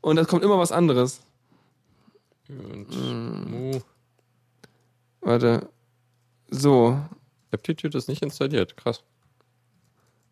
Und 0.00 0.16
das 0.16 0.26
kommt 0.28 0.42
immer 0.44 0.58
was 0.58 0.72
anderes. 0.72 1.20
und 2.48 2.88
Mm. 2.90 3.50
Mu. 3.50 3.80
Warte. 5.20 5.68
So. 6.50 6.98
Aptitude 7.52 7.96
ist 7.98 8.08
nicht 8.08 8.22
installiert. 8.22 8.76
Krass. 8.76 9.02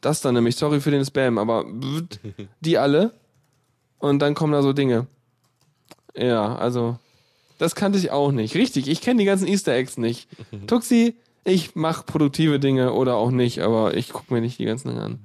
Das 0.01 0.21
dann 0.21 0.35
nämlich, 0.35 0.57
sorry 0.57 0.81
für 0.81 0.91
den 0.93 1.05
Spam, 1.05 1.39
aber 1.39 1.65
die 2.61 2.79
alle. 2.79 3.13
Und 3.99 4.21
dann 4.21 4.35
kommen 4.35 4.53
da 4.53 4.63
so 4.63 4.73
Dinge. 4.73 5.07
Ja, 6.17 6.55
also, 6.57 6.99
das 7.59 7.75
kannte 7.75 7.99
ich 7.99 8.11
auch 8.13 8.31
nicht. 8.31 8.55
Richtig, 8.55 8.89
ich 8.89 9.01
kenne 9.01 9.19
die 9.19 9.25
ganzen 9.25 9.49
Easter 9.49 9.73
Eggs 9.75 9.97
nicht. 9.99 10.29
Tuxi, 10.69 11.17
ich 11.45 11.75
mache 11.77 12.05
produktive 12.05 12.59
Dinge 12.61 12.93
oder 12.93 13.17
auch 13.17 13.31
nicht, 13.31 13.61
aber 13.61 13.95
ich 13.97 14.11
gucke 14.11 14.33
mir 14.35 14.41
nicht 14.41 14.59
die 14.59 14.65
ganzen 14.65 14.89
Dinge 14.89 15.03
an. 15.03 15.19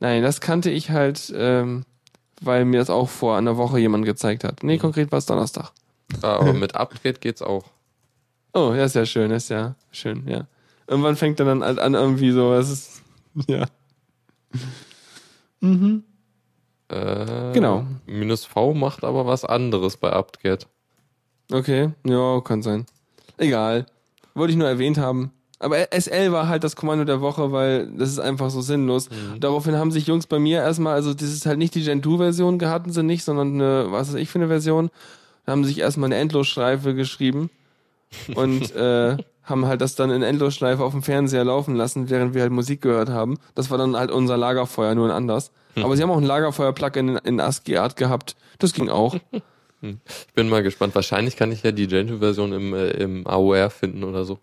Nein, 0.00 0.22
das 0.22 0.40
kannte 0.40 0.70
ich 0.70 0.90
halt, 0.90 1.32
ähm, 1.36 1.84
weil 2.40 2.64
mir 2.64 2.78
das 2.80 2.90
auch 2.90 3.08
vor 3.08 3.36
einer 3.36 3.56
Woche 3.56 3.78
jemand 3.78 4.04
gezeigt 4.04 4.44
hat. 4.44 4.62
Nee, 4.62 4.78
konkret 4.78 5.10
war 5.12 5.18
es 5.18 5.26
Donnerstag. 5.26 5.72
Ah, 6.22 6.36
aber 6.36 6.52
mit 6.52 6.74
Upgrade 6.74 7.18
geht's 7.18 7.42
auch. 7.42 7.64
Oh, 8.54 8.72
ja, 8.74 8.84
ist 8.84 8.94
ja 8.94 9.04
schön, 9.04 9.30
ist 9.30 9.50
ja 9.50 9.74
schön, 9.90 10.26
ja. 10.26 10.46
Irgendwann 10.86 11.16
fängt 11.16 11.38
er 11.40 11.46
dann 11.46 11.62
halt 11.62 11.78
an 11.78 11.94
irgendwie 11.94 12.30
so, 12.30 12.54
es 12.54 12.70
ist, 12.70 13.02
ja. 13.48 13.66
Mhm. 15.60 16.04
Äh, 16.88 17.52
Genau. 17.52 17.86
Minus 18.06 18.44
V 18.44 18.72
macht 18.74 19.04
aber 19.04 19.26
was 19.26 19.44
anderes 19.44 19.96
bei 19.96 20.10
Upgrade. 20.12 20.64
Okay, 21.52 21.90
ja, 22.04 22.40
kann 22.40 22.62
sein. 22.62 22.86
Egal. 23.36 23.86
Wollte 24.34 24.52
ich 24.52 24.58
nur 24.58 24.68
erwähnt 24.68 24.98
haben. 24.98 25.32
Aber 25.60 25.88
SL 25.92 26.30
war 26.30 26.48
halt 26.48 26.62
das 26.62 26.76
Kommando 26.76 27.04
der 27.04 27.20
Woche, 27.20 27.50
weil 27.50 27.88
das 27.88 28.10
ist 28.10 28.20
einfach 28.20 28.50
so 28.50 28.60
sinnlos. 28.60 29.08
Daraufhin 29.40 29.76
haben 29.76 29.90
sich 29.90 30.06
Jungs 30.06 30.26
bei 30.26 30.38
mir 30.38 30.60
erstmal, 30.60 30.94
also 30.94 31.14
das 31.14 31.32
ist 31.32 31.46
halt 31.46 31.58
nicht 31.58 31.74
die 31.74 31.82
Gen 31.82 32.00
2-Version, 32.00 32.60
hatten 32.66 32.92
sie 32.92 33.02
nicht, 33.02 33.24
sondern 33.24 33.54
eine, 33.54 33.90
was 33.90 34.08
weiß 34.08 34.20
ich 34.20 34.28
für 34.28 34.38
eine 34.38 34.48
Version. 34.48 34.90
Da 35.44 35.52
haben 35.52 35.64
sie 35.64 35.70
sich 35.70 35.80
erstmal 35.80 36.08
eine 36.08 36.16
Endlosschleife 36.16 36.94
geschrieben 36.94 37.50
und 38.34 38.70
äh, 38.76 39.16
haben 39.42 39.66
halt 39.66 39.80
das 39.80 39.94
dann 39.94 40.10
in 40.10 40.22
Endlosschleife 40.22 40.84
auf 40.84 40.92
dem 40.92 41.02
Fernseher 41.02 41.44
laufen 41.44 41.74
lassen, 41.74 42.10
während 42.10 42.34
wir 42.34 42.42
halt 42.42 42.52
Musik 42.52 42.82
gehört 42.82 43.08
haben. 43.08 43.38
Das 43.54 43.70
war 43.70 43.78
dann 43.78 43.96
halt 43.96 44.10
unser 44.10 44.36
Lagerfeuer, 44.36 44.94
nur 44.94 45.06
in 45.06 45.12
anders. 45.12 45.50
Aber 45.76 45.96
sie 45.96 46.02
haben 46.02 46.10
auch 46.10 46.18
ein 46.18 46.24
Lagerfeuer-Plugin 46.24 47.08
in, 47.08 47.16
in 47.18 47.40
ASCII-Art 47.40 47.96
gehabt. 47.96 48.36
Das 48.58 48.72
ging 48.72 48.88
auch. 48.88 49.16
Ich 49.80 50.34
bin 50.34 50.48
mal 50.48 50.64
gespannt. 50.64 50.96
Wahrscheinlich 50.96 51.36
kann 51.36 51.52
ich 51.52 51.62
ja 51.62 51.70
die 51.70 51.86
Gentoo-Version 51.86 52.52
im, 52.52 52.74
äh, 52.74 52.88
im 52.90 53.24
AOR 53.28 53.70
finden 53.70 54.02
oder 54.02 54.24
so. 54.24 54.40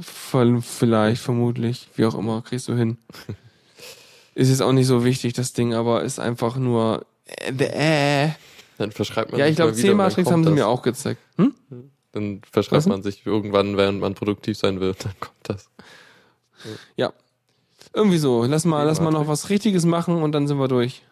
Vielleicht, 0.00 1.22
vermutlich, 1.22 1.88
wie 1.96 2.04
auch 2.06 2.14
immer, 2.14 2.42
kriegst 2.42 2.68
du 2.68 2.74
hin. 2.76 2.98
Ist 4.34 4.48
jetzt 4.48 4.62
auch 4.62 4.72
nicht 4.72 4.86
so 4.88 5.04
wichtig, 5.04 5.32
das 5.34 5.52
Ding, 5.52 5.74
aber 5.74 6.02
ist 6.02 6.18
einfach 6.18 6.56
nur. 6.56 7.06
Äh, 7.26 7.52
äh. 8.26 8.30
Dann 8.78 8.90
verschreibt 8.90 9.30
man 9.30 9.38
Ja, 9.38 9.46
ich 9.46 9.50
sich 9.50 9.56
glaube, 9.58 9.76
wieder 9.76 9.92
und 9.92 9.98
dann 9.98 10.10
C-Matrix 10.10 10.30
haben 10.32 10.42
sie 10.42 10.50
das. 10.50 10.54
mir 10.56 10.66
auch 10.66 10.82
gezeigt. 10.82 11.20
Hm? 11.36 11.54
Dann 12.10 12.42
verschreibt 12.50 12.78
Was? 12.78 12.86
man 12.86 13.04
sich 13.04 13.24
irgendwann, 13.24 13.76
während 13.76 14.00
man 14.00 14.14
produktiv 14.14 14.58
sein 14.58 14.80
will. 14.80 14.94
Dann 14.98 15.12
kommt 15.20 15.36
das. 15.44 15.68
Ja. 16.96 17.12
Irgendwie 17.92 18.18
so. 18.18 18.44
Lass 18.44 18.64
mal, 18.64 18.82
lass 18.82 19.00
mal 19.00 19.12
noch 19.12 19.28
was 19.28 19.50
Richtiges 19.50 19.84
machen 19.84 20.20
und 20.20 20.32
dann 20.32 20.48
sind 20.48 20.58
wir 20.58 20.66
durch. 20.66 21.02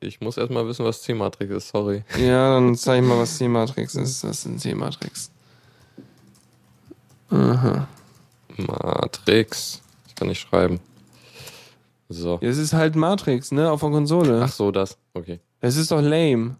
Ich 0.00 0.20
muss 0.20 0.36
erstmal 0.36 0.66
wissen, 0.68 0.84
was 0.84 1.02
C-Matrix 1.02 1.52
ist. 1.52 1.68
Sorry. 1.70 2.04
Ja, 2.20 2.54
dann 2.54 2.76
zeig 2.76 3.02
ich 3.02 3.08
mal, 3.08 3.18
was 3.18 3.38
C-Matrix 3.38 3.96
ist. 3.96 4.22
Das 4.22 4.38
ist 4.38 4.44
ein 4.46 4.58
C-Matrix. 4.58 5.30
Aha. 7.30 7.88
Matrix. 8.58 9.82
Ich 10.08 10.14
kann 10.14 10.28
nicht 10.28 10.40
schreiben. 10.40 10.80
So. 12.08 12.38
Ja, 12.40 12.48
es 12.48 12.58
ist 12.58 12.72
halt 12.72 12.94
Matrix, 12.94 13.50
ne, 13.52 13.70
auf 13.70 13.80
der 13.80 13.90
Konsole. 13.90 14.42
Ach 14.42 14.52
so, 14.52 14.70
das. 14.70 14.96
Okay. 15.14 15.40
Es 15.60 15.76
ist 15.76 15.90
doch 15.90 16.00
lame. 16.00 16.56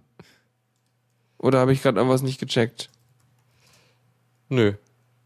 Oder 1.39 1.61
habe 1.61 1.73
ich 1.73 1.83
gerade 1.83 1.99
irgendwas 1.99 2.23
nicht 2.23 2.41
gecheckt? 2.41 2.91
Nö. 4.49 4.75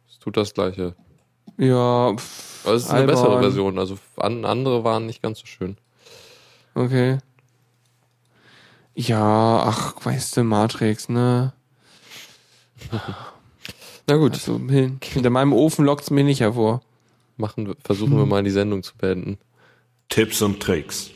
Es 0.09 0.18
tut 0.18 0.36
das 0.36 0.52
Gleiche. 0.52 0.94
Ja, 1.56 2.12
pff, 2.14 2.66
Aber 2.66 2.74
es 2.74 2.84
ist 2.84 2.90
eine 2.90 3.06
bessere 3.06 3.40
Version. 3.40 3.78
Also 3.78 3.98
an, 4.16 4.44
andere 4.44 4.84
waren 4.84 5.06
nicht 5.06 5.22
ganz 5.22 5.38
so 5.40 5.47
schön. 5.47 5.76
Okay. 6.74 7.18
Ja, 8.94 9.62
ach, 9.66 9.94
weißt 10.05 10.36
du, 10.36 10.44
Matrix, 10.44 11.09
ne? 11.09 11.52
Na 14.06 14.16
gut. 14.16 14.32
Also, 14.32 14.59
hin, 14.59 14.98
hinter 15.02 15.31
meinem 15.31 15.52
Ofen 15.52 15.85
lockt's 15.85 16.10
mir 16.10 16.24
nicht 16.24 16.40
hervor. 16.40 16.82
Machen, 17.36 17.74
versuchen 17.82 18.16
wir 18.16 18.27
mal 18.27 18.43
die 18.43 18.51
Sendung 18.51 18.82
zu 18.82 18.97
beenden. 18.97 19.39
Tipps 20.09 20.43
und 20.43 20.60
Tricks. 20.60 21.10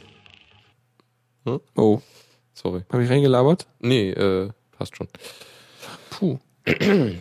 Oh, 1.75 2.01
Sorry. 2.55 2.83
habe 2.91 3.05
ich 3.05 3.11
reingelabert? 3.11 3.67
Nee, 3.81 4.11
äh, 4.11 4.51
passt 4.73 4.97
schon. 4.97 5.09
Puh. 6.11 6.39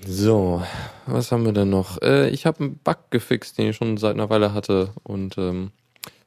So, 0.07 0.63
was 1.05 1.31
haben 1.33 1.43
wir 1.45 1.51
denn 1.51 1.69
noch? 1.69 2.01
Äh, 2.01 2.29
ich 2.29 2.45
habe 2.45 2.63
einen 2.63 2.77
Bug 2.77 2.97
gefixt, 3.09 3.57
den 3.57 3.69
ich 3.71 3.75
schon 3.75 3.97
seit 3.97 4.13
einer 4.13 4.29
Weile 4.29 4.53
hatte. 4.53 4.91
Und 5.03 5.37
ähm, 5.37 5.71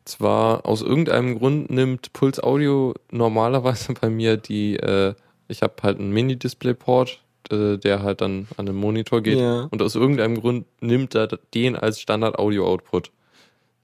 zwar 0.04 0.66
aus 0.66 0.82
irgendeinem 0.82 1.38
Grund 1.38 1.70
nimmt 1.70 2.12
Puls 2.12 2.42
Audio 2.42 2.94
normalerweise 3.10 3.94
bei 4.00 4.10
mir 4.10 4.36
die, 4.36 4.76
äh, 4.76 5.14
ich 5.48 5.62
habe 5.62 5.74
halt 5.82 5.98
einen 5.98 6.10
Mini-Display-Port, 6.10 7.20
äh, 7.52 7.76
der 7.78 8.02
halt 8.02 8.20
dann 8.20 8.48
an 8.56 8.66
den 8.66 8.76
Monitor 8.76 9.20
geht. 9.22 9.38
Ja. 9.38 9.68
Und 9.70 9.82
aus 9.82 9.94
irgendeinem 9.94 10.40
Grund 10.40 10.66
nimmt 10.80 11.14
er 11.14 11.26
den 11.54 11.76
als 11.76 12.00
Standard-Audio-Output. 12.00 13.10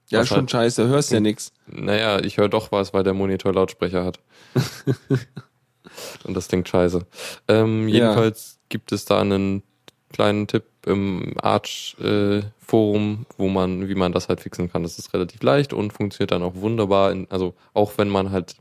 Ja, 0.09 0.25
schon 0.25 0.37
halt- 0.39 0.51
scheiße, 0.51 0.87
hörst 0.87 1.11
ja 1.11 1.19
nix. 1.19 1.51
Naja, 1.67 2.19
ich 2.19 2.37
höre 2.37 2.49
doch 2.49 2.71
was, 2.71 2.93
weil 2.93 3.03
der 3.03 3.13
Monitor 3.13 3.53
Lautsprecher 3.53 4.03
hat. 4.03 4.19
Und 6.23 6.35
das 6.35 6.47
klingt 6.47 6.67
scheiße. 6.69 7.05
Ähm, 7.47 7.87
Ja. 7.87 7.95
jedenfalls 8.05 8.59
gibt 8.69 8.91
es 8.91 9.05
da 9.05 9.21
einen 9.21 9.63
kleinen 10.11 10.47
Tipp 10.47 10.63
im 10.85 11.33
Arch-Forum, 11.41 13.25
wo 13.37 13.47
man, 13.49 13.87
wie 13.87 13.95
man 13.95 14.11
das 14.11 14.29
halt 14.29 14.41
fixen 14.41 14.71
kann. 14.71 14.83
Das 14.83 14.99
ist 14.99 15.13
relativ 15.13 15.41
leicht 15.43 15.73
und 15.73 15.93
funktioniert 15.93 16.31
dann 16.31 16.43
auch 16.43 16.55
wunderbar. 16.55 17.11
In, 17.11 17.27
also 17.29 17.53
auch 17.73 17.93
wenn 17.97 18.09
man 18.09 18.31
halt 18.31 18.55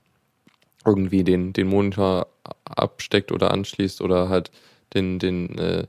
irgendwie 0.84 1.24
den, 1.24 1.52
den 1.52 1.68
Monitor 1.68 2.26
absteckt 2.64 3.32
oder 3.32 3.50
anschließt 3.52 4.00
oder 4.00 4.28
halt 4.28 4.50
den, 4.94 5.18
den, 5.18 5.58
äh, 5.58 5.86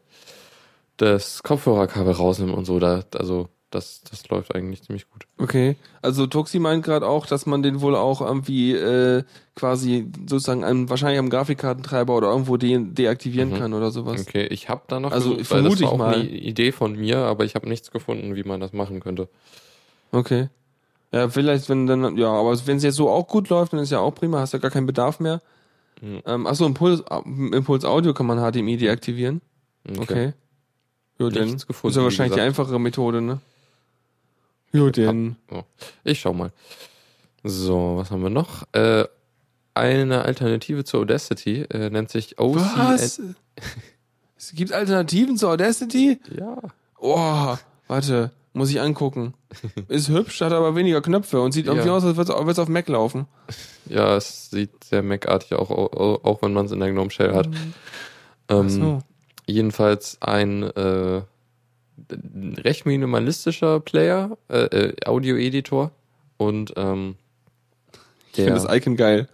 das 0.98 1.44
Kopfhörerkabel 1.44 2.14
rausnimmt 2.14 2.54
und 2.54 2.66
so, 2.66 2.80
da, 2.80 3.04
also 3.16 3.50
das, 3.72 4.04
das 4.10 4.28
läuft 4.30 4.54
eigentlich 4.54 4.84
ziemlich 4.84 5.10
gut. 5.10 5.26
Okay. 5.40 5.76
Also 6.04 6.28
Toxi 6.28 6.60
meint 6.60 6.86
gerade 6.86 7.08
auch, 7.08 7.26
dass 7.26 7.48
man 7.48 7.64
den 7.64 7.82
wohl 7.82 7.96
auch 7.96 8.22
irgendwie 8.22 8.74
äh, 8.74 9.24
quasi 9.56 10.12
sozusagen 10.30 10.64
am, 10.64 10.90
wahrscheinlich 10.92 11.18
am 11.18 11.32
Grafikkartentreiber 11.32 12.16
oder 12.16 12.30
irgendwo 12.30 12.58
de 12.58 12.78
deaktivieren 12.94 13.50
Mhm. 13.50 13.56
kann 13.58 13.74
oder 13.74 13.90
sowas. 13.90 14.22
Okay, 14.22 14.46
ich 14.46 14.70
habe 14.70 14.84
da 14.88 15.00
noch 15.00 15.12
Also, 15.12 15.32
gesucht, 15.32 15.48
vermute 15.48 15.82
das 15.82 15.82
war 15.82 15.88
ich 15.88 15.94
auch 15.94 15.98
mal. 15.98 16.14
eine 16.20 16.30
Idee 16.30 16.72
von 16.72 16.96
mir, 16.96 17.18
aber 17.20 17.46
ich 17.46 17.56
habe 17.56 17.68
nichts 17.68 17.90
gefunden, 17.90 18.36
wie 18.36 18.44
man 18.44 18.60
das 18.60 18.74
machen 18.74 19.00
könnte. 19.00 19.28
Okay. 20.12 20.50
Ja, 21.12 21.30
vielleicht, 21.30 21.68
wenn 21.70 21.88
dann, 21.88 22.16
ja, 22.18 22.28
aber 22.32 22.56
wenn 22.68 22.78
es 22.78 22.84
jetzt 22.84 22.96
so 22.96 23.10
auch 23.10 23.28
gut 23.28 23.50
läuft, 23.50 23.74
dann 23.74 23.80
ist 23.80 23.92
ja 23.92 24.00
auch 24.00 24.14
prima, 24.14 24.40
hast 24.40 24.54
ja 24.54 24.60
gar 24.60 24.72
keinen 24.72 24.86
Bedarf 24.88 25.20
mehr. 25.20 25.42
Mhm. 26.04 26.22
Ähm, 26.26 26.48
achso, 26.48 26.66
Impuls, 26.66 27.02
Impuls 27.26 27.86
Audio 27.86 28.14
kann 28.14 28.26
man 28.26 28.38
HDMI 28.40 28.76
deaktivieren. 28.76 29.42
Okay. 29.98 30.34
Ja, 31.18 31.30
dann 31.30 31.46
Nichts 31.46 31.66
gefunden, 31.66 31.92
ist 31.92 31.98
ja 31.98 32.04
wahrscheinlich 32.04 32.36
die 32.36 32.42
einfachere 32.42 32.80
Methode, 32.80 33.22
ne? 33.22 33.40
Ja, 34.74 34.90
denn. 34.90 35.38
Ich 36.04 36.20
schau 36.20 36.34
mal. 36.34 36.52
So, 37.44 37.94
was 37.98 38.12
haben 38.12 38.22
wir 38.22 38.30
noch? 38.30 38.64
Äh, 38.74 39.06
eine 39.76 40.24
Alternative 40.24 40.84
zur 40.84 41.02
Audacity 41.02 41.62
äh, 41.70 41.90
nennt 41.90 42.10
sich 42.10 42.38
OCN. 42.38 42.60
Was? 42.76 43.22
es 44.38 44.52
gibt 44.54 44.74
Alternativen 44.74 45.38
zur 45.38 45.52
Audacity? 45.52 46.20
Ja. 46.38 46.58
Oh, 46.98 47.56
warte, 47.88 48.32
muss 48.54 48.70
ich 48.70 48.80
angucken. 48.80 49.34
Ist 49.88 50.10
hübsch, 50.10 50.42
hat 50.42 50.54
aber 50.54 50.76
weniger 50.76 51.02
Knöpfe 51.02 51.42
und 51.42 51.52
sieht 51.52 51.66
irgendwie 51.68 51.88
Ja. 51.88 51.96
aus, 51.96 52.04
als 52.06 52.18
würde 52.18 52.34
es 52.52 52.60
auf 52.60 52.70
Mac 52.70 52.88
laufen. 52.88 53.28
Ja, 53.88 54.16
es 54.16 54.50
sieht 54.52 54.84
sehr 54.84 55.04
Mac-artig 55.04 55.54
auch, 55.54 55.70
auch, 55.72 56.24
auch 56.24 56.42
wenn 56.42 56.54
man 56.54 56.66
es 56.68 56.72
in 56.72 56.80
der 56.80 56.92
GNOME 56.92 57.10
Shell 57.12 57.34
hat. 57.34 57.50
Ach 58.48 58.56
Ähm, 58.60 58.70
so. 58.70 59.00
Jedenfalls 59.48 60.18
ein 60.22 60.64
äh, 60.64 61.22
recht 62.64 62.86
minimalistischer 62.86 63.80
Player, 63.80 64.38
äh, 64.50 64.64
äh, 64.66 64.96
Audio-Editor 65.06 65.92
und 66.38 66.74
ähm, 66.78 67.16
Ich 68.32 68.36
finde 68.36 68.54
das 68.54 68.66
Icon 68.74 68.96
geil. 68.96 69.28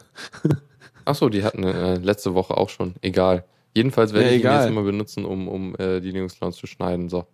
Achso, 1.05 1.29
die 1.29 1.43
hatten 1.43 1.63
äh, 1.63 1.95
letzte 1.95 2.33
Woche 2.33 2.57
auch 2.57 2.69
schon. 2.69 2.95
Egal. 3.01 3.45
Jedenfalls 3.75 4.13
werde 4.13 4.25
Ja, 4.27 4.31
ich 4.31 4.35
ihn 4.37 4.41
egal. 4.41 4.61
jetzt 4.61 4.69
immer 4.71 4.83
benutzen, 4.83 5.25
um, 5.25 5.47
um 5.47 5.75
äh, 5.75 5.99
die 6.01 6.11
Linux 6.11 6.35
Clowns 6.37 6.57
zu 6.57 6.67
schneiden. 6.67 7.09
So. 7.09 7.25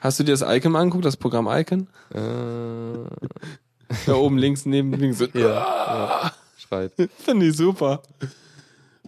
Hast 0.00 0.18
du 0.20 0.24
dir 0.24 0.32
das 0.36 0.42
Icon 0.42 0.72
mal 0.72 0.80
angeguckt, 0.80 1.04
das 1.04 1.16
Programm 1.16 1.48
Icon? 1.50 1.88
Äh, 2.14 2.18
Da 4.06 4.14
oben 4.14 4.36
links 4.38 4.66
neben 4.66 4.92
links. 4.92 5.20
ja, 5.20 5.28
ja, 5.40 6.32
schreit. 6.58 6.92
Finde 7.18 7.46
ich 7.46 7.56
super. 7.56 8.02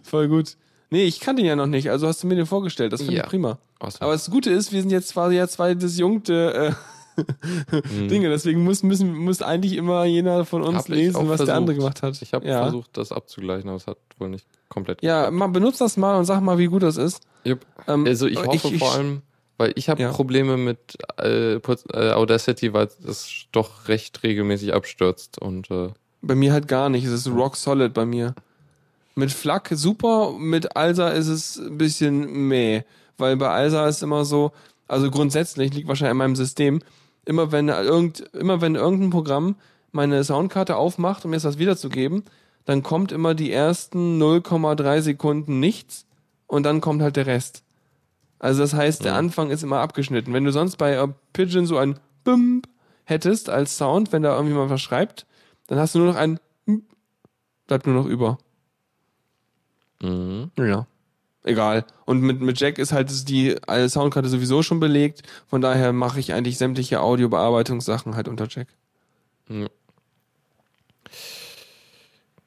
Voll 0.03 0.27
gut. 0.29 0.55
Nee, 0.89 1.03
ich 1.03 1.19
kannte 1.19 1.41
ihn 1.41 1.47
ja 1.47 1.55
noch 1.55 1.67
nicht, 1.67 1.89
also 1.91 2.07
hast 2.07 2.23
du 2.23 2.27
mir 2.27 2.35
den 2.35 2.45
vorgestellt. 2.45 2.93
Das 2.93 3.01
finde 3.01 3.15
Ja. 3.17 3.23
ich 3.23 3.29
prima. 3.29 3.59
Awesome. 3.79 4.01
Aber 4.01 4.13
das 4.13 4.29
Gute 4.31 4.49
ist, 4.51 4.71
wir 4.71 4.81
sind 4.81 4.89
jetzt 4.91 5.13
quasi 5.13 5.35
ja 5.35 5.47
zwei 5.47 5.73
disjunkte 5.75 6.53
äh, 6.53 6.73
Hm. 7.89 8.07
Dinge, 8.07 8.29
deswegen 8.29 8.63
muss, 8.63 8.81
müssen, 8.81 9.13
muss 9.13 9.41
eigentlich 9.41 9.73
immer 9.73 10.05
jener 10.05 10.45
von 10.45 10.63
uns 10.63 10.77
Hab 10.77 10.83
ich 10.89 10.95
lesen, 10.95 11.15
was 11.15 11.27
der 11.27 11.37
versucht. 11.47 11.49
andere 11.57 11.75
gemacht 11.75 12.01
hat. 12.01 12.21
Ich 12.21 12.33
habe 12.33 12.47
ja. 12.47 12.61
versucht, 12.63 12.95
das 12.95 13.11
abzugleichen, 13.11 13.67
aber 13.67 13.75
es 13.75 13.87
hat 13.87 13.97
wohl 14.19 14.29
nicht 14.29 14.45
komplett 14.69 15.03
Ja, 15.03 15.23
geklappt. 15.23 15.35
mal 15.37 15.47
benutzt 15.47 15.81
das 15.81 15.97
mal 15.97 16.15
und 16.17 16.23
sag 16.23 16.39
mal, 16.39 16.57
wie 16.57 16.67
gut 16.67 16.81
das 16.81 16.95
ist. 16.95 17.21
Jupp. 17.43 17.65
Ähm, 17.89 18.05
Also 18.05 18.25
ich 18.25 18.41
hoffe 18.41 18.71
vor 18.79 18.93
allem, 18.93 19.21
weil 19.59 19.73
ich 19.75 19.89
habe 19.89 20.01
Ja. 20.01 20.11
Probleme 20.11 20.55
mit 20.57 20.97
äh, 21.21 21.55
äh, 21.55 22.11
Audacity, 22.11 22.73
weil 22.73 22.87
es 23.05 23.45
doch 23.51 23.87
recht 23.89 24.23
regelmäßig 24.23 24.73
abstürzt 24.73 25.39
und 25.39 25.69
äh, 25.69 25.89
Bei 26.21 26.33
mir 26.33 26.53
halt 26.53 26.67
gar 26.67 26.89
nicht. 26.89 27.05
Es 27.05 27.11
ist 27.11 27.27
rock 27.27 27.57
solid 27.57 27.93
bei 27.93 28.05
mir. 28.05 28.33
Mit 29.15 29.31
Flak 29.31 29.69
super, 29.73 30.31
mit 30.31 30.77
Alsa 30.77 31.09
ist 31.09 31.27
es 31.27 31.57
ein 31.57 31.77
bisschen 31.77 32.47
meh. 32.47 32.83
Weil 33.17 33.35
bei 33.35 33.49
Alsa 33.49 33.87
ist 33.89 34.01
immer 34.01 34.23
so, 34.23 34.53
also 34.87 35.11
grundsätzlich 35.11 35.73
liegt 35.73 35.89
wahrscheinlich 35.89 36.11
an 36.11 36.17
meinem 36.17 36.35
System, 36.37 36.81
immer 37.25 37.51
wenn 37.51 37.67
irgend, 37.67 38.21
immer 38.33 38.61
wenn 38.61 38.75
irgendein 38.75 39.09
Programm 39.09 39.55
meine 39.91 40.23
Soundkarte 40.23 40.77
aufmacht, 40.77 41.25
um 41.25 41.31
mir 41.31 41.39
das 41.39 41.57
wiederzugeben, 41.57 42.23
dann 42.63 42.81
kommt 42.81 43.11
immer 43.11 43.35
die 43.35 43.51
ersten 43.51 44.21
0,3 44.21 45.01
Sekunden 45.01 45.59
nichts 45.59 46.05
und 46.47 46.63
dann 46.63 46.79
kommt 46.79 47.01
halt 47.01 47.17
der 47.17 47.25
Rest. 47.25 47.63
Also 48.39 48.61
das 48.61 48.73
heißt, 48.73 49.03
der 49.03 49.11
Ja. 49.13 49.17
Anfang 49.17 49.49
ist 49.51 49.63
immer 49.63 49.79
abgeschnitten. 49.79 50.33
Wenn 50.33 50.45
du 50.45 50.51
sonst 50.51 50.77
bei 50.77 50.93
äh, 50.93 51.07
Pigeon 51.33 51.65
so 51.65 51.77
ein 51.77 51.99
Bump 52.23 52.67
hättest 53.05 53.49
als 53.49 53.77
Sound, 53.77 54.11
wenn 54.13 54.23
da 54.23 54.35
irgendwie 54.35 54.55
mal 54.55 54.69
was 54.69 54.81
schreibt, 54.81 55.25
dann 55.67 55.77
hast 55.79 55.93
du 55.95 55.99
nur 55.99 56.07
noch 56.07 56.15
ein 56.15 56.39
Bump, 56.65 56.83
bleibt 57.67 57.85
nur 57.85 57.95
noch 57.95 58.05
über. 58.07 58.37
mhm. 60.01 60.51
Ja. 60.57 60.87
Egal. 61.43 61.85
Und 62.05 62.21
mit, 62.21 62.41
mit 62.41 62.59
Jack 62.59 62.77
ist 62.79 62.91
halt 62.91 63.29
die 63.29 63.51
äh, 63.67 63.87
Soundkarte 63.87 64.27
sowieso 64.27 64.61
schon 64.61 64.79
belegt. 64.81 65.23
Von 65.47 65.61
daher 65.61 65.93
mache 65.93 66.19
ich 66.19 66.33
eigentlich 66.33 66.57
sämtliche 66.57 66.99
Audiobearbeitungssachen 67.01 68.15
halt 68.15 68.27
unter 68.27 68.47
Jack. 68.49 68.67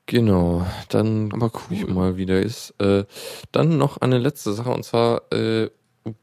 Genau, 0.07 0.67
dann 0.89 1.33
Aber 1.33 1.49
guck 1.51 1.71
ich 1.71 1.85
cool. 1.85 1.93
mal, 1.95 2.17
wie 2.17 2.27
der 2.27 2.43
ist. 2.43 2.75
Äh, 2.81 3.05
dann 3.51 3.79
noch 3.79 3.99
eine 3.99 4.19
letzte 4.19 4.53
Sache 4.53 4.71
und 4.71 4.85
zwar 4.85 5.33
äh, 5.33 5.71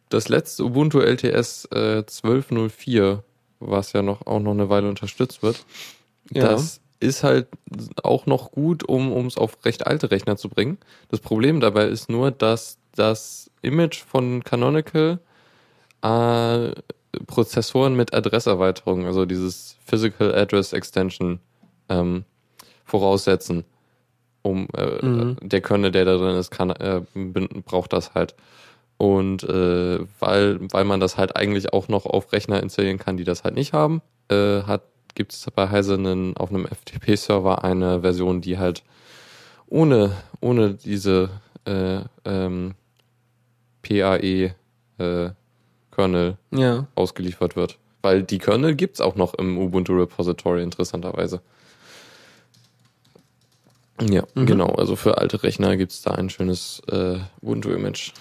das 0.10 0.30
letzte 0.30 0.64
Ubuntu 0.66 1.00
LTS 1.00 1.66
äh, 1.72 2.04
12.04, 2.06 3.20
was 3.60 3.94
ja 3.94 4.02
noch 4.02 4.26
auch 4.28 4.40
noch 4.40 4.52
eine 4.52 4.70
Weile 4.70 4.90
unterstützt 4.90 5.42
wird. 5.44 5.64
Ja. 6.32 6.50
Das 6.50 6.82
ist 7.00 7.24
halt 7.24 7.48
auch 8.04 8.26
noch 8.26 8.52
gut, 8.52 8.84
um 8.84 9.26
es 9.26 9.38
auf 9.38 9.58
recht 9.64 9.88
alte 9.88 10.12
Rechner 10.12 10.36
zu 10.36 10.50
bringen. 10.50 10.78
Das 11.10 11.22
Problem 11.22 11.60
dabei 11.62 11.86
ist 11.86 12.10
nur, 12.10 12.32
dass 12.32 12.78
das 12.96 13.50
Image 13.62 14.04
von 14.04 14.44
Canonical 14.44 15.20
äh, 16.02 16.72
Prozessoren 17.26 17.96
mit 17.96 18.14
Adresserweiterung, 18.14 19.06
also 19.06 19.26
dieses 19.26 19.78
Physical 19.86 20.34
Address 20.36 20.74
Extension, 20.74 21.40
ähm, 21.90 22.26
voraussetzen. 22.86 23.66
Um 24.42 24.68
äh, 24.76 25.06
Mhm. 25.06 25.38
der 25.42 25.62
Kernel, 25.62 25.92
der 25.92 26.06
da 26.06 26.18
drin 26.18 26.36
ist, 26.38 26.52
kann, 26.52 26.70
äh, 26.70 27.02
braucht 27.66 27.94
das 27.94 28.14
halt. 28.14 28.36
Und 29.00 29.44
äh, 29.44 30.00
weil, 30.20 30.60
weil 30.72 30.84
man 30.84 31.00
das 31.00 31.18
halt 31.18 31.36
eigentlich 31.36 31.72
auch 31.74 31.88
noch 31.88 32.06
auf 32.06 32.32
Rechner 32.34 32.62
installieren 32.62 33.00
kann, 33.00 33.16
die 33.18 33.24
das 33.24 33.44
halt 33.46 33.56
nicht 33.56 33.74
haben, 33.74 34.02
äh, 34.30 34.62
hat 34.64 34.84
gibt 35.16 35.34
es 35.34 35.46
bei 35.56 35.70
Heise 35.70 35.96
einen, 35.96 36.38
auf 36.38 36.50
einem 36.50 36.66
FTP-Server 36.68 37.64
eine 37.64 38.02
Version, 38.02 38.42
die 38.42 38.58
halt 38.58 38.84
ohne, 39.68 40.12
ohne 40.40 40.76
diese 40.76 41.30
äh, 41.66 42.02
ähm, 42.26 42.76
PAE 43.82 44.54
äh, 45.00 45.30
Kernel 45.92 46.38
Ja. 46.52 46.86
ausgeliefert 46.96 47.56
wird. 47.56 47.78
Weil 48.02 48.24
die 48.24 48.38
Kernel 48.38 48.76
gibt's 48.76 49.02
auch 49.02 49.16
noch 49.16 49.34
im 49.34 49.58
Ubuntu 49.58 49.94
Repository, 49.98 50.62
interessanterweise. 50.62 51.42
Ja, 54.02 54.24
Mhm. 54.36 54.46
genau. 54.46 54.68
Also 54.76 54.96
für 54.96 55.18
alte 55.18 55.42
Rechner 55.44 55.76
gibt's 55.76 56.02
da 56.02 56.12
ein 56.12 56.30
schönes 56.30 56.82
äh, 56.92 57.18
Ubuntu-Image. 57.42 58.14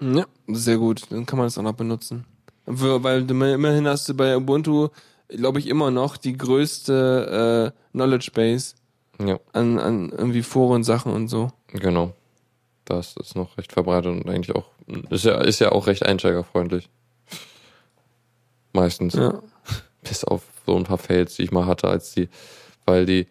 Ja, 0.00 0.26
sehr 0.48 0.78
gut. 0.78 1.02
Dann 1.10 1.26
kann 1.26 1.38
man 1.38 1.46
das 1.46 1.58
auch 1.58 1.62
noch 1.62 1.74
benutzen. 1.74 2.24
Für, 2.66 3.02
weil 3.02 3.24
du, 3.24 3.34
immerhin 3.34 3.86
hast 3.86 4.08
du 4.08 4.14
bei 4.14 4.36
Ubuntu, 4.36 4.88
glaube 5.28 5.58
ich, 5.58 5.66
immer 5.66 5.90
noch 5.90 6.16
die 6.16 6.36
größte 6.36 7.72
äh, 7.74 7.80
Knowledge 7.92 8.30
Base 8.34 8.74
Ja, 9.24 9.38
an, 9.52 9.78
an 9.78 10.10
irgendwie 10.10 10.42
Foren-Sachen 10.42 11.12
und 11.12 11.28
so. 11.28 11.48
genau. 11.68 12.14
Das 12.86 13.14
ist 13.16 13.36
noch 13.36 13.56
recht 13.56 13.72
verbreitet 13.72 14.10
und 14.10 14.28
eigentlich 14.28 14.56
auch, 14.56 14.66
ist 15.10 15.24
ja, 15.24 15.40
ist 15.42 15.60
ja 15.60 15.70
auch 15.70 15.86
recht 15.86 16.04
einsteigerfreundlich. 16.04 16.88
Meistens. 18.72 19.14
Ja. 19.14 19.40
Bis 20.02 20.24
auf 20.24 20.42
so 20.66 20.76
ein 20.76 20.84
paar 20.84 20.98
Fails, 20.98 21.36
die 21.36 21.42
ich 21.42 21.52
mal 21.52 21.66
hatte, 21.66 21.88
als 21.88 22.12
die, 22.14 22.28
weil 22.86 23.06
die 23.06 23.26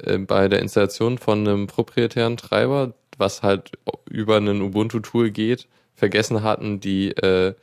äh, 0.00 0.18
bei 0.18 0.48
der 0.48 0.60
Installation 0.60 1.18
von 1.18 1.40
einem 1.40 1.66
proprietären 1.66 2.36
Treiber, 2.36 2.94
was 3.18 3.42
halt 3.42 3.72
über 4.08 4.36
einen 4.36 4.62
Ubuntu-Tool 4.62 5.30
geht, 5.30 5.68
vergessen 5.96 6.42
hatten, 6.42 6.78
die, 6.78 7.10
äh, 7.16 7.54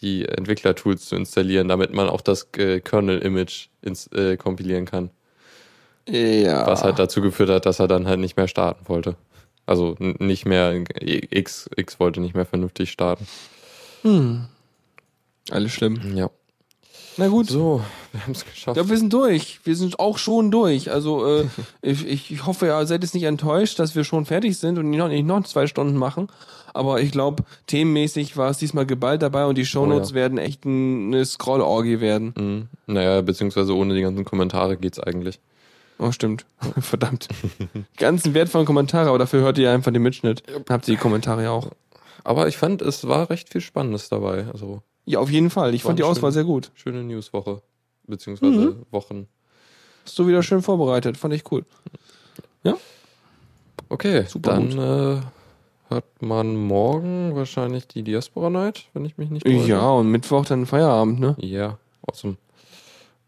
die 0.00 0.26
Entwickler-Tools 0.26 1.06
zu 1.06 1.16
installieren, 1.16 1.68
damit 1.68 1.92
man 1.92 2.08
auch 2.08 2.22
das 2.22 2.48
äh, 2.56 2.80
Kernel-Image 2.80 3.68
ins, 3.82 4.06
äh, 4.08 4.36
kompilieren 4.36 4.86
kann. 4.86 5.10
Ja. 6.08 6.66
Was 6.66 6.82
halt 6.82 6.98
dazu 6.98 7.20
geführt 7.20 7.50
hat, 7.50 7.66
dass 7.66 7.78
er 7.78 7.88
dann 7.88 8.06
halt 8.06 8.18
nicht 8.18 8.36
mehr 8.36 8.48
starten 8.48 8.88
wollte. 8.88 9.16
Also 9.66 9.94
nicht 9.98 10.46
mehr, 10.46 10.82
X, 11.00 11.70
X 11.76 12.00
wollte 12.00 12.20
nicht 12.20 12.34
mehr 12.34 12.46
vernünftig 12.46 12.90
starten. 12.90 13.26
Hm. 14.02 14.46
Alles 15.50 15.72
schlimm. 15.72 16.16
Ja. 16.16 16.30
Na 17.16 17.28
gut. 17.28 17.48
So, 17.48 17.82
wir 18.12 18.22
haben 18.22 18.32
es 18.32 18.44
geschafft. 18.44 18.76
Ja, 18.76 18.88
wir 18.88 18.96
sind 18.96 19.12
durch. 19.12 19.60
Wir 19.64 19.76
sind 19.76 19.98
auch 19.98 20.18
schon 20.18 20.50
durch. 20.50 20.90
Also 20.90 21.26
äh, 21.26 21.44
ich, 21.82 22.30
ich 22.30 22.46
hoffe, 22.46 22.66
ihr 22.66 22.86
seid 22.86 23.02
jetzt 23.02 23.14
nicht 23.14 23.24
enttäuscht, 23.24 23.78
dass 23.78 23.94
wir 23.94 24.04
schon 24.04 24.24
fertig 24.24 24.58
sind 24.58 24.78
und 24.78 24.90
noch, 24.90 25.08
nicht 25.08 25.26
noch 25.26 25.44
zwei 25.44 25.66
Stunden 25.66 25.96
machen. 25.96 26.28
Aber 26.74 27.00
ich 27.00 27.12
glaube, 27.12 27.44
themenmäßig 27.66 28.36
war 28.36 28.50
es 28.50 28.58
diesmal 28.58 28.86
geballt 28.86 29.22
dabei 29.22 29.44
und 29.44 29.58
die 29.58 29.66
Shownotes 29.66 30.10
ja. 30.10 30.14
werden 30.16 30.38
echt 30.38 30.64
ein, 30.64 31.12
eine 31.12 31.24
Scroll-Orgie 31.24 32.00
werden. 32.00 32.34
Mhm. 32.36 32.68
Naja, 32.86 33.20
beziehungsweise 33.20 33.76
ohne 33.76 33.94
die 33.94 34.00
ganzen 34.00 34.24
Kommentare 34.24 34.78
geht's 34.78 34.98
eigentlich. 34.98 35.38
Oh, 35.98 36.12
stimmt. 36.12 36.46
Verdammt. 36.80 37.28
Die 37.74 37.98
ganzen 37.98 38.32
wertvollen 38.32 38.66
Kommentare, 38.66 39.10
aber 39.10 39.18
dafür 39.18 39.42
hört 39.42 39.58
ihr 39.58 39.70
einfach 39.70 39.92
den 39.92 40.02
Mitschnitt. 40.02 40.42
Habt 40.68 40.88
ihr 40.88 40.94
die 40.94 41.00
Kommentare 41.00 41.44
ja 41.44 41.50
auch. 41.50 41.68
Aber 42.24 42.48
ich 42.48 42.56
fand, 42.56 42.80
es 42.80 43.06
war 43.06 43.28
recht 43.30 43.50
viel 43.50 43.60
Spannendes 43.60 44.08
dabei. 44.08 44.46
Also 44.52 44.82
Ja, 45.04 45.18
auf 45.18 45.30
jeden 45.30 45.50
Fall. 45.50 45.74
Ich 45.74 45.84
War 45.84 45.90
fand 45.90 45.98
die 45.98 46.02
Auswahl 46.04 46.30
schöne- 46.30 46.32
sehr 46.32 46.44
gut. 46.44 46.70
Schöne 46.74 47.02
Newswoche. 47.04 47.62
Beziehungsweise 48.06 48.52
Mhm. 48.52 48.86
Wochen. 48.90 49.26
Hast 50.04 50.18
du 50.18 50.26
wieder 50.26 50.42
schön 50.42 50.62
vorbereitet. 50.62 51.16
Fand 51.16 51.34
ich 51.34 51.50
cool. 51.52 51.64
Okay, 53.88 54.24
Super 54.26 54.52
dann 54.54 54.70
gut. 54.70 54.78
äh, 54.78 55.94
hat 55.94 56.04
man 56.22 56.56
morgen 56.56 57.34
wahrscheinlich 57.36 57.86
die 57.86 58.02
Diaspora 58.02 58.48
Night, 58.48 58.86
wenn 58.94 59.04
ich 59.04 59.18
mich 59.18 59.28
nicht 59.28 59.44
täusche. 59.44 59.68
Ja, 59.68 59.90
und 59.90 60.10
Mittwoch 60.10 60.46
dann 60.46 60.64
Feierabend, 60.64 61.20
ne? 61.20 61.36
Ja, 61.38 61.76
awesome. 62.06 62.36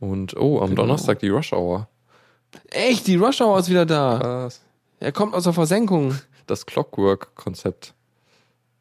Und 0.00 0.34
oh, 0.38 0.60
am 0.60 0.70
Genau. 0.70 0.82
Donnerstag 0.82 1.18
die 1.18 1.28
Rush 1.28 1.52
Hour. 1.52 1.86
Echt, 2.70 3.06
die 3.06 3.16
Rush 3.16 3.42
Hour 3.42 3.58
ist 3.58 3.68
wieder 3.68 3.84
da. 3.84 4.18
Krass. 4.18 4.62
Er 5.00 5.12
kommt 5.12 5.34
aus 5.34 5.44
der 5.44 5.52
Versenkung. 5.52 6.14
Das 6.46 6.64
Clockwork-Konzept. 6.64 7.92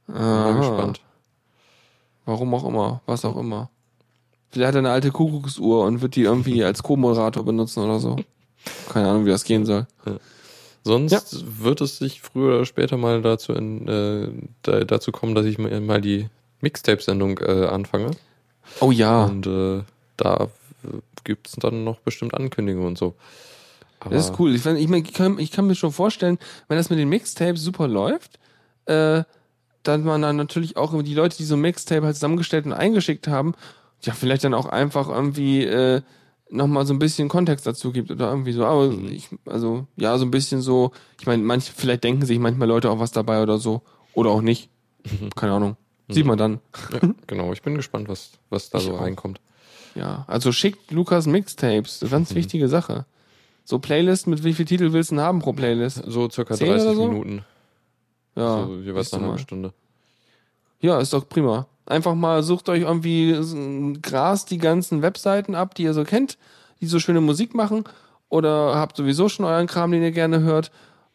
Bin 0.07 0.15
mal 0.15 0.51
Aha. 0.51 0.57
gespannt. 0.59 1.01
Warum 2.25 2.53
auch 2.53 2.65
immer, 2.65 3.01
was 3.05 3.25
auch 3.25 3.37
immer. 3.37 3.69
Vielleicht 4.49 4.67
hat 4.67 4.75
er 4.75 4.79
eine 4.79 4.91
alte 4.91 5.11
Kuckucksuhr 5.11 5.85
und 5.85 6.01
wird 6.01 6.15
die 6.15 6.21
irgendwie 6.21 6.63
als 6.63 6.83
Co-Moderator 6.83 7.43
benutzen 7.43 7.83
oder 7.83 7.99
so. 7.99 8.15
Keine 8.89 9.09
Ahnung, 9.09 9.25
wie 9.25 9.31
das 9.31 9.43
gehen 9.43 9.65
soll. 9.65 9.87
Sonst 10.83 11.63
wird 11.63 11.81
es 11.81 11.97
sich 11.97 12.21
früher 12.21 12.57
oder 12.57 12.65
später 12.65 12.97
mal 12.97 13.21
dazu, 13.21 13.53
in, 13.53 13.87
äh, 13.87 14.29
da, 14.61 14.83
dazu 14.83 15.11
kommen, 15.11 15.33
dass 15.33 15.45
ich 15.45 15.57
mal 15.57 16.01
die 16.01 16.29
Mixtape-Sendung 16.61 17.39
äh, 17.39 17.65
anfange. 17.65 18.11
Oh 18.79 18.91
ja, 18.91 19.25
Und 19.25 19.47
äh, 19.47 19.83
da 20.17 20.49
gibt 21.23 21.47
es 21.47 21.53
dann 21.53 21.83
noch 21.83 21.99
bestimmt 21.99 22.33
Ankündigungen 22.33 22.87
und 22.87 22.97
so. 22.97 23.15
Aber 23.99 24.15
das 24.15 24.29
ist 24.29 24.39
cool. 24.39 24.53
Ich, 24.53 24.65
ich, 24.65 24.87
mein, 24.87 25.03
ich, 25.03 25.13
kann, 25.13 25.39
ich 25.39 25.51
kann 25.51 25.67
mir 25.67 25.75
schon 25.75 25.93
vorstellen, 25.93 26.37
wenn 26.67 26.77
das 26.77 26.89
mit 26.89 26.99
den 26.99 27.09
Mixtapes 27.09 27.61
super 27.61 27.87
läuft, 27.87 28.39
äh, 28.85 29.23
dann 29.83 30.03
man 30.03 30.21
dann 30.21 30.35
natürlich 30.37 30.77
auch 30.77 31.01
die 31.03 31.13
Leute, 31.13 31.37
die 31.37 31.43
so 31.43 31.55
ein 31.55 31.61
Mixtape 31.61 32.05
halt 32.05 32.15
zusammengestellt 32.15 32.65
und 32.65 32.73
eingeschickt 32.73 33.27
haben, 33.27 33.53
ja, 34.01 34.13
vielleicht 34.13 34.43
dann 34.43 34.53
auch 34.53 34.65
einfach 34.65 35.09
irgendwie 35.09 35.63
äh, 35.63 36.01
nochmal 36.49 36.85
so 36.85 36.93
ein 36.93 36.99
bisschen 36.99 37.29
Kontext 37.29 37.65
dazu 37.65 37.91
gibt 37.91 38.11
oder 38.11 38.29
irgendwie 38.29 38.51
so. 38.53 38.65
Aber 38.65 38.87
Mhm. 38.87 39.07
ich, 39.11 39.29
also, 39.45 39.87
ja, 39.95 40.17
so 40.17 40.25
ein 40.25 40.31
bisschen 40.31 40.61
so, 40.61 40.91
ich 41.19 41.25
meine, 41.25 41.41
manch, 41.43 41.71
vielleicht 41.75 42.03
denken 42.03 42.25
sich 42.25 42.39
manchmal 42.39 42.67
Leute 42.67 42.89
auch 42.89 42.99
was 42.99 43.11
dabei 43.11 43.41
oder 43.41 43.57
so. 43.57 43.81
Oder 44.13 44.29
auch 44.31 44.41
nicht. 44.41 44.69
Mhm. 45.05 45.29
Keine 45.35 45.53
Ahnung. 45.53 45.77
Sieht 46.09 46.25
man 46.25 46.37
dann. 46.37 46.59
Ja, 46.91 46.99
genau, 47.27 47.53
ich 47.53 47.61
bin 47.61 47.75
gespannt, 47.75 48.07
was, 48.09 48.31
was 48.49 48.69
da 48.69 48.77
Ich 48.77 48.83
so 48.83 48.93
auch. 48.95 49.01
reinkommt. 49.01 49.39
Ja, 49.95 50.25
also 50.27 50.51
schickt 50.51 50.91
Lukas 50.91 51.25
Mixtapes. 51.27 52.05
Ganz 52.09 52.31
Mhm. 52.31 52.35
wichtige 52.35 52.67
Sache. 52.67 53.05
So 53.65 53.79
Playlist, 53.79 54.27
mit 54.27 54.43
wie 54.43 54.53
viel 54.53 54.65
Titel 54.65 54.91
willst 54.91 55.11
du 55.11 55.15
denn 55.15 55.23
haben 55.23 55.39
pro 55.39 55.53
Playlist? 55.53 56.03
So 56.05 56.29
circa 56.29 56.55
Zehn 56.55 56.67
30 56.67 56.85
oder 56.87 56.95
so? 56.95 57.03
Minuten. 57.07 57.45
Ja, 58.35 58.65
so 58.65 58.75
jeweils 58.77 59.13
eine 59.13 59.27
halbe. 59.27 59.39
Stunde. 59.39 59.73
ja, 60.81 60.99
ist 60.99 61.13
doch 61.13 61.27
prima. 61.27 61.67
Einfach 61.85 62.15
mal 62.15 62.43
sucht 62.43 62.69
euch 62.69 62.81
irgendwie 62.83 63.99
Gras 64.01 64.45
die 64.45 64.57
ganzen 64.57 65.01
Webseiten 65.01 65.53
ab, 65.55 65.75
die 65.75 65.83
ihr 65.83 65.93
so 65.93 66.03
kennt, 66.03 66.37
die 66.81 66.87
so 66.87 66.99
schöne 66.99 67.21
Musik 67.21 67.53
machen. 67.55 67.83
Oder 68.29 68.75
habt 68.75 68.97
sowieso 68.97 69.29
schon 69.29 69.45
euren 69.45 69.67
Kram, 69.67 69.91
den 69.91 70.01
ihr 70.01 70.11
gerne 70.11 70.41
hört 70.41 70.71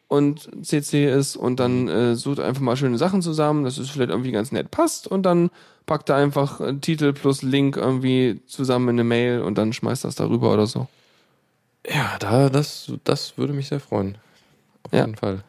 und 0.07 0.49
CC 0.65 1.11
ist 1.11 1.35
und 1.35 1.59
dann 1.59 1.87
äh, 1.87 2.15
sucht 2.15 2.39
einfach 2.39 2.61
mal 2.61 2.77
schöne 2.77 2.97
Sachen 2.97 3.21
zusammen, 3.21 3.63
dass 3.63 3.77
es 3.77 3.89
vielleicht 3.89 4.09
irgendwie 4.09 4.31
ganz 4.31 4.51
nett 4.51 4.71
passt 4.71 5.05
und 5.07 5.23
dann 5.23 5.51
packt 5.85 6.09
ihr 6.09 6.15
einfach 6.15 6.61
äh, 6.61 6.73
Titel 6.75 7.11
plus 7.13 7.41
Link 7.43 7.75
irgendwie 7.77 8.41
zusammen 8.47 8.89
in 8.89 8.95
eine 8.95 9.03
Mail 9.03 9.41
und 9.41 9.57
dann 9.57 9.73
schmeißt 9.73 10.05
das 10.05 10.15
darüber 10.15 10.53
oder 10.53 10.65
so. 10.65 10.87
Ja, 11.87 12.15
da, 12.19 12.49
das, 12.49 12.91
das 13.03 13.37
würde 13.37 13.53
mich 13.53 13.67
sehr 13.67 13.79
freuen. 13.79 14.17
Auf 14.83 14.93
Ja. 14.93 15.01
jeden 15.01 15.15
Fall. 15.15 15.43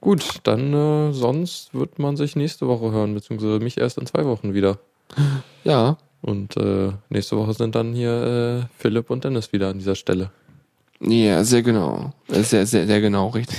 Gut, 0.00 0.40
dann 0.44 0.72
äh, 0.74 1.12
sonst 1.12 1.74
wird 1.74 1.98
man 1.98 2.16
sich 2.16 2.36
nächste 2.36 2.66
Woche 2.68 2.92
hören, 2.92 3.14
beziehungsweise 3.14 3.58
mich 3.60 3.78
erst 3.78 3.98
in 3.98 4.06
zwei 4.06 4.24
Wochen 4.24 4.54
wieder. 4.54 4.78
Ja, 5.64 5.96
Und 6.20 6.58
äh, 6.58 6.92
nächste 7.08 7.38
Woche 7.38 7.54
sind 7.54 7.74
dann 7.74 7.94
hier 7.94 8.64
äh, 8.64 8.66
Philipp 8.78 9.08
und 9.08 9.24
Dennis 9.24 9.52
wieder 9.52 9.68
an 9.68 9.78
dieser 9.78 9.94
Stelle. 9.94 10.30
Ja, 11.00 11.42
sehr 11.42 11.62
genau. 11.62 12.12
Sehr, 12.28 12.66
sehr, 12.66 12.86
sehr 12.86 13.00
genau, 13.00 13.28
richtig. 13.28 13.56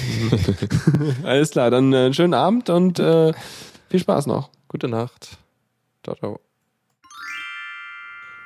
Alles 1.24 1.52
klar, 1.52 1.72
dann 1.72 1.94
äh, 1.94 2.14
schönen 2.14 2.34
Abend 2.36 2.70
und 2.70 3.00
äh, 3.00 3.34
viel 3.90 4.00
Spaß 4.00 4.28
noch. 4.28 4.50
Gute 4.68 4.88
Nacht. 4.88 5.38
Ciao, 6.04 6.16
ciao. 6.16 6.45